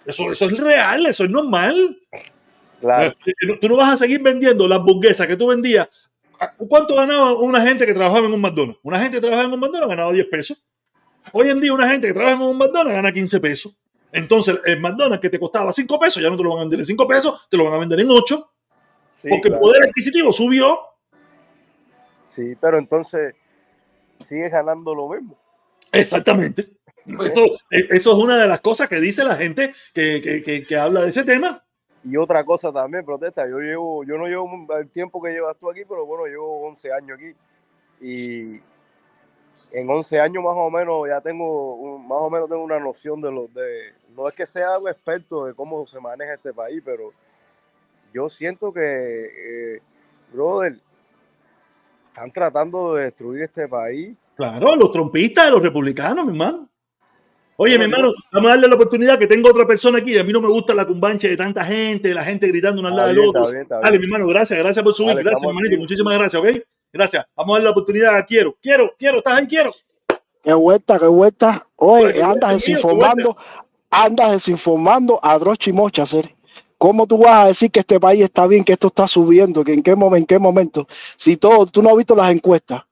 Eso, 0.05 0.33
eso 0.33 0.47
es 0.47 0.59
real, 0.59 1.07
eso 1.07 1.25
es 1.25 1.31
normal. 1.31 1.99
Claro. 2.81 3.13
Tú 3.61 3.69
no 3.69 3.77
vas 3.77 3.95
a 3.95 3.97
seguir 3.97 4.23
vendiendo 4.23 4.69
las 4.69 4.79
hamburguesas 4.79 5.27
que 5.27 5.37
tú 5.37 5.49
vendías. 5.49 5.89
¿Cuánto 6.69 6.95
ganaba 6.95 7.35
una 7.35 7.61
gente 7.61 7.85
que 7.87 7.95
trabajaba 7.95 8.27
en 8.27 8.33
un 8.33 8.41
McDonald's? 8.41 8.81
Una 8.83 9.01
gente 9.01 9.17
que 9.17 9.21
trabajaba 9.21 9.49
en 9.49 9.55
un 9.55 9.61
McDonald's 9.61 9.89
ganaba 9.89 10.13
10 10.13 10.27
pesos. 10.27 10.65
Hoy 11.33 11.51
en 11.51 11.61
día 11.61 11.73
una 11.73 11.89
gente 11.89 12.07
que 12.07 12.15
trabaja 12.15 12.37
en 12.37 12.43
un 12.43 12.59
McDonald's 12.59 12.95
gana 12.95 13.13
15 13.13 13.41
pesos. 13.41 13.77
Entonces 14.13 14.59
el 14.65 14.81
McDonald's 14.81 15.21
que 15.21 15.31
te 15.31 15.39
costaba 15.39 15.73
5 15.73 15.99
pesos 15.99 16.23
ya 16.23 16.31
no 16.31 16.37
te 16.37 16.43
lo 16.43 16.51
van 16.51 16.59
a 16.59 16.63
vender 16.63 16.81
en 16.81 16.87
5 16.87 17.09
pesos, 17.09 17.47
te 17.51 17.57
lo 17.57 17.65
van 17.65 17.75
a 17.75 17.79
vender 17.79 18.01
en 18.01 18.11
8. 18.11 18.53
Sí, 19.15 19.29
porque 19.29 19.49
claro. 19.49 19.57
el 19.57 19.61
poder 19.61 19.83
adquisitivo 19.89 20.33
subió. 20.33 20.79
Sí, 22.25 22.57
pero 22.61 22.79
entonces 22.79 23.35
sigues 24.21 24.51
ganando 24.51 24.95
lo 24.95 25.09
mismo. 25.09 25.37
Exactamente. 25.93 26.71
Eso, 27.07 27.59
eso, 27.71 28.13
es 28.13 28.19
una 28.19 28.37
de 28.37 28.47
las 28.47 28.61
cosas 28.61 28.87
que 28.87 29.01
dice 29.01 29.25
la 29.25 29.37
gente 29.37 29.73
que, 29.95 30.21
que, 30.21 30.43
que, 30.43 30.63
que, 30.63 30.77
habla 30.77 31.03
de 31.03 31.09
ese 31.09 31.25
tema. 31.25 31.65
Y 32.11 32.17
otra 32.17 32.43
cosa 32.43 32.73
también, 32.73 33.05
protesta. 33.05 33.47
Yo 33.49 33.59
llevo, 33.59 34.03
yo 34.05 34.17
no 34.17 34.27
llevo 34.27 34.49
el 34.79 34.89
tiempo 34.89 35.21
que 35.21 35.31
llevas 35.31 35.57
tú 35.59 35.71
aquí, 35.71 35.83
pero 35.87 36.07
bueno, 36.07 36.25
llevo 36.25 36.67
11 36.67 36.93
años 36.93 37.19
aquí. 37.19 37.35
Y 38.01 38.61
en 39.73 39.91
11 39.91 40.21
años 40.21 40.43
más 40.43 40.55
o 40.57 40.71
menos 40.71 41.07
ya 41.07 41.21
tengo, 41.21 41.99
más 41.99 42.19
o 42.19 42.31
menos 42.31 42.49
tengo 42.49 42.63
una 42.63 42.79
noción 42.79 43.21
de 43.21 43.31
los 43.31 43.53
de, 43.53 43.93
no 44.17 44.27
es 44.27 44.35
que 44.35 44.47
sea 44.47 44.79
un 44.79 44.89
experto 44.89 45.45
de 45.45 45.55
cómo 45.55 45.87
se 45.87 46.01
maneja 46.01 46.35
este 46.35 46.55
país, 46.55 46.81
pero 46.83 47.13
yo 48.15 48.31
siento 48.31 48.73
que, 48.73 48.81
eh, 49.77 49.83
brother, 50.33 50.81
están 52.07 52.33
tratando 52.33 52.95
de 52.95 53.05
destruir 53.05 53.43
este 53.43 53.69
país. 53.69 54.17
Claro, 54.35 54.77
los 54.77 54.93
trompistas, 54.93 55.51
los 55.51 55.63
republicanos, 55.63 56.25
mi 56.25 56.33
hermano. 56.33 56.69
Oye, 57.61 57.77
mi 57.77 57.87
hermano, 57.87 58.13
vamos 58.33 58.51
a 58.51 58.55
darle 58.55 58.69
la 58.69 58.77
oportunidad 58.77 59.19
que 59.19 59.27
tengo 59.27 59.51
otra 59.51 59.67
persona 59.67 59.99
aquí. 59.99 60.17
A 60.17 60.23
mí 60.23 60.33
no 60.33 60.41
me 60.41 60.47
gusta 60.47 60.75
la 60.75 60.87
cumbancha 60.87 61.27
de 61.27 61.37
tanta 61.37 61.65
gente, 61.65 62.11
de 62.11 62.15
la 62.15 62.23
gente 62.23 62.47
gritando 62.47 62.81
una 62.81 62.91
al 62.91 62.97
lado 62.97 63.09
del 63.09 63.19
otro. 63.19 63.51
Bien, 63.51 63.67
Dale, 63.69 63.99
mi 63.99 64.05
hermano, 64.05 64.29
gracias, 64.29 64.61
gracias 64.61 64.85
por 64.85 64.95
subir. 64.95 65.09
Dale, 65.09 65.25
gracias, 65.25 65.43
hermanito. 65.43 65.77
Muchísimas 65.77 66.15
gracias, 66.15 66.41
¿ok? 66.41 66.49
Gracias. 66.93 67.27
Vamos 67.35 67.51
a 67.51 67.55
darle 67.55 67.65
la 67.65 67.71
oportunidad. 67.73 68.25
Quiero, 68.29 68.57
quiero, 68.63 68.95
quiero. 68.97 69.19
¿Estás 69.19 69.39
ahí? 69.39 69.49
Quiero. 69.49 69.75
Qué 70.45 70.55
vuelta, 70.55 71.01
qué 71.01 71.07
vuelta. 71.09 71.67
Oye, 71.75 72.23
andas 72.23 72.53
desinformando, 72.53 73.37
andas 73.91 74.31
desinformando 74.31 75.19
a 75.21 75.37
Drochi 75.37 75.73
Mocha, 75.73 76.05
hacer. 76.05 76.33
¿Cómo 76.79 77.09
tú 77.09 77.19
vas 77.19 77.45
a 77.45 77.47
decir 77.49 77.73
que 77.73 77.81
este 77.81 77.99
país 77.99 78.23
está 78.23 78.47
bien, 78.47 78.63
que 78.63 78.75
esto 78.75 78.87
está 78.87 79.09
subiendo, 79.09 79.65
que 79.65 79.73
en 79.73 79.83
qué 79.83 79.97
momento, 79.97 80.17
en 80.17 80.27
qué 80.27 80.39
momento? 80.39 80.87
Si 81.17 81.37
todo, 81.37 81.67
tú 81.67 81.83
no 81.83 81.91
has 81.91 81.97
visto 81.97 82.15
las 82.15 82.31
encuestas, 82.31 82.85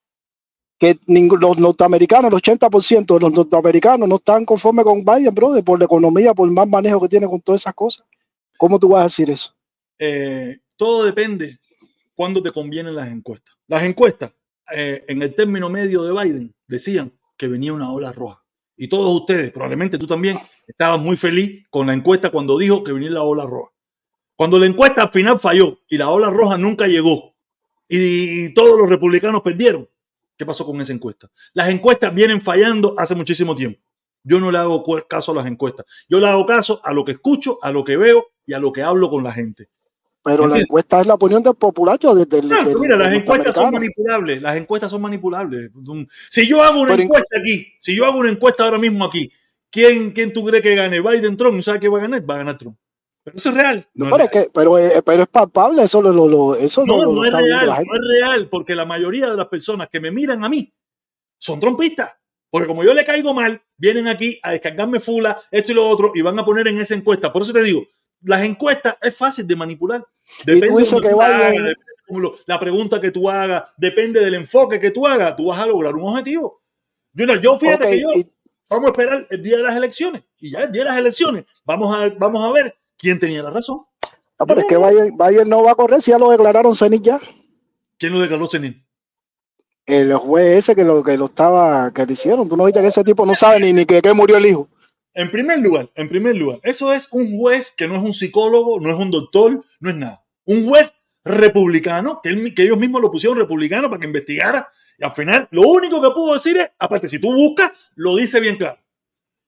que 0.79 0.99
los 1.07 1.59
norteamericanos, 1.59 2.33
el 2.33 2.39
80% 2.39 3.15
de 3.15 3.21
los 3.21 3.33
norteamericanos 3.33 4.09
no 4.09 4.17
están 4.17 4.45
conformes 4.45 4.85
con 4.85 5.05
Biden, 5.05 5.35
brother, 5.35 5.65
por 5.65 5.79
la 5.79 5.87
economía, 5.87 6.35
por 6.35 6.49
el 6.49 6.55
más 6.55 6.69
manejo 6.69 7.01
que 7.01 7.09
tiene 7.09 7.27
con 7.27 7.41
todas 7.41 7.63
esas 7.63 7.75
cosas. 7.75 8.05
¿Cómo 8.59 8.79
tú 8.79 8.91
vas 8.91 9.01
a 9.01 9.05
decir 9.05 9.31
eso? 9.31 9.55
Eh, 9.99 10.59
todo 10.77 11.05
depende 11.05 11.59
cuándo 12.15 12.43
te 12.43 12.51
convienen 12.51 12.95
las 12.95 13.09
encuestas. 13.09 13.55
Las 13.67 13.83
encuestas, 13.83 14.33
eh, 14.75 15.05
en 15.09 15.23
el 15.23 15.35
término 15.35 15.71
medio 15.71 16.03
de 16.03 16.13
Biden, 16.13 16.55
decían 16.67 17.13
que 17.37 17.49
venía 17.49 17.73
una 17.73 17.91
ola 17.91 18.13
roja. 18.13 18.43
y 18.79 18.89
todos 18.89 19.21
ustedes, 19.21 19.51
probablemente 19.53 19.97
tú 19.97 20.07
también, 20.07 20.39
estaban 20.67 21.03
muy 21.03 21.17
feliz 21.17 21.65
con 21.71 21.87
la 21.87 21.95
encuesta 21.95 22.29
cuando 22.31 22.59
dijo 22.59 22.85
que 22.85 22.93
venía 22.93 23.09
la 23.11 23.23
ola 23.23 23.47
roja. 23.47 23.73
Cuando 24.35 24.59
la 24.59 24.67
encuesta 24.67 25.01
al 25.01 25.09
final 25.09 25.39
falló 25.39 25.79
y 25.89 25.97
la 25.97 26.11
ola 26.11 26.29
roja 26.29 26.59
nunca 26.59 26.87
llegó 26.87 27.35
y 27.89 28.53
todos 28.53 28.79
los 28.79 28.91
republicanos 28.91 29.41
perdieron, 29.41 29.89
¿qué 30.37 30.45
pasó 30.47 30.65
con 30.65 30.81
esa 30.81 30.93
encuesta? 30.93 31.31
Las 31.55 31.69
encuestas 31.69 32.15
vienen 32.15 32.41
fallando 32.41 32.95
hace 32.99 33.15
muchísimo 33.15 33.55
tiempo. 33.57 33.81
Yo 34.23 34.41
no 34.41 34.51
le 34.51 34.59
hago 34.59 34.85
caso 35.09 35.33
a 35.33 35.35
las 35.37 35.47
encuestas. 35.47 35.87
Yo 36.09 36.19
le 36.19 36.29
hago 36.29 36.45
caso 36.47 36.81
a 36.83 36.93
lo 36.93 37.05
que 37.05 37.13
escucho, 37.13 37.59
a 37.63 37.71
lo 37.71 37.85
que 37.85 37.97
veo 37.97 38.27
y 38.45 38.53
a 38.55 38.59
lo 38.59 38.73
que 38.73 38.83
hablo 38.83 39.09
con 39.09 39.23
la 39.23 39.33
gente. 39.33 39.69
Pero 40.25 40.49
la 40.49 40.59
encuesta 40.59 41.01
es 41.01 41.07
la 41.07 41.15
opinión 41.15 41.41
del 41.41 41.55
populacho 41.55 42.13
desde 42.13 42.41
el 42.41 42.53
Ah, 42.53 42.65
del- 42.65 42.77
mira, 42.81 42.97
las 42.97 43.15
encuestas 43.15 43.55
son 43.55 43.71
manipulables. 43.73 44.43
Las 44.43 44.57
encuestas 44.57 44.91
son 44.91 45.01
manipulables. 45.03 45.71
Si 46.29 46.49
yo 46.49 46.61
hago 46.65 46.81
una 46.81 46.89
Pero 46.91 46.95
en- 47.03 47.07
encuesta 47.07 47.39
aquí, 47.39 47.73
si 47.79 47.95
yo 47.95 48.05
hago 48.05 48.19
una 48.19 48.31
encuesta 48.31 48.65
ahora 48.65 48.79
mismo 48.79 49.05
aquí, 49.05 49.31
¿quién, 49.71 50.11
quién 50.11 50.33
tú 50.33 50.45
crees 50.45 50.65
que 50.65 50.75
gane? 50.75 51.01
¿Biden, 51.01 51.37
Trump? 51.37 51.63
¿Sabes 51.63 51.81
qué 51.81 51.89
va 51.89 51.99
a 51.99 52.03
ganar? 52.03 52.29
Va 52.29 52.35
a 52.35 52.39
ganar 52.39 52.59
Trump. 52.59 52.77
Pero 53.27 53.37
eso 53.39 53.49
es 53.49 53.55
real. 53.57 53.85
No, 53.95 54.05
No, 54.07 54.13
pero, 54.13 54.25
es 54.25 54.29
es 54.31 54.35
real. 54.35 54.45
que, 54.47 54.51
pero, 54.55 54.79
eh, 54.79 55.03
pero 55.03 55.23
es 55.25 55.29
palpable, 55.29 55.83
eso 55.83 56.01
lo, 56.01 56.13
lo, 56.13 56.29
lo- 56.29 56.55
eso 56.55 56.87
no, 56.87 57.03
lo, 57.03 57.13
no 57.13 57.25
es 57.25 57.33
real, 57.33 57.67
no 57.67 57.75
es 57.75 58.01
real, 58.21 58.49
porque 58.49 58.75
la 58.77 58.85
mayoría 58.85 59.29
de 59.29 59.37
las 59.37 59.49
personas 59.49 59.89
que 59.89 59.99
me 59.99 60.13
miran 60.13 60.45
a 60.45 60.49
mí 60.49 60.73
son 61.37 61.59
trompistas. 61.59 62.13
Porque 62.49 62.69
como 62.69 62.85
yo 62.85 62.95
le 62.95 63.05
caigo 63.05 63.35
mal, 63.35 63.61
vienen 63.77 64.07
aquí 64.07 64.39
a 64.45 64.53
descargarme 64.53 65.01
fula, 65.01 65.37
esto 65.51 65.73
y 65.73 65.75
lo 65.75 65.89
otro, 65.89 66.13
y 66.15 66.23
van 66.23 66.39
a 66.39 66.45
poner 66.45 66.69
en 66.69 66.79
esa 66.79 66.95
encuesta. 66.95 67.33
Por 67.33 67.43
eso 67.43 67.53
te 67.53 67.63
digo, 67.65 67.83
las 68.23 68.43
encuestas 68.43 68.97
es 69.03 69.17
fácil 69.17 69.45
de 69.45 69.57
manipular. 69.57 70.07
Depende 70.45 70.69
de 70.85 70.85
que 70.85 71.09
tú 71.11 71.21
hagas, 71.21 71.51
depende 71.51 71.73
de 72.09 72.33
la 72.47 72.61
pregunta 72.61 73.01
que 73.01 73.11
tú 73.11 73.29
hagas, 73.29 73.75
depende 73.77 74.21
del 74.21 74.35
enfoque 74.35 74.79
que 74.79 74.93
tú 74.93 75.05
hagas, 75.05 75.35
tú 75.35 75.47
vas 75.47 75.59
a 75.59 75.67
lograr 75.67 75.97
un 75.97 76.09
objetivo. 76.09 76.63
Yo, 77.13 77.27
yo 77.35 77.59
fíjate 77.59 77.89
que 77.91 78.01
yo, 78.01 78.09
vamos 78.71 78.87
a 78.87 78.91
esperar 78.93 79.27
el 79.29 79.43
día 79.43 79.57
de 79.57 79.63
las 79.65 79.77
elecciones. 79.77 80.23
Y 80.39 80.53
ya 80.53 80.63
el 80.63 80.71
día 80.73 80.85
de 80.85 80.91
las 80.91 80.99
elecciones, 80.99 81.45
vamos 81.65 81.95
a, 81.95 82.09
vamos 82.11 82.45
a 82.45 82.53
ver 82.53 82.77
quién 82.99 83.19
tenía 83.19 83.43
la 83.43 83.51
razón. 83.51 83.81
ah, 84.39 84.47
pero 84.47 84.61
es 84.61 84.67
que 84.67 84.77
Biden 84.77 85.49
no 85.49 85.63
va 85.63 85.73
a 85.73 85.77
correr 85.77 86.03
si 86.03 86.11
ya 86.11 86.19
lo 86.19 86.31
declararon 86.31 86.75
cenit 86.77 87.03
ya. 87.03 87.21
¿Quién 87.99 88.13
lo 88.13 88.21
declaró 88.21 88.47
senil? 88.47 88.85
El 89.87 90.13
juez 90.15 90.59
ese 90.59 90.75
que 90.75 90.85
lo 90.85 91.03
que 91.03 91.17
lo 91.17 91.27
estaba, 91.27 91.93
que 91.93 92.05
le 92.05 92.13
hicieron. 92.15 92.49
Tú 92.49 92.57
no 92.57 92.65
viste 92.65 92.81
que 92.81 92.89
ese 92.89 93.05
tipo 93.05 93.25
no 93.25 93.35
sabe 93.35 93.61
ni, 93.61 93.73
ni 93.73 93.87
que, 93.87 94.03
que 94.03 94.13
murió 94.13 94.37
el 94.37 94.47
hijo. 94.47 94.69
En 95.15 95.31
primer 95.31 95.61
lugar, 95.61 95.91
en 95.95 96.09
primer 96.09 96.35
lugar, 96.37 96.59
eso 96.63 96.93
es 96.93 97.09
un 97.13 97.39
juez 97.39 97.71
que 97.75 97.89
no 97.89 97.97
es 97.97 98.03
un 98.03 98.13
psicólogo, 98.13 98.81
no 98.81 98.91
es 98.91 98.97
un 99.01 99.11
doctor, 99.11 99.65
no 99.81 99.91
es 99.91 99.97
nada. 99.97 100.25
Un 100.45 100.67
juez 100.67 100.95
republicano, 101.25 102.21
que, 102.23 102.29
él- 102.31 102.55
que 102.55 102.65
ellos 102.65 102.79
mismos 102.79 103.01
lo 103.01 103.11
pusieron 103.11 103.39
republicano 103.39 103.89
para 103.89 104.01
que 104.01 104.07
investigara. 104.07 104.69
Y 104.99 105.05
al 105.05 105.13
final, 105.13 105.49
lo 105.51 105.63
único 105.69 106.03
que 106.03 106.11
pudo 106.11 106.35
decir 106.35 106.57
es, 106.59 106.71
aparte, 106.79 107.09
si 107.09 107.19
tú 107.19 107.33
buscas, 107.33 107.71
lo 107.95 108.17
dice 108.17 108.41
bien 108.41 108.57
claro. 108.57 108.79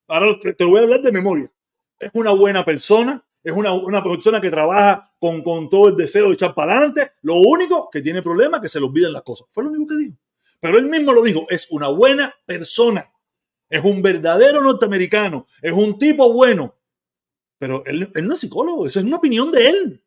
Ahora 0.07 0.39
te, 0.41 0.55
te 0.55 0.65
lo 0.65 0.71
voy 0.71 0.81
a 0.81 0.83
hablar 0.85 1.03
de 1.03 1.13
memoria. 1.13 1.51
Es 1.99 2.11
una 2.15 2.31
buena 2.31 2.65
persona, 2.65 3.25
es 3.43 3.53
una, 3.53 3.73
una 3.73 4.03
persona 4.03 4.41
que 4.41 4.51
trabaja 4.51 5.13
con, 5.19 5.43
con 5.43 5.69
todo 5.71 5.89
el 5.89 5.97
deseo 5.97 6.29
de 6.29 6.35
echar 6.35 6.55
para 6.55 6.73
adelante. 6.77 7.13
Lo 7.23 7.37
único 7.37 7.89
que 7.91 8.03
tiene 8.03 8.23
problema 8.23 8.59
es 8.59 8.63
que 8.63 8.69
se 8.69 8.81
le 8.81 8.87
olvidan 8.87 9.13
las 9.13 9.23
cosas. 9.23 9.47
Fue 9.51 9.65
lo 9.65 9.71
único 9.71 9.87
que 9.89 9.97
dijo. 9.97 10.17
Pero 10.61 10.79
él 10.79 10.87
mismo 10.87 11.13
lo 11.13 11.23
dijo, 11.23 11.47
es 11.49 11.69
una 11.71 11.89
buena 11.89 12.35
persona. 12.45 13.11
Es 13.71 13.85
un 13.85 14.03
verdadero 14.03 14.61
norteamericano. 14.63 15.47
Es 15.63 15.73
un 15.73 15.99
tipo 15.99 16.33
bueno. 16.33 16.75
Pero 17.59 17.85
él, 17.87 18.11
él 18.15 18.27
no 18.27 18.35
es 18.35 18.41
psicólogo. 18.41 18.87
Esa 18.87 19.01
es 19.01 19.07
una 19.07 19.17
opinión 19.17 19.51
de 19.53 19.69
él. 19.69 20.03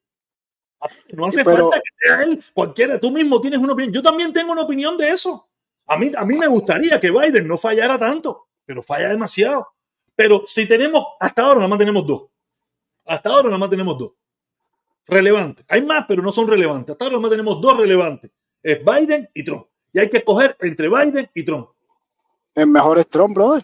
No 1.14 1.26
hace 1.26 1.44
Pero- 1.44 1.70
falta 1.70 1.80
que 1.82 2.08
sea 2.08 2.24
él. 2.24 2.44
Cualquiera, 2.53 2.99
tú 2.99 3.12
mismo 3.12 3.40
tienes 3.40 3.60
una 3.60 3.74
opinión. 3.74 3.94
Yo 3.94 4.02
también 4.02 4.34
tengo 4.34 4.52
una 4.52 4.64
opinión 4.64 4.98
de 4.98 5.10
eso. 5.10 5.48
A 5.88 5.98
mí, 5.98 6.12
a 6.16 6.26
mí 6.26 6.36
me 6.38 6.48
gustaría 6.48 6.99
que 6.99 7.12
Biden 7.12 7.48
no 7.48 7.58
fallara 7.58 7.98
tanto, 7.98 8.48
pero 8.66 8.82
falla 8.82 9.10
demasiado. 9.10 9.68
Pero 10.16 10.44
si 10.45 10.68
tenemos, 10.68 11.03
hasta 11.20 11.44
ahora 11.44 11.56
nada 11.58 11.68
más 11.68 11.78
tenemos 11.80 12.06
dos. 12.06 12.24
Hasta 13.06 13.30
ahora 13.30 13.45
nada 13.45 13.57
más 13.57 13.69
tenemos 13.69 13.98
dos. 13.98 14.11
Relevantes. 15.07 15.65
Hay 15.68 15.82
más, 15.82 16.06
pero 16.07 16.22
no 16.22 16.32
son 16.32 16.48
relevantes. 16.48 16.91
Hasta 16.94 17.06
ahora 17.06 17.14
nada 17.15 17.22
más 17.23 17.32
tenemos 17.32 17.61
dos 17.61 17.78
relevantes. 17.78 18.32
Es 18.64 18.80
Biden 18.84 19.30
y 19.34 19.44
Trump. 19.44 19.65
Y 19.94 19.99
hay 19.99 20.10
que 20.10 20.18
escoger 20.18 20.56
entre 20.61 20.88
Biden 20.88 21.30
y 21.34 21.44
Trump. 21.44 21.68
El 22.56 22.68
mejor 22.68 22.99
es 22.99 23.07
Trump, 23.07 23.36
brother. 23.36 23.64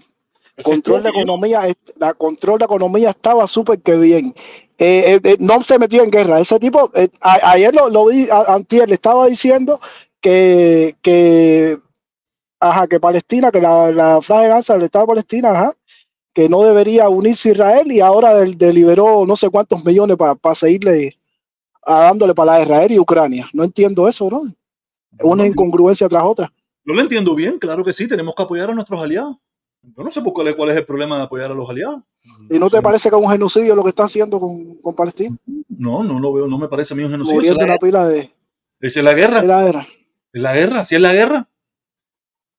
Control 0.64 1.04
de 1.04 1.10
yo- 1.12 1.16
economía, 1.20 1.62
la 1.98 2.14
control 2.16 2.58
de 2.60 2.66
economía 2.66 3.12
estaba 3.12 3.46
súper 3.46 3.80
que 3.82 3.96
bien. 3.96 4.34
Eh, 4.80 5.14
eh, 5.16 5.20
eh, 5.24 5.38
no 5.40 5.62
se 5.64 5.78
metió 5.78 6.04
en 6.04 6.10
guerra. 6.10 6.40
Ese 6.40 6.60
tipo, 6.60 6.92
eh, 6.96 7.10
a- 7.22 7.52
ayer 7.52 7.74
lo, 7.76 7.90
lo 7.90 8.08
vi, 8.08 8.28
a- 8.30 8.54
antier, 8.56 8.90
le 8.90 8.96
estaba 8.96 9.28
diciendo 9.28 9.80
que, 10.20 10.96
que, 11.04 11.78
ajá, 12.60 12.88
que 12.88 13.00
Palestina, 13.00 13.52
que 13.52 13.62
la, 13.62 13.92
la 13.92 14.22
franja 14.22 14.44
de 14.44 14.50
Gaza, 14.50 14.76
el 14.76 14.82
Estado 14.84 15.04
de 15.06 15.10
Palestina, 15.10 15.52
ajá, 15.52 15.74
que 16.38 16.48
no 16.48 16.62
debería 16.62 17.10
unirse 17.10 17.50
a 17.50 17.52
Israel 17.54 17.92
y 17.92 18.00
ahora 18.00 18.32
del- 18.36 18.56
deliberó 18.56 19.26
no 19.26 19.36
sé 19.36 19.50
cuántos 19.50 19.84
millones 19.84 20.18
para 20.18 20.54
seguirle 20.54 21.18
a- 21.84 22.02
dándole 22.02 22.36
para 22.36 22.62
Israel 22.62 22.92
y 22.92 23.00
Ucrania. 23.00 23.50
No 23.54 23.64
entiendo 23.64 24.08
eso, 24.08 24.30
¿no? 24.30 24.44
Es 24.46 24.54
una 25.24 25.48
incongruencia 25.48 26.08
tras 26.08 26.22
otra. 26.24 26.54
Yo 26.86 26.94
lo 26.94 27.02
entiendo 27.02 27.34
bien, 27.34 27.58
claro 27.58 27.84
que 27.84 27.92
sí, 27.92 28.08
tenemos 28.08 28.36
que 28.36 28.44
apoyar 28.44 28.70
a 28.70 28.76
nuestros 28.76 29.02
aliados. 29.02 29.36
Yo 29.82 30.04
no 30.04 30.12
sé 30.12 30.22
por 30.22 30.32
cuál 30.34 30.50
es, 30.50 30.56
cuál 30.56 30.70
es 30.70 30.76
el 30.78 30.86
problema 30.86 31.18
de 31.18 31.24
apoyar 31.24 31.50
a 31.50 31.56
los 31.56 31.68
aliados. 31.68 32.04
¿Y 32.52 32.60
no 32.60 32.70
te 32.70 32.84
parece 32.84 33.10
que 33.10 33.16
es 33.16 33.22
un 33.24 33.32
genocidio 33.32 33.74
lo 33.74 33.82
que 33.82 33.90
está 33.90 34.04
haciendo 34.04 34.40
con, 34.40 34.76
con 34.76 34.94
Palestina? 34.94 35.36
No, 35.70 36.04
no 36.04 36.20
lo 36.20 36.34
veo, 36.34 36.48
no 36.48 36.60
me 36.60 36.68
parece 36.68 36.94
a 36.94 36.98
mí 36.98 37.04
un 37.04 37.10
genocidio. 37.10 37.42
Es 37.42 37.58
la, 37.58 37.78
pila 37.80 38.08
de, 38.08 38.30
esa 38.80 39.00
es 39.00 39.04
la 39.04 39.14
guerra, 39.16 39.42
la 39.42 39.64
guerra. 39.64 39.88
es 40.34 40.42
la 40.42 40.54
guerra, 40.54 40.86
si 40.86 40.94
es 40.94 41.02
la 41.02 41.14
guerra. 41.14 41.48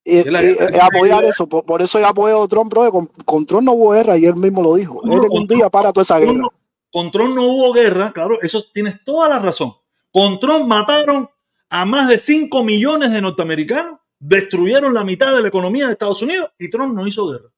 Sí, 0.05 0.25
la 0.31 0.43
y 0.43 0.57
apoyar 0.81 1.25
eso, 1.25 1.47
por, 1.47 1.65
por 1.65 1.83
eso 1.83 1.99
yo 1.99 2.07
apoyo 2.07 2.43
a 2.43 2.49
Trump, 2.49 2.71
bro, 2.71 2.91
con, 2.91 3.07
con 3.25 3.45
Trump 3.45 3.65
no 3.65 3.73
hubo 3.73 3.91
guerra 3.91 4.17
y 4.17 4.25
él 4.25 4.37
mismo 4.37 4.63
lo 4.63 4.75
dijo. 4.75 5.01
No, 5.05 5.15
él 5.15 5.29
un 5.31 5.47
día 5.47 5.69
para 5.69 5.93
toda 5.93 6.03
esa 6.03 6.19
Con 6.19 6.35
guerra. 6.37 6.49
Con 6.91 7.11
Trump 7.11 7.35
no 7.35 7.43
hubo 7.43 7.73
guerra, 7.73 8.13
claro, 8.13 8.41
eso 8.41 8.65
tienes 8.73 9.05
toda 9.05 9.29
la 9.29 9.39
razón. 9.39 9.75
Con 10.11 10.41
Trump 10.41 10.65
mataron 10.67 11.29
a 11.69 11.85
más 11.85 12.09
de 12.09 12.17
5 12.17 12.65
millones 12.65 13.13
de 13.13 13.21
norteamericanos, 13.21 13.99
destruyeron 14.19 14.95
la 14.95 15.05
mitad 15.05 15.35
de 15.35 15.43
la 15.43 15.49
economía 15.49 15.87
de 15.87 15.93
Estados 15.93 16.23
Unidos 16.23 16.51
y 16.59 16.71
Trump 16.71 16.95
no 16.95 17.07
hizo 17.07 17.27
guerra. 17.29 17.51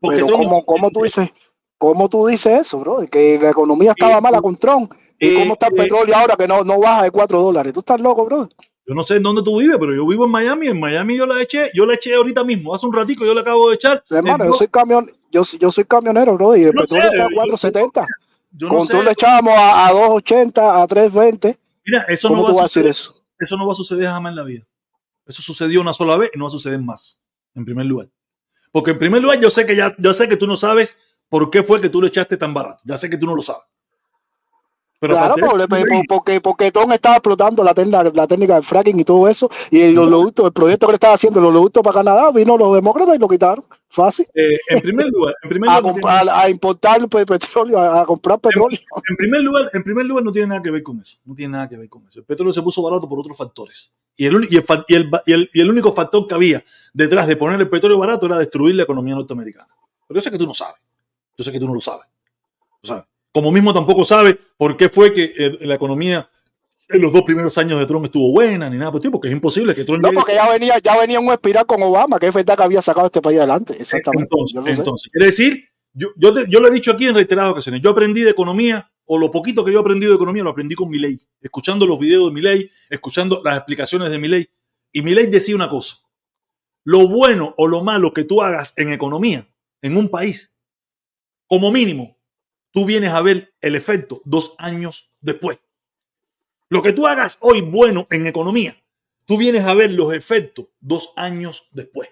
Porque 0.00 0.16
Pero 0.16 0.26
Trump- 0.26 0.44
¿cómo, 0.44 0.64
cómo 0.66 0.90
tú 0.90 1.02
dices, 1.02 1.30
cómo 1.78 2.08
tú 2.08 2.26
dices 2.26 2.60
eso, 2.60 2.78
bro? 2.80 2.98
Que 3.10 3.38
la 3.40 3.50
economía 3.50 3.92
estaba 3.92 4.18
Eh, 4.18 4.20
mala 4.20 4.40
con 4.40 4.56
Trump. 4.56 4.92
¿Y 5.18 5.28
eh, 5.28 5.34
cómo 5.40 5.54
está 5.54 5.66
el 5.68 5.72
eh, 5.72 5.76
petróleo 5.76 6.14
ahora 6.16 6.36
que 6.36 6.46
no, 6.46 6.62
no 6.62 6.78
baja 6.78 7.02
de 7.04 7.10
4 7.10 7.40
dólares? 7.40 7.72
¿Tú 7.72 7.80
estás 7.80 8.00
loco, 8.00 8.24
bro? 8.24 8.48
Yo 8.88 8.94
no 8.94 9.04
sé 9.04 9.16
en 9.16 9.22
dónde 9.22 9.42
tú 9.42 9.58
vives, 9.60 9.76
pero 9.78 9.94
yo 9.94 10.06
vivo 10.06 10.24
en 10.24 10.30
Miami. 10.30 10.68
En 10.68 10.80
Miami 10.80 11.16
yo 11.16 11.26
la 11.26 11.40
eché, 11.42 11.70
yo 11.74 11.84
la 11.84 11.94
eché 11.94 12.14
ahorita 12.14 12.42
mismo, 12.42 12.74
hace 12.74 12.86
un 12.86 12.92
ratico 12.94 13.24
yo 13.26 13.34
la 13.34 13.42
acabo 13.42 13.68
de 13.68 13.74
echar. 13.74 14.02
Hermano, 14.08 14.46
yo 14.46 14.52
soy 14.54 14.68
camión, 14.68 15.12
yo, 15.30 15.42
yo 15.60 15.70
soy 15.70 15.84
camionero, 15.84 16.34
bro, 16.34 16.56
y 16.56 16.62
el 16.64 16.74
No 16.74 16.80
petróleo 16.82 17.06
está 17.10 17.26
a 17.26 17.28
yo- 17.28 17.36
4.70. 17.36 18.06
yo 18.52 18.68
no 18.68 18.74
con. 18.78 18.88
Trump 18.88 19.04
le 19.04 19.10
echábamos 19.10 19.52
a, 19.58 19.86
a 19.88 19.92
2.80, 19.92 20.82
a 20.82 20.88
3.20. 20.88 21.58
Mira, 21.84 22.02
eso 22.08 22.28
¿Cómo 22.28 22.42
no, 22.42 22.48
tú 22.48 22.56
va 22.58 22.64
a 22.64 22.68
suceder, 22.68 22.90
eso? 22.90 23.14
eso 23.38 23.56
no 23.58 23.66
va 23.66 23.72
a 23.72 23.76
suceder 23.76 24.06
jamás 24.06 24.30
en 24.30 24.36
la 24.36 24.44
vida. 24.44 24.64
Eso 25.26 25.42
sucedió 25.42 25.82
una 25.82 25.92
sola 25.92 26.16
vez 26.16 26.30
y 26.34 26.38
no 26.38 26.46
va 26.46 26.48
a 26.48 26.52
suceder 26.52 26.80
más, 26.80 27.20
en 27.54 27.66
primer 27.66 27.84
lugar. 27.84 28.08
Porque 28.72 28.92
en 28.92 28.98
primer 28.98 29.20
lugar 29.20 29.38
yo 29.38 29.50
sé 29.50 29.66
que 29.66 29.76
ya, 29.76 29.94
yo 29.98 30.14
sé 30.14 30.28
que 30.30 30.36
tú 30.38 30.46
no 30.46 30.56
sabes 30.56 30.98
por 31.28 31.50
qué 31.50 31.62
fue 31.62 31.80
que 31.82 31.90
tú 31.90 32.00
le 32.00 32.08
echaste 32.08 32.38
tan 32.38 32.54
barato. 32.54 32.82
Ya 32.86 32.96
sé 32.96 33.10
que 33.10 33.18
tú 33.18 33.26
no 33.26 33.34
lo 33.34 33.42
sabes. 33.42 33.62
Pero 35.00 35.14
Claro, 35.14 35.34
porque, 36.08 36.40
porque, 36.40 36.72
Trump 36.72 36.92
estaba 36.92 37.16
explotando 37.16 37.62
la, 37.62 37.72
técnica- 37.72 38.10
la 38.12 38.26
técnica 38.26 38.54
del 38.56 38.64
fracking 38.64 38.98
y 38.98 39.04
todo 39.04 39.28
eso, 39.28 39.48
y 39.70 39.80
el, 39.80 39.94
el 40.44 40.52
proyecto 40.52 40.86
que 40.86 40.92
le 40.92 40.94
estaba 40.94 41.14
haciendo, 41.14 41.38
el 41.38 41.46
oleoducto 41.46 41.82
para 41.82 41.94
Canadá, 42.00 42.32
vino 42.32 42.58
los 42.58 42.74
demócratas 42.74 43.14
y 43.14 43.18
lo 43.18 43.28
quitaron. 43.28 43.64
Fácil. 43.90 44.26
eh, 44.34 44.58
en 44.70 44.80
primer 44.80 45.06
lugar, 45.06 45.34
en 45.42 45.48
primer 45.48 45.70
A, 45.70 45.80
lugar, 45.80 45.94
no 45.94 46.00
tiene- 46.00 46.30
a 46.32 46.50
importar 46.50 47.08
pe- 47.08 47.24
petróleo, 47.24 47.78
a, 47.78 48.02
a 48.02 48.06
comprar 48.06 48.40
petróleo. 48.40 48.78
en 49.08 49.16
primer 49.16 49.40
lugar, 49.42 49.70
en 49.72 49.82
primer 49.84 50.04
lugar 50.04 50.24
no 50.24 50.32
tiene 50.32 50.48
nada 50.48 50.62
que 50.62 50.70
ver 50.72 50.82
con 50.82 51.00
eso. 51.00 51.16
No 51.24 51.34
tiene 51.34 51.52
nada 51.52 51.68
que 51.68 51.76
ver 51.76 51.88
con 51.88 52.04
eso. 52.08 52.18
El 52.18 52.24
petróleo 52.26 52.52
se 52.52 52.60
puso 52.62 52.82
barato 52.82 53.08
por 53.08 53.20
otros 53.20 53.36
factores. 53.36 53.94
Y 54.16 54.26
el, 54.26 54.34
uni- 54.34 54.48
y 54.50 54.56
el 54.56 54.64
fa- 54.64 54.84
y 54.88 54.94
el- 54.96 55.10
y 55.26 55.32
el- 55.32 55.50
y 55.54 55.60
el 55.60 55.70
único 55.70 55.92
factor 55.92 56.26
que 56.26 56.34
había 56.34 56.64
detrás 56.92 57.28
de 57.28 57.36
poner 57.36 57.60
el 57.60 57.70
petróleo 57.70 57.98
barato 57.98 58.26
era 58.26 58.36
destruir 58.36 58.74
la 58.74 58.82
economía 58.82 59.14
norteamericana. 59.14 59.68
Pero 60.08 60.18
yo 60.18 60.22
sé 60.22 60.30
que 60.32 60.38
tú 60.38 60.46
no 60.46 60.54
sabes. 60.54 60.74
Yo 61.36 61.44
sé 61.44 61.52
que 61.52 61.60
tú 61.60 61.68
no 61.68 61.74
lo 61.74 61.80
sabes. 61.80 62.06
Tú 62.82 62.88
sabes. 62.88 63.04
Como 63.32 63.52
mismo 63.52 63.72
tampoco 63.74 64.04
sabes 64.04 64.36
por 64.56 64.76
qué 64.76 64.88
fue 64.88 65.12
que 65.12 65.32
eh, 65.36 65.58
la 65.62 65.74
economía 65.74 66.28
en 66.90 67.02
los 67.02 67.12
dos 67.12 67.22
primeros 67.22 67.56
años 67.58 67.78
de 67.78 67.84
Trump 67.86 68.06
estuvo 68.06 68.32
buena 68.32 68.70
ni 68.70 68.78
nada 68.78 68.90
por 68.90 69.02
porque 69.10 69.28
es 69.28 69.34
imposible 69.34 69.74
que 69.74 69.84
Trump 69.84 70.00
No, 70.02 70.08
llegue- 70.08 70.14
porque 70.14 70.34
ya 70.34 70.48
venía, 70.50 70.78
ya 70.78 70.98
venía 70.98 71.20
un 71.20 71.30
espiral 71.30 71.66
con 71.66 71.82
Obama, 71.82 72.18
que 72.18 72.28
es 72.28 72.34
verdad 72.34 72.56
que 72.56 72.62
había 72.62 72.80
sacado 72.80 73.06
este 73.06 73.20
país 73.20 73.38
adelante. 73.38 73.76
Exactamente. 73.78 74.22
Entonces, 74.32 74.78
entonces, 74.78 75.10
quiere 75.12 75.26
decir, 75.26 75.68
yo, 75.92 76.08
yo, 76.16 76.32
te- 76.32 76.46
yo 76.48 76.60
lo 76.60 76.68
he 76.68 76.70
dicho 76.70 76.90
aquí 76.92 77.06
en 77.06 77.14
reiteradas 77.14 77.52
ocasiones, 77.52 77.82
yo 77.82 77.90
aprendí 77.90 78.22
de 78.22 78.30
economía, 78.30 78.90
o 79.04 79.18
lo 79.18 79.30
poquito 79.30 79.64
que 79.64 79.72
yo 79.72 79.78
he 79.78 79.80
aprendido 79.82 80.12
de 80.12 80.16
economía 80.16 80.42
lo 80.44 80.50
aprendí 80.50 80.74
con 80.74 80.88
Milei, 80.90 81.18
escuchando 81.40 81.86
los 81.86 81.98
videos 81.98 82.28
de 82.28 82.34
Milei, 82.34 82.70
escuchando 82.90 83.40
las 83.44 83.56
explicaciones 83.58 84.10
de 84.10 84.18
Milei. 84.18 84.48
Y 84.92 85.02
Milei 85.02 85.26
decía 85.26 85.54
una 85.54 85.68
cosa, 85.68 85.96
lo 86.84 87.08
bueno 87.08 87.54
o 87.58 87.66
lo 87.66 87.82
malo 87.82 88.12
que 88.14 88.24
tú 88.24 88.42
hagas 88.42 88.72
en 88.76 88.92
economía, 88.92 89.46
en 89.82 89.96
un 89.96 90.08
país, 90.08 90.52
como 91.46 91.70
mínimo, 91.72 92.17
tú 92.72 92.84
vienes 92.84 93.10
a 93.10 93.20
ver 93.20 93.54
el 93.60 93.74
efecto 93.74 94.22
dos 94.24 94.54
años 94.58 95.12
después. 95.20 95.58
Lo 96.68 96.82
que 96.82 96.92
tú 96.92 97.06
hagas 97.06 97.38
hoy 97.40 97.62
bueno 97.62 98.06
en 98.10 98.26
economía, 98.26 98.76
tú 99.24 99.38
vienes 99.38 99.64
a 99.64 99.74
ver 99.74 99.90
los 99.90 100.12
efectos 100.12 100.66
dos 100.80 101.12
años 101.16 101.68
después. 101.72 102.10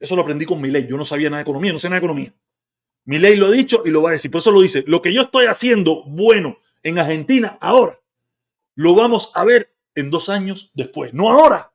Eso 0.00 0.16
lo 0.16 0.22
aprendí 0.22 0.44
con 0.44 0.60
mi 0.60 0.70
ley. 0.70 0.86
Yo 0.88 0.96
no 0.96 1.04
sabía 1.04 1.30
nada 1.30 1.38
de 1.38 1.48
economía, 1.48 1.72
no 1.72 1.78
sé 1.78 1.88
nada 1.88 2.00
de 2.00 2.06
economía. 2.06 2.34
Mi 3.06 3.18
ley 3.18 3.36
lo 3.36 3.46
ha 3.46 3.50
dicho 3.50 3.82
y 3.84 3.90
lo 3.90 4.02
va 4.02 4.10
a 4.10 4.12
decir. 4.12 4.30
Por 4.30 4.40
eso 4.40 4.50
lo 4.50 4.60
dice. 4.60 4.84
Lo 4.86 5.00
que 5.00 5.12
yo 5.12 5.22
estoy 5.22 5.46
haciendo 5.46 6.04
bueno 6.04 6.58
en 6.82 6.98
Argentina 6.98 7.56
ahora, 7.60 7.98
lo 8.74 8.94
vamos 8.94 9.30
a 9.34 9.44
ver 9.44 9.74
en 9.94 10.10
dos 10.10 10.28
años 10.28 10.70
después. 10.74 11.14
No 11.14 11.30
ahora. 11.30 11.72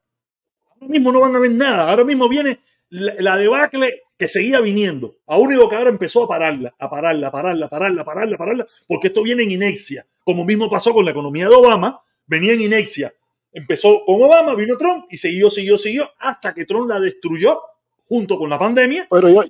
Ahora 0.70 0.88
mismo 0.88 1.12
no 1.12 1.22
van 1.22 1.36
a 1.36 1.40
ver 1.40 1.52
nada. 1.52 1.90
Ahora 1.90 2.04
mismo 2.04 2.28
viene 2.28 2.60
la, 2.90 3.38
debacle 3.38 4.04
que 4.20 4.28
seguía 4.28 4.60
viniendo. 4.60 5.16
A 5.26 5.38
único 5.38 5.70
que 5.70 5.78
ahora 5.78 5.90
empezó 5.90 6.26
a 6.26 6.28
pararla, 6.28 6.76
a 6.78 6.90
pararla, 6.90 7.28
a 7.30 7.32
pararla, 7.32 7.66
a 7.66 7.70
pararla, 7.70 8.02
a 8.02 8.06
pararla, 8.06 8.36
a 8.36 8.38
pararla, 8.38 8.68
porque 8.86 9.08
esto 9.08 9.24
viene 9.24 9.44
en 9.44 9.52
inexia. 9.52 10.06
Como 10.26 10.44
mismo 10.44 10.70
pasó 10.70 10.94
con 10.94 11.06
la 11.06 11.12
economía 11.12 11.48
de 11.48 11.56
Obama, 11.56 12.02
venía 12.28 12.52
en 12.52 12.60
inexia. 12.62 13.14
Empezó 13.54 14.04
con 14.06 14.22
Obama, 14.22 14.54
vino 14.56 14.78
Trump 14.78 15.06
y 15.10 15.18
siguió, 15.18 15.50
siguió, 15.50 15.78
siguió, 15.78 16.12
hasta 16.20 16.54
que 16.54 16.66
Trump 16.66 16.90
la 16.90 17.00
destruyó 17.00 17.62
junto 18.10 18.38
con 18.38 18.50
la 18.50 18.60
pandemia, 18.60 19.08
Pero 19.10 19.30
yo, 19.30 19.44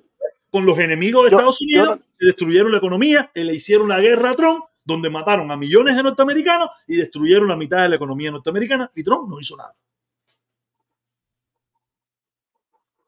con 0.51 0.65
los 0.65 0.77
enemigos 0.77 1.25
de 1.25 1.31
Yo- 1.31 1.37
Estados 1.37 1.61
Unidos, 1.61 1.97
yo 1.97 2.03
que 2.19 2.25
destruyeron 2.27 2.71
la 2.71 2.77
economía, 2.77 3.31
y 3.33 3.43
le 3.43 3.55
hicieron 3.55 3.89
la 3.89 3.99
guerra 3.99 4.29
a 4.29 4.35
Trump, 4.35 4.65
donde 4.85 5.09
mataron 5.09 5.49
a 5.51 5.57
millones 5.57 5.95
de 5.95 6.03
norteamericanos 6.03 6.69
y 6.87 6.95
destruyeron 6.97 7.47
la 7.47 7.55
mitad 7.55 7.81
de 7.81 7.89
la 7.89 7.95
economía 7.95 8.29
norteamericana, 8.31 8.91
y 8.95 9.01
Trump 9.03 9.27
no 9.29 9.39
hizo 9.39 9.57
nada. 9.57 9.73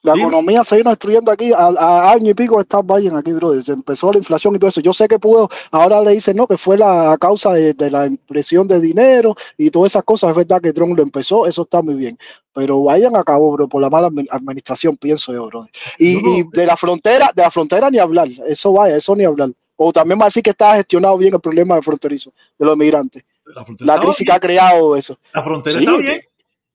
La 0.04 0.14
Dime. 0.14 0.24
economía 0.28 0.64
se 0.64 0.78
vino 0.78 0.90
destruyendo 0.90 1.32
aquí 1.32 1.54
a, 1.54 1.68
a 1.68 2.12
año 2.12 2.32
y 2.32 2.34
pico 2.34 2.56
de 2.56 2.62
estar 2.64 2.84
Biden 2.84 3.16
aquí, 3.16 3.32
brother. 3.34 3.64
Se 3.64 3.72
empezó 3.74 4.12
la 4.12 4.18
inflación 4.18 4.56
y 4.56 4.60
todo 4.60 4.70
eso. 4.70 4.82
Yo 4.82 4.94
sé 4.94 5.08
que 5.08 5.20
pudo, 5.20 5.48
ahora 5.70 6.02
le 6.02 6.12
dicen 6.14 6.38
no, 6.38 6.48
que 6.48 6.58
fue 6.58 6.76
la 6.78 7.16
causa 7.22 7.54
de, 7.54 7.76
de 7.76 7.92
la 7.92 8.08
impresión 8.08 8.68
de 8.68 8.80
dinero 8.80 9.36
y 9.58 9.70
todas 9.70 9.92
esas 9.92 10.04
cosas. 10.04 10.32
Es 10.32 10.36
verdad 10.36 10.60
que 10.60 10.74
Trump 10.74 10.98
lo 10.98 11.04
empezó, 11.04 11.46
eso 11.46 11.62
está 11.62 11.84
muy 11.84 11.94
bien. 11.94 12.18
Pero 12.52 12.84
Biden 12.84 13.16
acabó, 13.16 13.52
bro, 13.52 13.68
por 13.68 13.80
la 13.82 13.92
mala 13.92 14.10
admi- 14.10 14.28
administración, 14.32 14.98
pienso 14.98 15.32
yo, 15.34 15.46
brother. 15.46 15.70
Y, 16.00 16.16
No, 16.16 16.22
no. 16.22 16.38
y 16.38 16.44
de 16.52 16.66
la 16.66 16.76
frontera, 16.78 17.32
de 17.36 17.42
la 17.44 17.52
frontera 17.52 17.92
ni 17.92 18.00
hablar. 18.00 18.28
Eso 18.48 18.74
vaya, 18.74 18.96
eso 18.98 19.16
ni 19.16 19.24
hablar. 19.24 19.52
O 19.76 19.94
también 19.94 20.20
va 20.20 20.24
a 20.24 20.28
decir 20.30 20.42
que 20.42 20.50
está 20.50 20.76
gestionado 20.78 21.16
bien 21.20 21.36
el 21.36 21.40
problema 21.40 21.76
del 21.76 21.84
fronterizo, 21.84 22.34
de 22.58 22.66
los 22.66 22.76
migrantes. 22.76 23.24
La 23.46 23.96
La 23.96 24.02
crisis 24.02 24.26
que 24.26 24.32
ha 24.34 24.40
creado 24.40 24.96
eso. 24.96 25.18
La 25.34 25.44
frontera 25.44 25.80
Sí, 25.80 25.86
que- 25.86 26.02
bien. 26.02 26.22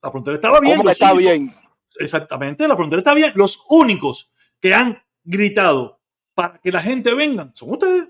La 0.01 0.11
frontera 0.11 0.35
estaba 0.35 0.59
bien. 0.61 0.77
¿Cómo 0.77 0.85
que 0.85 0.91
está 0.93 1.13
bien? 1.13 1.53
Exactamente, 1.99 2.67
la 2.67 2.75
frontera 2.75 2.99
está 2.99 3.13
bien. 3.13 3.31
Los 3.35 3.63
únicos 3.69 4.31
que 4.59 4.73
han 4.73 5.01
gritado 5.23 6.01
para 6.33 6.59
que 6.59 6.71
la 6.71 6.81
gente 6.81 7.13
venga 7.13 7.51
son 7.55 7.71
ustedes. 7.71 8.07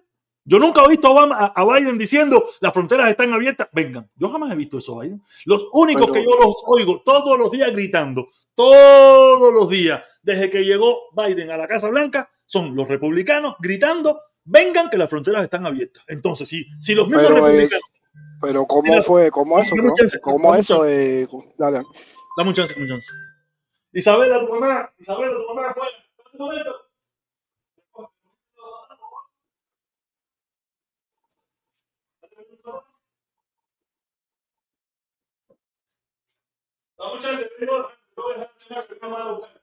Yo 0.49 0.59
nunca 0.59 0.81
he 0.85 0.87
visto 0.87 1.07
a, 1.07 1.11
Obama, 1.11 1.35
a, 1.53 1.65
Biden 1.65 1.97
diciendo 1.97 2.49
las 2.61 2.71
fronteras 2.71 3.09
están 3.09 3.33
abiertas, 3.33 3.67
vengan. 3.73 4.09
Yo 4.15 4.29
jamás 4.29 4.51
he 4.51 4.55
visto 4.55 4.77
eso, 4.79 4.97
Biden. 4.99 5.21
Los 5.45 5.67
únicos 5.73 6.05
Pero- 6.05 6.13
que 6.13 6.23
yo 6.23 6.37
los 6.39 6.55
oigo 6.67 7.01
todos 7.05 7.37
los 7.37 7.51
días 7.51 7.69
gritando, 7.73 8.29
todos 8.55 9.53
los 9.53 9.69
días, 9.69 10.01
desde 10.21 10.49
que 10.49 10.63
llegó 10.63 10.95
Biden 11.15 11.51
a 11.51 11.57
la 11.57 11.67
Casa 11.67 11.89
Blanca, 11.89 12.29
son 12.45 12.75
los 12.77 12.87
republicanos 12.87 13.55
gritando, 13.59 14.21
vengan 14.45 14.89
que 14.89 14.97
las 14.97 15.09
fronteras 15.09 15.43
están 15.43 15.65
abiertas. 15.65 16.03
Entonces, 16.07 16.47
si, 16.47 16.65
si 16.79 16.95
los 16.95 17.07
mismos 17.07 17.25
Pero 17.27 17.37
es- 17.39 17.43
republicanos... 17.43 17.83
Pero 18.39 18.65
¿cómo 18.67 19.03
fue? 19.03 19.31
¿Cómo 19.31 19.59
eso? 19.59 19.75
chance, 19.97 20.21
¿Cómo 20.21 20.55
eso? 20.55 20.87
Eh, 20.87 21.27
dale. 21.57 21.81
Dame 22.37 22.49
un 22.49 22.55
chance, 22.55 22.73
dame 22.73 22.83
un 22.85 22.89
chance. 22.91 23.07
Isabela, 23.99 24.39
tu 24.45 24.53
mamá, 24.53 24.93
Isabela, 24.99 25.35
tu 25.37 25.47
mamá. 25.55 25.75
Un 26.35 26.39
momento. 26.39 26.73
Chance, 37.21 37.45
primero, 37.57 37.91
no 38.17 39.17
a 39.17 39.56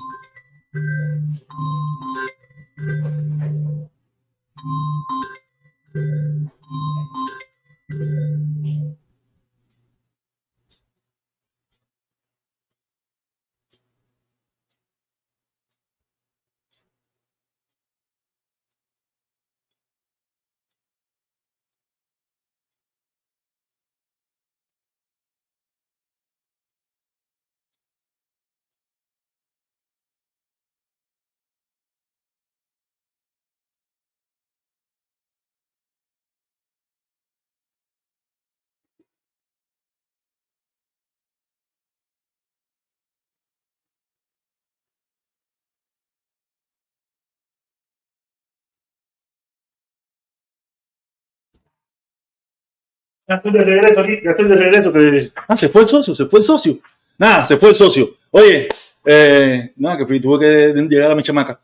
Ya 53.31 53.37
estoy 53.37 53.51
de 53.53 53.63
regreso 53.63 53.99
aquí, 54.01 54.19
ya 54.25 54.31
estoy 54.31 54.47
de 54.49 54.55
regreso. 54.55 54.91
que- 54.91 55.31
Ah, 55.47 55.55
se 55.55 55.69
fue 55.69 55.83
el 55.83 55.87
socio, 55.87 56.13
se 56.13 56.25
fue 56.25 56.39
el 56.39 56.45
socio. 56.45 56.79
Nada, 57.17 57.45
se 57.45 57.55
fue 57.55 57.69
el 57.69 57.75
socio. 57.75 58.09
Oye, 58.29 58.67
eh, 59.05 59.71
nada, 59.77 59.97
que 59.99 60.05
fui, 60.05 60.19
tuve 60.19 60.39
que 60.39 60.81
llegar 60.89 61.11
a 61.11 61.15
mi 61.15 61.23
chamaca. 61.23 61.61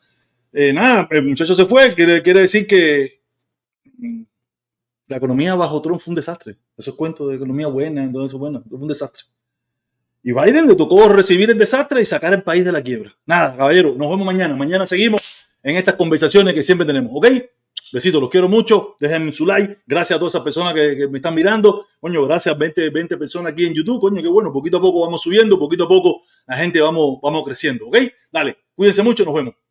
Eh, 0.53 0.71
nada, 0.71 1.05
el 1.11 1.23
muchacho 1.25 1.53
se 1.53 1.65
fue, 1.65 1.93
quiere, 1.93 2.21
quiere 2.21 2.39
decir 2.41 2.65
que 2.65 3.19
mm, 3.97 4.21
la 5.09 5.17
economía 5.17 5.55
bajo 5.55 5.81
Trump 5.81 5.99
fue 5.99 6.11
un 6.13 6.15
desastre. 6.15 6.55
Esos 6.77 6.95
cuentos 6.95 7.27
de 7.29 7.35
economía 7.35 7.67
buena, 7.67 8.09
eso 8.25 8.37
bueno, 8.37 8.63
fue 8.69 8.79
un 8.79 8.87
desastre. 8.87 9.23
Y 10.23 10.31
Biden 10.31 10.67
le 10.67 10.75
tocó 10.75 11.09
recibir 11.09 11.49
el 11.51 11.57
desastre 11.57 12.01
y 12.01 12.05
sacar 12.05 12.33
el 12.33 12.43
país 12.43 12.63
de 12.63 12.71
la 12.71 12.81
quiebra. 12.81 13.13
Nada, 13.25 13.57
caballero, 13.57 13.89
nos 13.97 14.09
vemos 14.09 14.25
mañana. 14.25 14.55
Mañana 14.55 14.85
seguimos 14.87 15.21
en 15.61 15.75
estas 15.75 15.95
conversaciones 15.95 16.53
que 16.53 16.63
siempre 16.63 16.87
tenemos, 16.87 17.11
¿ok? 17.13 17.27
Besitos, 17.91 18.21
los 18.21 18.29
quiero 18.29 18.49
mucho. 18.49 18.95
Déjenme 18.99 19.31
su 19.31 19.45
like. 19.45 19.79
Gracias 19.85 20.15
a 20.15 20.19
todas 20.19 20.33
esas 20.33 20.43
personas 20.43 20.73
que, 20.73 21.07
me 21.09 21.17
están 21.17 21.35
mirando. 21.35 21.85
Coño, 21.99 22.25
gracias 22.25 22.57
20, 22.57 22.89
20 22.89 23.17
personas 23.17 23.53
aquí 23.53 23.65
en 23.65 23.73
YouTube. 23.73 23.99
Coño, 23.99 24.21
qué 24.21 24.27
bueno. 24.27 24.51
Poquito 24.51 24.77
a 24.77 24.81
poco 24.81 25.01
vamos 25.01 25.21
subiendo, 25.21 25.57
poquito 25.57 25.85
a 25.85 25.87
poco 25.87 26.21
la 26.47 26.57
gente 26.57 26.79
vamos, 26.79 27.19
vamos 27.21 27.43
creciendo, 27.43 27.87
¿ok? 27.87 27.97
Dale, 28.31 28.57
cuídense 28.75 29.03
mucho, 29.03 29.25
nos 29.25 29.33
vemos. 29.33 29.66